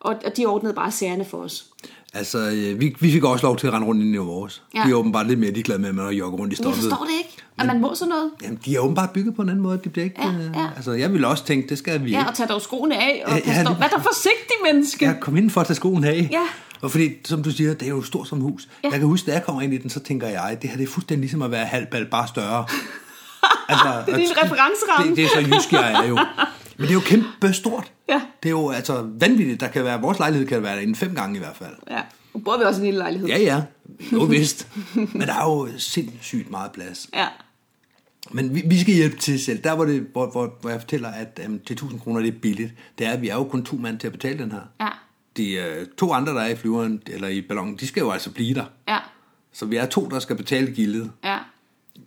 Og, 0.00 0.16
og 0.26 0.36
de 0.36 0.46
ordnede 0.46 0.74
bare 0.74 0.90
sagerne 0.90 1.24
for 1.24 1.38
os. 1.38 1.66
Altså, 2.14 2.38
øh, 2.38 2.80
vi, 2.80 2.96
vi 3.00 3.12
fik 3.12 3.24
også 3.24 3.46
lov 3.46 3.56
til 3.56 3.66
at 3.66 3.72
rende 3.72 3.86
rundt 3.86 4.04
i 4.04 4.16
vores. 4.16 4.62
Ja. 4.74 4.80
Ja. 4.80 4.86
De 4.86 4.90
er 4.90 4.94
åbenbart 4.94 5.26
lidt 5.26 5.40
mere 5.40 5.50
ligeglade 5.50 5.78
med, 5.78 5.88
at 5.88 5.94
man 5.94 6.08
jogger 6.12 6.38
rundt 6.38 6.52
i 6.52 6.54
Jeg 6.54 6.64
stoffet. 6.64 6.82
forstår 6.82 7.04
det 7.04 7.12
ikke, 7.18 7.36
at 7.58 7.66
man 7.66 7.80
må 7.80 7.94
sådan 7.94 8.08
noget. 8.08 8.30
Jamen, 8.42 8.58
de 8.64 8.74
er 8.76 8.80
åbenbart 8.80 9.10
bygget 9.10 9.34
på 9.36 9.42
en 9.42 9.48
anden 9.48 9.62
måde. 9.62 9.80
De 9.84 9.88
bliver 9.88 10.04
ikke, 10.04 10.22
Ja, 10.22 10.28
øh, 10.28 10.50
ja. 10.54 10.66
Altså, 10.76 10.92
jeg 10.92 11.12
ville 11.12 11.26
også 11.28 11.44
tænke, 11.44 11.68
det 11.68 11.78
skal 11.78 12.04
vi 12.04 12.10
Ja, 12.10 12.24
og 12.28 12.34
tage 12.34 12.46
dog 12.48 12.62
skoene 12.62 12.96
af, 12.96 13.22
og 13.26 13.30
Ja, 13.32 13.36
ja, 13.36 13.42
ja, 13.46 13.56
ja, 13.56 13.62
lige 13.62 13.74
Hvad 13.74 13.86
er 13.86 13.96
der 13.96 14.02
forsigtig, 14.02 14.56
menneske? 14.72 15.04
Jeg 15.04 15.16
kom 15.20 15.36
ind 15.36 15.50
for 15.50 15.60
at 15.60 15.66
tage 15.66 15.74
skoen 15.76 16.04
af. 16.04 16.28
Ja. 16.32 16.42
Og 16.80 16.90
fordi, 16.90 17.10
som 17.24 17.42
du 17.42 17.50
siger, 17.50 17.74
det 17.74 17.82
er 17.82 17.90
jo 17.90 18.02
stort 18.02 18.28
som 18.28 18.40
hus. 18.40 18.68
Ja. 18.84 18.88
Jeg 18.90 18.98
kan 18.98 19.08
huske, 19.08 19.26
da 19.26 19.32
jeg 19.32 19.44
kommer 19.44 19.62
ind 19.62 19.74
i 19.74 19.78
den, 19.78 19.90
så 19.90 20.00
tænker 20.00 20.28
jeg, 20.28 20.58
det 20.62 20.70
her 20.70 20.76
det 20.76 20.84
er 20.84 20.90
fuldstændig 20.90 21.20
ligesom 21.20 21.42
at 21.42 21.50
være 21.50 21.64
halvbal, 21.66 22.06
bare 22.06 22.28
større. 22.28 22.64
altså, 23.68 23.88
Det 24.06 24.12
er 24.14 24.18
din 24.18 24.28
referenceramme. 24.44 25.08
Det, 25.10 25.16
det 25.16 25.24
er 25.24 25.28
så 25.28 25.40
jysk, 25.56 25.72
jeg 25.72 25.92
er 26.04 26.08
jo. 26.08 26.18
Men 26.76 26.82
det 26.82 26.90
er 26.90 26.94
jo 26.94 27.00
kæmpe 27.00 27.52
stort. 27.52 27.92
Ja. 28.08 28.20
Det 28.42 28.48
er 28.48 28.50
jo 28.50 28.70
altså 28.70 29.08
vanvittigt. 29.20 29.60
Der 29.60 29.68
kan 29.68 29.84
være, 29.84 30.00
vores 30.00 30.18
lejlighed 30.18 30.48
kan 30.48 30.62
være 30.62 30.76
derinde 30.76 30.94
fem 30.94 31.14
gange 31.14 31.36
i 31.36 31.38
hvert 31.38 31.56
fald. 31.56 31.74
Ja, 31.90 32.00
nu 32.34 32.40
bor 32.40 32.58
vi 32.58 32.64
også 32.64 32.80
i 32.80 32.84
en 32.84 32.84
lille 32.84 32.98
lejlighed. 32.98 33.28
Ja, 33.28 33.38
ja. 33.38 33.62
Jo 34.12 34.24
vist. 34.36 34.68
Men 34.94 35.20
der 35.20 35.34
er 35.34 35.44
jo 35.44 35.68
sindssygt 35.78 36.50
meget 36.50 36.72
plads. 36.72 37.08
ja. 37.14 37.26
Men 38.30 38.54
vi, 38.54 38.62
vi 38.66 38.80
skal 38.80 38.94
hjælpe 38.94 39.16
til 39.16 39.40
selv. 39.44 39.62
Der 39.64 39.74
hvor, 39.74 39.84
det, 39.84 40.06
hvor, 40.12 40.30
hvor, 40.30 40.58
hvor 40.60 40.70
jeg 40.70 40.80
fortæller, 40.80 41.08
at 41.08 41.40
um, 41.46 41.60
til 41.66 41.74
1000 41.74 42.00
kroner 42.00 42.20
det 42.20 42.28
er 42.28 42.38
billigt, 42.42 42.72
det 42.98 43.06
er, 43.06 43.10
at 43.12 43.22
vi 43.22 43.28
er 43.28 43.34
jo 43.34 43.44
kun 43.44 43.64
to 43.64 43.76
mand 43.76 43.98
til 43.98 44.06
at 44.06 44.12
betale 44.12 44.38
den 44.38 44.52
her. 44.52 44.60
Ja. 44.80 44.88
De 45.36 45.58
uh, 45.80 45.86
to 45.98 46.12
andre, 46.12 46.32
der 46.34 46.40
er 46.40 46.48
i 46.48 46.56
flyveren, 46.56 47.02
eller 47.06 47.28
i 47.28 47.40
ballonen, 47.40 47.76
de 47.76 47.86
skal 47.86 48.00
jo 48.00 48.10
altså 48.10 48.30
blive 48.30 48.54
der. 48.54 48.64
Ja. 48.88 48.98
Så 49.52 49.66
vi 49.66 49.76
er 49.76 49.86
to, 49.86 50.08
der 50.08 50.18
skal 50.18 50.36
betale 50.36 50.70
gildet. 50.72 51.10
Ja. 51.24 51.38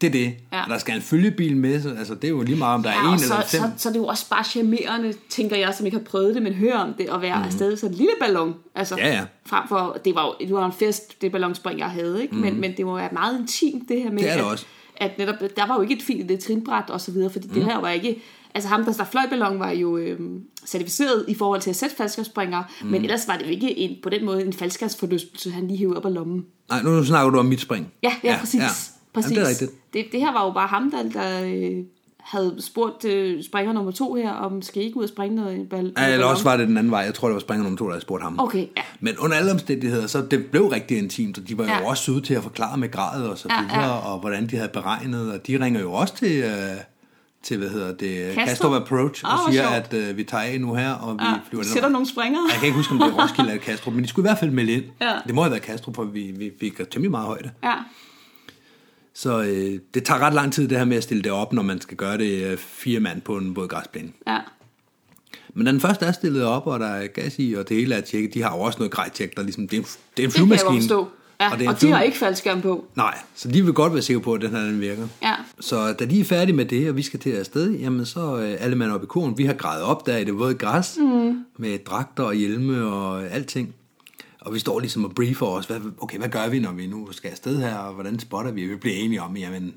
Det 0.01 0.07
er 0.07 0.11
det. 0.11 0.33
Ja. 0.53 0.63
Og 0.63 0.69
der 0.69 0.77
skal 0.77 0.95
en 0.95 1.01
følgebil 1.01 1.57
med, 1.57 1.81
så 1.81 1.89
altså, 1.89 2.15
det 2.15 2.23
er 2.23 2.29
jo 2.29 2.41
lige 2.41 2.57
meget, 2.57 2.75
om 2.75 2.83
der 2.83 2.89
er 2.89 2.93
Ja, 2.93 2.99
en 3.01 3.07
og 3.07 3.13
eller 3.13 3.27
så, 3.27 3.35
fem. 3.47 3.61
så, 3.61 3.69
så 3.77 3.89
er 3.89 3.93
det 3.93 3.99
jo 3.99 4.05
også 4.05 4.29
bare 4.29 4.43
charmerende, 4.43 5.13
tænker 5.29 5.55
jeg, 5.55 5.73
som 5.77 5.85
ikke 5.85 5.97
har 5.97 6.03
prøvet 6.03 6.35
det, 6.35 6.43
men 6.43 6.53
hører 6.53 6.77
om 6.77 6.93
det, 6.97 7.07
at 7.13 7.21
være 7.21 7.37
mm. 7.37 7.43
afsted 7.43 7.77
sådan 7.77 7.93
en 7.93 7.97
lille 7.97 8.11
ballon. 8.21 8.53
Altså, 8.75 8.95
Mhm. 8.95 9.03
Ja, 9.03 9.13
ja. 9.13 9.23
Frem 9.45 9.67
for, 9.67 9.97
det 10.05 10.15
var 10.15 10.25
jo 10.25 10.33
det 10.47 10.53
var 10.55 10.65
en 10.65 10.71
fest, 10.73 11.21
det 11.21 11.31
ballonspring, 11.31 11.79
jeg 11.79 11.89
havde, 11.89 12.21
ikke? 12.21 12.35
Mm. 12.35 12.41
Men, 12.41 12.61
men 12.61 12.77
det 12.77 12.85
må 12.85 12.95
være 12.95 13.09
meget 13.13 13.39
intimt, 13.39 13.89
det 13.89 13.97
her 14.01 14.11
med, 14.11 14.11
Mhm. 14.11 14.17
Det 14.21 14.29
er 14.31 14.33
det 14.33 14.39
at, 14.43 14.45
også. 14.51 14.65
at 14.97 15.17
netop, 15.17 15.35
der 15.55 15.67
var 15.67 15.75
jo 15.75 15.81
ikke 15.81 15.95
et 15.95 16.01
fint 16.03 16.29
det 16.29 16.39
trinbræt 16.39 16.89
og 16.89 17.01
så 17.01 17.11
videre, 17.11 17.29
fordi 17.29 17.47
mm. 17.47 17.53
det 17.53 17.63
her 17.65 17.77
var 17.79 17.89
ikke, 17.89 18.21
altså 18.55 18.69
ham, 18.69 18.85
der, 18.85 18.93
der 18.93 19.03
fløj 19.05 19.23
ballon, 19.29 19.59
var 19.59 19.71
jo 19.71 19.97
øhm, 19.97 20.39
certificeret 20.67 21.25
i 21.27 21.35
forhold 21.35 21.61
til 21.61 21.69
at 21.69 21.75
sætte 21.75 21.95
faldskabsspringere, 21.95 22.63
mm. 22.81 22.87
men 22.87 23.01
ellers 23.01 23.27
var 23.27 23.37
det 23.37 23.45
jo 23.45 23.49
ikke 23.51 23.77
en, 23.77 23.95
på 24.03 24.09
den 24.09 24.25
måde 24.25 24.45
en 24.45 24.53
faldskabsforlystelse, 24.53 25.51
han 25.51 25.67
lige 25.67 25.77
hævde 25.77 25.97
op 25.97 26.05
af 26.05 26.13
lommen. 26.13 26.45
Nej, 26.69 26.81
nu 26.83 27.03
snakker 27.05 27.29
du 27.31 27.39
om 27.39 27.45
mit 27.45 27.61
spring. 27.61 27.91
Ja, 28.03 28.13
ja, 28.23 28.31
ja 28.33 28.39
præcis. 28.39 28.59
Ja. 28.61 28.67
Præcis. 29.15 29.31
Jamen, 29.31 29.41
det 29.41 29.45
er 29.45 29.49
rigtigt. 29.49 29.71
Det, 29.93 30.05
det 30.11 30.19
her 30.19 30.33
var 30.33 30.45
jo 30.45 30.51
bare 30.51 30.67
ham, 30.67 30.91
der, 30.91 31.03
der 31.21 31.45
øh, 31.45 31.83
havde 32.19 32.55
spurgt 32.59 33.05
øh, 33.05 33.43
springer 33.43 33.73
nummer 33.73 33.91
to 33.91 34.13
her, 34.13 34.31
om 34.31 34.61
skal 34.61 34.81
I 34.81 34.85
ikke 34.85 34.97
ud 34.97 35.03
og 35.03 35.09
springe 35.09 35.35
noget? 35.35 35.67
Bal- 35.73 35.93
Ja, 36.01 36.13
eller 36.13 36.25
også 36.25 36.43
var 36.43 36.57
det 36.57 36.67
den 36.67 36.77
anden 36.77 36.91
vej. 36.91 36.99
Jeg 36.99 37.13
tror, 37.13 37.27
det 37.27 37.33
var 37.33 37.39
springer 37.39 37.63
nummer 37.63 37.77
to, 37.77 37.85
der 37.85 37.91
havde 37.91 38.01
spurgt 38.01 38.23
ham. 38.23 38.39
Okay, 38.39 38.67
ja. 38.77 38.81
Men 38.99 39.17
under 39.17 39.37
alle 39.37 39.51
omstændigheder, 39.51 40.07
så 40.07 40.21
det 40.31 40.45
blev 40.45 40.67
rigtig 40.67 40.97
intimt, 40.97 41.37
og 41.37 41.47
de 41.47 41.57
var 41.57 41.63
jo 41.63 41.69
Ja. 41.69 41.89
også 41.89 42.03
søde 42.03 42.21
til 42.21 42.33
at 42.33 42.43
forklare 42.43 42.77
med 42.77 42.91
grad 42.91 43.23
og 43.23 43.37
så 43.37 43.47
Ja, 43.49 43.61
videre, 43.61 43.81
ja. 43.83 43.89
og 44.13 44.19
hvordan 44.19 44.47
de 44.47 44.55
havde 44.55 44.69
beregnet, 44.73 45.31
og 45.33 45.47
de 45.47 45.59
ringer 45.63 45.81
jo 45.81 45.93
også 45.93 46.15
til, 46.15 46.43
øh, 46.43 46.51
til 47.43 47.57
hvad 47.57 47.69
hedder 47.69 47.93
det, 47.93 48.25
Kastrup? 48.33 48.47
Kastrup 48.47 48.73
Approach, 48.81 49.23
og 49.25 49.33
Ah, 49.33 49.53
siger, 49.53 49.63
sjovt. 49.63 49.93
at 49.93 50.09
øh, 50.09 50.17
vi 50.17 50.23
tager 50.23 50.43
af 50.43 50.61
nu 50.61 50.73
her, 50.73 50.91
og 50.93 51.13
vi 51.13 51.23
ja. 51.23 51.33
flyver 51.49 51.63
den 51.63 51.71
Sætter 51.73 51.89
nogle 51.89 52.07
springere. 52.07 52.41
Jeg 52.51 52.59
kan 52.59 52.65
ikke 52.65 52.77
huske, 52.77 52.91
om 52.93 52.99
det 52.99 53.07
er 53.07 53.23
Roskilde 53.23 53.49
eller 53.51 53.63
Kastrup, 53.63 53.93
men 53.93 54.03
de 54.03 54.09
skulle 54.09 54.23
i 54.23 54.27
hvert 54.29 54.39
fald 54.39 54.51
melde 54.51 54.71
ind. 54.71 54.83
Ja. 55.01 55.13
Det 55.27 55.35
må 55.35 55.41
have 55.41 55.51
været 55.51 55.63
Kastrup, 55.63 55.95
for 55.95 56.03
vi, 56.03 56.21
vi 56.37 56.51
fik 56.59 56.77
temmelig 56.91 57.11
meget 57.11 57.25
højde. 57.27 57.51
Ja. 57.63 57.73
Så 59.15 59.41
øh, 59.41 59.79
det 59.93 60.03
tager 60.03 60.19
ret 60.19 60.33
lang 60.33 60.53
tid, 60.53 60.67
det 60.67 60.77
her 60.77 60.85
med 60.85 60.97
at 60.97 61.03
stille 61.03 61.23
det 61.23 61.31
op, 61.31 61.53
når 61.53 61.61
man 61.61 61.81
skal 61.81 61.97
gøre 61.97 62.17
det 62.17 62.43
øh, 62.43 62.57
fire 62.57 62.99
mand 62.99 63.21
på 63.21 63.37
en 63.37 63.53
bådgræsplæne. 63.53 64.09
ja. 64.27 64.39
Men 65.57 65.67
den 65.67 65.79
første 65.79 66.05
er 66.05 66.11
stillet 66.11 66.43
op, 66.43 66.67
og 66.67 66.79
der 66.79 66.87
er 66.87 67.07
gas 67.07 67.35
i, 67.39 67.53
og 67.53 67.69
det 67.69 67.77
hele 67.77 67.95
er 67.95 68.01
tjekket, 68.01 68.33
de 68.33 68.41
har 68.41 68.57
jo 68.57 68.61
også 68.61 68.79
noget 68.79 68.91
grejtjek, 68.91 69.37
der 69.37 69.43
ligesom, 69.43 69.67
det 69.67 69.77
er 69.77 69.81
en, 69.81 69.87
det 70.17 70.23
er 70.23 70.27
en 70.27 70.31
Det 70.31 70.49
kan 70.49 70.57
flyvemaskine. 70.59 71.05
Ja, 71.39 71.51
og, 71.51 71.59
det 71.59 71.65
er 71.65 71.69
og 71.69 71.81
de 71.81 71.91
har 71.91 72.01
ikke 72.01 72.17
faldskærm 72.17 72.61
på. 72.61 72.85
Nej, 72.95 73.17
så 73.35 73.47
de 73.47 73.65
vil 73.65 73.73
godt 73.73 73.93
være 73.93 74.01
sikre 74.01 74.21
på, 74.21 74.33
at 74.33 74.41
den 74.41 74.51
her 74.51 74.59
den 74.59 74.81
virker. 74.81 75.07
Ja. 75.23 75.33
Så 75.59 75.93
da 75.93 76.05
de 76.05 76.19
er 76.19 76.23
færdige 76.23 76.55
med 76.55 76.65
det, 76.65 76.89
og 76.89 76.95
vi 76.95 77.01
skal 77.01 77.19
til 77.19 77.31
afsted, 77.31 77.71
jamen 77.71 78.05
så 78.05 78.37
øh, 78.37 78.55
alle 78.59 78.75
mand 78.75 78.91
op 78.91 79.03
i 79.03 79.05
koren. 79.05 79.37
Vi 79.37 79.45
har 79.45 79.53
grejet 79.53 79.83
op 79.83 80.05
der 80.05 80.17
i 80.17 80.23
det 80.23 80.39
våde 80.39 80.53
græs, 80.53 80.97
mm. 81.01 81.45
med 81.57 81.77
dragter 81.85 82.23
og 82.23 82.33
hjelme 82.33 82.85
og 82.85 83.23
alting. 83.23 83.75
Og 84.45 84.53
vi 84.53 84.59
står 84.59 84.79
ligesom 84.79 85.05
og 85.05 85.15
briefer 85.15 85.45
os, 85.45 85.65
hvad, 85.65 85.79
okay, 86.01 86.17
hvad 86.17 86.29
gør 86.29 86.49
vi, 86.49 86.59
når 86.59 86.71
vi 86.71 86.87
nu 86.87 87.11
skal 87.11 87.31
afsted 87.31 87.59
her, 87.61 87.75
og 87.75 87.93
hvordan 87.93 88.19
spotter 88.19 88.51
vi? 88.51 88.65
Vi 88.65 88.75
bliver 88.75 88.95
enige 88.95 89.21
om, 89.21 89.37
jamen, 89.37 89.75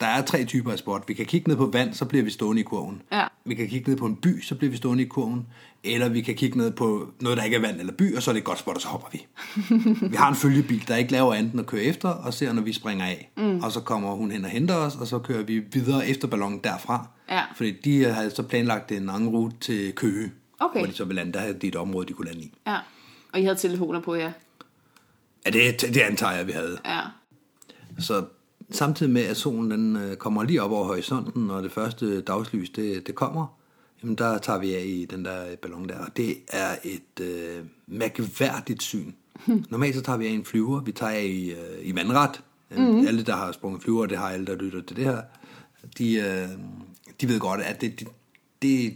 der 0.00 0.06
er 0.06 0.22
tre 0.22 0.44
typer 0.44 0.72
af 0.72 0.78
spot. 0.78 1.04
Vi 1.08 1.14
kan 1.14 1.26
kigge 1.26 1.48
ned 1.48 1.56
på 1.56 1.66
vand, 1.66 1.94
så 1.94 2.04
bliver 2.04 2.24
vi 2.24 2.30
stående 2.30 2.60
i 2.60 2.64
kurven. 2.64 3.02
Ja. 3.12 3.26
Vi 3.44 3.54
kan 3.54 3.68
kigge 3.68 3.90
ned 3.90 3.98
på 3.98 4.06
en 4.06 4.16
by, 4.16 4.42
så 4.42 4.54
bliver 4.54 4.70
vi 4.70 4.76
stående 4.76 5.02
i 5.02 5.06
kurven. 5.06 5.46
Eller 5.84 6.08
vi 6.08 6.20
kan 6.20 6.34
kigge 6.34 6.58
ned 6.58 6.70
på 6.70 7.08
noget, 7.20 7.38
der 7.38 7.44
ikke 7.44 7.56
er 7.56 7.60
vand 7.60 7.80
eller 7.80 7.92
by, 7.92 8.16
og 8.16 8.22
så 8.22 8.30
er 8.30 8.32
det 8.32 8.38
et 8.40 8.44
godt 8.44 8.58
spot, 8.58 8.74
og 8.76 8.82
så 8.82 8.88
hopper 8.88 9.08
vi. 9.12 9.26
vi 10.10 10.16
har 10.16 10.28
en 10.28 10.34
følgebil, 10.34 10.88
der 10.88 10.96
ikke 10.96 11.12
laver 11.12 11.34
andet 11.34 11.52
end 11.52 11.60
at 11.60 11.66
køre 11.66 11.82
efter, 11.82 12.08
og 12.08 12.34
ser, 12.34 12.52
når 12.52 12.62
vi 12.62 12.72
springer 12.72 13.04
af. 13.04 13.30
Mm. 13.36 13.60
Og 13.60 13.72
så 13.72 13.80
kommer 13.80 14.10
hun 14.14 14.30
hen 14.30 14.44
og 14.44 14.50
henter 14.50 14.74
os, 14.74 14.96
og 14.96 15.06
så 15.06 15.18
kører 15.18 15.42
vi 15.42 15.58
videre 15.72 16.08
efter 16.08 16.28
ballonen 16.28 16.60
derfra. 16.64 17.08
Ja. 17.30 17.42
Fordi 17.56 17.70
de 17.84 18.04
har 18.04 18.28
så 18.28 18.42
planlagt 18.42 18.92
en 18.92 19.10
anden 19.10 19.28
rute 19.28 19.56
til 19.60 19.92
Køge, 19.92 20.32
Okay. 20.60 20.78
hvor 20.80 20.86
de 20.86 20.92
så 20.92 21.04
vil 21.04 21.16
lande. 21.16 21.32
Der 21.32 21.40
havde 21.40 21.54
de 21.54 21.66
et 21.68 21.76
område, 21.76 22.06
de 22.06 22.12
kunne 22.12 22.26
lande 22.26 22.40
i. 22.40 22.52
Ja. 22.66 22.76
Og 23.36 23.40
I 23.40 23.44
havde 23.44 23.58
telefoner 23.58 24.00
på, 24.00 24.14
ja. 24.14 24.32
Ja, 25.46 25.50
det, 25.50 25.80
det 25.80 26.00
antager 26.00 26.32
jeg, 26.32 26.46
vi 26.46 26.52
havde. 26.52 26.78
Ja. 26.84 27.00
Så 27.98 28.24
samtidig 28.70 29.12
med, 29.12 29.22
at 29.22 29.36
solen 29.36 29.70
den 29.70 29.96
øh, 29.96 30.16
kommer 30.16 30.42
lige 30.42 30.62
op 30.62 30.70
over 30.70 30.84
horisonten, 30.84 31.50
og 31.50 31.62
det 31.62 31.72
første 31.72 32.20
dagslys, 32.20 32.70
det, 32.70 33.06
det 33.06 33.14
kommer, 33.14 33.58
jamen 34.02 34.16
der 34.16 34.38
tager 34.38 34.58
vi 34.58 34.74
af 34.74 34.82
i 34.86 35.04
den 35.04 35.24
der 35.24 35.56
ballon 35.56 35.88
der, 35.88 35.98
og 35.98 36.16
det 36.16 36.36
er 36.48 36.76
et 36.84 37.20
øh, 37.20 37.64
mærkværdigt 37.86 38.82
syn. 38.82 39.12
Normalt 39.70 39.94
så 39.94 40.02
tager 40.02 40.18
vi 40.18 40.26
af 40.26 40.30
en 40.30 40.44
flyver, 40.44 40.80
vi 40.80 40.92
tager 40.92 41.12
af 41.12 41.24
i, 41.24 41.50
øh, 41.50 41.78
i 41.82 41.94
vandret. 41.94 42.42
Mm. 42.70 43.06
Alle, 43.06 43.22
der 43.22 43.36
har 43.36 43.52
sprunget 43.52 43.82
flyver, 43.82 44.06
det 44.06 44.18
har 44.18 44.28
alle, 44.28 44.46
der 44.46 44.54
lytter 44.54 44.82
til 44.82 44.96
det 44.96 45.04
her, 45.04 45.22
de, 45.98 46.14
øh, 46.14 46.48
de 47.20 47.28
ved 47.28 47.40
godt, 47.40 47.60
at 47.60 47.80
det, 47.80 48.00
det, 48.00 48.08
det 48.62 48.86
er 48.86 48.90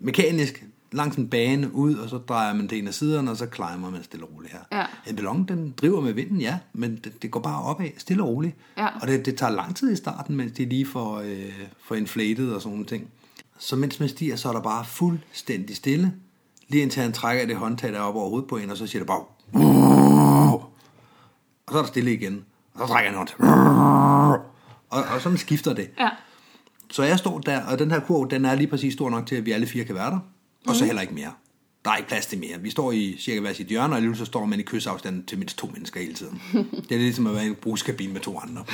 mekanisk 0.00 0.64
langs 0.92 1.16
en 1.16 1.28
bane 1.28 1.74
ud, 1.74 1.94
og 1.94 2.08
så 2.08 2.18
drejer 2.18 2.54
man 2.54 2.66
det 2.66 2.78
en 2.78 2.88
af 2.88 2.94
siderne, 2.94 3.30
og 3.30 3.36
så 3.36 3.46
climber 3.54 3.90
man 3.90 4.02
stille 4.02 4.26
og 4.26 4.32
roligt 4.34 4.52
her. 4.52 4.78
Ja. 4.78 4.86
En 5.06 5.16
ballon, 5.16 5.44
den 5.44 5.74
driver 5.76 6.00
med 6.00 6.12
vinden, 6.12 6.40
ja, 6.40 6.58
men 6.72 6.96
det, 7.04 7.22
det 7.22 7.30
går 7.30 7.40
bare 7.40 7.62
opad, 7.62 7.88
stille 7.98 8.22
og 8.22 8.28
roligt. 8.28 8.56
Ja. 8.78 8.88
Og 9.00 9.08
det, 9.08 9.26
det 9.26 9.36
tager 9.36 9.52
lang 9.52 9.76
tid 9.76 9.92
i 9.92 9.96
starten, 9.96 10.36
mens 10.36 10.52
de 10.52 10.64
lige 10.64 10.86
får, 10.86 11.20
øh, 11.20 11.52
får 11.84 11.94
inflated 11.94 12.52
og 12.52 12.62
sådan 12.62 12.72
nogle 12.72 12.86
ting. 12.86 13.08
Så 13.58 13.76
mens 13.76 14.00
man 14.00 14.08
stiger, 14.08 14.36
så 14.36 14.48
er 14.48 14.52
der 14.52 14.60
bare 14.60 14.84
fuldstændig 14.84 15.76
stille. 15.76 16.12
Lige 16.68 16.82
indtil 16.82 17.02
han 17.02 17.12
trækker 17.12 17.46
det 17.46 17.56
håndtag, 17.56 17.92
der 17.92 17.98
er 17.98 18.02
oppe 18.02 18.20
over 18.20 18.28
hovedet 18.28 18.48
på 18.48 18.56
en, 18.56 18.70
og 18.70 18.76
så 18.76 18.86
siger 18.86 19.00
det 19.00 19.06
bare... 19.06 19.24
Og 21.66 21.72
så 21.72 21.78
er 21.78 21.82
der 21.82 21.88
stille 21.88 22.12
igen. 22.12 22.44
Og 22.74 22.88
så 22.88 22.92
trækker 22.92 23.10
han 23.10 23.18
håndtag. 23.18 23.36
Og, 24.90 25.04
og 25.14 25.20
sådan 25.20 25.38
skifter 25.38 25.74
det. 25.74 25.90
Ja. 25.98 26.08
Så 26.90 27.02
jeg 27.02 27.18
står 27.18 27.38
der, 27.38 27.66
og 27.66 27.78
den 27.78 27.90
her 27.90 28.00
kurv, 28.00 28.30
den 28.30 28.44
er 28.44 28.54
lige 28.54 28.66
præcis 28.66 28.92
stor 28.92 29.10
nok 29.10 29.26
til, 29.26 29.36
at 29.36 29.46
vi 29.46 29.52
alle 29.52 29.66
fire 29.66 29.84
kan 29.84 29.94
være 29.94 30.10
der. 30.10 30.18
Og 30.68 30.74
så 30.74 30.84
heller 30.84 31.02
ikke 31.02 31.14
mere. 31.14 31.32
Der 31.84 31.90
er 31.92 31.96
ikke 31.96 32.08
plads 32.08 32.26
til 32.26 32.38
mere. 32.38 32.60
Vi 32.60 32.70
står 32.70 32.92
i 32.92 33.16
cirka 33.18 33.40
hver 33.40 33.52
sit 33.52 33.66
hjørne, 33.66 33.92
og 33.92 33.96
alligevel 33.96 34.18
så 34.18 34.24
står 34.24 34.44
man 34.44 34.60
i 34.60 34.62
kyssafstand 34.62 35.24
til 35.24 35.38
mindst 35.38 35.58
to 35.58 35.66
mennesker 35.66 36.00
hele 36.00 36.14
tiden. 36.14 36.42
Det 36.88 36.94
er 36.94 36.98
ligesom 36.98 37.26
at 37.26 37.34
være 37.34 37.44
i 37.44 37.48
en 37.48 37.54
brugskabine 37.54 38.12
med 38.12 38.20
to 38.20 38.38
andre. 38.38 38.64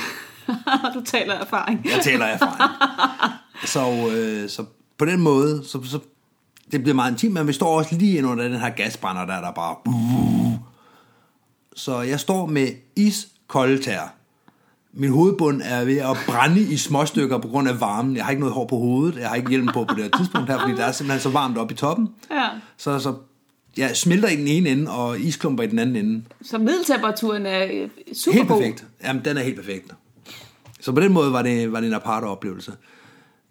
du 0.95 1.01
taler 1.05 1.33
erfaring. 1.33 1.85
Jeg 1.85 1.99
taler 2.03 2.25
erfaring. 2.25 2.71
Så, 3.65 4.15
øh, 4.17 4.49
så 4.49 4.65
på 4.97 5.05
den 5.05 5.21
måde, 5.21 5.63
så, 5.65 5.83
så 5.83 5.99
det 6.71 6.81
bliver 6.83 6.95
meget 6.95 7.11
intimt, 7.11 7.33
men 7.33 7.47
vi 7.47 7.53
står 7.53 7.77
også 7.77 7.95
lige 7.95 8.17
ind 8.17 8.27
under 8.27 8.43
den 8.47 8.59
her 8.59 8.69
gasbrænder 8.69 9.25
der, 9.25 9.41
der 9.41 9.51
bare... 9.51 9.75
Så 11.75 12.01
jeg 12.01 12.19
står 12.19 12.45
med 12.45 12.67
iskolde 12.95 13.83
tær. 13.83 14.15
Min 14.95 15.09
hovedbund 15.09 15.61
er 15.65 15.85
ved 15.85 15.97
at 15.97 16.17
brænde 16.27 16.61
i 16.61 16.77
småstykker 16.77 17.37
på 17.37 17.47
grund 17.47 17.69
af 17.69 17.81
varmen. 17.81 18.15
Jeg 18.15 18.23
har 18.25 18.31
ikke 18.31 18.39
noget 18.39 18.53
hår 18.53 18.65
på 18.67 18.77
hovedet. 18.77 19.19
Jeg 19.19 19.29
har 19.29 19.35
ikke 19.35 19.49
hjelm 19.49 19.67
på 19.67 19.85
på 19.85 19.95
det 19.95 20.03
her 20.03 20.11
tidspunkt 20.17 20.49
her, 20.49 20.59
fordi 20.59 20.73
der 20.73 20.85
er 20.85 20.91
simpelthen 20.91 21.21
så 21.21 21.29
varmt 21.29 21.57
oppe 21.57 21.73
i 21.73 21.77
toppen. 21.77 22.09
Ja. 22.31 22.49
Så, 22.77 22.99
så 22.99 23.13
jeg 23.77 23.97
smelter 23.97 24.29
i 24.29 24.35
den 24.35 24.47
ene 24.47 24.69
ende, 24.69 24.91
og 24.91 25.19
isklumper 25.19 25.63
i 25.63 25.67
den 25.67 25.79
anden 25.79 25.95
ende. 25.95 26.23
Så 26.41 26.57
middeltemperaturen 26.57 27.45
er 27.45 27.63
øh, 27.63 27.89
super 28.13 28.37
Helt 28.37 28.47
perfekt. 28.47 28.85
Jamen, 29.03 29.25
den 29.25 29.37
er 29.37 29.41
helt 29.41 29.55
perfekt. 29.55 29.91
Så 30.79 30.91
på 30.91 30.99
den 30.99 31.13
måde 31.13 31.33
var 31.33 31.41
det, 31.41 31.71
var 31.71 31.79
det 31.79 31.87
en 31.87 31.93
aparte 31.93 32.25
oplevelse. 32.25 32.71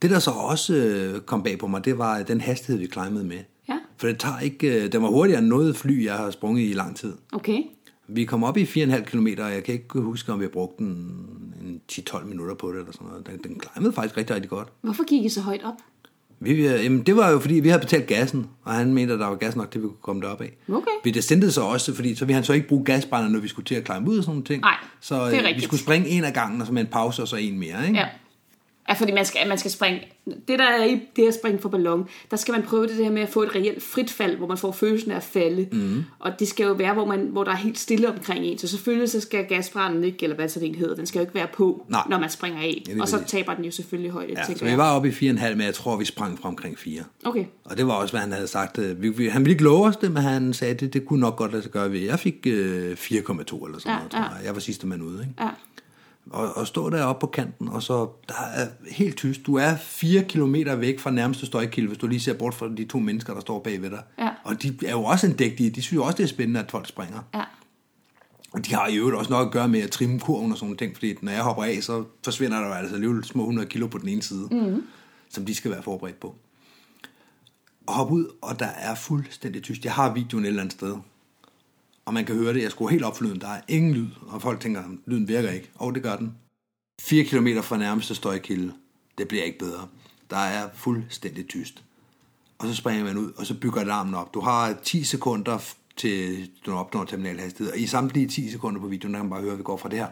Det, 0.02 0.10
der 0.10 0.18
så 0.18 0.30
også 0.30 0.74
øh, 0.74 1.20
kom 1.20 1.42
bag 1.42 1.58
på 1.58 1.66
mig, 1.66 1.84
det 1.84 1.98
var 1.98 2.22
den 2.22 2.40
hastighed, 2.40 2.78
vi 2.78 2.86
climbede 2.86 3.24
med. 3.24 3.38
Ja. 3.68 3.78
For 3.96 4.06
det 4.06 4.18
tager 4.18 4.38
ikke, 4.38 4.84
øh, 4.84 4.92
den 4.92 5.02
var 5.02 5.08
hurtigere 5.08 5.38
end 5.38 5.48
noget 5.48 5.76
fly, 5.76 6.04
jeg 6.04 6.14
har 6.14 6.30
sprunget 6.30 6.70
i 6.70 6.72
lang 6.72 6.96
tid. 6.96 7.12
Okay. 7.32 7.58
Vi 8.08 8.24
kom 8.24 8.44
op 8.44 8.56
i 8.56 8.62
4,5 8.64 9.00
km, 9.00 9.26
og 9.38 9.52
jeg 9.52 9.64
kan 9.64 9.74
ikke 9.74 10.00
huske, 10.00 10.32
om 10.32 10.38
vi 10.40 10.44
har 10.44 10.50
brugt 10.50 10.78
en, 10.78 10.86
en 11.62 11.80
10-12 11.92 12.24
minutter 12.24 12.54
på 12.54 12.68
det, 12.72 12.78
eller 12.78 12.92
sådan 12.92 13.06
noget. 13.08 13.26
Den, 13.26 13.38
den 13.38 13.60
climbede 13.60 13.92
faktisk 13.92 14.16
rigtig, 14.16 14.36
rigtig 14.36 14.50
godt. 14.50 14.68
Hvorfor 14.80 15.04
gik 15.04 15.24
I 15.24 15.28
så 15.28 15.40
højt 15.40 15.60
op? 15.64 15.74
Vi, 16.40 16.66
jamen, 16.66 17.02
det 17.02 17.16
var 17.16 17.30
jo 17.30 17.38
fordi, 17.38 17.54
vi 17.54 17.68
havde 17.68 17.80
betalt 17.80 18.06
gassen, 18.06 18.46
og 18.64 18.72
han 18.72 18.94
mente, 18.94 19.14
at 19.14 19.20
der 19.20 19.26
var 19.26 19.34
gas 19.34 19.56
nok 19.56 19.70
til, 19.70 19.78
at 19.78 19.82
vi 19.82 19.88
kunne 19.88 19.96
komme 20.02 20.22
derop 20.22 20.40
af. 20.40 20.52
Okay. 20.68 20.90
Vi 21.04 21.10
descendede 21.10 21.52
så 21.52 21.60
også, 21.60 21.94
fordi 21.94 22.14
så 22.14 22.24
ville 22.24 22.34
han 22.34 22.44
så 22.44 22.52
ikke 22.52 22.68
bruge 22.68 22.84
gasbrænder, 22.84 23.30
når 23.30 23.38
vi 23.38 23.48
skulle 23.48 23.66
til 23.66 23.74
at 23.74 23.86
climbe 23.86 24.10
ud 24.10 24.18
og 24.18 24.24
sådan 24.24 24.34
nogle 24.34 24.44
ting. 24.44 24.60
Nej, 24.60 24.76
så 25.00 25.14
det 25.14 25.22
er 25.22 25.26
øh, 25.26 25.32
vi 25.32 25.46
rigtigt. 25.46 25.64
skulle 25.64 25.80
springe 25.80 26.08
en 26.08 26.24
af 26.24 26.32
gangen, 26.32 26.60
og 26.60 26.66
så 26.66 26.72
med 26.72 26.82
en 26.82 26.88
pause, 26.88 27.22
og 27.22 27.28
så 27.28 27.36
en 27.36 27.58
mere. 27.58 27.86
Ikke? 27.86 27.98
Ja. 27.98 28.06
Ja, 28.88 28.94
fordi 28.94 29.12
man 29.12 29.24
skal, 29.26 29.48
man 29.48 29.58
skal 29.58 29.70
springe... 29.70 30.00
Det, 30.48 30.58
der 30.58 30.64
er 30.64 30.84
i 30.84 31.00
det 31.16 31.28
at 31.28 31.34
springe 31.34 31.58
for 31.58 31.68
ballon, 31.68 32.08
der 32.30 32.36
skal 32.36 32.52
man 32.52 32.62
prøve 32.62 32.86
det 32.86 32.98
der 32.98 33.10
med 33.10 33.22
at 33.22 33.28
få 33.28 33.42
et 33.42 33.54
reelt 33.54 33.82
frit 33.82 34.10
fald, 34.10 34.36
hvor 34.36 34.46
man 34.46 34.58
får 34.58 34.72
følelsen 34.72 35.10
af 35.10 35.16
at 35.16 35.22
falde. 35.22 35.68
Mm. 35.72 36.04
Og 36.18 36.32
det 36.38 36.48
skal 36.48 36.66
jo 36.66 36.72
være, 36.72 36.94
hvor, 36.94 37.04
man, 37.04 37.20
hvor 37.32 37.44
der 37.44 37.50
er 37.50 37.56
helt 37.56 37.78
stille 37.78 38.08
omkring 38.12 38.44
en. 38.44 38.58
Så 38.58 38.68
selvfølgelig 38.68 39.10
så 39.10 39.20
skal 39.20 39.44
gasbranden 39.44 40.04
ikke, 40.04 40.18
eller 40.22 40.36
hvad 40.36 40.48
så 40.48 40.60
den 40.60 40.74
hedder, 40.74 40.94
den 40.94 41.06
skal 41.06 41.18
jo 41.18 41.22
ikke 41.22 41.34
være 41.34 41.46
på, 41.54 41.86
Nej. 41.88 42.02
når 42.08 42.18
man 42.18 42.30
springer 42.30 42.60
af. 42.60 42.82
er 42.90 43.00
og 43.00 43.08
så 43.08 43.24
taber 43.26 43.54
den 43.54 43.64
jo 43.64 43.70
selvfølgelig 43.70 44.10
højde, 44.10 44.32
Ja, 44.36 44.44
så 44.56 44.64
vi 44.64 44.76
var 44.76 44.96
oppe 44.96 45.08
i 45.08 45.12
4,5, 45.12 45.48
men 45.54 45.60
jeg 45.60 45.74
tror, 45.74 45.96
vi 45.96 46.04
sprang 46.04 46.38
fra 46.38 46.48
omkring 46.48 46.78
4. 46.78 47.02
Okay, 47.24 47.44
Og 47.64 47.76
det 47.76 47.86
var 47.86 47.92
også, 47.92 48.12
hvad 48.12 48.20
han 48.20 48.32
havde 48.32 48.46
sagt. 48.46 48.78
Øh, 48.78 49.02
Vi, 49.02 49.08
vi, 49.08 49.28
han 49.28 49.42
ville 49.42 49.52
ikke 49.52 49.64
love 49.64 49.86
os 49.86 49.96
det, 49.96 50.12
men 50.12 50.22
han 50.22 50.52
sagde, 50.52 50.74
at 50.74 50.80
det, 50.80 50.92
det 50.92 51.06
kunne 51.06 51.20
nok 51.20 51.36
godt 51.36 51.50
lade 51.52 51.62
sig 51.62 51.72
gøre 51.72 51.92
ved. 51.92 52.00
Jeg 52.00 52.18
fik 52.18 52.46
øh, 52.46 52.92
4,2 52.92 53.06
eller 53.06 53.38
sådan 53.38 53.56
Ja, 53.56 53.68
noget, 53.96 54.12
ja. 54.12 54.18
jeg. 54.18 54.30
Jeg 54.44 54.54
var 54.54 54.60
sidste 54.60 54.86
mand 54.86 55.02
ude, 55.02 55.20
ikke? 55.20 55.42
ja. 55.42 55.48
Og, 56.30 56.56
og 56.56 56.66
stå 56.66 56.90
deroppe 56.90 57.20
på 57.20 57.26
kanten, 57.26 57.68
og 57.68 57.82
så 57.82 58.08
der 58.28 58.34
er 58.54 58.66
helt 58.90 59.16
tyst. 59.16 59.46
Du 59.46 59.56
er 59.56 59.76
4 59.76 60.24
kilometer 60.24 60.74
væk 60.76 60.98
fra 60.98 61.10
nærmeste 61.10 61.46
støjkilde, 61.46 61.88
hvis 61.88 61.98
du 61.98 62.06
lige 62.06 62.20
ser 62.20 62.34
bort 62.34 62.54
fra 62.54 62.68
de 62.76 62.84
to 62.84 62.98
mennesker, 62.98 63.34
der 63.34 63.40
står 63.40 63.60
bagved 63.60 63.90
dig. 63.90 64.02
Ja. 64.18 64.28
Og 64.44 64.62
de 64.62 64.78
er 64.86 64.90
jo 64.90 65.04
også 65.04 65.26
endægtige. 65.26 65.70
De 65.70 65.82
synes 65.82 65.96
jo 65.96 66.04
også, 66.04 66.16
det 66.16 66.22
er 66.22 66.28
spændende, 66.28 66.60
at 66.60 66.70
folk 66.70 66.88
springer. 66.88 67.20
Ja. 67.34 67.42
Og 68.52 68.66
de 68.66 68.74
har 68.74 68.88
i 68.88 68.96
øvrigt 68.96 69.16
også 69.16 69.30
noget 69.30 69.46
at 69.46 69.52
gøre 69.52 69.68
med 69.68 69.80
at 69.80 69.90
trimme 69.90 70.20
kurven 70.20 70.52
og 70.52 70.58
sådan 70.58 70.76
ting, 70.76 70.94
fordi 70.94 71.14
når 71.22 71.32
jeg 71.32 71.42
hopper 71.42 71.64
af, 71.64 71.82
så 71.82 72.04
forsvinder 72.24 72.60
der 72.60 72.66
jo 72.66 72.72
altså 72.72 72.94
alligevel 72.94 73.24
små 73.24 73.42
100 73.42 73.68
kilo 73.68 73.86
på 73.86 73.98
den 73.98 74.08
ene 74.08 74.22
side, 74.22 74.48
mm. 74.50 74.82
som 75.28 75.46
de 75.46 75.54
skal 75.54 75.70
være 75.70 75.82
forberedt 75.82 76.20
på. 76.20 76.34
Og 77.86 77.94
hoppe 77.94 78.14
ud, 78.14 78.26
og 78.42 78.58
der 78.58 78.66
er 78.66 78.94
fuldstændig 78.94 79.62
tyst. 79.62 79.84
Jeg 79.84 79.92
har 79.92 80.12
videoen 80.14 80.44
et 80.44 80.48
eller 80.48 80.62
andet 80.62 80.72
sted, 80.72 80.96
og 82.04 82.14
man 82.14 82.24
kan 82.24 82.34
høre 82.36 82.54
det. 82.54 82.62
Jeg 82.62 82.70
skruer 82.70 82.90
helt 82.90 83.04
op 83.04 83.16
for 83.16 83.24
lyden. 83.24 83.40
Der 83.40 83.48
er 83.48 83.60
ingen 83.68 83.94
lyd, 83.94 84.08
og 84.26 84.42
folk 84.42 84.60
tænker, 84.60 84.82
lyden 85.06 85.28
virker 85.28 85.50
ikke. 85.50 85.70
Og 85.74 85.94
det 85.94 86.02
gør 86.02 86.16
den. 86.16 86.34
4 87.00 87.24
km 87.24 87.48
fra 87.62 87.76
nærmeste 87.76 88.14
støjkilde. 88.14 88.72
Det 89.18 89.28
bliver 89.28 89.44
ikke 89.44 89.58
bedre. 89.58 89.88
Der 90.30 90.36
er 90.36 90.68
fuldstændig 90.74 91.48
tyst. 91.48 91.82
Og 92.58 92.68
så 92.68 92.74
springer 92.74 93.04
man 93.04 93.18
ud, 93.18 93.32
og 93.36 93.46
så 93.46 93.54
bygger 93.60 93.80
alarmen 93.80 94.14
op. 94.14 94.34
Du 94.34 94.40
har 94.40 94.76
10 94.82 95.04
sekunder 95.04 95.58
til 95.96 96.50
du 96.66 96.72
opnår 96.72 97.04
terminal 97.04 97.38
hastighed. 97.38 97.72
Og 97.72 97.78
i 97.78 97.86
samtlige 97.86 98.28
10 98.28 98.50
sekunder 98.50 98.80
på 98.80 98.86
videoen, 98.86 99.14
der 99.14 99.18
kan 99.18 99.26
man 99.26 99.30
bare 99.30 99.40
høre, 99.40 99.52
at 99.52 99.58
vi 99.58 99.62
går 99.62 99.76
fra 99.76 99.88
det 99.88 99.98
her. 99.98 100.08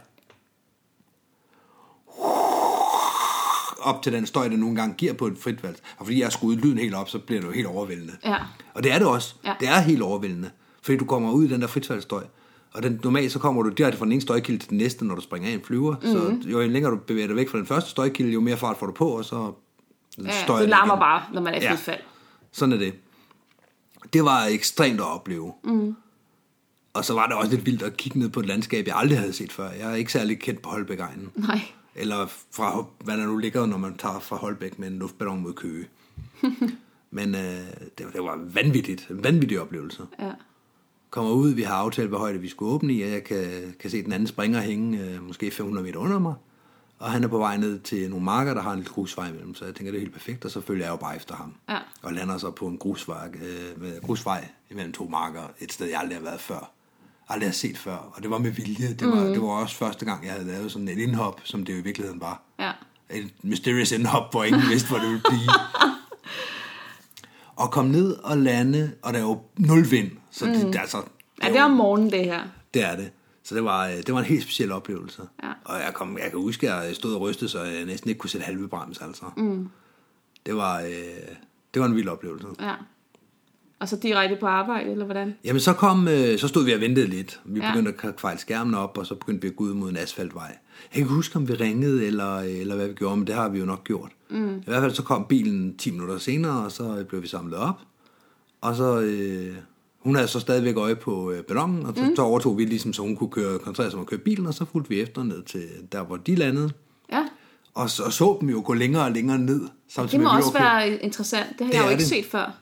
Op 3.82 4.02
til 4.02 4.12
den 4.12 4.26
støj, 4.26 4.48
der 4.48 4.56
nogle 4.56 4.76
gange 4.76 4.94
giver 4.94 5.12
på 5.12 5.26
et 5.26 5.38
frit 5.38 5.62
valg. 5.62 5.80
Og 5.98 6.06
fordi 6.06 6.18
jeg 6.18 6.26
har 6.26 6.30
skruet 6.30 6.58
lyden 6.58 6.78
helt 6.78 6.94
op, 6.94 7.08
så 7.08 7.18
bliver 7.18 7.40
det 7.40 7.48
jo 7.48 7.52
helt 7.52 7.66
overvældende. 7.66 8.12
Ja. 8.24 8.36
Og 8.74 8.82
det 8.82 8.92
er 8.92 8.98
det 8.98 9.06
også. 9.06 9.34
Ja. 9.44 9.54
Det 9.60 9.68
er 9.68 9.80
helt 9.80 10.02
overvældende. 10.02 10.50
Fordi 10.82 10.98
du 10.98 11.04
kommer 11.04 11.32
ud 11.32 11.44
i 11.44 11.48
den 11.48 11.60
der 11.60 11.66
fritfaldsstøj. 11.66 12.24
Og 12.72 12.82
den, 12.82 13.00
normalt 13.04 13.32
så 13.32 13.38
kommer 13.38 13.62
du 13.62 13.68
direkte 13.68 13.98
fra 13.98 14.04
den 14.04 14.12
ene 14.12 14.20
støjkilde 14.20 14.58
til 14.60 14.70
den 14.70 14.78
næste, 14.78 15.04
når 15.04 15.14
du 15.14 15.20
springer 15.20 15.48
af 15.50 15.54
en 15.54 15.62
flyver. 15.64 15.94
Mm-hmm. 16.02 16.42
Så 16.42 16.48
jo 16.48 16.60
længere 16.68 16.92
du 16.92 16.96
bevæger 16.96 17.26
dig 17.26 17.36
væk 17.36 17.48
fra 17.48 17.58
den 17.58 17.66
første 17.66 17.90
støjkilde, 17.90 18.32
jo 18.32 18.40
mere 18.40 18.56
fart 18.56 18.76
får 18.78 18.86
du 18.86 18.92
på, 18.92 19.08
og 19.08 19.24
så 19.24 19.52
ja 20.24 20.42
støjer 20.44 20.60
det 20.60 20.68
larmer 20.68 20.92
igen. 20.94 21.00
bare, 21.00 21.22
når 21.32 21.40
man 21.40 21.54
er 21.54 21.58
i 21.58 21.62
Ja. 21.62 21.70
frit 21.70 21.78
fald. 21.80 22.00
Sådan 22.52 22.72
er 22.72 22.76
det. 22.78 22.94
Det 24.12 24.24
var 24.24 24.44
ekstremt 24.44 25.00
at 25.00 25.06
opleve. 25.06 25.52
Mm. 25.64 25.96
Og 26.94 27.04
så 27.04 27.14
var 27.14 27.26
det 27.26 27.36
også 27.36 27.50
lidt 27.50 27.66
vildt 27.66 27.82
at 27.82 27.96
kigge 27.96 28.18
ned 28.18 28.28
på 28.28 28.40
et 28.40 28.46
landskab, 28.46 28.86
jeg 28.86 28.96
aldrig 28.96 29.18
havde 29.18 29.32
set 29.32 29.52
før. 29.52 29.70
Jeg 29.70 29.90
er 29.90 29.94
ikke 29.94 30.12
særlig 30.12 30.38
kendt 30.40 30.62
på 30.62 30.68
Holbæk-egnen. 30.70 31.30
Nej. 31.34 31.60
Eller 31.94 32.26
fra, 32.52 32.84
hvad 33.04 33.16
der 33.16 33.26
nu 33.26 33.36
ligger, 33.36 33.66
når 33.66 33.78
man 33.78 33.96
tager 33.96 34.18
fra 34.18 34.36
Holbæk 34.36 34.78
med 34.78 34.88
en 34.88 34.98
luftballon 34.98 35.40
mod 35.40 35.52
Køge. 35.52 35.86
Men 37.10 37.34
øh, 37.34 37.40
det, 37.40 38.06
det 38.12 38.22
var 38.22 38.38
vanvittigt. 38.54 39.06
En 39.10 39.24
vanvittig 39.24 39.60
oplevelse. 39.60 40.02
Ja. 40.18 40.30
Kommer 41.10 41.32
ud, 41.32 41.50
vi 41.50 41.62
har 41.62 41.74
aftalt, 41.74 42.08
hvad 42.08 42.18
højde 42.18 42.40
vi 42.40 42.48
skulle 42.48 42.72
åbne 42.72 42.92
i, 42.92 43.02
og 43.02 43.10
jeg 43.10 43.24
kan, 43.24 43.74
kan 43.80 43.90
se 43.90 44.02
den 44.02 44.12
anden 44.12 44.26
springer 44.26 44.60
hænge 44.60 45.00
øh, 45.00 45.26
måske 45.26 45.50
500 45.50 45.86
meter 45.86 45.98
under 45.98 46.18
mig. 46.18 46.34
Og 46.98 47.10
han 47.10 47.24
er 47.24 47.28
på 47.28 47.38
vej 47.38 47.56
ned 47.56 47.80
til 47.80 48.10
nogle 48.10 48.24
marker, 48.24 48.54
der 48.54 48.62
har 48.62 48.72
en 48.72 48.78
lille 48.78 48.92
grusvej 48.92 49.28
imellem, 49.28 49.54
så 49.54 49.64
jeg 49.64 49.74
tænker, 49.74 49.92
det 49.92 49.98
er 49.98 50.00
helt 50.00 50.12
perfekt, 50.12 50.44
og 50.44 50.50
så 50.50 50.60
følger 50.60 50.84
jeg 50.84 50.90
jo 50.90 50.96
bare 50.96 51.16
efter 51.16 51.34
ham. 51.34 51.54
Ja. 51.68 51.78
Og 52.02 52.12
lander 52.12 52.38
så 52.38 52.50
på 52.50 52.66
en 52.66 52.78
grusvej, 52.78 53.28
øh, 53.34 53.82
med 53.82 54.00
grusvej 54.00 54.48
imellem 54.70 54.92
to 54.92 55.08
marker, 55.08 55.40
et 55.60 55.72
sted, 55.72 55.86
jeg 55.86 56.00
aldrig 56.00 56.16
har 56.16 56.24
været 56.24 56.40
før. 56.40 56.70
Aldrig 57.28 57.48
har 57.48 57.54
set 57.54 57.78
før, 57.78 57.96
og 57.96 58.22
det 58.22 58.30
var 58.30 58.38
med 58.38 58.50
vilje. 58.50 58.94
Det 58.94 59.08
var, 59.08 59.24
mm. 59.24 59.32
det 59.32 59.42
var 59.42 59.48
også 59.48 59.76
første 59.76 60.04
gang, 60.04 60.24
jeg 60.24 60.32
havde 60.32 60.46
lavet 60.46 60.72
sådan 60.72 60.88
et 60.88 60.98
indhop, 60.98 61.40
som 61.44 61.64
det 61.64 61.72
jo 61.72 61.78
i 61.78 61.82
virkeligheden 61.82 62.20
var. 62.20 62.42
Ja. 62.58 62.72
Et 63.10 63.30
mysterious 63.42 63.92
indhop, 63.92 64.30
hvor 64.30 64.44
ingen 64.44 64.62
vidste, 64.70 64.88
hvor 64.88 64.98
det 64.98 65.08
ville 65.08 65.22
blive. 65.28 65.50
og 67.62 67.70
kom 67.70 67.86
ned 67.86 68.12
og 68.12 68.38
lande, 68.38 68.92
og 69.02 69.12
der 69.12 69.18
er 69.18 69.22
jo 69.22 69.40
nul 69.56 69.90
vind, 69.90 70.10
så 70.30 70.46
det, 70.46 70.54
det, 70.66 70.74
er 70.74 70.80
altså, 70.80 71.02
Ja, 71.42 71.48
det 71.48 71.56
er 71.56 71.60
jo- 71.60 71.64
om 71.64 71.70
morgenen, 71.70 72.10
det 72.10 72.24
her. 72.24 72.42
det 72.74 72.84
er 72.84 72.96
det. 72.96 73.10
Så 73.42 73.54
det 73.54 73.64
var, 73.64 73.86
øh, 73.88 73.96
det 73.96 74.12
var 74.12 74.18
en 74.18 74.24
helt 74.24 74.42
speciel 74.42 74.72
oplevelse. 74.72 75.22
Ja. 75.42 75.48
Og 75.64 75.74
jeg, 75.78 75.90
kom, 75.94 76.18
jeg 76.22 76.30
kan 76.30 76.40
huske, 76.40 76.72
at 76.72 76.86
jeg 76.86 76.96
stod 76.96 77.14
og 77.14 77.20
rystede, 77.20 77.50
så 77.50 77.62
jeg 77.62 77.84
næsten 77.84 78.10
ikke 78.10 78.18
kunne 78.18 78.30
sætte 78.30 78.44
halve 78.44 78.68
brems. 78.68 79.00
Altså. 79.00 79.24
Mm. 79.36 79.68
Det, 80.46 80.56
var, 80.56 80.80
øh, 80.80 80.88
det 81.74 81.80
var 81.82 81.86
en 81.86 81.96
vild 81.96 82.08
oplevelse. 82.08 82.46
Ja. 82.60 82.74
Og 83.80 83.88
så 83.88 83.96
direkte 83.96 84.36
på 84.40 84.46
arbejde, 84.46 84.90
eller 84.90 85.04
hvordan? 85.04 85.34
Jamen 85.44 85.60
så 85.60 85.72
kom, 85.72 86.08
øh, 86.08 86.38
så 86.38 86.48
stod 86.48 86.64
vi 86.64 86.72
og 86.72 86.80
ventede 86.80 87.06
lidt. 87.06 87.40
Vi 87.44 87.60
Ja. 87.60 87.70
begyndte 87.72 88.08
at 88.08 88.16
kvejle 88.16 88.38
skærmen 88.40 88.74
op, 88.74 88.98
og 88.98 89.06
så 89.06 89.14
begyndte 89.14 89.42
vi 89.42 89.48
at 89.48 89.56
gå 89.56 89.64
ud 89.64 89.74
mod 89.74 89.90
en 89.90 89.96
asfaltvej. 89.96 90.46
Jeg 90.46 90.92
kan 90.92 91.00
ikke 91.02 91.14
huske, 91.14 91.36
om 91.36 91.48
vi 91.48 91.54
ringede, 91.54 92.06
eller, 92.06 92.38
eller 92.38 92.76
hvad 92.76 92.88
vi 92.88 92.94
gjorde, 92.94 93.16
men 93.16 93.26
det 93.26 93.34
har 93.34 93.48
vi 93.48 93.58
jo 93.58 93.64
nok 93.64 93.84
gjort. 93.84 94.10
Mm. 94.30 94.58
I 94.58 94.62
hvert 94.66 94.80
fald 94.82 94.92
så 94.94 95.02
kom 95.02 95.26
bilen 95.28 95.76
10 95.76 95.90
minutter 95.90 96.18
senere, 96.18 96.64
og 96.64 96.72
så 96.72 97.04
blev 97.08 97.22
vi 97.22 97.26
samlet 97.26 97.54
op. 97.58 97.80
Og 98.60 98.76
så, 98.76 99.00
øh, 99.00 99.56
hun 100.00 100.14
havde 100.14 100.28
så 100.28 100.40
stadigvæk 100.40 100.76
øje 100.76 100.96
på 100.96 101.30
øh, 101.30 101.42
ballonen, 101.42 101.86
og 101.86 101.92
så, 101.96 102.02
mm. 102.04 102.16
så 102.16 102.22
overtog 102.22 102.58
vi 102.58 102.64
ligesom, 102.64 102.92
så 102.92 103.02
hun 103.02 103.16
kunne 103.16 103.30
køre, 103.30 103.58
koncentrere 103.58 103.90
sig 103.90 103.96
om 103.98 104.00
at 104.00 104.06
køre 104.06 104.20
bilen, 104.20 104.46
og 104.46 104.54
så 104.54 104.64
fulgte 104.72 104.88
vi 104.90 105.00
efter 105.00 105.22
ned 105.22 105.42
til 105.42 105.62
der, 105.92 106.02
hvor 106.02 106.16
de 106.16 106.34
landede. 106.34 106.70
Ja. 107.12 107.24
Og 107.74 107.90
så, 107.90 108.02
og 108.02 108.12
så 108.12 108.36
dem 108.40 108.48
jo 108.50 108.62
gå 108.66 108.74
længere 108.74 109.04
og 109.04 109.10
længere 109.12 109.38
ned. 109.38 109.60
Samtidig 109.88 110.18
Det 110.18 110.24
må 110.24 110.32
med, 110.34 110.42
også 110.42 110.52
være 110.52 111.02
interessant. 111.02 111.46
Det 111.58 111.66
har 111.66 111.72
Det 111.72 111.78
jeg 111.78 111.84
jo 111.84 111.90
ikke 111.90 112.00
det. 112.00 112.08
set 112.08 112.24
før. 112.26 112.54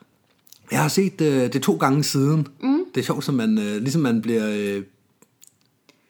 Jeg 0.70 0.82
har 0.82 0.89
set 0.89 1.20
øh, 1.20 1.53
det 1.53 1.62
to 1.62 1.76
gange 1.76 2.05
siden. 2.05 2.47
Mm. 2.62 2.84
Det 2.95 3.01
er 3.01 3.05
sjovt, 3.05 3.24
som 3.24 3.34
man, 3.34 3.59
øh, 3.59 3.76
ligesom 3.76 4.03
man 4.03 4.22
bliver 4.22 4.49
øh, 4.49 4.82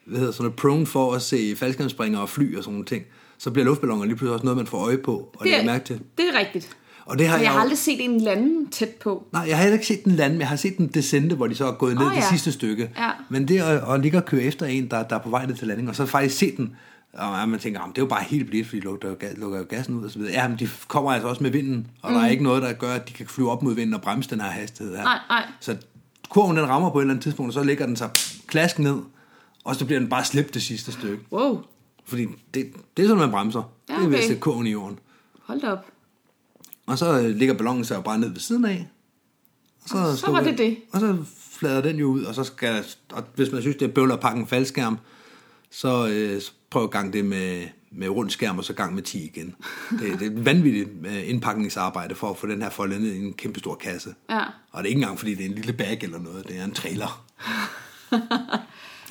hvad 0.05 0.19
hedder 0.19 0.33
sådan 0.33 0.43
noget, 0.43 0.55
prone 0.55 0.85
for 0.85 1.13
at 1.13 1.21
se 1.21 1.55
faldskærmsspringere 1.55 2.21
og 2.21 2.29
fly 2.29 2.57
og 2.57 2.63
sådan 2.63 2.73
nogle 2.73 2.85
ting, 2.85 3.03
så 3.37 3.51
bliver 3.51 3.65
luftballoner 3.65 4.05
lige 4.05 4.15
pludselig 4.15 4.33
også 4.33 4.45
noget, 4.45 4.57
man 4.57 4.67
får 4.67 4.77
øje 4.77 4.97
på 4.97 5.31
og 5.37 5.43
det 5.45 5.59
er, 5.59 5.65
mærke 5.65 5.85
til. 5.85 5.99
det 6.17 6.25
er 6.33 6.39
rigtigt. 6.39 6.77
Og 7.09 7.19
det 7.19 7.27
har 7.27 7.37
Men 7.37 7.39
jeg, 7.39 7.43
jeg 7.43 7.51
har 7.51 7.57
jo- 7.59 7.61
aldrig 7.61 7.77
set 7.77 8.03
en 8.05 8.21
lande 8.21 8.69
tæt 8.71 8.89
på. 8.89 9.25
Nej, 9.33 9.41
jeg 9.47 9.55
har 9.57 9.63
heller 9.63 9.73
ikke 9.73 9.87
set 9.87 10.03
den 10.05 10.11
lande, 10.11 10.33
men 10.33 10.41
jeg 10.41 10.47
har 10.49 10.55
set 10.55 10.77
den 10.77 10.87
descente, 10.87 11.35
hvor 11.35 11.47
de 11.47 11.55
så 11.55 11.65
er 11.67 11.71
gået 11.71 11.95
ned 11.97 12.05
oh, 12.05 12.11
det 12.11 12.17
ja. 12.17 12.29
sidste 12.29 12.51
stykke. 12.51 12.91
Ja. 12.97 13.09
Men 13.29 13.47
det 13.47 13.59
at, 13.61 13.93
at 13.93 13.99
ligge 14.01 14.17
og 14.17 14.25
køre 14.25 14.41
efter 14.41 14.65
en, 14.65 14.87
der, 14.91 15.03
der 15.03 15.15
er 15.15 15.19
på 15.19 15.29
vej 15.29 15.45
ned 15.45 15.55
til 15.55 15.67
landing, 15.67 15.89
og 15.89 15.95
så 15.95 16.05
faktisk 16.05 16.37
se 16.37 16.57
den, 16.57 16.75
og 17.13 17.49
man 17.49 17.59
tænker, 17.59 17.79
"Jamen, 17.79 17.93
det 17.93 17.97
er 18.01 18.05
jo 18.05 18.09
bare 18.09 18.23
helt 18.23 18.47
blidt, 18.49 18.67
fordi 18.67 18.79
de 18.79 18.83
lukker, 18.83 19.27
lukker 19.37 19.63
gassen 19.63 19.95
ud 19.95 20.05
og 20.05 20.11
så 20.11 20.19
videre. 20.19 20.33
Ja, 20.33 20.47
men 20.47 20.59
de 20.59 20.69
kommer 20.87 21.11
altså 21.11 21.27
også 21.27 21.43
med 21.43 21.51
vinden, 21.51 21.87
og 22.01 22.11
mm. 22.11 22.17
der 22.17 22.23
er 22.25 22.29
ikke 22.29 22.43
noget, 22.43 22.61
der 22.61 22.73
gør, 22.73 22.93
at 22.93 23.07
de 23.09 23.13
kan 23.13 23.27
flyve 23.27 23.51
op 23.51 23.63
mod 23.63 23.75
vinden 23.75 23.93
og 23.93 24.01
bremse 24.01 24.29
den 24.29 24.41
her 24.41 24.47
hastighed 24.49 24.95
her. 24.95 25.03
Nej, 25.03 25.19
nej. 25.29 25.43
Så 25.59 25.77
kurven 26.29 26.57
den 26.57 26.67
rammer 26.69 26.89
på 26.89 26.97
et 26.99 27.03
eller 27.03 27.13
andet 27.13 27.23
tidspunkt, 27.23 27.49
og 27.49 27.53
så 27.53 27.63
ligger 27.63 27.85
den 27.85 27.95
sig 27.95 28.09
klask 28.47 28.79
ned, 28.79 28.97
og 29.63 29.75
så 29.75 29.85
bliver 29.85 29.99
den 29.99 30.09
bare 30.09 30.23
slæbt 30.25 30.53
det 30.53 30.61
sidste 30.61 30.91
stykke. 30.91 31.23
Wow, 31.31 31.61
Fordi 32.05 32.25
det, 32.53 32.65
det 32.97 33.03
er 33.03 33.07
sådan, 33.07 33.19
man 33.21 33.31
bremser. 33.31 33.71
Ja, 33.89 33.93
Det 33.95 34.03
er 34.03 34.07
ved 34.07 34.13
at 34.13 34.19
okay. 34.19 34.27
sætte 34.27 34.41
kurven 34.41 34.67
i 34.67 34.71
jorden. 34.71 34.99
hold 35.43 35.63
op. 35.63 35.85
Og 36.89 36.97
så 36.97 37.19
øh, 37.19 37.35
ligger 37.35 37.53
ballonen 37.53 37.83
jo 37.83 38.01
bare 38.01 38.19
ned 38.19 38.29
ved 38.29 38.39
siden 38.39 38.65
af. 38.65 38.87
Og 39.91 40.07
Og 40.07 40.17
så 40.17 40.31
var 40.31 40.41
det 40.41 40.57
det. 40.57 40.77
Og 40.91 40.99
så 40.99 41.17
flader 41.51 41.81
den 41.81 41.95
jo 41.95 42.05
ud, 42.05 42.23
og 42.23 42.35
så 42.35 42.43
skal 42.43 42.85
og 43.11 43.23
hvis 43.35 43.51
man 43.51 43.61
synes, 43.61 43.77
det 43.77 43.87
er 43.87 43.93
bøvler 43.93 44.13
at 44.13 44.19
pakke 44.19 44.39
en 44.39 44.47
faldskærm, 44.47 44.97
så, 45.71 46.07
øh, 46.07 46.41
så 46.41 46.51
prøv 46.69 46.83
at 46.83 46.91
gang 46.91 47.13
det 47.13 47.25
med, 47.25 47.63
med 47.91 48.09
rund 48.09 48.29
skærm, 48.29 48.57
og 48.57 48.63
så 48.63 48.73
gang 48.73 48.95
med 48.95 49.03
10 49.03 49.25
igen. 49.25 49.55
Det, 49.89 50.19
det 50.19 50.21
er 50.21 50.31
et 50.31 50.45
vanvittigt 50.45 50.89
øh, 51.05 51.29
indpakningsarbejde 51.29 52.15
for 52.15 52.29
at 52.29 52.37
få 52.37 52.47
den 52.47 52.61
her 52.61 52.69
foldet 52.69 53.01
ned 53.01 53.11
i 53.11 53.25
en 53.25 53.33
kæmpe 53.33 53.59
stor 53.59 53.75
kasse. 53.75 54.13
Ja. 54.29 54.39
Og 54.71 54.83
det 54.83 54.89
er 54.89 54.89
ikke 54.89 55.01
engang, 55.01 55.19
fordi 55.19 55.35
det 55.35 55.45
er 55.45 55.49
en 55.49 55.55
lille 55.55 55.73
bag 55.73 55.99
eller 56.01 56.19
noget, 56.19 56.47
det 56.47 56.59
er 56.59 56.63
en 56.63 56.71
trailer. 56.71 57.25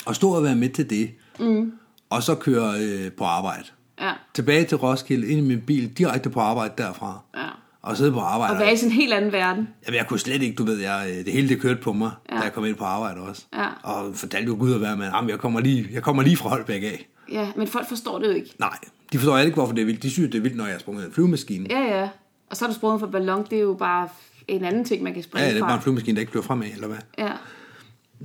og 0.07 0.17
stå 0.17 0.31
og 0.31 0.43
være 0.43 0.57
med 0.57 0.69
til 0.69 0.91
det, 0.91 1.11
mm. 1.41 1.73
og 2.11 2.23
så 2.23 2.35
køre 2.35 2.81
øh, 2.81 3.13
på 3.13 3.25
arbejde. 3.25 3.65
Ja, 4.01 4.13
Tilbage 4.35 4.65
til 4.65 4.77
Roskilde, 4.77 5.29
ind 5.29 5.39
i 5.39 5.49
min 5.49 5.61
bil, 5.61 5.99
direkte 5.99 6.31
på 6.31 6.41
arbejde 6.41 6.75
derfra. 6.79 7.21
ja. 7.37 7.49
Og 7.83 7.97
sidde 7.97 8.13
på 8.13 8.21
arbejde. 8.21 8.53
Og 8.55 8.59
være 8.61 8.73
i 8.73 8.77
sådan 8.77 8.91
en 8.91 8.97
helt 8.97 9.13
anden 9.13 9.33
verden. 9.33 9.69
Jamen, 9.87 9.99
jeg 9.99 10.07
kunne 10.07 10.19
slet 10.21 10.43
ikke, 10.43 10.57
du 10.57 10.65
ved, 10.65 10.79
jeg, 10.79 11.23
det 11.25 11.33
hele 11.33 11.49
det 11.49 11.61
kørte 11.61 11.81
på 11.81 11.93
mig, 11.93 12.11
ja. 12.33 12.37
da 12.37 12.41
jeg 12.43 12.53
kom 12.53 12.65
ind 12.65 12.77
på 12.77 12.85
arbejde 12.85 13.21
også. 13.21 13.47
Ja. 13.57 13.67
Og 13.83 14.15
fortalte 14.17 14.47
jo 14.47 14.57
Gud 14.59 14.75
at 14.75 14.81
være 14.81 14.97
med, 14.97 15.07
jamen, 15.07 15.31
jeg 15.31 15.39
kommer 15.39 15.61
lige, 15.61 15.89
jeg 15.93 16.03
kommer 16.03 16.23
lige 16.23 16.37
fra 16.37 16.49
Holbæk 16.49 16.83
af. 16.83 17.09
Ja, 17.33 17.49
men 17.57 17.67
folk 17.69 17.89
forstår 17.89 18.19
det 18.19 18.27
jo 18.27 18.33
ikke. 18.33 18.55
Nej, 18.59 18.79
de 19.13 19.19
forstår 19.19 19.39
ikke, 19.39 19.55
hvorfor 19.55 19.75
det 19.75 19.83
er 19.83 19.87
vildt. 19.87 20.03
De 20.03 20.11
synes, 20.11 20.31
det 20.31 20.39
er 20.39 20.43
vildt, 20.43 20.57
når 20.57 20.67
jeg 20.67 20.81
sprunget 20.81 21.07
en 21.07 21.13
flyvemaskine. 21.13 21.67
Ja, 21.71 21.99
Ja. 22.01 22.09
Og 22.51 22.57
så 22.57 22.65
er 22.65 22.69
du 22.69 22.75
sprunget 22.75 23.01
fra 23.01 23.07
ballon, 23.07 23.47
det 23.51 23.59
er 23.59 23.63
jo 23.63 23.75
bare 23.79 24.09
en 24.49 24.65
anden 24.65 24.85
ting, 24.85 25.03
man 25.03 25.15
kan 25.15 25.23
springe 25.23 25.45
ja 25.47 25.51
det 25.51 25.57
er 25.57 25.61
fra. 25.61 25.67
bare 25.69 25.77
en 25.77 25.83
flyvemaskine, 25.83 26.15
der 26.17 26.21
ikke 26.21 26.31
flyver 26.31 26.45
fremad, 26.45 26.67
eller 26.75 26.87
hvad? 26.87 26.99
Ja, 27.19 27.31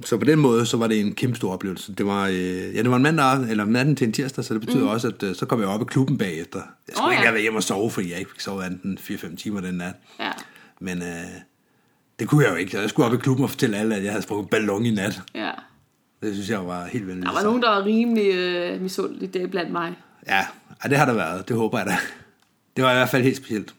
Så 0.05 0.17
på 0.17 0.25
den 0.25 0.39
måde, 0.39 0.65
så 0.65 0.77
var 0.77 0.87
det 0.87 0.99
en 0.99 1.15
kæmpe 1.15 1.35
stor 1.35 1.53
oplevelse. 1.53 1.93
Det 1.93 2.05
var, 2.05 2.27
øh, 2.27 2.75
ja, 2.75 2.81
det 2.81 2.89
var 2.89 2.95
en 2.95 3.03
mandag, 3.03 3.49
eller 3.49 3.65
natten 3.65 3.95
til 3.95 4.07
en 4.07 4.13
tirsdag, 4.13 4.43
så 4.43 4.53
det 4.53 4.61
betyder 4.61 4.83
mm. 4.83 4.89
også, 4.89 5.07
at 5.07 5.23
øh, 5.23 5.35
så 5.35 5.45
kom 5.45 5.59
jeg 5.59 5.67
op 5.67 5.81
i 5.81 5.85
klubben 5.85 6.17
bagefter. 6.17 6.59
Jeg 6.87 6.95
skulle 6.95 7.07
oh, 7.07 7.13
ikke 7.13 7.21
ja. 7.21 7.25
have 7.25 7.33
været 7.33 7.41
hjemme 7.41 7.59
og 7.59 7.63
sove, 7.63 7.91
fordi 7.91 8.11
jeg 8.11 8.19
ikke 8.19 8.31
fik 8.31 8.39
sovet 8.41 8.65
enten 8.67 8.97
4-5 9.01 9.35
timer 9.35 9.61
den 9.61 9.75
nat. 9.75 9.93
ja. 10.19 10.31
Men 10.79 11.01
øh, 11.01 11.07
det 12.19 12.27
kunne 12.27 12.43
jeg 12.43 12.51
jo 12.51 12.55
ikke. 12.55 12.71
Så 12.71 12.79
jeg 12.79 12.89
skulle 12.89 13.05
op 13.05 13.13
i 13.13 13.17
klubben 13.17 13.43
og 13.43 13.49
fortælle 13.49 13.77
alle, 13.77 13.95
at 13.95 14.03
jeg 14.03 14.11
havde 14.11 14.23
sprunget 14.23 14.49
ballon 14.49 14.85
i 14.85 14.91
nat. 14.91 15.21
ja. 15.35 15.51
Det 16.21 16.33
synes 16.33 16.49
jeg 16.49 16.67
var 16.67 16.85
helt 16.85 17.07
vanvittigt. 17.07 17.27
Der 17.27 17.33
var 17.33 17.43
nogen, 17.43 17.61
der 17.61 17.69
var 17.69 17.85
rimelig 17.85 18.35
øh, 18.35 18.81
misundelige, 18.81 19.39
det 19.39 19.51
blandt 19.51 19.71
mig. 19.71 19.93
Ja, 20.27 20.45
ej, 20.83 20.89
det 20.89 20.97
har 20.97 21.05
der 21.05 21.13
været. 21.13 21.47
Det 21.47 21.55
håber 21.55 21.77
jeg 21.77 21.87
da. 21.87 21.97
Det 22.75 22.83
var 22.83 22.91
i 22.91 22.95
hvert 22.95 23.09
fald 23.09 23.23
helt 23.23 23.37
specielt. 23.37 23.73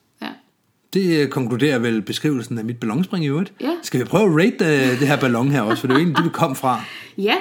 Det 0.95 1.21
øh, 1.23 1.29
konkluderer 1.29 1.79
vel 1.79 2.03
beskrivelsen 2.03 2.59
af 2.59 2.65
mit 2.65 2.81
ballonspring 2.81 3.25
i 3.25 3.29
øvrigt. 3.29 3.53
Ja. 3.61 3.71
Skal 3.83 4.01
vi 4.01 4.05
prøve 4.05 4.25
at 4.25 4.37
rate 4.45 4.65
øh, 4.65 5.01
det 5.01 5.09
her 5.09 5.21
ballon 5.21 5.51
her 5.51 5.61
også, 5.63 5.81
for 5.81 5.87
det 5.87 5.95
er 5.95 5.99
jo 5.99 6.05
egentlig 6.05 6.17
det, 6.17 6.25
vi 6.25 6.31
kom 6.35 6.57
fra. 6.57 6.81
Ja. 7.19 7.35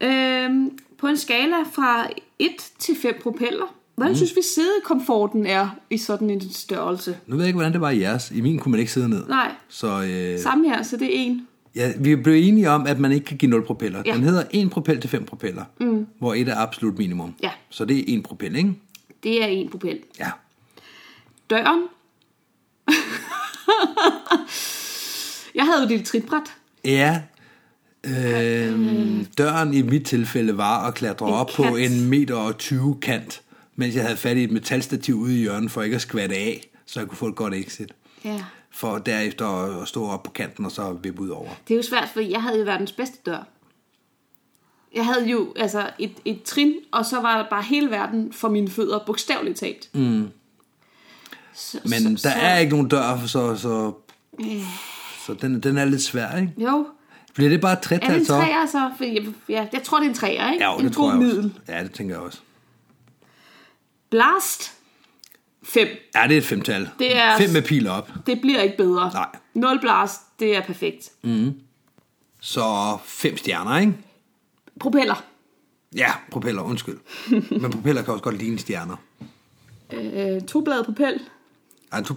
Øhm, 0.00 0.70
på 0.98 1.06
en 1.06 1.16
skala 1.16 1.56
fra 1.72 2.08
1 2.38 2.50
til 2.78 2.94
5 3.02 3.14
propeller. 3.22 3.74
Hvordan 3.94 4.12
mm. 4.12 4.16
synes 4.16 4.36
vi 4.36 4.42
sædekomforten 4.42 5.46
er 5.46 5.68
i 5.90 5.98
sådan 5.98 6.30
en 6.30 6.52
størrelse? 6.52 7.16
Nu 7.26 7.36
ved 7.36 7.44
jeg 7.44 7.48
ikke, 7.48 7.56
hvordan 7.56 7.72
det 7.72 7.80
var 7.80 7.90
i 7.90 8.00
jeres. 8.00 8.32
I 8.34 8.40
min 8.40 8.58
kunne 8.58 8.70
man 8.70 8.80
ikke 8.80 8.92
sidde 8.92 9.08
ned. 9.08 9.26
Nej, 9.28 9.50
Så 9.68 10.02
øh, 10.02 10.38
samme 10.38 10.68
her, 10.68 10.82
så 10.82 10.96
det 10.96 11.20
er 11.20 11.30
1. 11.30 11.40
ja, 11.74 11.92
vi 12.00 12.16
blev 12.16 12.34
enige 12.34 12.70
om, 12.70 12.86
at 12.86 12.98
man 12.98 13.12
ikke 13.12 13.26
kan 13.26 13.36
give 13.36 13.50
0 13.50 13.64
propeller. 13.64 14.02
Ja. 14.06 14.14
Den 14.14 14.22
hedder 14.22 14.44
1 14.50 14.70
propel 14.70 15.00
til 15.00 15.10
5 15.10 15.24
propeller, 15.24 15.64
mm. 15.80 16.06
hvor 16.18 16.34
et 16.34 16.48
er 16.48 16.56
absolut 16.56 16.98
minimum. 16.98 17.34
Ja. 17.42 17.50
Så 17.70 17.84
det 17.84 17.98
er 17.98 18.18
1 18.18 18.22
propel, 18.22 18.56
ikke? 18.56 18.74
Det 19.22 19.42
er 19.42 19.46
1 19.46 19.70
propel. 19.70 19.98
Ja. 20.18 20.30
Døren. 21.50 21.82
Jeg 25.54 25.64
havde 25.66 25.82
jo 25.82 25.88
det 25.88 26.04
trinbræt. 26.06 26.52
Ja. 26.84 27.22
Øh, 28.06 29.24
døren 29.38 29.74
i 29.74 29.82
mit 29.82 30.06
tilfælde 30.06 30.56
var 30.56 30.86
at 30.86 30.94
klatre 30.94 31.28
En 31.28 31.34
op 31.34 31.50
på 31.56 31.62
kant. 31.62 31.76
en 31.78 32.04
meter 32.10 32.34
og 32.34 32.58
20 32.58 32.98
kant, 33.02 33.42
mens 33.76 33.94
jeg 33.94 34.02
havde 34.02 34.16
fat 34.16 34.36
i 34.36 34.44
et 34.44 34.50
metalstativ 34.50 35.14
ude 35.14 35.34
i 35.36 35.40
hjørnet, 35.40 35.70
for 35.70 35.82
ikke 35.82 35.94
at 35.96 36.02
skvatte 36.02 36.34
af, 36.36 36.68
så 36.86 37.00
jeg 37.00 37.08
kunne 37.08 37.16
få 37.18 37.26
et 37.26 37.34
godt 37.36 37.54
exit. 37.54 37.92
Ja. 38.24 38.44
For 38.70 38.98
derefter 38.98 39.46
at 39.46 39.82
at 39.82 39.88
stå 39.88 40.06
op 40.06 40.22
på 40.22 40.30
kanten 40.30 40.64
og 40.64 40.70
så 40.70 40.92
vippe 41.02 41.22
ud 41.22 41.28
over. 41.28 41.48
Det 41.68 41.74
er 41.74 41.78
jo 41.78 41.82
svært, 41.82 42.08
for 42.12 42.20
jeg 42.20 42.42
havde 42.42 42.58
jo 42.58 42.64
verdens 42.64 42.92
bedste 42.92 43.18
dør. 43.26 43.46
Jeg 44.94 45.04
havde 45.04 45.28
jo 45.28 45.52
altså 45.56 45.90
et, 45.98 46.12
et 46.24 46.42
trin, 46.42 46.74
og 46.92 47.04
så 47.06 47.20
var 47.20 47.36
der 47.42 47.50
bare 47.50 47.62
hele 47.62 47.90
verden 47.90 48.32
for 48.32 48.48
mine 48.48 48.68
fødder, 48.70 48.98
bogstaveligt 49.06 49.58
talt. 49.58 49.88
Mm. 49.94 50.28
Så, 51.58 51.78
Men 51.84 52.16
der 52.16 52.30
er 52.30 52.58
ikke 52.58 52.70
nogen 52.72 52.88
dør, 52.88 53.26
så, 53.26 53.56
så, 53.56 53.92
så 55.26 55.34
den, 55.34 55.60
den 55.62 55.78
er 55.78 55.84
lidt 55.84 56.02
svær, 56.02 56.36
ikke? 56.36 56.52
Jo. 56.58 56.86
Bliver 57.34 57.50
det 57.50 57.60
bare 57.60 57.72
et 57.72 57.78
Er 57.78 57.80
det 57.88 57.92
en 57.94 58.00
tretal 58.00 58.26
så? 58.26 58.32
træer 58.32 58.66
så? 58.66 58.90
For 58.96 59.04
jeg, 59.04 59.26
ja, 59.48 59.66
jeg 59.72 59.82
tror, 59.82 59.98
det 59.98 60.04
er 60.06 60.08
en 60.08 60.14
træer, 60.14 60.52
ikke? 60.52 60.64
Ja, 60.64 60.72
jo, 60.72 60.78
en 60.78 60.84
det 60.84 60.92
tror 60.94 61.10
jeg 61.10 61.18
middel. 61.18 61.38
også. 61.44 61.72
Ja, 61.74 61.82
det 61.82 61.92
tænker 61.92 62.14
jeg 62.14 62.22
også. 62.22 62.38
Blast. 64.10 64.72
5. 65.62 65.88
Ja, 66.14 66.22
det 66.28 66.34
er 66.34 66.38
et 66.38 66.44
femtal. 66.44 66.88
Det 66.98 67.16
er- 67.16 67.38
Fem 67.38 67.50
med 67.50 67.62
pil 67.62 67.88
op. 67.88 68.10
Det 68.26 68.40
bliver 68.40 68.60
ikke 68.62 68.76
bedre. 68.76 69.10
Nej. 69.12 69.28
0 69.54 69.80
blast, 69.80 70.20
det 70.40 70.56
er 70.56 70.62
perfekt. 70.62 71.10
Så 72.40 72.96
fem 73.04 73.36
stjerner, 73.36 73.78
ikke? 73.78 73.92
Propeller. 74.80 75.24
Ja, 75.96 76.12
propeller, 76.30 76.62
undskyld. 76.62 76.98
Men 77.60 77.70
propeller 77.70 78.02
kan 78.02 78.12
også 78.12 78.24
godt 78.24 78.38
ligne 78.38 78.58
stjerner. 78.58 78.96
Øh, 79.92 80.40
to 80.42 80.60
blade 80.60 80.84
propel. 80.84 81.20
Ej. 81.92 82.00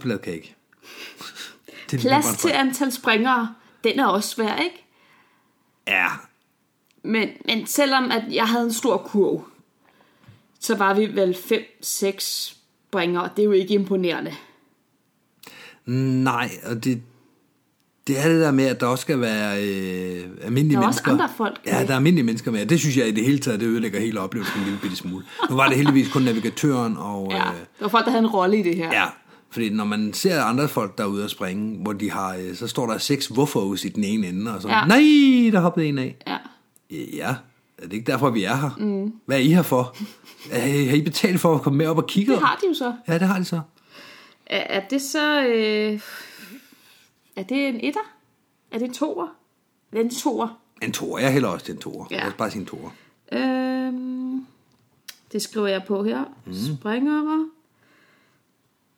Det 1.91 1.97
er 1.97 2.01
Plads 2.01 2.37
til 2.37 2.49
antal 2.49 2.91
springere. 2.91 3.53
Den 3.83 3.99
er 3.99 4.05
også 4.05 4.29
svær, 4.29 4.55
ikke? 4.55 4.85
Ja, 5.87 6.07
Men, 7.03 7.29
men 7.45 7.67
selvom 7.67 8.11
at 8.11 8.23
jeg 8.31 8.47
havde 8.47 8.63
en 8.63 8.73
stor 8.73 8.97
kurv, 8.97 9.47
så 10.59 10.75
var 10.75 10.93
vi 10.93 11.05
vel 11.05 11.37
5-6 11.83 12.19
springere. 12.19 13.29
Det 13.35 13.41
er 13.41 13.45
jo 13.45 13.51
ikke 13.51 13.73
imponerende. 13.73 14.33
nej, 15.85 16.49
og 16.65 16.83
det, 16.83 17.01
det 18.07 18.19
er 18.19 18.27
det 18.29 18.41
der 18.41 18.51
med, 18.51 18.65
at 18.65 18.79
der 18.79 18.85
også 18.87 19.01
skal 19.01 19.21
være 19.21 19.63
øh, 19.63 20.29
almindelige 20.41 20.75
Der 20.75 20.81
er 20.81 20.85
mennesker. 20.87 21.11
andre 21.11 21.29
folk 21.37 21.61
Ja, 21.65 21.83
der 21.85 21.91
er 21.91 21.95
almindelige 21.95 22.25
mennesker 22.25 22.51
med. 22.51 22.65
Det 22.65 22.79
synes 22.79 22.97
jeg 22.97 23.07
i 23.07 23.11
det 23.11 23.25
hele 23.25 23.39
taget, 23.39 23.59
det 23.59 23.65
ødelægger 23.65 23.99
hele 23.99 24.19
oplevelsen 24.19 24.59
en 24.59 24.63
lille 24.65 24.79
bitte 24.81 24.95
smule. 24.95 25.25
Nu 25.49 25.55
var 25.55 25.67
det 25.67 25.77
heldigvis 25.77 26.11
kun 26.11 26.21
navigatøren 26.21 26.97
og... 26.97 27.27
Ja, 27.31 27.47
Øh, 27.51 27.55
det 27.59 27.65
var 27.79 27.87
folk, 27.87 28.05
der 28.05 28.11
havde 28.11 28.23
en 28.23 28.29
rolle 28.29 28.59
i 28.59 28.63
det 28.63 28.75
her. 28.75 28.89
Ja, 28.93 29.05
fordi 29.51 29.69
når 29.69 29.85
man 29.85 30.13
ser 30.13 30.41
andre 30.43 30.67
folk 30.67 30.97
derude 30.97 31.23
at 31.23 31.29
springe, 31.31 31.77
hvor 31.83 31.93
de 31.93 32.11
har, 32.11 32.35
øh, 32.35 32.55
så 32.55 32.67
står 32.67 32.87
der 32.87 32.97
seks 32.97 33.27
hvorfor's 33.27 33.85
i 33.85 33.89
den 33.89 34.03
ene 34.03 34.27
ende, 34.27 34.55
og 34.55 34.61
så, 34.61 34.67
Ja. 34.69 34.85
nej, 34.85 35.49
der 35.51 35.59
hoppede 35.59 35.85
en 35.85 35.97
af. 35.97 36.15
ja. 36.27 36.37
Ja, 37.13 37.35
er 37.77 37.83
det 37.83 37.93
ikke 37.93 38.11
derfor, 38.11 38.29
vi 38.29 38.43
er 38.43 38.55
her? 38.55 38.69
Mm. 38.77 39.13
Hvad 39.25 39.37
er 39.37 39.41
I 39.41 39.47
her 39.47 39.61
for? 39.61 39.95
Har 40.51 40.95
I 40.95 41.01
betalt 41.01 41.39
for 41.39 41.55
at 41.55 41.61
komme 41.61 41.77
med 41.77 41.87
op 41.87 41.97
og 41.97 42.07
kigge? 42.07 42.31
Det 42.33 42.41
har 42.41 42.57
de 42.61 42.67
jo 42.67 42.73
så. 42.73 42.93
Ja, 43.07 43.13
det 43.13 43.27
har 43.27 43.37
de 43.39 43.45
så. 43.45 43.61
Er, 44.45 44.79
er 44.79 44.87
det 44.87 45.01
så... 45.01 45.45
Øh, 45.45 45.99
er 47.35 47.43
det 47.43 47.67
en 47.67 47.75
etter? 47.83 47.99
Er 48.71 48.77
det 48.77 48.87
en 48.87 48.93
toer? 48.93 49.27
Det 49.91 49.99
er 49.99 50.03
en 50.03 50.09
toer. 50.09 50.57
En 50.81 50.91
toer. 50.91 51.19
Jeg 51.19 51.33
hælder 51.33 51.49
også 51.49 51.65
til 51.65 51.73
en 51.75 51.81
toer. 51.81 52.05
Ja. 52.11 52.17
Jeg 52.17 52.25
vil 52.25 52.33
bare 52.37 52.51
sige 52.51 52.59
en 52.61 52.65
toer. 52.67 52.89
Øhm, 53.31 54.45
det 55.31 55.41
skriver 55.41 55.67
jeg 55.67 55.83
på 55.87 56.03
her. 56.03 56.23
Mm. 56.45 56.53
Springere. 56.77 57.45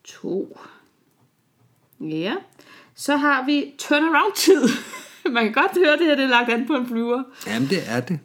To. 0.04 0.58
Ja. 2.00 2.34
Så 2.96 3.18
har 3.18 3.46
vi 3.46 3.66
turnaround-tid. 3.78 4.70
Man 5.34 5.44
kan 5.44 5.54
godt 5.54 5.72
høre, 5.86 5.98
det 5.98 6.06
her 6.06 6.16
det 6.16 6.24
er 6.24 6.30
lagt 6.30 6.50
an 6.50 6.68
på 6.68 6.74
en 6.74 6.88
flyver. 6.88 7.24
Jamen, 7.48 7.70
det 7.70 7.80
er 7.88 8.00
det. 8.00 8.20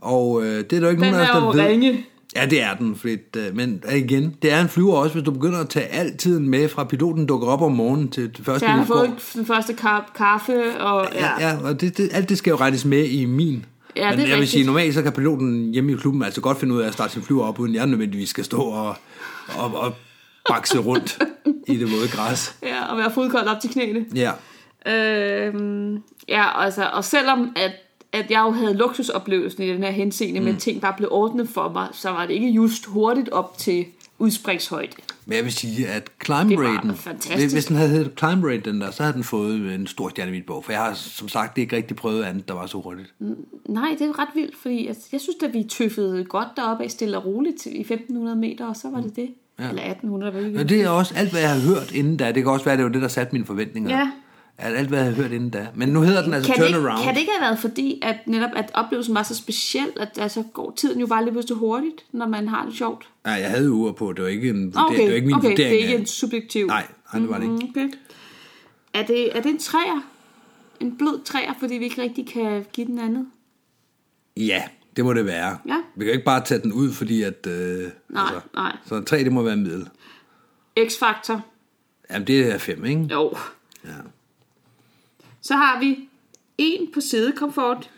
Og 0.00 0.42
øh, 0.42 0.48
det 0.48 0.72
er 0.72 0.80
der 0.80 0.90
ikke 0.90 1.02
Den 1.02 1.12
nogen 1.12 1.14
af 1.14 1.30
os, 1.30 1.36
er 1.36 1.40
der 1.40 1.52
ved. 1.52 1.64
ringe. 1.64 2.06
Ja, 2.36 2.46
det 2.46 2.62
er 2.62 2.74
den. 2.74 2.96
Fordi, 2.96 3.16
øh, 3.36 3.56
men 3.56 3.82
igen, 3.96 4.36
det 4.42 4.52
er 4.52 4.60
en 4.60 4.68
flyver 4.68 4.94
også, 4.94 5.14
hvis 5.14 5.24
du 5.24 5.30
begynder 5.30 5.60
at 5.60 5.68
tage 5.68 5.86
al 5.86 6.16
tiden 6.16 6.48
med, 6.48 6.68
fra 6.68 6.84
piloten 6.84 7.26
dukker 7.26 7.48
op 7.48 7.62
om 7.62 7.72
morgenen 7.72 8.10
til 8.10 8.36
det 8.36 8.44
første 8.44 8.60
Så 8.60 8.66
jeg 8.66 8.74
har 8.74 8.84
fået 8.84 9.32
den 9.34 9.46
første 9.46 9.74
kaffe, 10.14 10.80
og 10.80 11.08
ja. 11.14 11.40
Ja, 11.40 11.48
ja 11.48 11.58
og 11.64 11.80
det, 11.80 11.96
det, 11.96 12.08
alt 12.12 12.28
det 12.28 12.38
skal 12.38 12.50
jo 12.50 12.56
regnes 12.56 12.84
med 12.84 13.04
i 13.04 13.24
min. 13.24 13.64
Ja, 13.96 14.10
Men 14.10 14.18
det 14.18 14.24
er 14.24 14.28
jeg 14.28 14.38
vil 14.38 14.48
sige, 14.48 14.66
normalt 14.66 14.94
så 14.94 15.02
kan 15.02 15.12
piloten 15.12 15.72
hjemme 15.72 15.92
i 15.92 15.96
klubben 15.96 16.22
altså 16.22 16.40
godt 16.40 16.60
finde 16.60 16.74
ud 16.74 16.80
af 16.80 16.86
at 16.86 16.92
starte 16.92 17.12
sin 17.12 17.22
flyver 17.22 17.44
op, 17.44 17.58
uden 17.58 17.74
jeg 17.74 17.86
nødvendigvis 17.86 18.28
skal 18.28 18.44
stå 18.44 18.60
og, 18.60 18.96
og, 19.58 19.74
og 19.74 19.94
bakse 20.48 20.78
rundt 20.78 21.18
i 21.66 21.76
det 21.76 21.92
våde 21.92 22.08
græs. 22.08 22.56
ja, 22.62 22.84
og 22.84 22.98
være 22.98 23.10
fodkoldt 23.10 23.48
op 23.48 23.60
til 23.60 23.70
knæene. 23.70 24.06
Ja, 24.14 24.32
Øhm, 24.86 26.02
ja, 26.28 26.64
altså, 26.64 26.90
og 26.92 27.04
selvom 27.04 27.52
at, 27.56 27.72
at 28.12 28.30
jeg 28.30 28.40
jo 28.40 28.50
havde 28.50 28.74
luksusoplevelsen 28.74 29.62
i 29.62 29.68
den 29.68 29.82
her 29.82 29.90
henseende, 29.90 30.40
mm. 30.40 30.46
men 30.46 30.56
ting 30.56 30.80
bare 30.80 30.94
blev 30.96 31.08
ordnet 31.12 31.48
for 31.48 31.68
mig, 31.68 31.88
så 31.92 32.10
var 32.10 32.26
det 32.26 32.34
ikke 32.34 32.48
just 32.48 32.86
hurtigt 32.86 33.28
op 33.28 33.58
til 33.58 33.86
udspringshøjde. 34.18 34.92
men 35.26 35.36
jeg 35.36 35.44
vil 35.44 35.52
sige, 35.52 35.88
at 35.88 36.10
climb 36.24 36.52
raten, 36.58 36.96
fantastisk. 36.96 37.54
hvis, 37.54 37.64
den 37.64 37.76
havde 37.76 37.90
heddet 37.90 38.12
climb 38.18 38.44
rate, 38.44 38.60
den 38.60 38.80
der, 38.80 38.90
så 38.90 39.02
havde 39.02 39.14
den 39.14 39.24
fået 39.24 39.74
en 39.74 39.86
stor 39.86 40.08
stjerne 40.08 40.30
i 40.30 40.34
mit 40.34 40.46
bog. 40.46 40.64
For 40.64 40.72
jeg 40.72 40.80
har 40.80 40.94
som 40.94 41.28
sagt 41.28 41.58
ikke 41.58 41.76
rigtig 41.76 41.96
prøvet 41.96 42.22
andet, 42.22 42.48
der 42.48 42.54
var 42.54 42.66
så 42.66 42.80
hurtigt. 42.80 43.14
Nej, 43.68 43.96
det 43.98 44.06
er 44.06 44.18
ret 44.18 44.28
vildt, 44.34 44.56
fordi 44.56 44.86
altså, 44.86 45.08
jeg 45.12 45.20
synes, 45.20 45.36
at 45.44 45.54
vi 45.54 45.62
tøffede 45.62 46.24
godt 46.24 46.48
deroppe 46.56 46.84
af 46.84 46.90
stille 46.90 47.18
og 47.18 47.24
roligt 47.24 47.60
til, 47.60 47.76
i 47.76 47.80
1500 47.80 48.36
meter, 48.36 48.66
og 48.66 48.76
så 48.76 48.90
var 48.90 49.00
det 49.00 49.16
det. 49.16 49.28
Ja. 49.58 49.68
Eller 49.68 49.82
1800, 49.82 50.32
hvad 50.32 50.42
Men 50.42 50.68
det 50.68 50.82
er 50.82 50.88
også 50.88 51.14
alt, 51.16 51.30
hvad 51.30 51.40
jeg 51.40 51.50
har 51.50 51.60
hørt 51.60 51.92
inden 51.92 52.16
da. 52.16 52.26
Det 52.32 52.42
kan 52.42 52.46
også 52.52 52.64
være, 52.64 52.76
det 52.76 52.84
var 52.84 52.90
det, 52.90 53.02
der 53.02 53.08
satte 53.08 53.32
mine 53.32 53.44
forventninger. 53.46 53.98
Ja. 53.98 54.10
At 54.58 54.76
alt, 54.76 54.88
hvad 54.88 54.98
jeg 54.98 55.06
har 55.08 55.14
hørt 55.22 55.32
inden 55.32 55.50
da. 55.50 55.68
Men 55.74 55.88
nu 55.88 56.00
hedder 56.00 56.22
den 56.24 56.34
altså 56.34 56.52
kan, 56.52 56.62
det, 56.62 56.72
turnaround. 56.74 56.98
ikke- 56.98 57.04
kan 57.06 57.14
det 57.14 57.20
ikke 57.20 57.32
have 57.38 57.46
været 57.46 57.58
fordi, 57.58 58.00
at 58.02 58.16
netop 58.26 58.50
at 58.56 58.70
oplevelsen 58.74 59.14
var 59.14 59.22
så 59.22 59.34
speciel, 59.34 59.86
at 60.00 60.18
altså, 60.20 60.42
går 60.52 60.72
tiden 60.76 61.00
jo 61.00 61.06
bare 61.06 61.24
lige 61.24 61.32
pludselig 61.32 61.56
hurtigt, 61.56 62.04
når 62.12 62.28
man 62.28 62.48
har 62.48 62.64
det 62.64 62.74
sjovt? 62.74 63.08
Nej, 63.24 63.34
jeg 63.34 63.50
havde 63.50 63.72
uger 63.72 63.92
på. 63.92 64.12
Det 64.12 64.22
var 64.24 64.28
ikke, 64.30 64.48
en 64.50 64.72
Okay, 64.76 64.96
det 64.98 65.08
var 65.08 65.14
ikke 65.14 65.26
min 65.26 65.34
okay 65.36 65.48
vurdering. 65.48 65.56
det 65.70 65.74
er 65.74 65.78
ikke 65.82 65.94
af- 65.94 65.98
en 66.00 66.06
subjektiv... 66.06 66.66
Nej, 66.66 66.86
nej, 67.12 67.20
det 67.20 67.30
var 67.30 67.36
det 67.38 67.44
ikke. 67.44 67.54
Mm, 67.54 67.70
Okay. 67.70 67.88
Er 68.94 69.02
det, 69.02 69.36
er 69.36 69.42
det 69.42 69.50
en 69.50 69.58
træer? 69.58 70.00
En 70.80 70.96
blød 70.98 71.24
træer, 71.24 71.52
fordi 71.60 71.74
vi 71.74 71.84
ikke 71.84 72.02
rigtig 72.02 72.28
kan 72.28 72.64
give 72.72 72.86
den 72.86 72.98
andet? 72.98 73.26
Ja, 74.36 74.62
det 74.96 75.04
må 75.04 75.12
det 75.12 75.24
være. 75.26 75.58
Ja. 75.68 75.76
Vi 75.96 76.04
kan 76.04 76.12
ikke 76.14 76.24
bare 76.24 76.44
tage 76.44 76.60
den 76.62 76.72
ud, 76.72 76.92
fordi 76.92 77.22
at... 77.22 77.46
Øh, 77.46 77.90
Nej, 78.08 78.32
nej. 78.54 78.76
Så 78.86 78.94
en 78.94 79.04
3, 79.04 79.24
det 79.24 79.32
må 79.32 79.42
være 79.42 79.56
middel. 79.56 79.88
X-faktor? 80.88 81.46
Jamen, 82.10 82.26
det 82.26 82.52
er 82.54 82.58
5, 82.58 82.84
ikke? 82.84 83.08
Jo. 83.12 83.36
Ja. 83.84 83.90
Så 85.40 85.54
har 85.54 85.80
vi 85.80 86.08
en 86.58 86.92
på 86.94 87.00
sædekomfort, 87.00 87.90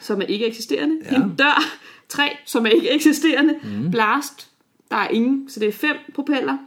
som 0.00 0.20
er 0.20 0.26
ikke 0.26 0.46
eksisterende. 0.46 0.98
Ja. 1.10 1.16
En 1.16 1.36
dør, 1.36 1.62
tre, 2.08 2.36
som 2.44 2.66
er 2.66 2.70
ikke 2.70 2.90
eksisterende. 2.90 3.58
Mm. 3.62 3.90
Blast, 3.90 4.50
der 4.90 4.96
er 4.96 5.08
ingen, 5.08 5.50
så 5.50 5.60
det 5.60 5.68
er 5.68 5.72
fem 5.72 5.96
propeller. 6.14 6.58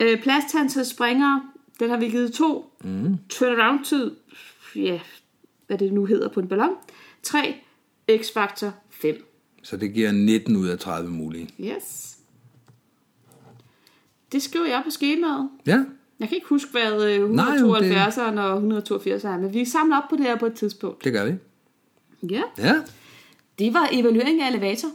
Øh, 0.00 0.22
plads 0.22 0.44
til 0.50 0.58
antal 0.58 0.86
springere, 0.86 1.42
den 1.80 1.90
har 1.90 1.96
vi 1.96 2.08
givet 2.08 2.32
to. 2.32 2.72
Mm. 2.84 3.16
Turnaround-tid, 3.28 4.10
ja, 4.76 5.00
hvad 5.66 5.78
det 5.78 5.92
nu 5.92 6.04
hedder 6.04 6.28
på 6.28 6.40
en 6.40 6.48
ballon. 6.48 6.74
3. 7.22 7.54
X-faktor 8.18 8.74
5. 8.90 9.26
Så 9.62 9.76
det 9.76 9.94
giver 9.94 10.12
19 10.12 10.56
ud 10.56 10.68
af 10.68 10.78
30 10.78 11.10
mulige. 11.10 11.48
Yes. 11.60 12.16
Det 14.32 14.42
skriver 14.42 14.66
jeg 14.66 14.80
på 14.84 14.90
skemaet. 14.90 15.48
Ja, 15.66 15.84
Jeg 16.20 16.28
kan 16.28 16.34
ikke 16.36 16.46
huske, 16.48 16.70
hvad 16.70 17.04
øh, 17.10 17.30
Nej, 17.30 17.56
jo, 17.60 17.76
172'eren 17.76 18.40
og 18.40 18.54
182 18.54 19.24
er, 19.24 19.38
men 19.38 19.54
vi 19.54 19.64
samler 19.64 19.96
op 19.96 20.04
på 20.10 20.16
det 20.16 20.24
her 20.24 20.36
på 20.38 20.46
et 20.46 20.54
tidspunkt. 20.54 21.04
det 21.04 21.12
gør 21.12 21.24
vi. 21.24 21.34
Ja, 22.30 22.42
Ja. 22.58 22.74
det 23.58 23.74
var 23.74 23.88
evaluering 23.92 24.42
af 24.42 24.48
elevator. 24.50 24.88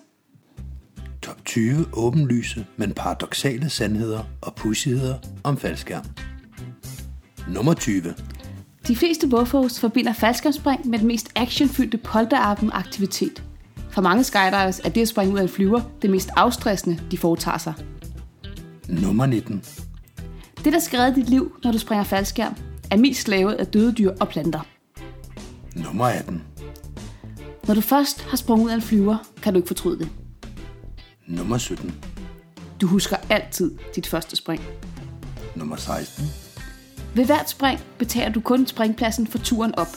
Top 1.21 1.45
20 1.45 1.85
åbenlyse, 1.93 2.65
men 2.77 2.93
paradoxale 2.93 3.69
sandheder 3.69 4.23
og 4.41 4.55
pussigheder 4.55 5.15
om 5.43 5.57
faldskærm. 5.57 6.05
Nummer 7.53 7.73
20. 7.73 8.13
De 8.87 8.95
fleste 8.95 9.27
WOFOs 9.27 9.79
forbinder 9.79 10.13
faldskærmsspring 10.13 10.87
med 10.87 10.99
den 10.99 11.07
mest 11.07 11.31
actionfyldte 11.35 11.97
polterappen-aktivitet. 11.97 13.43
For 13.89 14.01
mange 14.01 14.23
skydivers 14.23 14.79
er 14.79 14.89
det 14.89 15.01
at 15.01 15.07
springe 15.07 15.33
ud 15.33 15.39
af 15.39 15.43
en 15.43 15.49
flyver 15.49 15.81
det 16.01 16.09
mest 16.09 16.29
afstressende, 16.35 16.99
de 17.11 17.17
foretager 17.17 17.57
sig. 17.57 17.73
Nummer 18.87 19.25
19. 19.25 19.63
Det, 20.63 20.73
der 20.73 20.79
skal 20.79 20.99
redde 20.99 21.15
dit 21.15 21.29
liv, 21.29 21.55
når 21.63 21.71
du 21.71 21.77
springer 21.77 22.03
faldskærm, 22.03 22.55
er 22.91 22.97
mest 22.97 23.27
lavet 23.27 23.53
af 23.53 23.67
døde 23.67 23.93
dyr 23.93 24.11
og 24.19 24.27
planter. 24.27 24.59
Nummer 25.75 26.05
18. 26.05 26.43
Når 27.67 27.73
du 27.73 27.81
først 27.81 28.21
har 28.21 28.37
sprunget 28.37 28.65
ud 28.65 28.71
af 28.71 28.75
en 28.75 28.81
flyver, 28.81 29.17
kan 29.41 29.53
du 29.53 29.57
ikke 29.57 29.67
fortryde 29.67 29.99
det. 29.99 30.09
Nummer 31.27 31.57
17. 31.57 31.93
Du 32.81 32.87
husker 32.87 33.17
altid 33.29 33.71
dit 33.95 34.07
første 34.07 34.35
spring. 34.35 34.61
Nummer 35.55 35.75
16. 35.75 36.44
Ved 37.15 37.25
hvert 37.25 37.49
spring 37.49 37.79
betaler 37.97 38.31
du 38.31 38.41
kun 38.41 38.67
springpladsen 38.67 39.27
for 39.27 39.37
turen 39.37 39.75
op. 39.75 39.87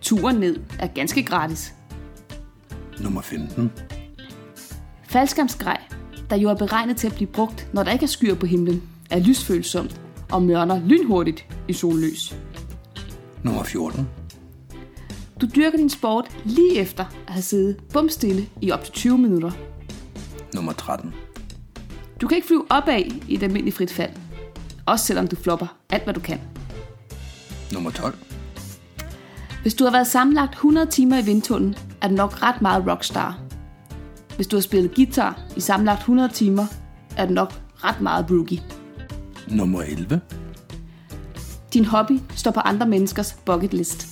Turen 0.00 0.36
ned 0.36 0.56
er 0.78 0.86
ganske 0.86 1.22
gratis. 1.22 1.74
Nummer 3.00 3.20
15. 3.20 3.72
Faldskærmsgrej, 5.02 5.80
der 6.30 6.36
jo 6.36 6.50
er 6.50 6.54
beregnet 6.54 6.96
til 6.96 7.06
at 7.06 7.14
blive 7.14 7.30
brugt, 7.30 7.68
når 7.72 7.82
der 7.82 7.92
ikke 7.92 8.02
er 8.02 8.08
skyer 8.08 8.34
på 8.34 8.46
himlen, 8.46 8.82
er 9.10 9.18
lysfølsomt 9.18 10.00
og 10.32 10.42
mørner 10.42 10.80
lynhurtigt 10.86 11.46
i 11.68 11.72
sollys. 11.72 12.36
Nummer 13.42 13.62
14. 13.62 14.08
Du 15.40 15.46
dyrker 15.56 15.78
din 15.78 15.90
sport 15.90 16.36
lige 16.44 16.78
efter 16.78 17.04
at 17.26 17.32
have 17.32 17.42
siddet 17.42 17.76
bumstille 17.92 18.46
i 18.62 18.70
op 18.70 18.84
til 18.84 18.92
20 18.94 19.18
minutter. 19.18 19.50
Nummer 20.54 20.72
13. 20.72 21.14
Du 22.20 22.28
kan 22.28 22.36
ikke 22.36 22.46
flyve 22.46 22.64
opad 22.70 23.02
i 23.28 23.34
et 23.34 23.42
almindeligt 23.42 23.76
frit 23.76 23.92
fald. 23.92 24.12
Også 24.88 25.06
selvom 25.06 25.26
du 25.28 25.36
flopper 25.36 25.66
alt, 25.90 26.04
hvad 26.04 26.14
du 26.14 26.20
kan. 26.20 26.40
Nummer 27.72 27.90
12. 27.90 28.14
Hvis 29.62 29.74
du 29.74 29.84
har 29.84 29.90
været 29.90 30.06
sammenlagt 30.06 30.52
100 30.52 30.86
timer 30.86 31.18
i 31.18 31.24
vindtunnelen, 31.24 31.76
er 32.02 32.08
det 32.08 32.16
nok 32.16 32.42
ret 32.42 32.62
meget 32.62 32.86
rockstar. 32.86 33.38
Hvis 34.36 34.46
du 34.46 34.56
har 34.56 34.60
spillet 34.60 34.94
guitar 34.94 35.40
i 35.56 35.60
sammenlagt 35.60 35.98
100 35.98 36.28
timer, 36.28 36.66
er 37.16 37.26
det 37.26 37.34
nok 37.34 37.52
ret 37.74 38.00
meget 38.00 38.26
brookie. 38.26 38.62
Nummer 39.48 39.82
11. 39.82 40.20
Din 41.74 41.84
hobby 41.84 42.20
står 42.36 42.50
på 42.50 42.60
andre 42.60 42.86
menneskers 42.86 43.32
bucket 43.32 43.74
list. 43.74 44.08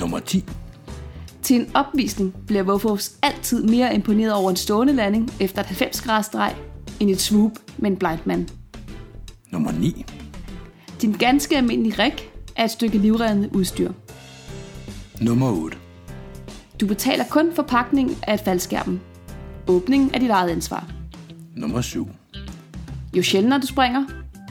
Nummer 0.00 0.18
10. 0.18 0.44
Til 1.42 1.56
en 1.56 1.70
opvisning 1.74 2.34
bliver 2.46 2.62
Vofos 2.62 3.12
altid 3.22 3.62
mere 3.62 3.94
imponeret 3.94 4.32
over 4.32 4.50
en 4.50 4.56
stående 4.56 4.92
landing 4.92 5.32
efter 5.40 5.60
et 5.60 5.66
90 5.66 6.00
graders 6.00 6.26
streg, 6.26 6.54
end 7.00 7.10
et 7.10 7.20
swoop 7.20 7.52
med 7.78 7.90
en 7.90 7.96
blind 7.96 8.20
man. 8.24 8.48
Nummer 9.56 9.72
9. 9.72 10.04
Din 11.02 11.12
ganske 11.12 11.56
almindelige 11.56 12.02
rig 12.02 12.14
er 12.56 12.64
et 12.64 12.70
stykke 12.70 12.98
livreddende 12.98 13.54
udstyr. 13.54 13.92
Nummer 15.20 15.50
8. 15.50 15.76
Du 16.80 16.86
betaler 16.86 17.24
kun 17.30 17.54
for 17.54 17.62
pakningen 17.62 18.16
af 18.22 18.34
et 18.34 18.40
faldskærmen. 18.40 19.00
Åbningen 19.68 20.10
er 20.14 20.18
dit 20.18 20.30
eget 20.30 20.50
ansvar. 20.50 20.90
Nummer 21.54 21.80
7. 21.80 22.08
Jo 23.16 23.22
sjældnere 23.22 23.60
du 23.60 23.66
springer, 23.66 24.04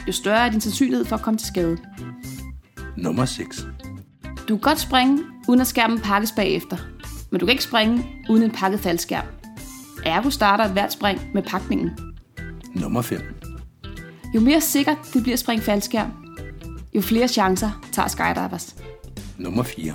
jo 0.07 0.11
større 0.11 0.45
er 0.45 0.51
din 0.51 0.61
sandsynlighed 0.61 1.05
for 1.05 1.15
at 1.15 1.21
komme 1.21 1.37
til 1.37 1.47
skade. 1.47 1.77
Nummer 2.97 3.25
6. 3.25 3.67
Du 4.37 4.57
kan 4.57 4.61
godt 4.61 4.79
springe, 4.79 5.19
uden 5.47 5.61
at 5.61 5.67
skærmen 5.67 5.99
pakkes 5.99 6.31
bagefter. 6.31 6.77
Men 7.31 7.39
du 7.39 7.45
kan 7.45 7.51
ikke 7.53 7.63
springe 7.63 8.05
uden 8.29 8.43
en 8.43 8.51
pakket 8.51 8.79
faldskærm. 8.79 9.25
Ergo 10.05 10.29
starter 10.29 10.67
hvert 10.67 10.93
spring 10.93 11.21
med 11.33 11.43
pakningen. 11.43 11.91
Nummer 12.75 13.01
5. 13.01 13.34
Jo 14.35 14.39
mere 14.39 14.61
sikkert 14.61 14.97
det 15.13 15.23
bliver 15.23 15.35
at 15.35 15.39
springe 15.39 15.63
faldskærm, 15.63 16.11
jo 16.95 17.01
flere 17.01 17.27
chancer 17.27 17.81
tager 17.91 18.07
skydivers. 18.07 18.75
Nummer 19.37 19.63
4. 19.63 19.93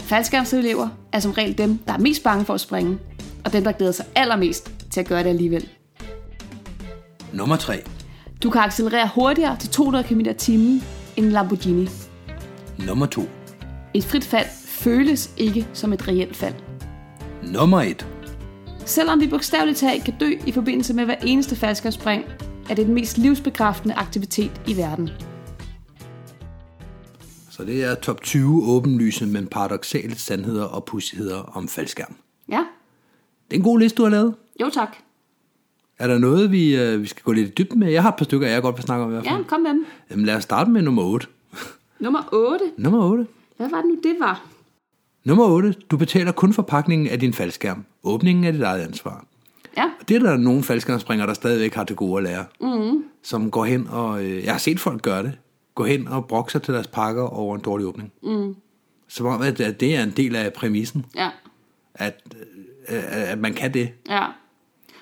Faldskærmselever 0.00 0.88
er 1.12 1.20
som 1.20 1.32
regel 1.32 1.58
dem, 1.58 1.78
der 1.78 1.92
er 1.92 1.98
mest 1.98 2.22
bange 2.22 2.44
for 2.44 2.54
at 2.54 2.60
springe, 2.60 2.98
og 3.44 3.52
dem, 3.52 3.64
der 3.64 3.72
glæder 3.72 3.92
sig 3.92 4.06
allermest 4.14 4.72
til 4.90 5.00
at 5.00 5.06
gøre 5.06 5.22
det 5.22 5.28
alligevel. 5.28 5.68
Nummer 7.32 7.56
3. 7.56 7.82
Du 8.42 8.50
kan 8.50 8.60
accelerere 8.60 9.10
hurtigere 9.14 9.56
til 9.56 9.70
200 9.70 10.04
km 10.04 10.20
timen 10.38 10.82
end 11.16 11.26
en 11.26 11.32
Lamborghini. 11.32 11.88
Nummer 12.86 13.06
2. 13.06 13.28
Et 13.94 14.04
frit 14.04 14.24
fald 14.24 14.46
føles 14.66 15.30
ikke 15.36 15.68
som 15.72 15.92
et 15.92 16.08
reelt 16.08 16.36
fald. 16.36 16.54
Nummer 17.42 17.80
1. 17.80 18.06
Selvom 18.84 19.20
vi 19.20 19.26
bogstaveligt 19.26 19.78
talt 19.78 20.04
kan 20.04 20.14
dø 20.20 20.30
i 20.46 20.52
forbindelse 20.52 20.94
med 20.94 21.04
hver 21.04 21.16
eneste 21.22 21.56
faldskærmsspring, 21.56 22.24
er 22.70 22.74
det 22.74 22.86
den 22.86 22.94
mest 22.94 23.18
livsbekræftende 23.18 23.94
aktivitet 23.94 24.60
i 24.66 24.76
verden. 24.76 25.10
Så 27.50 27.64
det 27.64 27.84
er 27.84 27.94
top 27.94 28.22
20 28.22 28.62
åbenlyse, 28.64 29.26
men 29.26 29.46
paradoxale 29.46 30.14
sandheder 30.18 30.64
og 30.64 30.84
pussigheder 30.84 31.38
om 31.56 31.68
faldskærm. 31.68 32.14
Ja, 32.48 32.64
Det 33.50 33.56
er 33.56 33.58
en 33.58 33.64
god 33.64 33.78
liste, 33.78 33.96
du 33.96 34.02
har 34.02 34.10
lavet. 34.10 34.34
jo 34.60 34.70
tak. 34.74 34.96
Er 35.98 36.06
der 36.06 36.18
noget, 36.18 36.52
vi, 36.52 36.76
øh, 36.76 37.02
vi 37.02 37.06
skal 37.06 37.22
gå 37.22 37.32
lidt 37.32 37.48
i 37.48 37.52
dybden 37.58 37.80
med? 37.80 37.92
Jeg 37.92 38.02
har 38.02 38.08
et 38.08 38.16
par 38.18 38.24
stykker, 38.24 38.48
jeg 38.48 38.62
godt 38.62 38.76
vil 38.76 38.82
snakke 38.84 39.04
om 39.04 39.10
i 39.10 39.12
hvert 39.12 39.24
fald. 39.26 39.36
Ja, 39.36 39.42
kom 39.42 39.60
med 39.60 39.70
dem. 39.70 39.86
Jamen, 40.10 40.26
lad 40.26 40.34
os 40.36 40.42
starte 40.42 40.70
med 40.70 40.82
nummer 40.82 41.02
8. 41.02 41.26
Nummer 42.00 42.22
8. 42.32 42.64
Nummer 42.78 43.04
8. 43.04 43.26
Hvad 43.56 43.70
var 43.70 43.76
det 43.76 43.86
nu, 43.86 43.94
det 44.10 44.16
var? 44.20 44.46
Nummer 45.24 45.44
8. 45.44 45.72
Du 45.90 45.96
betaler 45.96 46.32
kun 46.32 46.52
for 46.52 46.62
pakningen 46.62 47.08
af 47.08 47.20
din 47.20 47.32
faldskærm. 47.32 47.84
Åbningen 48.04 48.44
er 48.44 48.50
dit 48.52 48.62
eget 48.62 48.80
ansvar. 48.82 49.24
Ja, 49.78 49.90
det 50.08 50.16
er 50.16 50.20
der 50.20 50.36
nogle 50.36 50.62
faldskærmspringere, 50.62 51.26
der 51.26 51.34
stadigvæk 51.34 51.74
har 51.74 51.84
til 51.84 51.96
gode 51.96 52.16
at 52.18 52.22
lære. 52.24 52.44
Mm. 52.60 53.04
Som 53.22 53.50
går 53.50 53.64
hen 53.64 53.86
og... 53.90 54.24
Øh, 54.24 54.44
jeg 54.44 54.52
har 54.52 54.58
set 54.58 54.80
folk 54.80 55.02
gøre 55.02 55.22
det. 55.22 55.32
Gå 55.74 55.84
hen 55.84 56.08
og 56.08 56.26
brokser 56.26 56.58
til 56.58 56.74
deres 56.74 56.86
pakker 56.86 57.22
over 57.22 57.54
en 57.54 57.60
dårlig 57.60 57.86
åbning. 57.86 58.12
Mm. 58.22 58.56
Som 59.08 59.26
om, 59.26 59.42
at, 59.42 59.58
det 59.58 59.96
er 59.96 60.02
en 60.02 60.10
del 60.16 60.36
af 60.36 60.52
præmissen. 60.52 61.06
ja, 61.16 61.28
At, 61.94 62.22
øh, 62.88 63.30
at 63.30 63.38
man 63.38 63.54
kan 63.54 63.74
det. 63.74 63.90
ja. 64.08 64.26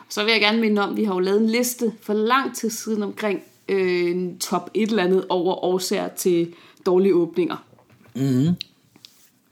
Så 0.08 0.24
vil 0.24 0.32
jeg 0.32 0.40
gerne 0.40 0.60
minde 0.60 0.82
om, 0.82 0.90
at 0.90 0.96
vi 0.96 1.04
har 1.04 1.14
jo 1.14 1.20
lavet 1.20 1.40
en 1.40 1.46
liste 1.50 1.92
for 2.02 2.12
lang 2.12 2.56
tid 2.56 2.70
siden 2.70 3.02
omkring 3.02 3.42
øh, 3.68 4.10
en 4.10 4.38
top 4.38 4.70
et 4.74 4.88
eller 4.90 5.02
andet 5.02 5.26
over 5.28 5.64
årsager 5.64 6.08
til 6.08 6.54
dårlige 6.86 7.14
åbninger. 7.14 7.56
Mm. 8.14 8.46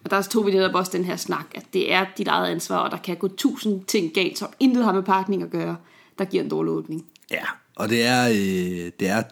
Og 0.05 0.11
der 0.11 0.23
tog 0.23 0.47
vi 0.47 0.51
netop 0.51 0.75
også 0.75 0.93
den 0.95 1.05
her 1.05 1.17
snak, 1.17 1.47
at 1.55 1.65
det 1.73 1.93
er 1.93 2.07
dit 2.19 2.29
eget 2.29 2.51
ansvar, 2.51 2.77
og 2.77 2.91
der 2.91 2.97
kan 2.97 3.17
gå 3.17 3.29
tusind 3.29 3.85
ting 3.85 4.15
galt, 4.15 4.39
som 4.39 4.49
intet 4.61 4.85
har 4.85 4.93
med 4.93 5.03
pakning 5.03 5.43
at 5.43 5.51
gøre, 5.51 5.77
der 6.19 6.25
giver 6.25 6.43
en 6.43 6.49
dårlig 6.49 6.73
åbning. 6.73 7.07
Ja, 7.31 7.45
og 7.77 7.89
det 7.89 8.07
er, 8.07 8.29
øh, 8.29 8.91
det 9.01 9.09
er, 9.09 9.23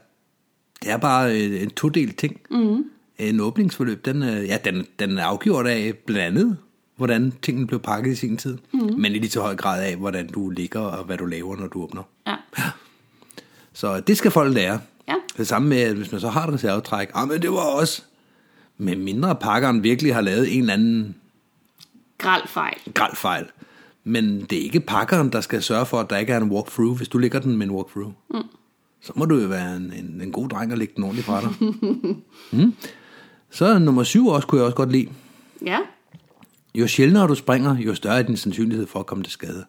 det 0.83 0.91
er 0.91 0.97
bare 0.97 1.37
øh, 1.37 1.63
en 1.63 1.71
todelt 1.71 2.19
ting. 2.19 2.41
Mm. 2.51 2.85
En 3.19 3.41
åbningsforløb, 3.41 4.05
den, 4.05 4.23
øh, 4.23 4.47
ja, 4.47 4.59
den, 4.65 4.87
den 4.99 5.19
er 5.19 5.25
afgjort 5.25 5.67
af 5.67 5.95
blandt 6.07 6.39
andet, 6.39 6.57
hvordan 6.97 7.33
tingene 7.43 7.67
blev 7.67 7.81
pakket 7.81 8.13
i 8.13 8.15
sin 8.15 8.37
tid. 8.37 8.59
Mm. 8.73 8.81
Men 8.99 9.13
i 9.13 9.19
lige 9.19 9.31
så 9.31 9.41
høj 9.41 9.57
grad 9.57 9.85
af, 9.85 9.97
hvordan 9.97 10.27
du 10.27 10.51
ligger 10.51 10.81
og 10.81 11.05
hvad 11.05 11.19
du 11.19 11.27
laver, 11.27 11.57
når 11.57 11.67
du 11.67 11.83
åbner. 11.83 12.03
Ja, 12.27 12.37
Så 13.73 14.01
det 14.01 14.19
skal 14.19 14.31
folk 14.31 14.55
lære. 14.55 14.81
Ja. 15.09 15.15
Det 15.37 15.49
samme 15.49 15.69
med, 15.69 15.79
at 15.79 15.97
hvis 15.97 16.13
man 16.13 16.21
så 16.21 16.29
har 16.29 16.47
et 16.47 16.55
reservetræk, 16.55 17.11
ah, 17.15 17.29
men 17.29 17.43
det 17.43 17.51
var 17.51 17.81
også, 17.81 18.03
med 18.83 18.97
mindre 18.97 19.35
pakkeren 19.35 19.83
virkelig 19.83 20.15
har 20.15 20.21
lavet 20.21 20.55
en 20.55 20.61
eller 20.61 20.73
anden 20.73 21.15
gral 22.19 22.49
fejl. 22.49 22.79
grælfejl. 22.95 23.47
Men 24.05 24.41
det 24.41 24.59
er 24.59 24.63
ikke 24.63 24.81
pakkeren, 24.81 25.33
der 25.33 25.41
skal 25.41 25.63
sørge 25.63 25.87
for, 25.87 26.01
at 26.01 26.11
der 26.11 26.17
ikke 26.19 26.33
er 26.33 26.41
en 26.41 26.51
walkthrough. 26.51 26.97
Hvis 26.97 27.09
du 27.09 27.19
ligger 27.19 27.41
den 27.41 27.57
med 27.57 27.67
en 27.67 27.73
walkthrough, 27.73 28.13
mm. 28.31 28.43
så 29.01 29.13
må 29.17 29.25
du 29.25 29.39
jo 29.39 29.49
være 29.49 29.77
en, 29.77 29.93
en, 29.93 30.21
en 30.23 30.33
god 30.33 30.49
dreng 30.49 30.73
og 30.73 30.79
lægge 30.79 30.93
den 30.97 31.05
ordentligt 31.05 31.27
fra 31.27 31.41
dig. 31.41 31.51
mm. 32.65 32.75
Så 33.51 33.79
nummer 33.79 34.03
syv 34.03 34.27
også, 34.27 34.49
kunne 34.49 34.59
jeg 34.59 34.67
også 34.67 34.77
godt 34.77 34.93
lide. 34.93 35.09
Ja, 35.67 35.79
Jo 36.75 36.87
sjældnere 36.87 37.29
du 37.29 37.35
springer, 37.35 37.79
jo 37.79 37.95
større 37.95 38.19
er 38.19 38.23
din 38.23 38.37
sandsynlighed 38.37 38.87
for 38.87 39.01
at 39.01 39.07
komme 39.07 39.25
til 39.25 39.33
skade. 39.33 39.65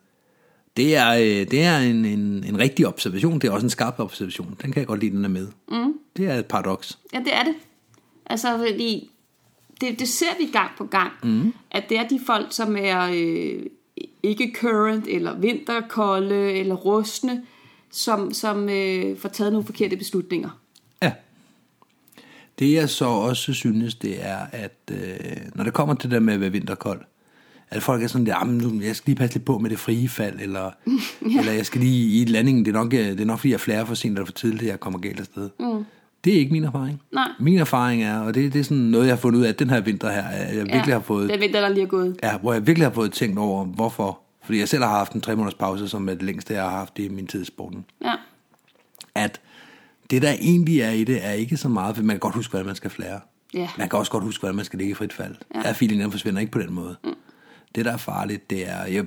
Det 0.77 0.95
er, 0.95 1.13
øh, 1.13 1.51
det 1.51 1.63
er 1.63 1.77
en, 1.77 2.05
en, 2.05 2.43
en 2.43 2.59
rigtig 2.59 2.87
observation. 2.87 3.39
Det 3.39 3.47
er 3.47 3.51
også 3.51 3.65
en 3.65 3.69
skarp 3.69 3.99
observation. 3.99 4.57
Den 4.61 4.71
kan 4.71 4.79
jeg 4.79 4.87
godt 4.87 4.99
lide, 4.99 5.15
den 5.15 5.25
er 5.25 5.29
med. 5.29 5.47
Mm. 5.71 5.93
Det 6.17 6.25
er 6.25 6.35
et 6.35 6.45
paradoks. 6.45 6.99
Ja, 7.13 7.19
det 7.19 7.35
er 7.35 7.43
det. 7.43 7.53
Altså, 8.25 8.57
fordi 8.57 9.09
det, 9.81 9.99
det 9.99 10.07
ser 10.07 10.37
vi 10.39 10.45
gang 10.45 10.71
på 10.77 10.83
gang, 10.85 11.11
mm. 11.23 11.53
at 11.71 11.83
det 11.89 11.97
er 11.97 12.07
de 12.07 12.19
folk, 12.25 12.47
som 12.49 12.75
er 12.79 13.09
øh, 13.13 13.65
ikke 14.23 14.53
current, 14.55 15.07
eller 15.07 15.37
vinterkolde, 15.37 16.51
eller 16.51 16.75
rustne, 16.75 17.43
som, 17.91 18.33
som 18.33 18.69
øh, 18.69 19.17
får 19.17 19.29
taget 19.29 19.53
nogle 19.53 19.65
forkerte 19.65 19.97
beslutninger. 19.97 20.59
Ja. 21.01 21.11
Det 22.59 22.73
jeg 22.73 22.89
så 22.89 23.05
også 23.05 23.53
synes, 23.53 23.95
det 23.95 24.25
er, 24.25 24.39
at 24.51 24.77
øh, 24.91 25.37
når 25.55 25.63
det 25.63 25.73
kommer 25.73 25.95
til 25.95 26.09
det 26.09 26.15
der 26.15 26.19
med 26.19 26.33
at 26.33 26.41
være 26.41 26.51
vinterkold, 26.51 27.01
at 27.69 27.83
folk 27.83 28.03
er 28.03 28.07
sådan 28.07 28.25
der, 28.25 28.35
"Jamen, 28.39 28.57
nu, 28.57 28.81
jeg 28.81 28.95
skal 28.95 29.09
lige 29.09 29.17
passe 29.17 29.35
lidt 29.35 29.45
på 29.45 29.57
med 29.57 29.69
det 29.69 29.79
frie 29.79 30.09
fald, 30.09 30.39
eller, 30.39 30.63
ja. 31.33 31.39
eller 31.39 31.51
jeg 31.51 31.65
skal 31.65 31.81
lige 31.81 32.21
i 32.21 32.25
landingen, 32.25 32.65
det 32.65 32.75
er 32.75 32.79
nok, 32.79 32.93
øh, 32.93 32.99
det 32.99 33.21
er 33.21 33.25
nok 33.25 33.39
fordi 33.39 33.51
jeg 33.51 33.59
flærer 33.59 33.85
for 33.85 33.95
sent 33.95 34.17
eller 34.17 34.25
for 34.25 34.33
tidligt, 34.33 34.61
at 34.61 34.67
jeg 34.67 34.79
kommer 34.79 34.99
galt 34.99 35.19
afsted. 35.19 35.49
Mm. 35.59 35.85
Det 36.23 36.33
er 36.33 36.37
ikke 36.37 36.51
min 36.51 36.63
erfaring. 36.63 37.01
Nej. 37.11 37.27
Min 37.39 37.57
erfaring 37.57 38.03
er, 38.03 38.19
og 38.19 38.35
det, 38.35 38.53
det 38.53 38.59
er 38.59 38.63
sådan 38.63 38.77
noget, 38.77 39.05
jeg 39.05 39.15
har 39.15 39.19
fundet 39.19 39.39
ud 39.39 39.45
af, 39.45 39.55
den 39.55 39.69
her 39.69 39.81
vinter 39.81 40.11
her, 40.11 40.23
at 40.23 40.55
jeg 40.57 40.65
virkelig 40.65 40.95
har 40.95 40.99
fået, 41.01 41.29
Den 41.29 41.39
vinter, 41.39 41.61
der 41.61 41.69
lige 41.69 41.83
er 41.83 41.87
gået. 41.87 42.19
ja, 42.23 42.37
hvor 42.37 42.53
jeg 42.53 42.67
virkelig 42.67 42.85
har 42.85 42.93
fået 42.93 43.11
tænkt 43.11 43.39
over, 43.39 43.65
hvorfor. 43.65 44.19
Fordi 44.43 44.59
jeg 44.59 44.69
selv 44.69 44.83
har 44.83 44.89
haft 44.89 45.13
en 45.13 45.21
tre 45.21 45.35
måneders 45.35 45.53
pause, 45.53 45.87
som 45.87 46.09
er 46.09 46.13
det 46.13 46.23
længste, 46.23 46.53
jeg 46.53 46.63
har 46.63 46.69
haft 46.69 46.99
i 46.99 47.07
min 47.09 47.27
tid 47.27 47.41
i 47.41 47.45
sporten. 47.45 47.85
Ja. 48.05 48.13
At 49.15 49.41
det, 50.09 50.21
der 50.21 50.31
egentlig 50.41 50.79
er 50.79 50.89
i 50.91 51.03
det, 51.03 51.25
er 51.25 51.31
ikke 51.31 51.57
så 51.57 51.69
meget, 51.69 51.95
for 51.95 52.03
man 52.03 52.13
kan 52.13 52.19
godt 52.19 52.35
huske, 52.35 52.51
hvordan 52.51 52.65
man 52.65 52.75
skal 52.75 52.89
flære. 52.89 53.19
Ja. 53.53 53.69
Man 53.77 53.89
kan 53.89 53.99
også 53.99 54.11
godt 54.11 54.23
huske, 54.23 54.39
hvordan 54.41 54.55
man 54.55 54.65
skal 54.65 54.79
ligge 54.79 54.91
i 54.91 54.93
frit 54.93 55.13
fald. 55.13 55.35
Ja. 55.55 55.61
Der 55.61 55.73
feelingen 55.73 56.11
forsvinder 56.11 56.39
ikke 56.39 56.51
på 56.51 56.59
den 56.59 56.73
måde. 56.73 56.95
Mm. 57.03 57.13
Det, 57.75 57.85
der 57.85 57.91
er 57.93 57.97
farligt, 57.97 58.49
det 58.49 58.69
er... 58.69 58.85
Jeg, 58.85 59.05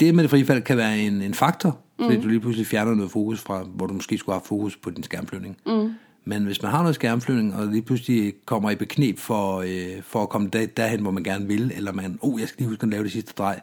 det 0.00 0.14
med 0.14 0.22
det 0.22 0.30
frie 0.30 0.44
fald 0.44 0.62
kan 0.62 0.76
være 0.76 0.98
en, 0.98 1.22
en 1.22 1.34
faktor, 1.34 1.78
fordi 2.00 2.20
du 2.20 2.28
lige 2.28 2.40
pludselig 2.40 2.66
fjerner 2.66 2.94
noget 2.94 3.10
fokus 3.12 3.40
fra, 3.40 3.62
hvor 3.62 3.86
du 3.86 3.94
måske 3.94 4.18
skulle 4.18 4.34
have 4.34 4.44
fokus 4.46 4.76
på 4.76 4.90
din 4.90 5.02
skærmflyvning. 5.02 5.56
Mm. 5.66 5.92
Men 6.24 6.44
hvis 6.44 6.62
man 6.62 6.70
har 6.70 6.82
noget 6.82 6.94
skærmflyvning, 6.94 7.54
og 7.54 7.66
lige 7.66 7.82
pludselig 7.82 8.34
kommer 8.44 8.70
i 8.70 8.74
beknep 8.74 9.18
for, 9.18 9.60
øh, 9.60 10.02
for 10.02 10.22
at 10.22 10.28
komme 10.28 10.48
der, 10.48 10.66
derhen, 10.66 11.00
hvor 11.00 11.10
man 11.10 11.24
gerne 11.24 11.46
vil, 11.46 11.72
eller 11.76 11.92
man, 11.92 12.18
oh, 12.22 12.40
jeg 12.40 12.48
skal 12.48 12.58
lige 12.58 12.68
huske 12.68 12.82
at 12.82 12.88
lave 12.88 13.04
det 13.04 13.12
sidste 13.12 13.32
drej, 13.38 13.60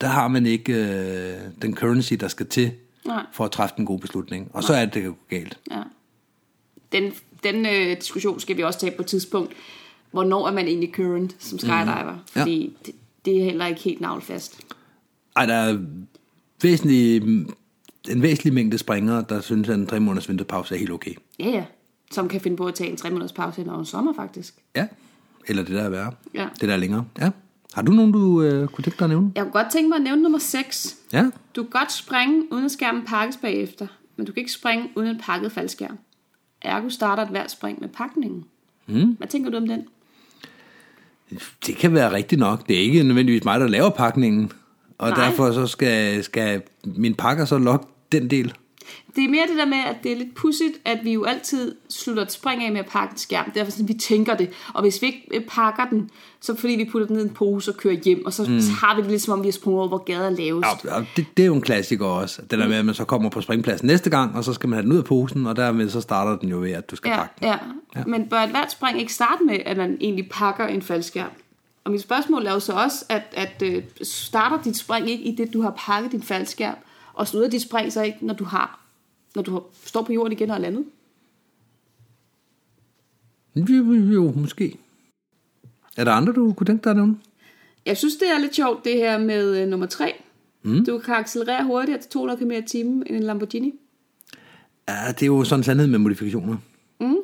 der 0.00 0.06
har 0.06 0.28
man 0.28 0.46
ikke 0.46 0.72
øh, 0.72 1.40
den 1.62 1.76
currency, 1.76 2.14
der 2.14 2.28
skal 2.28 2.46
til, 2.46 2.72
Nej. 3.06 3.26
for 3.32 3.44
at 3.44 3.50
træffe 3.50 3.74
en 3.78 3.86
god 3.86 3.98
beslutning. 3.98 4.50
Og 4.52 4.64
så 4.64 4.74
er 4.74 4.84
det, 4.84 4.94
det 4.94 5.02
kan 5.02 5.10
gå 5.10 5.16
galt. 5.28 5.58
Ja. 5.70 5.82
Den, 6.92 7.12
den 7.44 7.66
øh, 7.66 7.96
diskussion 7.96 8.40
skal 8.40 8.56
vi 8.56 8.62
også 8.62 8.78
tage 8.78 8.96
på 8.96 9.02
et 9.02 9.08
tidspunkt. 9.08 9.52
Hvornår 10.10 10.48
er 10.48 10.52
man 10.52 10.66
egentlig 10.66 10.92
current 10.94 11.36
som 11.38 11.58
skydiver? 11.58 12.12
Mm. 12.12 12.18
Ja. 12.36 12.40
Fordi 12.40 12.76
det, 12.86 12.94
det 13.24 13.40
er 13.40 13.44
heller 13.44 13.66
ikke 13.66 13.80
helt 13.80 14.00
navlfast. 14.00 14.60
Ej, 15.36 15.46
der 15.46 15.54
er 15.54 15.78
væsentlig, 16.62 17.16
en 18.08 18.22
væsentlig 18.22 18.52
mængde 18.52 18.78
springere, 18.78 19.24
der 19.28 19.40
synes, 19.40 19.68
at 19.68 19.74
en 19.74 19.86
tre 19.86 20.00
måneders 20.00 20.28
vinterpause 20.28 20.74
er 20.74 20.78
helt 20.78 20.90
okay. 20.90 21.14
Ja, 21.38 21.48
ja. 21.48 21.64
Som 22.14 22.28
kan 22.28 22.40
finde 22.40 22.56
på 22.56 22.66
at 22.66 22.74
tage 22.74 22.90
en 22.90 22.96
tre 22.96 23.10
måneders 23.10 23.32
pause 23.32 23.64
over 23.68 23.78
en 23.78 23.84
sommer, 23.84 24.12
faktisk. 24.14 24.54
Ja, 24.76 24.86
eller 25.46 25.62
det 25.62 25.74
der 25.74 25.82
er 25.82 25.88
værre. 25.88 26.12
Ja. 26.34 26.48
Det 26.60 26.68
der 26.68 26.74
er 26.74 26.78
længere. 26.78 27.04
Ja. 27.18 27.30
Har 27.72 27.82
du 27.82 27.92
nogen, 27.92 28.12
du 28.12 28.42
øh, 28.42 28.68
kunne 28.68 28.84
tænke 28.84 28.98
dig 28.98 29.04
at 29.04 29.10
nævne? 29.10 29.32
Jeg 29.34 29.42
kunne 29.42 29.52
godt 29.52 29.72
tænke 29.72 29.88
mig 29.88 29.96
at 29.96 30.02
nævne 30.02 30.22
nummer 30.22 30.38
6. 30.38 30.96
Ja. 31.12 31.30
Du 31.56 31.62
kan 31.62 31.70
godt 31.70 31.92
springe, 31.92 32.42
uden 32.52 32.64
at 32.64 32.70
skærmen 32.70 33.04
pakkes 33.04 33.36
bagefter. 33.36 33.86
Men 34.16 34.26
du 34.26 34.32
kan 34.32 34.40
ikke 34.40 34.52
springe 34.52 34.88
uden 34.94 35.08
en 35.08 35.20
pakket 35.22 35.52
faldskærm. 35.52 35.98
Ergo 36.62 36.88
starter 36.88 37.22
et 37.22 37.28
hvert 37.28 37.50
spring 37.50 37.80
med 37.80 37.88
pakningen. 37.88 38.44
Mm. 38.86 39.10
Hvad 39.18 39.28
tænker 39.28 39.50
du 39.50 39.56
om 39.56 39.68
den? 39.68 39.82
Det 41.66 41.76
kan 41.76 41.94
være 41.94 42.12
rigtigt 42.12 42.38
nok. 42.38 42.68
Det 42.68 42.76
er 42.76 42.80
ikke 42.80 43.02
nødvendigvis 43.02 43.44
mig, 43.44 43.60
der 43.60 43.68
laver 43.68 43.90
pakningen. 43.90 44.52
Og 44.98 45.10
Nej. 45.10 45.24
derfor 45.24 45.52
så 45.52 45.66
skal, 45.66 46.24
skal 46.24 46.62
min 46.84 47.14
pakker 47.14 47.44
så 47.44 47.58
lokke 47.58 47.86
den 48.12 48.30
del. 48.30 48.54
Det 49.16 49.24
er 49.24 49.28
mere 49.28 49.46
det 49.48 49.56
der 49.56 49.64
med, 49.66 49.78
at 49.78 49.96
det 50.02 50.12
er 50.12 50.16
lidt 50.16 50.34
pudsigt, 50.34 50.74
at 50.84 50.98
vi 51.04 51.12
jo 51.12 51.24
altid 51.24 51.74
slutter 51.90 52.22
et 52.22 52.32
spring 52.32 52.64
af 52.64 52.72
med 52.72 52.80
at 52.80 52.86
pakke 52.86 53.12
en 53.12 53.18
skærm. 53.18 53.50
Derfor 53.50 53.70
sådan, 53.70 53.88
vi 53.88 53.94
tænker 53.94 54.36
det. 54.36 54.50
Og 54.74 54.82
hvis 54.82 55.02
vi 55.02 55.06
ikke 55.06 55.28
øh, 55.34 55.44
pakker 55.48 55.84
den, 55.90 56.10
så 56.40 56.56
fordi 56.56 56.72
vi 56.72 56.84
putter 56.92 57.06
den 57.06 57.16
ned 57.16 57.24
i 57.24 57.28
en 57.28 57.34
pose 57.34 57.70
og 57.70 57.76
kører 57.76 57.94
hjem, 58.04 58.26
og 58.26 58.32
så, 58.32 58.42
mm. 58.42 58.60
så 58.60 58.70
har 58.72 58.96
vi 58.96 59.02
det 59.02 59.10
lidt 59.10 59.22
som 59.22 59.32
om, 59.32 59.42
vi 59.42 59.46
har 59.46 59.52
sprunget 59.52 59.78
over, 59.80 59.88
hvor 59.88 59.98
gader 59.98 60.26
er 60.26 60.30
lavest. 60.30 60.84
Ja, 60.84 61.04
det, 61.16 61.26
det 61.36 61.42
er 61.42 61.46
jo 61.46 61.54
en 61.54 61.60
klassiker 61.60 62.06
også. 62.06 62.42
Det 62.42 62.58
der 62.58 62.68
med, 62.68 62.76
at 62.76 62.84
man 62.86 62.94
så 62.94 63.04
kommer 63.04 63.30
på 63.30 63.40
springpladsen 63.40 63.86
næste 63.86 64.10
gang, 64.10 64.36
og 64.36 64.44
så 64.44 64.52
skal 64.52 64.68
man 64.68 64.76
have 64.76 64.82
den 64.82 64.92
ud 64.92 64.98
af 64.98 65.04
posen, 65.04 65.46
og 65.46 65.56
dermed 65.56 65.88
så 65.88 66.00
starter 66.00 66.36
den 66.38 66.48
jo 66.48 66.58
ved, 66.60 66.70
at 66.72 66.90
du 66.90 66.96
skal 66.96 67.08
Ja, 67.10 67.16
pakke 67.16 67.34
den. 67.40 67.48
ja. 67.48 67.56
ja. 67.96 68.04
Men 68.06 68.28
bør 68.28 68.38
et 68.38 68.50
hvert 68.50 68.72
spring 68.72 69.00
ikke 69.00 69.12
starte 69.12 69.44
med, 69.44 69.58
at 69.66 69.76
man 69.76 69.96
egentlig 70.00 70.28
pakker 70.30 70.66
en 70.66 70.82
faldskærm? 70.82 71.30
Og 71.84 71.90
mit 71.92 72.00
spørgsmål 72.02 72.46
er 72.46 72.52
jo 72.52 72.60
så 72.60 72.72
også, 72.72 73.04
at, 73.08 73.22
at 73.32 73.62
øh, 73.62 73.82
starter 74.02 74.62
dit 74.62 74.76
spring 74.76 75.10
ikke 75.10 75.24
i 75.24 75.36
det, 75.36 75.52
du 75.52 75.62
har 75.62 75.74
pakket 75.78 76.12
din 76.12 76.22
faldskærm, 76.22 76.74
og 77.14 77.28
slutter 77.28 77.50
dit 77.50 77.62
spring 77.62 77.92
så 77.92 78.02
ikke, 78.02 78.26
når 78.26 78.34
du 78.34 78.44
har 78.44 78.84
når 79.34 79.42
du 79.42 79.62
står 79.84 80.02
på 80.02 80.12
jorden 80.12 80.32
igen 80.32 80.50
og 80.50 80.56
er 80.56 80.60
landet? 80.60 80.84
Jo, 83.56 83.92
jo, 83.92 84.12
jo, 84.12 84.32
måske. 84.36 84.78
Er 85.96 86.04
der 86.04 86.12
andre, 86.12 86.32
du 86.32 86.52
kunne 86.52 86.66
tænke 86.66 86.84
dig 86.84 86.90
at 86.90 86.96
nævne? 86.96 87.16
Jeg 87.86 87.96
synes, 87.96 88.16
det 88.16 88.30
er 88.30 88.38
lidt 88.38 88.54
sjovt, 88.54 88.84
det 88.84 88.94
her 88.94 89.18
med 89.18 89.62
øh, 89.62 89.68
nummer 89.68 89.86
3. 89.86 90.12
Mm. 90.62 90.84
Du 90.84 90.98
kan 90.98 91.14
accelerere 91.14 91.64
hurtigere 91.64 92.00
til 92.00 92.10
200 92.10 92.38
km 92.38 92.50
i 92.50 92.62
timen 92.66 93.02
end 93.06 93.16
en 93.16 93.22
Lamborghini. 93.22 93.74
Ja, 94.88 95.08
det 95.08 95.22
er 95.22 95.26
jo 95.26 95.44
sådan 95.44 95.60
en 95.60 95.64
sandhed 95.64 95.86
med 95.86 95.98
modifikationer. 95.98 96.56
Mm. 97.00 97.16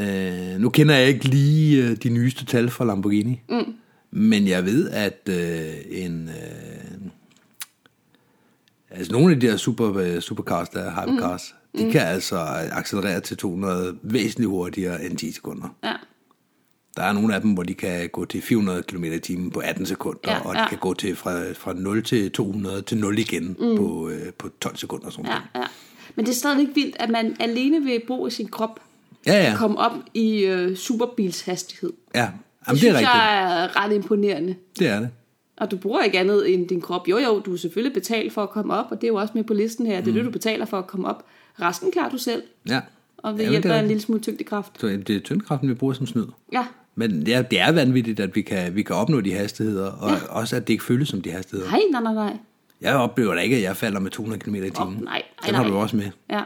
Øh, 0.00 0.60
nu 0.60 0.68
kender 0.68 0.94
jeg 0.94 1.08
ikke 1.08 1.24
lige 1.28 1.84
øh, 1.84 1.96
de 1.96 2.08
nyeste 2.08 2.44
tal 2.44 2.70
fra 2.70 2.84
Lamborghini. 2.84 3.40
Mm. 3.48 3.74
Men 4.10 4.48
jeg 4.48 4.64
ved, 4.64 4.90
at 4.90 5.28
øh, 5.28 6.04
en... 6.04 6.28
Øh, 6.28 6.93
altså 8.94 9.12
nogle 9.12 9.34
af 9.34 9.40
de 9.40 9.46
der 9.46 9.56
super, 9.56 9.96
øh, 9.96 10.20
supercars, 10.20 10.68
der 10.68 10.80
er 10.80 10.90
hypercars, 10.90 11.54
mm. 11.74 11.80
de 11.84 11.92
kan 11.92 12.00
altså 12.00 12.36
accelerere 12.72 13.20
til 13.20 13.36
200 13.36 13.96
væsentligt 14.02 14.48
hurtigere 14.50 15.04
end 15.04 15.18
10 15.18 15.32
sekunder. 15.32 15.68
Ja. 15.84 15.92
Der 16.96 17.02
er 17.02 17.12
nogle 17.12 17.34
af 17.34 17.40
dem, 17.40 17.50
hvor 17.52 17.62
de 17.62 17.74
kan 17.74 18.08
gå 18.08 18.24
til 18.24 18.42
400 18.42 18.82
km 18.82 19.04
i 19.04 19.18
timen 19.18 19.50
på 19.50 19.60
18 19.60 19.86
sekunder, 19.86 20.18
Ja, 20.32 20.38
og 20.48 20.54
de 20.54 20.60
ja. 20.60 20.68
kan 20.68 20.78
gå 20.78 20.94
til 20.94 21.16
fra, 21.16 21.52
fra 21.52 21.72
0 21.72 22.02
til 22.02 22.30
200 22.32 22.82
til 22.82 22.98
0 22.98 23.18
igen 23.18 23.56
mm. 23.60 23.76
på, 23.76 24.08
øh, 24.08 24.32
på 24.38 24.48
12 24.60 24.76
sekunder. 24.76 25.10
Sådan 25.10 25.26
Ja, 25.26 25.60
ja. 25.60 25.64
Men 26.14 26.24
det 26.26 26.30
er 26.32 26.36
stadigvæk 26.36 26.74
vildt, 26.74 26.96
at 27.00 27.10
man 27.10 27.36
alene 27.40 27.84
ved 27.84 28.00
brug 28.06 28.26
af 28.26 28.32
sin 28.32 28.48
krop 28.48 28.80
ja, 29.26 29.32
ja. 29.50 29.56
komme 29.56 29.78
op 29.78 29.92
i 30.14 30.44
øh, 30.44 30.76
superbilshastighed. 30.76 31.92
ja. 32.14 32.20
Det, 32.20 32.68
Jamen, 32.68 32.74
det 32.74 32.78
synes 32.78 32.92
er 32.94 32.98
rigtigt. 32.98 33.14
jeg 33.14 33.62
er 33.64 33.84
ret 33.84 33.92
imponerende. 33.94 34.54
Det 34.78 34.88
er 34.88 35.00
det. 35.00 35.10
Og 35.56 35.70
du 35.70 35.76
bruger 35.76 36.02
ikke 36.02 36.18
andet 36.18 36.54
end 36.54 36.68
din 36.68 36.80
krop. 36.80 37.08
Jo, 37.08 37.18
jo, 37.18 37.40
du 37.40 37.52
er 37.52 37.56
selvfølgelig 37.56 37.92
betalt 37.94 38.32
for 38.32 38.42
at 38.42 38.50
komme 38.50 38.74
op, 38.74 38.86
og 38.90 39.00
det 39.00 39.04
er 39.06 39.08
jo 39.08 39.14
også 39.14 39.32
med 39.36 39.44
på 39.44 39.54
listen 39.54 39.86
her. 39.86 39.96
Det 40.00 40.08
er 40.08 40.12
Mm. 40.12 40.14
det, 40.16 40.24
du 40.24 40.30
betaler 40.30 40.64
for 40.64 40.78
at 40.78 40.86
komme 40.86 41.08
op. 41.08 41.24
Resten 41.60 41.92
klarer 41.92 42.10
du 42.10 42.18
selv, 42.18 42.42
Ja. 42.68 42.80
og 43.16 43.32
ved 43.32 43.38
Jamen, 43.40 43.50
hjælp 43.50 43.62
det 43.62 43.70
er 43.70 43.74
af 43.76 43.80
en 43.80 43.86
lille 43.88 44.00
smule 44.00 44.20
tyngdekraft. 44.20 44.80
Det 44.82 45.10
er 45.10 45.20
tyndkraften, 45.20 45.68
vi 45.68 45.74
bruger 45.74 45.94
som 45.94 46.06
snyd. 46.06 46.26
Ja, 46.52 46.66
Men 46.94 47.22
ja, 47.26 47.42
det 47.50 47.60
er 47.60 47.72
vanvittigt, 47.72 48.20
at 48.20 48.36
vi 48.36 48.42
kan, 48.42 48.74
vi 48.76 48.82
kan 48.82 48.96
opnå 48.96 49.20
de 49.20 49.32
hastigheder, 49.32 49.90
og 49.92 50.10
ja. 50.10 50.16
også 50.28 50.56
at 50.56 50.66
det 50.68 50.72
ikke 50.74 50.84
føles 50.84 51.08
som 51.08 51.22
de 51.22 51.30
hastigheder. 51.30 51.70
nej, 51.70 51.80
nej, 51.90 52.02
nej, 52.02 52.14
nej. 52.14 52.36
Jeg 52.80 52.96
oplever 52.96 53.34
da 53.34 53.40
ikke, 53.40 53.56
at 53.56 53.62
jeg 53.62 53.76
falder 53.76 54.00
med 54.00 54.10
200 54.10 54.40
km 54.40 54.54
i 54.54 54.58
timen. 54.70 54.72
Åh, 54.80 54.86
nej, 54.94 54.96
nej, 55.04 55.22
Den 55.46 55.54
har 55.54 55.64
du 55.68 55.76
også 55.76 55.96
med. 55.96 56.10
Ja, 56.30 56.42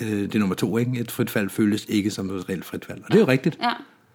Øh, 0.00 0.08
Det 0.08 0.34
er 0.34 0.38
nummer 0.38 0.54
to, 0.54 0.78
ikke? 0.78 1.00
Et 1.00 1.10
frit 1.10 1.30
fald 1.30 1.50
føles 1.50 1.86
ikke 1.88 2.10
som 2.10 2.30
et 2.36 2.48
reelt 2.48 2.64
frit 2.64 2.84
fald. 2.84 2.98
Og 2.98 3.08
det 3.08 3.14
er 3.14 3.18
jo 3.20 3.26
rigtigt. 3.28 3.58
ja. 3.62 3.70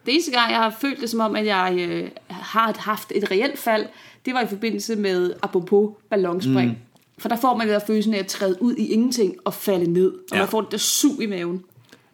Det 0.05 0.13
eneste 0.13 0.31
gang, 0.31 0.51
jeg 0.51 0.59
har 0.59 0.69
følt 0.81 1.01
det 1.01 1.09
som 1.09 1.19
om, 1.19 1.35
at 1.35 1.45
jeg 1.45 1.77
øh, 1.89 2.09
har 2.29 2.75
haft 2.79 3.11
et 3.15 3.31
reelt 3.31 3.59
fald, 3.59 3.85
det 4.25 4.33
var 4.33 4.41
i 4.41 4.47
forbindelse 4.47 4.95
med, 4.95 5.33
apropos 5.41 5.89
ballonspring. 6.09 6.69
Mm. 6.69 6.75
For 7.17 7.29
der 7.29 7.35
får 7.35 7.57
man 7.57 7.67
der 7.67 7.79
følelsen 7.87 8.13
af 8.13 8.19
at 8.19 8.27
træde 8.27 8.61
ud 8.61 8.75
i 8.75 8.87
ingenting 8.87 9.35
og 9.45 9.53
falde 9.53 9.91
ned. 9.93 10.11
Og 10.11 10.19
Ja. 10.33 10.37
man 10.39 10.47
får 10.47 10.61
det 10.61 10.71
der 10.71 10.77
sug 10.77 11.21
i 11.21 11.25
maven. 11.25 11.63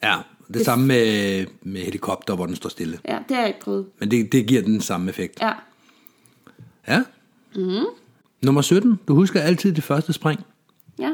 Ja, 0.04 0.16
det, 0.48 0.54
det 0.54 0.66
samme 0.66 0.88
med, 0.88 1.46
med 1.62 1.82
helikopter, 1.82 2.36
hvor 2.36 2.46
den 2.46 2.56
står 2.56 2.70
stille. 2.70 3.00
Ja, 3.08 3.18
det 3.30 3.36
har 3.36 3.42
jeg 3.44 3.48
ikke 3.50 3.60
prøvet. 3.60 3.86
Men 4.00 4.12
det, 4.12 4.32
det 4.32 4.46
giver 4.48 4.62
den 4.62 4.82
samme 4.82 5.10
effekt. 5.10 5.42
Ja, 5.42 5.52
Ja. 6.88 7.04
Mm. 7.56 7.86
Nummer 8.44 8.62
17. 8.62 9.00
Du 9.08 9.16
husker 9.16 9.42
altid 9.42 9.74
det 9.74 9.84
første 9.84 10.14
spring. 10.14 10.40
ja, 11.00 11.12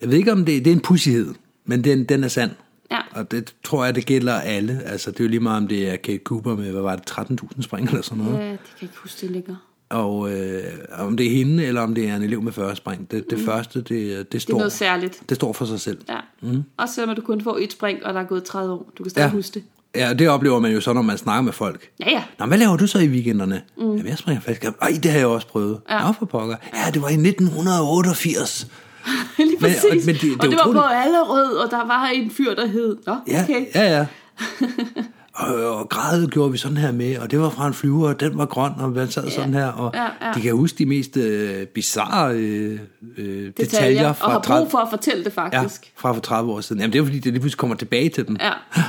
Jeg 0.00 0.10
ved 0.10 0.16
ikke, 0.18 0.32
om 0.32 0.44
det, 0.44 0.64
det 0.64 0.70
er 0.70 0.74
en 0.74 0.80
pussighed, 0.82 1.34
men 1.64 1.84
den, 1.84 2.04
den 2.04 2.24
er 2.24 2.28
sand. 2.28 2.50
ja. 2.90 2.98
Og 3.10 3.30
det 3.30 3.54
tror 3.64 3.84
jeg, 3.84 3.94
det 3.94 4.06
gælder 4.06 4.34
alle. 4.34 4.82
Altså, 4.84 5.10
det 5.10 5.20
er 5.20 5.24
jo 5.24 5.30
lige 5.30 5.40
meget, 5.40 5.56
om 5.56 5.68
det 5.68 5.88
er 5.90 5.96
Kate 5.96 6.20
Cooper 6.24 6.56
med, 6.56 6.70
hvad 6.72 6.82
var 6.82 6.96
det, 6.96 7.10
13.000 7.10 7.62
spring 7.62 7.88
eller 7.88 8.02
sådan 8.02 8.24
noget. 8.24 8.38
Ja, 8.38 8.42
det 8.50 8.58
kan 8.58 8.58
jeg 8.74 8.82
ikke 8.82 8.94
huske, 8.98 9.20
det 9.20 9.30
ligger. 9.30 9.56
Og 9.90 10.32
øh, 10.32 10.62
om 10.98 11.16
det 11.16 11.26
er 11.26 11.30
hende, 11.30 11.64
eller 11.64 11.80
om 11.80 11.94
det 11.94 12.08
er 12.08 12.16
en 12.16 12.22
elev 12.22 12.42
med 12.42 12.52
40 12.52 12.76
spring. 12.76 13.10
Det, 13.10 13.30
det 13.30 13.40
første, 13.40 13.78
det, 13.78 13.88
det, 13.88 14.32
Det 14.32 14.38
er 14.38 14.40
står, 14.40 14.58
noget 14.58 14.72
særligt. 14.72 15.20
det 15.28 15.34
står 15.36 15.52
for 15.52 15.64
sig 15.64 15.80
selv. 15.80 15.98
Ja. 16.08 16.16
Mm. 16.42 16.62
Også 16.76 16.94
selvom 16.94 17.16
du 17.16 17.22
kun 17.22 17.40
får 17.40 17.58
et 17.60 17.72
spring, 17.72 18.06
og 18.06 18.14
der 18.14 18.20
er 18.20 18.24
gået 18.24 18.44
30 18.44 18.72
år. 18.72 18.90
Du 18.98 19.02
kan 19.02 19.10
stadig 19.10 19.26
Ja. 19.26 19.32
huske 19.32 19.54
det. 19.54 19.62
Ja, 19.96 20.12
det 20.14 20.28
oplever 20.28 20.58
man 20.58 20.72
jo 20.72 20.80
så, 20.80 20.92
når 20.92 21.02
man 21.02 21.18
snakker 21.18 21.42
med 21.42 21.52
folk. 21.52 21.90
Ja, 22.00 22.10
ja. 22.10 22.22
Nå, 22.38 22.46
hvad 22.46 22.58
laver 22.58 22.76
du 22.76 22.86
så 22.86 22.98
i 22.98 23.08
weekenderne? 23.08 23.62
Mm. 23.76 23.82
Jamen, 23.90 24.06
jeg 24.06 24.18
springer 24.18 24.40
faktisk. 24.40 24.64
Ej, 24.82 24.98
det 25.02 25.10
har 25.10 25.18
jeg 25.18 25.26
også 25.26 25.46
prøvet. 25.46 25.80
Ja. 25.90 26.06
Nå, 26.06 26.12
for 26.12 26.26
pokker. 26.26 26.56
Ja, 26.74 26.90
det 26.90 27.02
var 27.02 27.08
i 27.08 27.12
1988. 27.12 28.66
Lige 29.38 29.48
Men- 29.50 29.58
præcis. 29.60 29.84
og- 29.84 29.96
men 30.06 30.14
det- 30.14 30.22
det 30.22 30.32
og 30.40 30.46
det 30.48 30.58
var 30.64 30.72
på 30.72 30.80
Allerød, 30.80 31.56
og 31.56 31.70
der 31.70 31.86
var 31.86 32.06
en 32.14 32.30
fyr, 32.30 32.54
der 32.54 32.66
hed... 32.66 32.96
Nå, 33.06 33.14
Ja, 33.28 33.42
okay. 33.42 33.64
ja, 33.74 33.98
ja. 33.98 34.06
og, 35.38 35.78
og 35.78 35.88
gradet 35.88 36.30
gjorde 36.30 36.52
vi 36.52 36.58
sådan 36.58 36.76
her 36.76 36.92
med, 36.92 37.18
og 37.18 37.30
det 37.30 37.40
var 37.40 37.50
fra 37.50 37.66
en 37.66 37.74
flyver, 37.74 38.08
og 38.08 38.20
den 38.20 38.38
var 38.38 38.46
grøn, 38.46 38.72
og 38.78 38.90
man 38.90 39.10
sad 39.10 39.30
sådan 39.30 39.54
her, 39.54 39.66
og 39.66 39.90
Ja, 39.94 40.26
ja. 40.26 40.32
de 40.34 40.40
kan 40.40 40.52
huske 40.56 40.78
de 40.78 40.86
mest 40.86 41.16
øh, 41.16 41.66
bizarre 41.66 42.34
øh, 42.34 42.80
øh, 43.16 43.26
detaljer, 43.26 43.52
Detaljer, 43.52 44.08
og 44.08 44.16
fra, 44.16 44.30
har 44.30 44.40
30, 44.40 44.62
brug 44.64 44.70
for 44.70 44.78
at 44.78 44.90
fortælle 44.90 45.24
det 45.24 45.36
ja, 45.36 45.42
faktisk. 45.42 45.92
fra 45.96 46.12
for 46.12 46.20
30 46.20 46.52
år 46.52 46.60
siden. 46.60 46.80
Jamen, 46.80 46.92
det 46.92 46.98
er 46.98 47.04
fordi, 47.04 47.18
det 47.18 47.32
lige 47.32 47.40
pludselig 47.40 47.58
kommer 47.58 47.76
tilbage 47.76 48.08
til 48.08 48.28
dem. 48.28 48.36
Ja. 48.40 48.52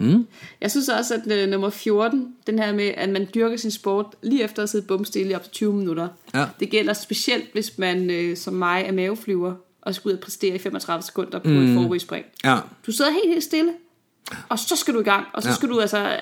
Mm. 0.00 0.26
Jeg 0.60 0.70
synes 0.70 0.88
også, 0.88 1.14
at 1.14 1.32
øh, 1.32 1.48
nummer 1.48 1.70
14, 1.70 2.28
den 2.46 2.58
her 2.58 2.74
med, 2.74 2.90
at 2.96 3.08
man 3.08 3.26
dyrker 3.34 3.56
sin 3.56 3.70
sport 3.70 4.06
lige 4.22 4.44
efter 4.44 4.56
at 4.56 4.62
have 4.62 4.68
siddet 4.68 4.86
bumstille 4.88 5.32
i 5.32 5.34
op 5.34 5.42
til 5.42 5.52
20 5.52 5.72
minutter. 5.72 6.08
Ja. 6.34 6.44
Det 6.60 6.70
gælder 6.70 6.92
specielt, 6.92 7.44
hvis 7.52 7.78
man 7.78 8.10
øh, 8.10 8.36
som 8.36 8.54
mig 8.54 8.84
er 8.86 8.92
maveflyver 8.92 9.54
og 9.82 9.94
skal 9.94 10.08
ud 10.08 10.12
og 10.12 10.20
præstere 10.20 10.54
i 10.54 10.58
35 10.58 11.02
sekunder 11.02 11.38
på 11.38 11.48
mm. 11.48 11.68
et 11.68 11.74
forrigsspring. 11.74 12.24
Ja, 12.44 12.56
Du 12.86 12.92
sidder 12.92 13.10
helt, 13.10 13.28
helt 13.28 13.44
stille, 13.44 13.72
og 14.48 14.58
så 14.58 14.76
skal 14.76 14.94
du 14.94 15.00
i 15.00 15.04
gang, 15.04 15.26
og 15.34 15.42
så 15.42 15.48
Ja. 15.48 15.54
skal 15.54 15.68
du 15.68 15.80
altså 15.80 16.20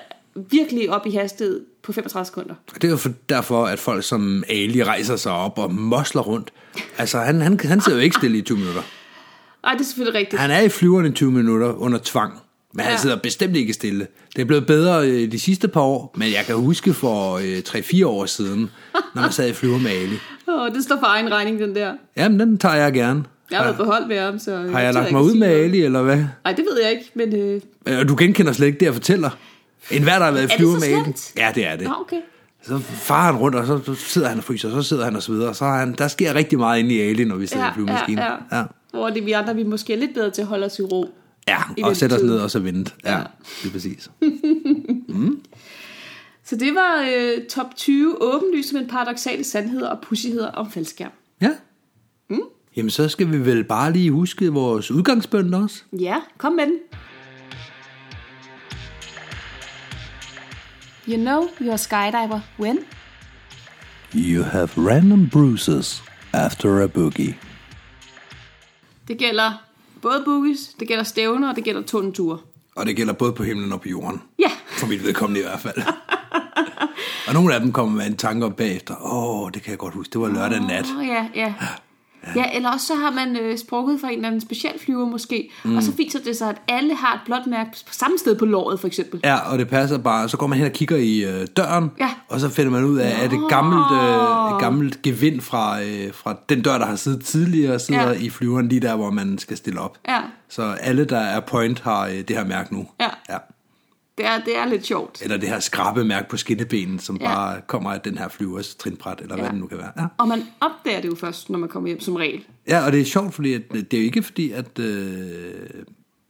virkelig 0.49 0.89
op 0.89 1.05
i 1.05 1.11
hastighed 1.11 1.61
på 1.83 1.93
35 1.93 2.25
sekunder. 2.25 2.55
det 2.75 2.83
er 2.83 2.89
jo 2.89 2.97
for, 2.97 3.09
derfor, 3.29 3.65
at 3.65 3.79
folk 3.79 4.03
som 4.03 4.43
Ali 4.49 4.83
rejser 4.83 5.15
sig 5.15 5.31
op 5.31 5.57
og 5.59 5.73
mosler 5.73 6.21
rundt. 6.21 6.51
Altså, 6.97 7.17
han, 7.19 7.41
han, 7.41 7.59
han 7.63 7.81
sidder 7.81 7.97
jo 7.97 8.03
ikke 8.03 8.15
stille 8.15 8.37
i 8.37 8.41
20 8.41 8.57
minutter. 8.57 8.81
Ej, 9.63 9.73
det 9.73 9.81
er 9.81 9.85
selvfølgelig 9.85 10.19
rigtigt. 10.19 10.39
Han 10.41 10.51
er 10.51 10.59
i 10.61 10.69
flyveren 10.69 11.05
i 11.05 11.11
20 11.11 11.31
minutter 11.31 11.73
under 11.73 11.99
tvang. 12.03 12.33
Men 12.73 12.83
han 12.83 12.93
Ja. 12.93 12.97
sidder 12.97 13.15
bestemt 13.15 13.55
ikke 13.55 13.73
stille. 13.73 14.07
Det 14.35 14.41
er 14.41 14.45
blevet 14.45 14.65
bedre 14.67 15.07
øh, 15.09 15.31
de 15.31 15.39
sidste 15.39 15.67
par 15.67 15.81
år, 15.81 16.13
men 16.17 16.31
jeg 16.31 16.45
kan 16.45 16.55
huske 16.55 16.93
for 16.93 17.33
øh, 17.37 17.57
3-4 17.67 18.05
år 18.05 18.25
siden, 18.25 18.69
når 19.15 19.21
man 19.21 19.31
sad 19.31 19.49
i 19.49 19.53
flyver 19.53 19.77
med 19.79 19.91
Ali. 19.91 20.15
Åh, 20.49 20.71
det 20.75 20.83
står 20.83 20.95
for 20.99 21.05
egen 21.07 21.31
regning, 21.31 21.59
den 21.59 21.75
der. 21.75 21.93
Jamen, 22.17 22.39
den 22.39 22.57
tager 22.57 22.75
jeg 22.75 22.93
gerne. 22.93 23.23
Jeg 23.51 23.57
har 23.59 23.65
været 23.65 23.77
på 23.77 23.83
hold 23.83 24.07
med 24.07 24.19
ham, 24.19 24.39
så... 24.39 24.57
Har 24.57 24.79
jeg 24.79 24.93
lagt 24.93 25.11
mig 25.11 25.21
ud 25.21 25.33
med 25.35 25.47
Ali, 25.47 25.81
eller 25.81 26.01
hvad? 26.01 26.17
Nej, 26.17 26.53
det 26.53 26.65
ved 26.71 26.81
jeg 26.81 26.91
ikke, 26.91 27.11
men... 27.15 27.35
Øh, 27.35 27.61
Øh, 27.87 27.99
Og 27.99 28.07
du 28.07 28.15
genkender 28.19 28.51
slet 28.53 28.67
ikke 28.67 28.79
det, 28.79 28.85
jeg 28.85 28.93
fortæller. 28.93 29.29
En 29.91 30.03
hver, 30.03 30.17
der 30.19 30.25
har 30.25 30.31
været 30.31 30.53
i 30.53 30.57
flyver 30.57 30.73
med 30.73 30.83
Ali. 30.83 31.13
Ja, 31.37 31.51
det 31.55 31.65
er 31.67 31.75
det. 31.75 31.87
nå, 31.87 31.93
okay. 32.01 32.21
Så 32.61 32.77
farer 32.79 33.31
han 33.31 33.35
rundt, 33.41 33.55
og 33.55 33.65
så, 33.85 33.93
sidder 33.95 34.27
han 34.27 34.37
og 34.37 34.43
fryser, 34.43 34.69
og 34.75 34.83
så 34.83 34.89
sidder 34.89 35.03
han 35.05 35.15
og 35.15 35.23
så 35.23 35.31
videre. 35.31 35.53
Så 35.53 35.65
er 35.65 35.77
han, 35.79 35.95
der 35.97 36.07
sker 36.07 36.33
rigtig 36.35 36.59
meget 36.59 36.79
inde 36.79 36.95
i 36.95 36.99
Alien, 37.01 37.27
når 37.27 37.35
vi 37.35 37.47
sidder 37.47 37.69
i 37.69 37.73
flyvemaskinen. 37.73 38.19
ja, 38.19 38.31
ja. 38.51 38.57
ja. 38.57 38.63
Hvor 38.91 39.09
det 39.09 39.25
vi 39.25 39.31
andre, 39.31 39.55
vi 39.55 39.61
er 39.61 39.65
måske 39.65 39.95
lidt 39.95 40.13
bedre 40.13 40.29
til 40.29 40.41
at 40.41 40.47
holde 40.47 40.65
os 40.65 40.79
i 40.79 40.81
ro. 40.81 41.13
Ja, 41.47 41.57
I 41.77 41.81
og 41.81 41.95
sætte 41.95 42.13
os 42.13 42.21
ned 42.21 42.39
og 42.39 42.51
så 42.51 42.59
vente. 42.59 42.91
Ja, 43.03 43.11
Ja. 43.11 43.17
ja. 43.17 43.23
det 43.63 43.67
er 43.69 43.71
præcis. 43.73 44.09
Så 46.43 46.55
det 46.55 46.75
var 46.75 47.05
øh, 47.15 47.45
top 47.49 47.75
20 47.75 48.21
åbenlyse, 48.21 48.75
men 48.75 48.87
paradoxale 48.87 49.43
sandheder 49.43 49.89
og 49.89 49.97
pussigheder 50.01 50.51
om 50.51 50.71
faldskærm. 50.71 51.11
Ja. 51.41 51.49
Mm. 52.29 52.39
Jamen, 52.77 52.89
så 52.89 53.09
skal 53.09 53.31
vi 53.31 53.45
vel 53.45 53.63
bare 53.63 53.93
lige 53.93 54.11
huske 54.11 54.49
vores 54.53 54.91
udgangsbønd 54.91 55.55
også. 55.55 55.83
Ja, 55.99 56.15
kom 56.37 56.53
med 56.53 56.65
den. 56.65 56.77
You 61.09 61.17
know 61.17 61.41
you're 61.61 61.73
a 61.73 61.77
skydiver 61.77 62.39
when? 62.59 62.79
You 64.15 64.43
have 64.43 64.69
random 64.77 65.29
bruises 65.29 66.03
after 66.33 66.83
a 66.83 66.87
boogie. 66.87 67.37
Det 69.07 69.17
gælder 69.17 69.51
både 70.01 70.21
boogies, 70.25 70.59
det 70.79 70.87
gælder 70.87 71.03
stævner, 71.03 71.49
og 71.49 71.55
det 71.55 71.63
gælder 71.63 71.81
tundeture. 71.81 72.37
Og 72.75 72.85
det 72.85 72.95
gælder 72.95 73.13
både 73.13 73.33
på 73.33 73.43
himlen 73.43 73.71
og 73.73 73.81
på 73.81 73.89
jorden. 73.89 74.21
Ja, 74.39 74.51
For 74.67 74.87
mit 74.87 75.03
vedkommende 75.03 75.39
i 75.39 75.43
hvert 75.43 75.59
fald. 75.59 75.77
og 77.27 77.33
nogle 77.33 77.53
af 77.55 77.59
dem 77.61 77.71
kommer 77.71 77.95
med 77.97 78.05
en 78.07 78.17
tanke 78.17 78.45
op 78.45 78.55
bagefter. 78.55 78.95
Åh, 79.01 79.41
oh, 79.41 79.51
det 79.53 79.61
kan 79.61 79.71
jeg 79.71 79.77
godt 79.79 79.93
huske. 79.93 80.11
Det 80.13 80.21
var 80.21 80.27
lørdag 80.27 80.59
nat. 80.59 80.85
Åh, 80.99 81.07
ja, 81.07 81.27
ja. 81.35 81.53
Ja, 82.35 82.45
eller 82.55 82.71
også 82.71 82.87
så 82.87 82.95
har 82.95 83.11
man 83.11 83.35
øh, 83.37 83.57
sprukket 83.57 83.99
fra 84.01 84.07
en 84.07 84.13
eller 84.13 84.27
anden 84.27 84.41
specialflyver 84.41 85.05
måske, 85.05 85.49
mm. 85.63 85.77
og 85.77 85.83
så 85.83 85.91
viser 85.91 86.19
det 86.19 86.37
sig, 86.37 86.49
at 86.49 86.55
alle 86.67 86.95
har 86.95 87.13
et 87.13 87.19
blåt 87.25 87.47
mærke 87.47 87.69
på 87.87 87.93
samme 87.93 88.17
sted 88.17 88.35
på 88.35 88.45
låret, 88.45 88.79
for 88.79 88.87
eksempel. 88.87 89.19
Ja, 89.23 89.51
og 89.51 89.59
det 89.59 89.67
passer 89.67 89.97
bare. 89.97 90.29
Så 90.29 90.37
går 90.37 90.47
man 90.47 90.57
hen 90.57 90.67
og 90.67 90.73
kigger 90.73 90.97
i 90.97 91.23
øh, 91.25 91.47
døren, 91.57 91.91
Ja. 91.99 92.09
og 92.29 92.39
så 92.39 92.49
finder 92.49 92.71
man 92.71 92.83
ud 92.83 92.97
af, 92.97 93.23
at 93.23 93.31
det 93.31 93.39
gammelt, 93.49 93.91
øh, 93.91 94.55
et 94.55 94.59
gammelt 94.61 95.01
gevind 95.01 95.41
fra, 95.41 95.81
øh, 95.81 96.13
fra 96.13 96.35
den 96.49 96.61
dør, 96.61 96.77
der 96.77 96.85
har 96.85 96.95
siddet 96.95 97.25
tidligere, 97.25 97.79
sidder 97.79 98.07
ja. 98.11 98.19
i 98.19 98.29
flyveren 98.29 98.67
lige 98.67 98.81
der, 98.81 98.95
hvor 98.95 99.09
man 99.09 99.37
skal 99.37 99.57
stille 99.57 99.79
op. 99.79 99.97
Ja. 100.07 100.19
Så 100.49 100.63
alle, 100.81 101.05
der 101.05 101.19
er 101.19 101.39
point, 101.39 101.79
har 101.79 102.07
øh, 102.07 102.13
det 102.13 102.29
her 102.29 102.45
mærke 102.45 102.73
nu. 102.75 102.87
Ja. 102.99 103.09
ja. 103.29 103.37
Det 104.17 104.25
er, 104.25 104.39
det 104.45 104.57
er 104.57 104.65
lidt 104.65 104.85
sjovt. 104.85 105.21
Eller 105.21 105.37
det 105.37 105.49
her 105.49 105.59
skrabemærke 105.59 106.29
på 106.29 106.37
skinnebenen, 106.37 106.99
som 106.99 107.17
Ja. 107.21 107.35
bare 107.35 107.61
kommer 107.67 107.91
af 107.91 108.01
den 108.01 108.17
her 108.17 108.27
flyvers 108.27 108.75
trinbræt, 108.75 109.21
eller 109.21 109.35
ja. 109.35 109.41
hvad 109.41 109.51
det 109.51 109.59
nu 109.59 109.67
kan 109.67 109.77
være. 109.77 109.91
Ja. 109.99 110.05
Og 110.17 110.27
man 110.27 110.43
opdager 110.61 111.01
det 111.01 111.09
jo 111.09 111.15
først, 111.15 111.49
når 111.49 111.59
man 111.59 111.69
kommer 111.69 111.87
hjem 111.87 111.99
som 111.99 112.15
regel. 112.15 112.43
Ja, 112.67 112.85
og 112.85 112.91
det 112.91 113.01
er 113.01 113.05
sjovt, 113.05 113.33
fordi 113.33 113.53
at, 113.53 113.61
det 113.71 113.93
er 113.93 113.97
jo 113.97 114.03
ikke 114.03 114.23
fordi, 114.23 114.51
at, 114.51 114.79
øh, 114.79 115.23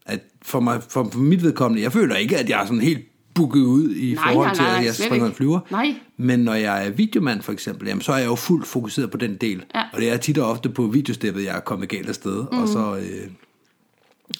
at 0.05 0.19
for, 0.41 0.59
mig, 0.59 0.83
for, 0.89 1.09
for 1.11 1.19
mit 1.19 1.43
vedkommende, 1.43 1.83
jeg 1.83 1.91
føler 1.93 2.15
ikke, 2.15 2.37
at 2.37 2.49
jeg 2.49 2.61
er 2.61 2.65
sådan 2.65 2.81
helt 2.81 3.05
booket 3.33 3.61
ud 3.61 3.95
i 3.95 4.13
Nej, 4.13 4.33
forhold 4.33 4.47
nej, 4.47 4.55
til, 4.55 4.63
at 4.79 4.85
jeg 4.85 4.95
springer 4.95 5.27
en 5.27 5.33
flyver. 5.33 5.59
Nej. 5.71 5.95
Men 6.17 6.39
når 6.39 6.53
jeg 6.53 6.85
er 6.87 6.89
videomand 6.89 7.41
for 7.41 7.51
eksempel, 7.51 7.87
jamen, 7.87 8.01
så 8.01 8.11
er 8.11 8.17
jeg 8.17 8.27
jo 8.27 8.35
fuldt 8.35 8.67
fokuseret 8.67 9.11
på 9.11 9.17
den 9.17 9.35
del. 9.35 9.63
Ja. 9.75 9.83
Og 9.93 10.01
det 10.01 10.09
er 10.09 10.17
tit 10.17 10.37
og 10.37 10.49
ofte 10.49 10.69
på 10.69 10.83
videosteppet, 10.87 11.43
jeg 11.43 11.55
er 11.55 11.59
kommet 11.59 11.89
galt 11.89 12.09
af 12.09 12.15
sted, 12.15 12.45
mm. 12.51 12.57
og, 12.61 12.67
så, 12.67 12.95
øh, 12.97 13.27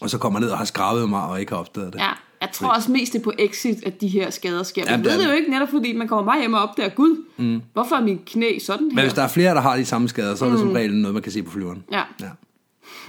og 0.01 0.09
så 0.09 0.17
kommer 0.17 0.39
ned 0.39 0.49
og 0.49 0.57
har 0.57 0.65
skravet 0.65 1.09
mig 1.09 1.23
og 1.23 1.39
ikke 1.39 1.51
har 1.51 1.59
opdaget 1.59 1.93
det. 1.93 1.99
Ja, 1.99 2.11
jeg 2.41 2.49
tror 2.53 2.67
også 2.69 2.91
mest 2.91 3.13
det 3.13 3.19
er 3.19 3.23
på 3.23 3.33
exit, 3.39 3.77
at 3.85 4.01
de 4.01 4.07
her 4.07 4.29
skader 4.29 4.63
sker. 4.63 4.81
Man 4.83 4.91
Jamen, 4.91 5.05
ved 5.05 5.11
det 5.11 5.19
det 5.19 5.25
jo 5.27 5.31
ikke 5.31 5.49
netop, 5.51 5.69
fordi 5.69 5.93
man 5.93 6.07
kommer 6.07 6.25
meget 6.25 6.41
hjem 6.41 6.53
og 6.53 6.61
opdager, 6.61 6.89
Gud, 6.89 7.23
mm. 7.37 7.61
hvorfor 7.73 7.95
er 7.95 8.01
min 8.01 8.19
knæ 8.25 8.59
sådan 8.59 8.87
her? 8.91 8.95
Men 8.95 9.03
hvis 9.03 9.13
der 9.13 9.21
er 9.21 9.27
flere, 9.27 9.55
der 9.55 9.61
har 9.61 9.77
de 9.77 9.85
samme 9.85 10.09
skader, 10.09 10.35
så 10.35 10.45
er 10.45 10.49
det 10.49 10.59
som 10.59 10.71
regel 10.71 10.93
noget, 10.95 11.13
man 11.13 11.23
kan 11.23 11.31
se 11.31 11.43
på 11.43 11.51
flyveren. 11.51 11.83
Ja. 11.91 12.01
Ja. 12.21 12.29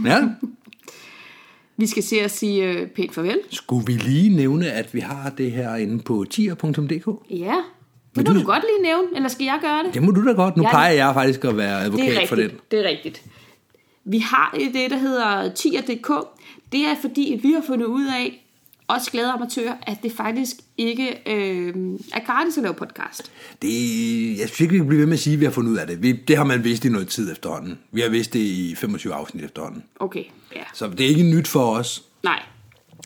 ja. 0.04 0.28
Vi 1.76 1.86
skal 1.86 2.02
se 2.02 2.20
at 2.20 2.30
sige 2.30 2.64
øh, 2.64 2.86
pænt 2.88 3.14
farvel. 3.14 3.38
Skulle 3.50 3.86
vi 3.86 3.92
lige 3.92 4.36
nævne, 4.36 4.70
at 4.70 4.94
vi 4.94 5.00
har 5.00 5.30
det 5.38 5.52
her 5.52 5.76
inde 5.76 6.02
på 6.02 6.24
tier.dk? 6.30 7.06
Ja, 7.30 7.54
det 8.16 8.28
må 8.28 8.34
du- 8.34 8.40
du 8.40 8.44
godt 8.46 8.62
lige 8.62 8.82
nævne, 8.82 9.08
eller 9.16 9.28
skal 9.28 9.44
jeg 9.44 9.58
gøre 9.62 9.82
det? 9.84 9.94
Det 9.94 10.02
må 10.02 10.10
du 10.10 10.26
da 10.28 10.32
godt. 10.32 10.56
Nu 10.56 10.62
Jeg- 10.62 10.70
plejer 10.70 10.92
jeg 10.92 11.14
faktisk 11.14 11.44
at 11.44 11.56
være 11.56 11.74
Det 11.74 11.80
er 11.80 11.84
advokat 11.84 12.28
for 12.28 12.36
den. 12.36 12.44
rigtigt, 12.44 12.70
det 12.70 12.78
er 12.84 12.88
rigtigt. 12.88 13.22
Vi 14.04 14.18
har 14.18 14.56
det, 14.74 14.90
der 14.90 14.96
hedder 14.96 15.54
tier.dk. 15.54 16.10
Det 16.72 16.80
er 16.80 16.94
fordi, 17.00 17.34
at 17.34 17.42
vi 17.42 17.52
har 17.52 17.62
fundet 17.66 17.86
ud 17.86 18.06
af, 18.06 18.47
os 18.88 19.10
glade 19.10 19.32
amatører, 19.32 19.74
at 19.82 19.96
det 20.02 20.12
faktisk 20.12 20.56
ikke 20.76 21.08
øh, 21.26 21.74
er 22.14 22.24
gratis 22.26 22.56
at 22.56 22.62
lave 22.62 22.74
podcast. 22.74 23.32
Det, 23.62 23.68
jeg 24.38 24.48
synes 24.48 24.60
ikke, 24.60 24.72
vi 24.72 24.78
kan 24.78 24.86
blive 24.86 25.00
ved 25.00 25.06
med 25.06 25.14
at 25.14 25.20
sige, 25.20 25.34
at 25.34 25.40
vi 25.40 25.44
har 25.44 25.52
fundet 25.52 25.70
ud 25.70 25.76
af 25.76 25.86
det. 25.86 26.02
Vi, 26.02 26.12
det 26.12 26.36
har 26.36 26.44
man 26.44 26.64
vidst 26.64 26.84
i 26.84 26.88
noget 26.88 27.08
tid 27.08 27.32
efterhånden. 27.32 27.78
Vi 27.92 28.00
har 28.00 28.08
vidst 28.08 28.32
det 28.32 28.38
i 28.40 28.74
25 28.74 29.14
afsnit 29.14 29.44
efterhånden. 29.44 29.82
Okay, 30.00 30.24
ja. 30.56 30.62
Så 30.74 30.88
det 30.88 31.00
er 31.00 31.08
ikke 31.08 31.22
nyt 31.22 31.48
for 31.48 31.70
os. 31.76 32.02
Nej. 32.24 32.42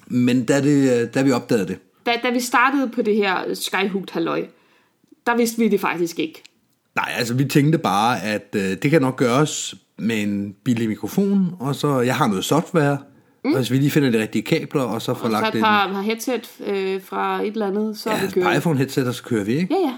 Men 0.07 0.45
da, 0.45 0.61
det, 0.63 1.15
da 1.15 1.23
vi 1.23 1.31
opdagede 1.33 1.67
det, 1.67 1.79
Da, 2.07 2.13
da 2.23 2.31
vi 2.31 2.41
startede 2.41 2.89
på 2.89 3.03
det 3.03 3.17
her 3.17 3.55
skyhooked 3.55 4.09
halløj, 4.13 4.47
der 5.27 5.37
vidste 5.37 5.59
vi 5.59 5.69
det 5.69 5.81
faktisk 5.81 6.19
ikke. 6.19 6.43
nej, 6.95 7.13
altså 7.17 7.35
vi 7.35 7.45
tænkte 7.45 7.79
bare, 7.79 8.23
at 8.23 8.49
øh, 8.57 8.63
det 8.63 8.91
kan 8.91 9.03
nok 9.03 9.17
gøres 9.17 9.75
med 9.99 10.23
en 10.23 10.55
billig 10.65 10.89
mikrofon, 10.89 11.55
og 11.61 11.75
så, 11.75 12.01
jeg 12.01 12.17
har 12.17 12.27
noget 12.27 12.45
software, 12.45 12.99
mm. 13.45 13.51
og 13.53 13.57
hvis 13.59 13.71
vi 13.71 13.77
lige 13.77 13.91
finder 13.91 14.11
de 14.11 14.21
rigtige 14.21 14.43
kabler, 14.43 14.83
og 14.83 15.03
så 15.03 15.15
får 15.15 15.27
Så 15.27 15.33
lagt 15.33 15.47
et 15.47 15.53
det 15.53 15.63
par, 15.63 15.89
par 15.89 16.03
headset 16.03 16.51
øh, 16.67 17.01
fra 17.03 17.43
et 17.43 17.53
eller 17.53 17.67
andet, 17.67 17.99
så 17.99 18.11
ja, 18.11 18.27
vi 18.27 18.33
kørt. 18.33 18.57
iPhone 18.57 18.79
headset, 18.79 19.09
og 19.09 19.15
så 19.15 19.23
kører 19.23 19.45
vi, 19.45 19.55
ikke? 19.55 19.75
Ja, 19.75 19.81
ja. 19.89 19.95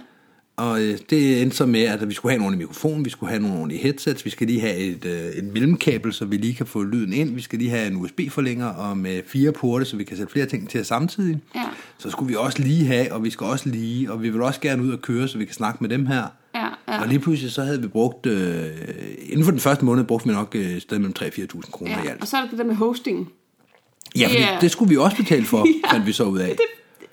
Og 0.56 0.82
øh, 0.82 0.98
det 1.10 1.42
endte 1.42 1.56
så 1.56 1.66
med, 1.66 1.82
at 1.82 2.08
vi 2.08 2.14
skulle 2.14 2.32
have 2.32 2.36
en 2.38 2.42
ordentlig 2.44 2.58
mikrofon, 2.58 3.04
vi 3.04 3.10
skulle 3.10 3.30
have 3.30 3.42
nogle 3.42 3.56
ordentlige 3.56 3.82
headsets, 3.82 4.24
vi 4.24 4.30
skal 4.30 4.46
lige 4.46 4.60
have 4.60 4.76
et, 4.76 5.04
øh, 5.04 5.12
et 5.12 5.44
mellemkabel, 5.44 6.12
så 6.12 6.24
vi 6.24 6.36
lige 6.36 6.54
kan 6.54 6.66
få 6.66 6.82
lyden 6.82 7.12
ind, 7.12 7.34
vi 7.34 7.40
skal 7.40 7.58
lige 7.58 7.70
have 7.70 7.86
en 7.86 7.96
USB-forlænger 7.96 8.66
og 8.66 8.96
med 8.98 9.20
fire 9.26 9.52
porte, 9.52 9.84
så 9.84 9.96
vi 9.96 10.04
kan 10.04 10.16
sætte 10.16 10.32
flere 10.32 10.46
ting 10.46 10.68
til 10.70 10.84
samtidig. 10.84 11.38
Ja. 11.54 11.64
Så 11.98 12.10
skulle 12.10 12.28
vi 12.28 12.36
også 12.36 12.62
lige 12.62 12.86
have, 12.86 13.12
og 13.12 13.24
vi 13.24 13.30
skal 13.30 13.46
også 13.46 13.68
lige, 13.68 14.12
og 14.12 14.22
vi 14.22 14.28
vil 14.30 14.42
også 14.42 14.60
gerne 14.60 14.82
ud 14.82 14.92
og 14.92 15.00
køre, 15.02 15.28
så 15.28 15.38
vi 15.38 15.44
kan 15.44 15.54
snakke 15.54 15.78
med 15.80 15.88
dem 15.90 16.06
her. 16.06 16.22
Ja, 16.54 16.66
ja. 16.88 17.00
Og 17.00 17.08
lige 17.08 17.18
pludselig 17.18 17.52
så 17.52 17.62
havde 17.62 17.82
vi 17.82 17.88
brugt, 17.88 18.26
øh, 18.26 18.66
inden 19.28 19.44
for 19.44 19.50
den 19.50 19.60
første 19.60 19.84
måned, 19.84 20.04
brugte 20.04 20.28
vi 20.28 20.34
nok 20.34 20.54
øh, 20.54 20.80
sted 20.80 20.98
mellem 20.98 21.14
3-4.000 21.18 21.70
kroner 21.70 21.92
i 21.98 22.04
ja. 22.04 22.10
alt. 22.10 22.20
Og 22.20 22.26
så 22.28 22.36
er 22.36 22.40
der 22.40 22.48
det 22.50 22.58
der 22.58 22.64
med 22.64 22.74
hosting. 22.74 23.28
Ja, 24.18 24.26
fordi 24.26 24.38
Ja. 24.38 24.58
det 24.60 24.70
skulle 24.70 24.88
vi 24.88 24.96
også 24.96 25.16
betale 25.16 25.44
for, 25.44 25.66
Ja. 25.84 25.92
fandt 25.94 26.06
vi 26.06 26.12
så 26.12 26.24
ud 26.24 26.38
af. 26.38 26.48
Det, 26.48 26.60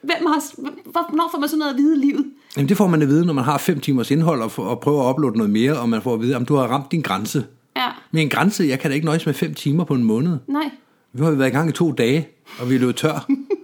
hvem 0.02 0.26
har, 0.28 0.44
hvor- 0.92 1.10
hvornår 1.10 1.30
får 1.32 1.40
man 1.40 1.50
sådan 1.50 1.60
noget 1.60 1.72
at 1.74 1.78
vide 1.78 1.96
i 1.98 2.06
livet? 2.08 2.26
Jamen, 2.58 2.70
det 2.70 2.78
får 2.78 2.88
man 2.88 3.02
at 3.02 3.08
vide, 3.08 3.26
når 3.26 3.34
man 3.34 3.44
har 3.44 3.58
fem 3.58 3.80
timers 3.80 4.12
indhold 4.12 4.42
og, 4.42 4.52
og 4.58 4.80
prøver 4.80 5.04
at 5.10 5.14
uploade 5.14 5.38
noget 5.38 5.50
mere, 5.52 5.78
og 5.80 5.90
man 5.90 6.02
får 6.02 6.14
at 6.14 6.22
vide, 6.22 6.36
om 6.36 6.46
du 6.46 6.56
har 6.56 6.64
ramt 6.68 6.92
din 6.92 7.02
grænse. 7.02 7.46
Ja, 7.76 7.88
Men 8.12 8.22
en 8.22 8.30
grænse, 8.30 8.64
jeg 8.64 8.80
kan 8.80 8.90
da 8.92 8.96
ikke 8.96 9.06
nøjes 9.06 9.26
med 9.26 9.34
fem 9.34 9.54
timer 9.54 9.84
på 9.84 9.94
en 9.94 10.04
måned. 10.04 10.38
nej. 10.48 10.70
Vi 11.14 11.24
har 11.24 11.30
jo 11.30 11.36
været 11.36 11.50
i 11.50 11.52
gang 11.54 11.70
i 11.70 11.72
to 11.72 11.92
dage, 11.92 12.28
og 12.60 12.70
vi 12.70 12.76
er 12.76 12.80
løbet 12.80 12.96
tør. 12.96 13.28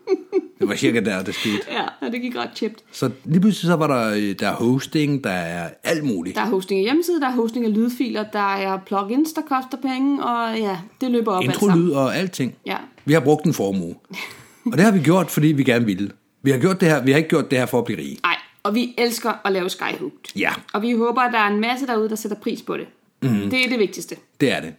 det 0.59 0.67
var 0.67 0.75
cirka 0.75 0.99
der, 0.99 1.23
det 1.23 1.35
skete. 1.35 1.59
Ja, 1.71 1.83
ja, 2.01 2.11
det 2.11 2.21
gik 2.21 2.35
ret 2.35 2.49
chipt. 2.55 2.83
Så 2.91 3.09
lige 3.25 3.41
pludselig 3.41 3.67
så 3.67 3.75
var 3.75 3.87
der, 3.87 4.13
øh, 4.13 4.35
der 4.39 4.47
er 4.47 4.53
hosting, 4.55 5.23
der 5.23 5.29
er 5.29 5.69
alt 5.83 6.03
muligt. 6.03 6.35
Der 6.35 6.41
er 6.41 6.45
hosting 6.49 6.79
af 6.79 6.83
hjemmeside, 6.83 7.21
der 7.21 7.27
er 7.27 7.31
hosting 7.31 7.65
af 7.65 7.73
lydfiler, 7.73 8.23
der 8.33 8.55
er 8.55 8.79
plugins, 8.85 9.33
der 9.33 9.41
koster 9.41 9.77
penge, 9.81 10.23
og 10.23 10.57
ja, 10.57 10.77
det 11.01 11.11
løber 11.11 11.31
op 11.31 11.43
alt 11.43 11.53
sammen. 11.59 11.69
Introlyd 11.77 11.91
og 11.91 12.15
alting. 12.17 12.55
Ja. 12.65 12.77
Vi 13.05 13.13
har 13.13 13.19
brugt 13.19 13.45
en 13.45 13.53
formue. 13.53 13.95
Og 14.65 14.71
det 14.73 14.79
har 14.79 14.91
vi 14.91 14.99
gjort, 14.99 15.31
fordi 15.31 15.47
vi 15.47 15.63
gerne 15.63 15.85
ville. 15.85 16.11
Vi 16.41 16.51
har, 16.51 16.57
gjort 16.59 16.79
det 16.81 16.89
her, 16.89 17.03
vi 17.03 17.11
har 17.11 17.17
ikke 17.17 17.29
gjort 17.29 17.51
det 17.51 17.59
her 17.59 17.65
for 17.65 17.79
at 17.79 17.85
blive 17.85 17.99
rige. 17.99 18.17
Nej, 18.23 18.35
og 18.63 18.75
vi 18.75 18.93
elsker 18.97 19.33
at 19.45 19.51
lave 19.53 19.69
skyhooked. 19.69 20.35
Ja, 20.35 20.51
Og 20.73 20.81
vi 20.81 20.91
håber, 20.91 21.21
at 21.21 21.33
der 21.33 21.39
er 21.39 21.47
en 21.47 21.61
masse 21.61 21.87
derude, 21.87 22.09
der 22.09 22.15
sætter 22.15 22.37
pris 22.37 22.61
på 22.61 22.77
det. 22.77 22.85
Mm. 23.23 23.49
Det 23.49 23.65
er 23.65 23.69
det 23.69 23.79
vigtigste. 23.79 24.15
det 24.41 24.51
er 24.51 24.61
det. 24.61 24.73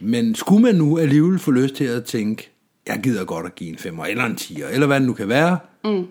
Men 0.00 0.34
skulle 0.34 0.62
man 0.62 0.74
nu 0.74 0.98
alligevel 0.98 1.38
få 1.38 1.50
lyst 1.50 1.74
til 1.74 1.84
at 1.84 2.04
tænke, 2.04 2.50
jeg 2.88 3.00
gider 3.02 3.24
godt 3.24 3.46
at 3.46 3.54
give 3.54 3.70
en 3.70 3.78
femmer, 3.78 4.04
eller 4.04 4.24
en 4.24 4.36
tier, 4.36 4.68
eller 4.68 4.86
hvad 4.86 5.00
det 5.00 5.06
nu 5.06 5.12
kan 5.12 5.28
være, 5.28 5.58
mm. 5.84 6.06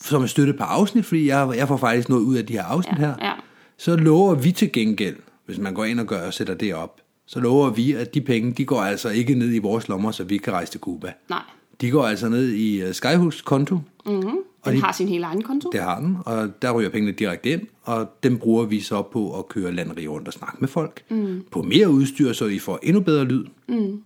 som 0.00 0.22
er 0.22 0.26
støtte 0.26 0.52
på 0.52 0.62
afsnit, 0.64 1.04
fordi 1.06 1.26
jeg, 1.26 1.52
jeg 1.56 1.68
får 1.68 1.76
faktisk 1.76 2.08
noget 2.08 2.22
ud 2.22 2.36
af 2.36 2.46
de 2.46 2.52
her 2.52 2.64
afsnit 2.64 2.98
Ja, 2.98 3.06
her, 3.06 3.14
ja. 3.20 3.32
så 3.76 3.96
lover 3.96 4.34
vi 4.34 4.52
til 4.52 4.72
gengæld, 4.72 5.16
hvis 5.46 5.58
man 5.58 5.74
går 5.74 5.84
ind 5.84 6.00
og 6.00 6.06
gør 6.06 6.26
og 6.26 6.34
sætter 6.34 6.54
det 6.54 6.74
op, 6.74 7.00
så 7.26 7.40
lover 7.40 7.70
vi, 7.70 7.92
at 7.92 8.14
de 8.14 8.20
penge, 8.20 8.52
de 8.52 8.64
går 8.64 8.80
altså 8.80 9.08
ikke 9.08 9.34
ned 9.34 9.54
i 9.54 9.58
vores 9.58 9.88
lommer, 9.88 10.10
så 10.10 10.24
vi 10.24 10.36
kan 10.36 10.52
rejse 10.52 10.72
til 10.72 10.80
Cuba. 10.80 11.12
Nej. 11.30 11.42
De 11.80 11.90
går 11.90 12.04
altså 12.06 12.28
ned 12.28 12.48
i 12.52 12.82
uh, 12.84 12.92
Skyhooks 12.92 13.40
konto, 13.42 13.78
Mm-hmm. 14.06 14.36
Den 14.64 14.74
de- 14.76 14.80
har 14.80 14.92
sin 14.92 15.08
helt 15.08 15.24
egen 15.24 15.42
konto. 15.42 15.70
det 15.72 15.80
har 15.80 16.00
den, 16.00 16.16
og 16.26 16.62
der 16.62 16.70
ryger 16.72 16.90
pengene 16.90 17.12
direkte 17.12 17.50
ind, 17.50 17.60
og 17.82 18.08
dem 18.22 18.38
bruger 18.38 18.64
vi 18.64 18.80
så 18.80 19.02
på 19.02 19.38
at 19.38 19.48
køre 19.48 19.72
landeri 19.72 20.08
rundt 20.08 20.28
og 20.28 20.32
snakke 20.34 20.56
med 20.60 20.68
folk, 20.68 21.02
mm. 21.10 21.42
på 21.50 21.62
mere 21.62 21.90
udstyr, 21.90 22.32
så 22.32 22.46
I 22.46 22.58
får 22.58 22.78
endnu 22.82 23.00
bedre 23.02 23.24
lyd, 23.24 23.44
mm. 23.68 24.02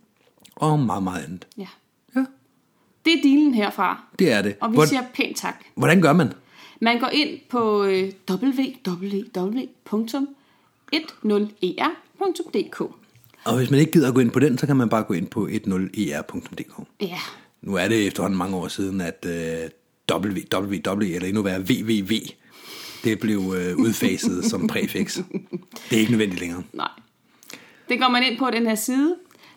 Og 0.56 0.78
meget, 0.78 1.02
meget 1.02 1.24
andet. 1.24 1.46
Ja. 1.58 1.66
Ja, 2.16 2.24
Det 3.04 3.12
er 3.12 3.22
dealen 3.22 3.54
herfra. 3.54 4.02
det 4.18 4.32
er 4.32 4.42
det. 4.42 4.56
Og 4.60 4.70
vi 4.70 4.74
Hvor- 4.76 4.84
siger 4.84 5.02
pænt 5.14 5.36
tak. 5.36 5.64
Hvordan 5.74 6.02
gør 6.02 6.12
man? 6.12 6.32
Man 6.80 6.98
går 7.00 7.08
ind 7.08 7.38
på 7.50 7.84
øh, 7.84 8.12
www.10er.dk. 11.50 12.80
Og 13.44 13.56
hvis 13.56 13.70
man 13.70 13.80
ikke 13.80 13.92
gider 13.92 14.08
at 14.08 14.14
gå 14.14 14.20
ind 14.20 14.30
på 14.30 14.38
den, 14.40 14.58
så 14.58 14.66
kan 14.66 14.76
man 14.76 14.88
bare 14.88 15.02
gå 15.02 15.14
ind 15.14 15.26
på 15.26 15.48
10er.dk. 15.48 16.86
Ja, 17.00 17.18
Nu 17.62 17.74
er 17.74 17.88
det 17.88 18.06
efterhånden 18.06 18.38
mange 18.38 18.56
år 18.56 18.68
siden, 18.68 19.00
at 19.00 19.26
uh, 19.28 19.32
www, 20.16 21.02
eller 21.14 21.28
endnu 21.28 21.42
værre 21.42 21.60
www, 21.60 22.14
det 23.04 23.18
blev 23.20 23.38
uh, 23.38 23.54
udfaset 23.54 24.44
som 24.44 24.66
præfix. 24.72 25.16
Det 25.90 25.96
er 25.96 25.96
ikke 26.00 26.10
nødvendigt 26.12 26.40
længere. 26.40 26.62
nej. 26.72 26.88
Det 27.88 28.00
går 28.00 28.08
man 28.08 28.22
ind 28.22 28.38
på 28.38 28.50
den 28.50 28.66
her 28.66 28.74
side, 28.74 29.16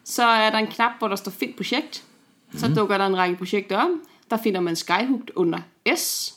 så 0.10 0.24
er 0.24 0.50
der 0.50 0.58
en 0.58 0.68
knap, 0.68 0.92
hvor 1.00 1.08
der 1.08 1.16
står 1.16 1.32
Find 1.32 1.54
projekt. 1.54 2.04
Så 2.58 2.68
Mhm. 2.68 2.76
dukker 2.76 2.98
der 2.98 3.06
en 3.06 3.18
række 3.18 3.36
projekter 3.38 3.78
om. 3.78 3.90
Der 4.30 4.38
finder 4.44 4.60
man 4.62 4.76
Skyhooked 4.76 5.28
under 5.36 5.60
S. 5.96 6.34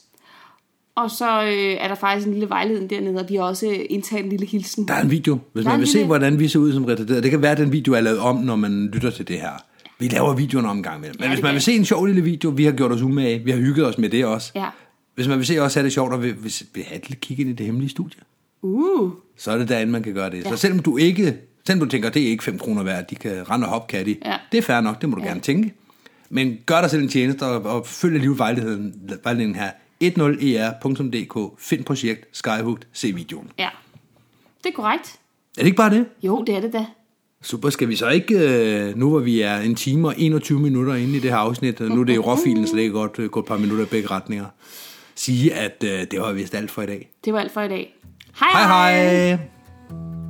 Og 0.95 1.11
så 1.11 1.43
øh, 1.43 1.51
er 1.81 1.89
der 1.89 1.95
faktisk 1.95 2.27
en 2.27 2.33
lille 2.33 2.49
vejledning 2.49 2.91
dernede, 2.91 3.21
og 3.21 3.29
vi 3.29 3.35
har 3.35 3.43
også 3.43 3.67
øh, 3.67 3.79
indtaget 3.91 4.25
en 4.25 4.31
lille 4.31 4.47
hilsen. 4.47 4.89
Der 4.89 4.95
er 4.95 5.03
en 5.03 5.11
video, 5.11 5.39
hvis 5.53 5.65
Der 5.65 5.71
er 5.71 5.75
man 5.75 5.81
vil 5.81 5.89
se, 5.89 5.95
lille- 5.95 6.07
hvordan 6.07 6.39
vi 6.39 6.49
ser 6.49 6.59
ud 6.59 6.73
som 6.73 6.85
retarderet. 6.85 7.23
Det 7.23 7.31
kan 7.31 7.43
være, 7.43 7.53
at 7.53 7.59
den 7.59 7.73
video 7.73 7.93
er 7.95 8.01
lavet 8.01 8.19
om, 8.19 8.37
når 8.37 8.57
man 8.57 8.87
lytter 8.93 9.11
til 9.11 9.29
det 9.29 9.41
her. 9.41 9.51
Vi 9.99 10.09
laver 10.09 10.35
videoen 10.35 10.67
om 10.67 10.77
en 10.77 10.83
gang 10.83 10.97
imellem. 10.99 11.17
Men 11.21 11.25
Ja, 11.29 11.35
hvis 11.35 11.43
man 11.43 11.53
vil 11.55 11.63
se 11.63 11.73
en 11.73 11.85
sjov 11.85 12.07
lille 12.07 12.23
video, 12.23 12.51
vi 12.51 12.65
har 12.65 12.73
gjort 12.73 12.93
os 12.93 13.03
umage, 13.03 13.39
vi 13.45 13.51
har 13.51 13.59
hygget 13.59 13.87
os 13.87 13.99
med 13.99 14.09
det 14.09 14.25
også. 14.25 14.53
Ja. 14.55 14.67
Hvis 15.15 15.29
man 15.29 15.39
vil 15.39 15.47
se 15.47 15.59
os 15.59 15.75
have 15.75 15.85
det 15.85 15.93
sjovt, 15.93 16.13
og 16.13 16.23
vil, 16.23 16.35
vil, 16.45 16.53
vil 16.75 16.85
have 16.85 16.97
et 17.11 17.21
kig 17.21 17.41
ind 17.41 17.49
i 17.49 17.53
det 17.53 17.67
hemmelige 17.67 17.91
studie, 17.91 18.21
Uh, 18.65 19.13
så 19.37 19.51
er 19.51 19.59
det 19.59 19.69
derinde, 19.69 19.93
man 19.93 20.03
kan 20.03 20.15
gøre 20.15 20.31
det. 20.31 20.45
Ja. 20.45 20.51
Så 20.51 20.57
selvom 20.57 20.79
du 20.79 20.97
ikke, 20.97 21.37
selvom 21.67 21.87
du 21.87 21.91
tænker, 21.91 22.11
det 22.11 22.23
er 22.23 22.27
ikke 22.31 22.45
5 22.45 22.59
kroner 22.59 22.83
værd, 22.83 23.07
de 23.11 23.15
kan 23.15 23.51
rende 23.51 23.67
og 23.67 23.71
hoppe 23.71 23.91
kat 23.97 24.09
i, 24.09 24.19
Ja. 24.25 24.37
det 24.53 24.59
er 24.59 24.63
fair 24.63 24.81
nok, 24.81 25.01
det 25.01 25.09
må 25.09 25.17
du 25.17 25.23
ja. 25.23 25.29
gerne 25.29 25.41
tænke. 25.41 25.75
Men 26.31 26.59
gør 26.67 26.81
dig 26.81 26.91
selv 26.91 27.03
en 27.03 27.09
tjeneste 27.09 27.43
og, 27.43 27.77
og 27.77 27.87
følg 27.87 28.15
alligevel 28.15 28.39
vejledningen, 28.39 28.95
vejledningen 29.25 29.57
her. 29.57 29.71
10er.dk, 30.05 31.59
find 31.59 31.85
projekt, 31.85 32.27
Skyhooked, 32.33 32.83
se 32.93 33.13
videoen. 33.15 33.49
ja. 33.59 33.69
Det 34.65 34.69
er 34.71 34.75
korrekt. 34.75 35.07
Er 35.57 35.61
det 35.63 35.67
ikke 35.67 35.77
bare 35.77 35.91
det? 35.91 36.07
Jo, 36.23 36.45
det 36.47 36.57
er 36.57 36.61
det 36.61 36.73
da. 36.73 36.87
Super, 37.43 37.71
skal 37.71 37.89
vi 37.89 37.97
så 37.97 38.09
ikke, 38.09 38.35
øh, 38.39 38.97
nu 38.99 39.09
hvor 39.11 39.19
vi 39.19 39.41
er 39.41 39.57
en 39.57 39.75
time 39.75 40.09
og 40.09 40.15
21 40.19 40.61
minutter 40.61 40.95
inde 40.95 41.17
i 41.17 41.21
det 41.21 41.31
her 41.31 41.37
afsnit, 41.37 41.81
nu 41.81 42.01
er 42.01 42.05
det 42.05 42.15
i 42.15 42.19
råfilen, 42.19 42.67
så 42.67 42.77
det 42.77 42.83
kan 42.85 42.93
godt 42.93 43.19
øh, 43.19 43.31
gå 43.31 43.41
et 43.41 43.47
par 43.47 43.57
minutter 43.57 43.85
i 43.85 43.89
begge 43.89 44.11
retninger, 44.11 44.45
sige, 45.15 45.55
at 45.55 45.85
øh, 45.85 45.91
det 46.11 46.21
var 46.21 46.33
vist 46.33 46.55
alt 46.55 46.71
for 46.71 46.83
i 46.83 46.87
dag. 46.87 47.11
Det 47.25 47.33
var 47.33 47.41
alt 47.41 47.53
for 47.53 47.61
i 47.61 47.69
dag. 47.69 47.95
Hej 48.41 48.49
Hej 48.53 49.31
hej! 49.31 50.22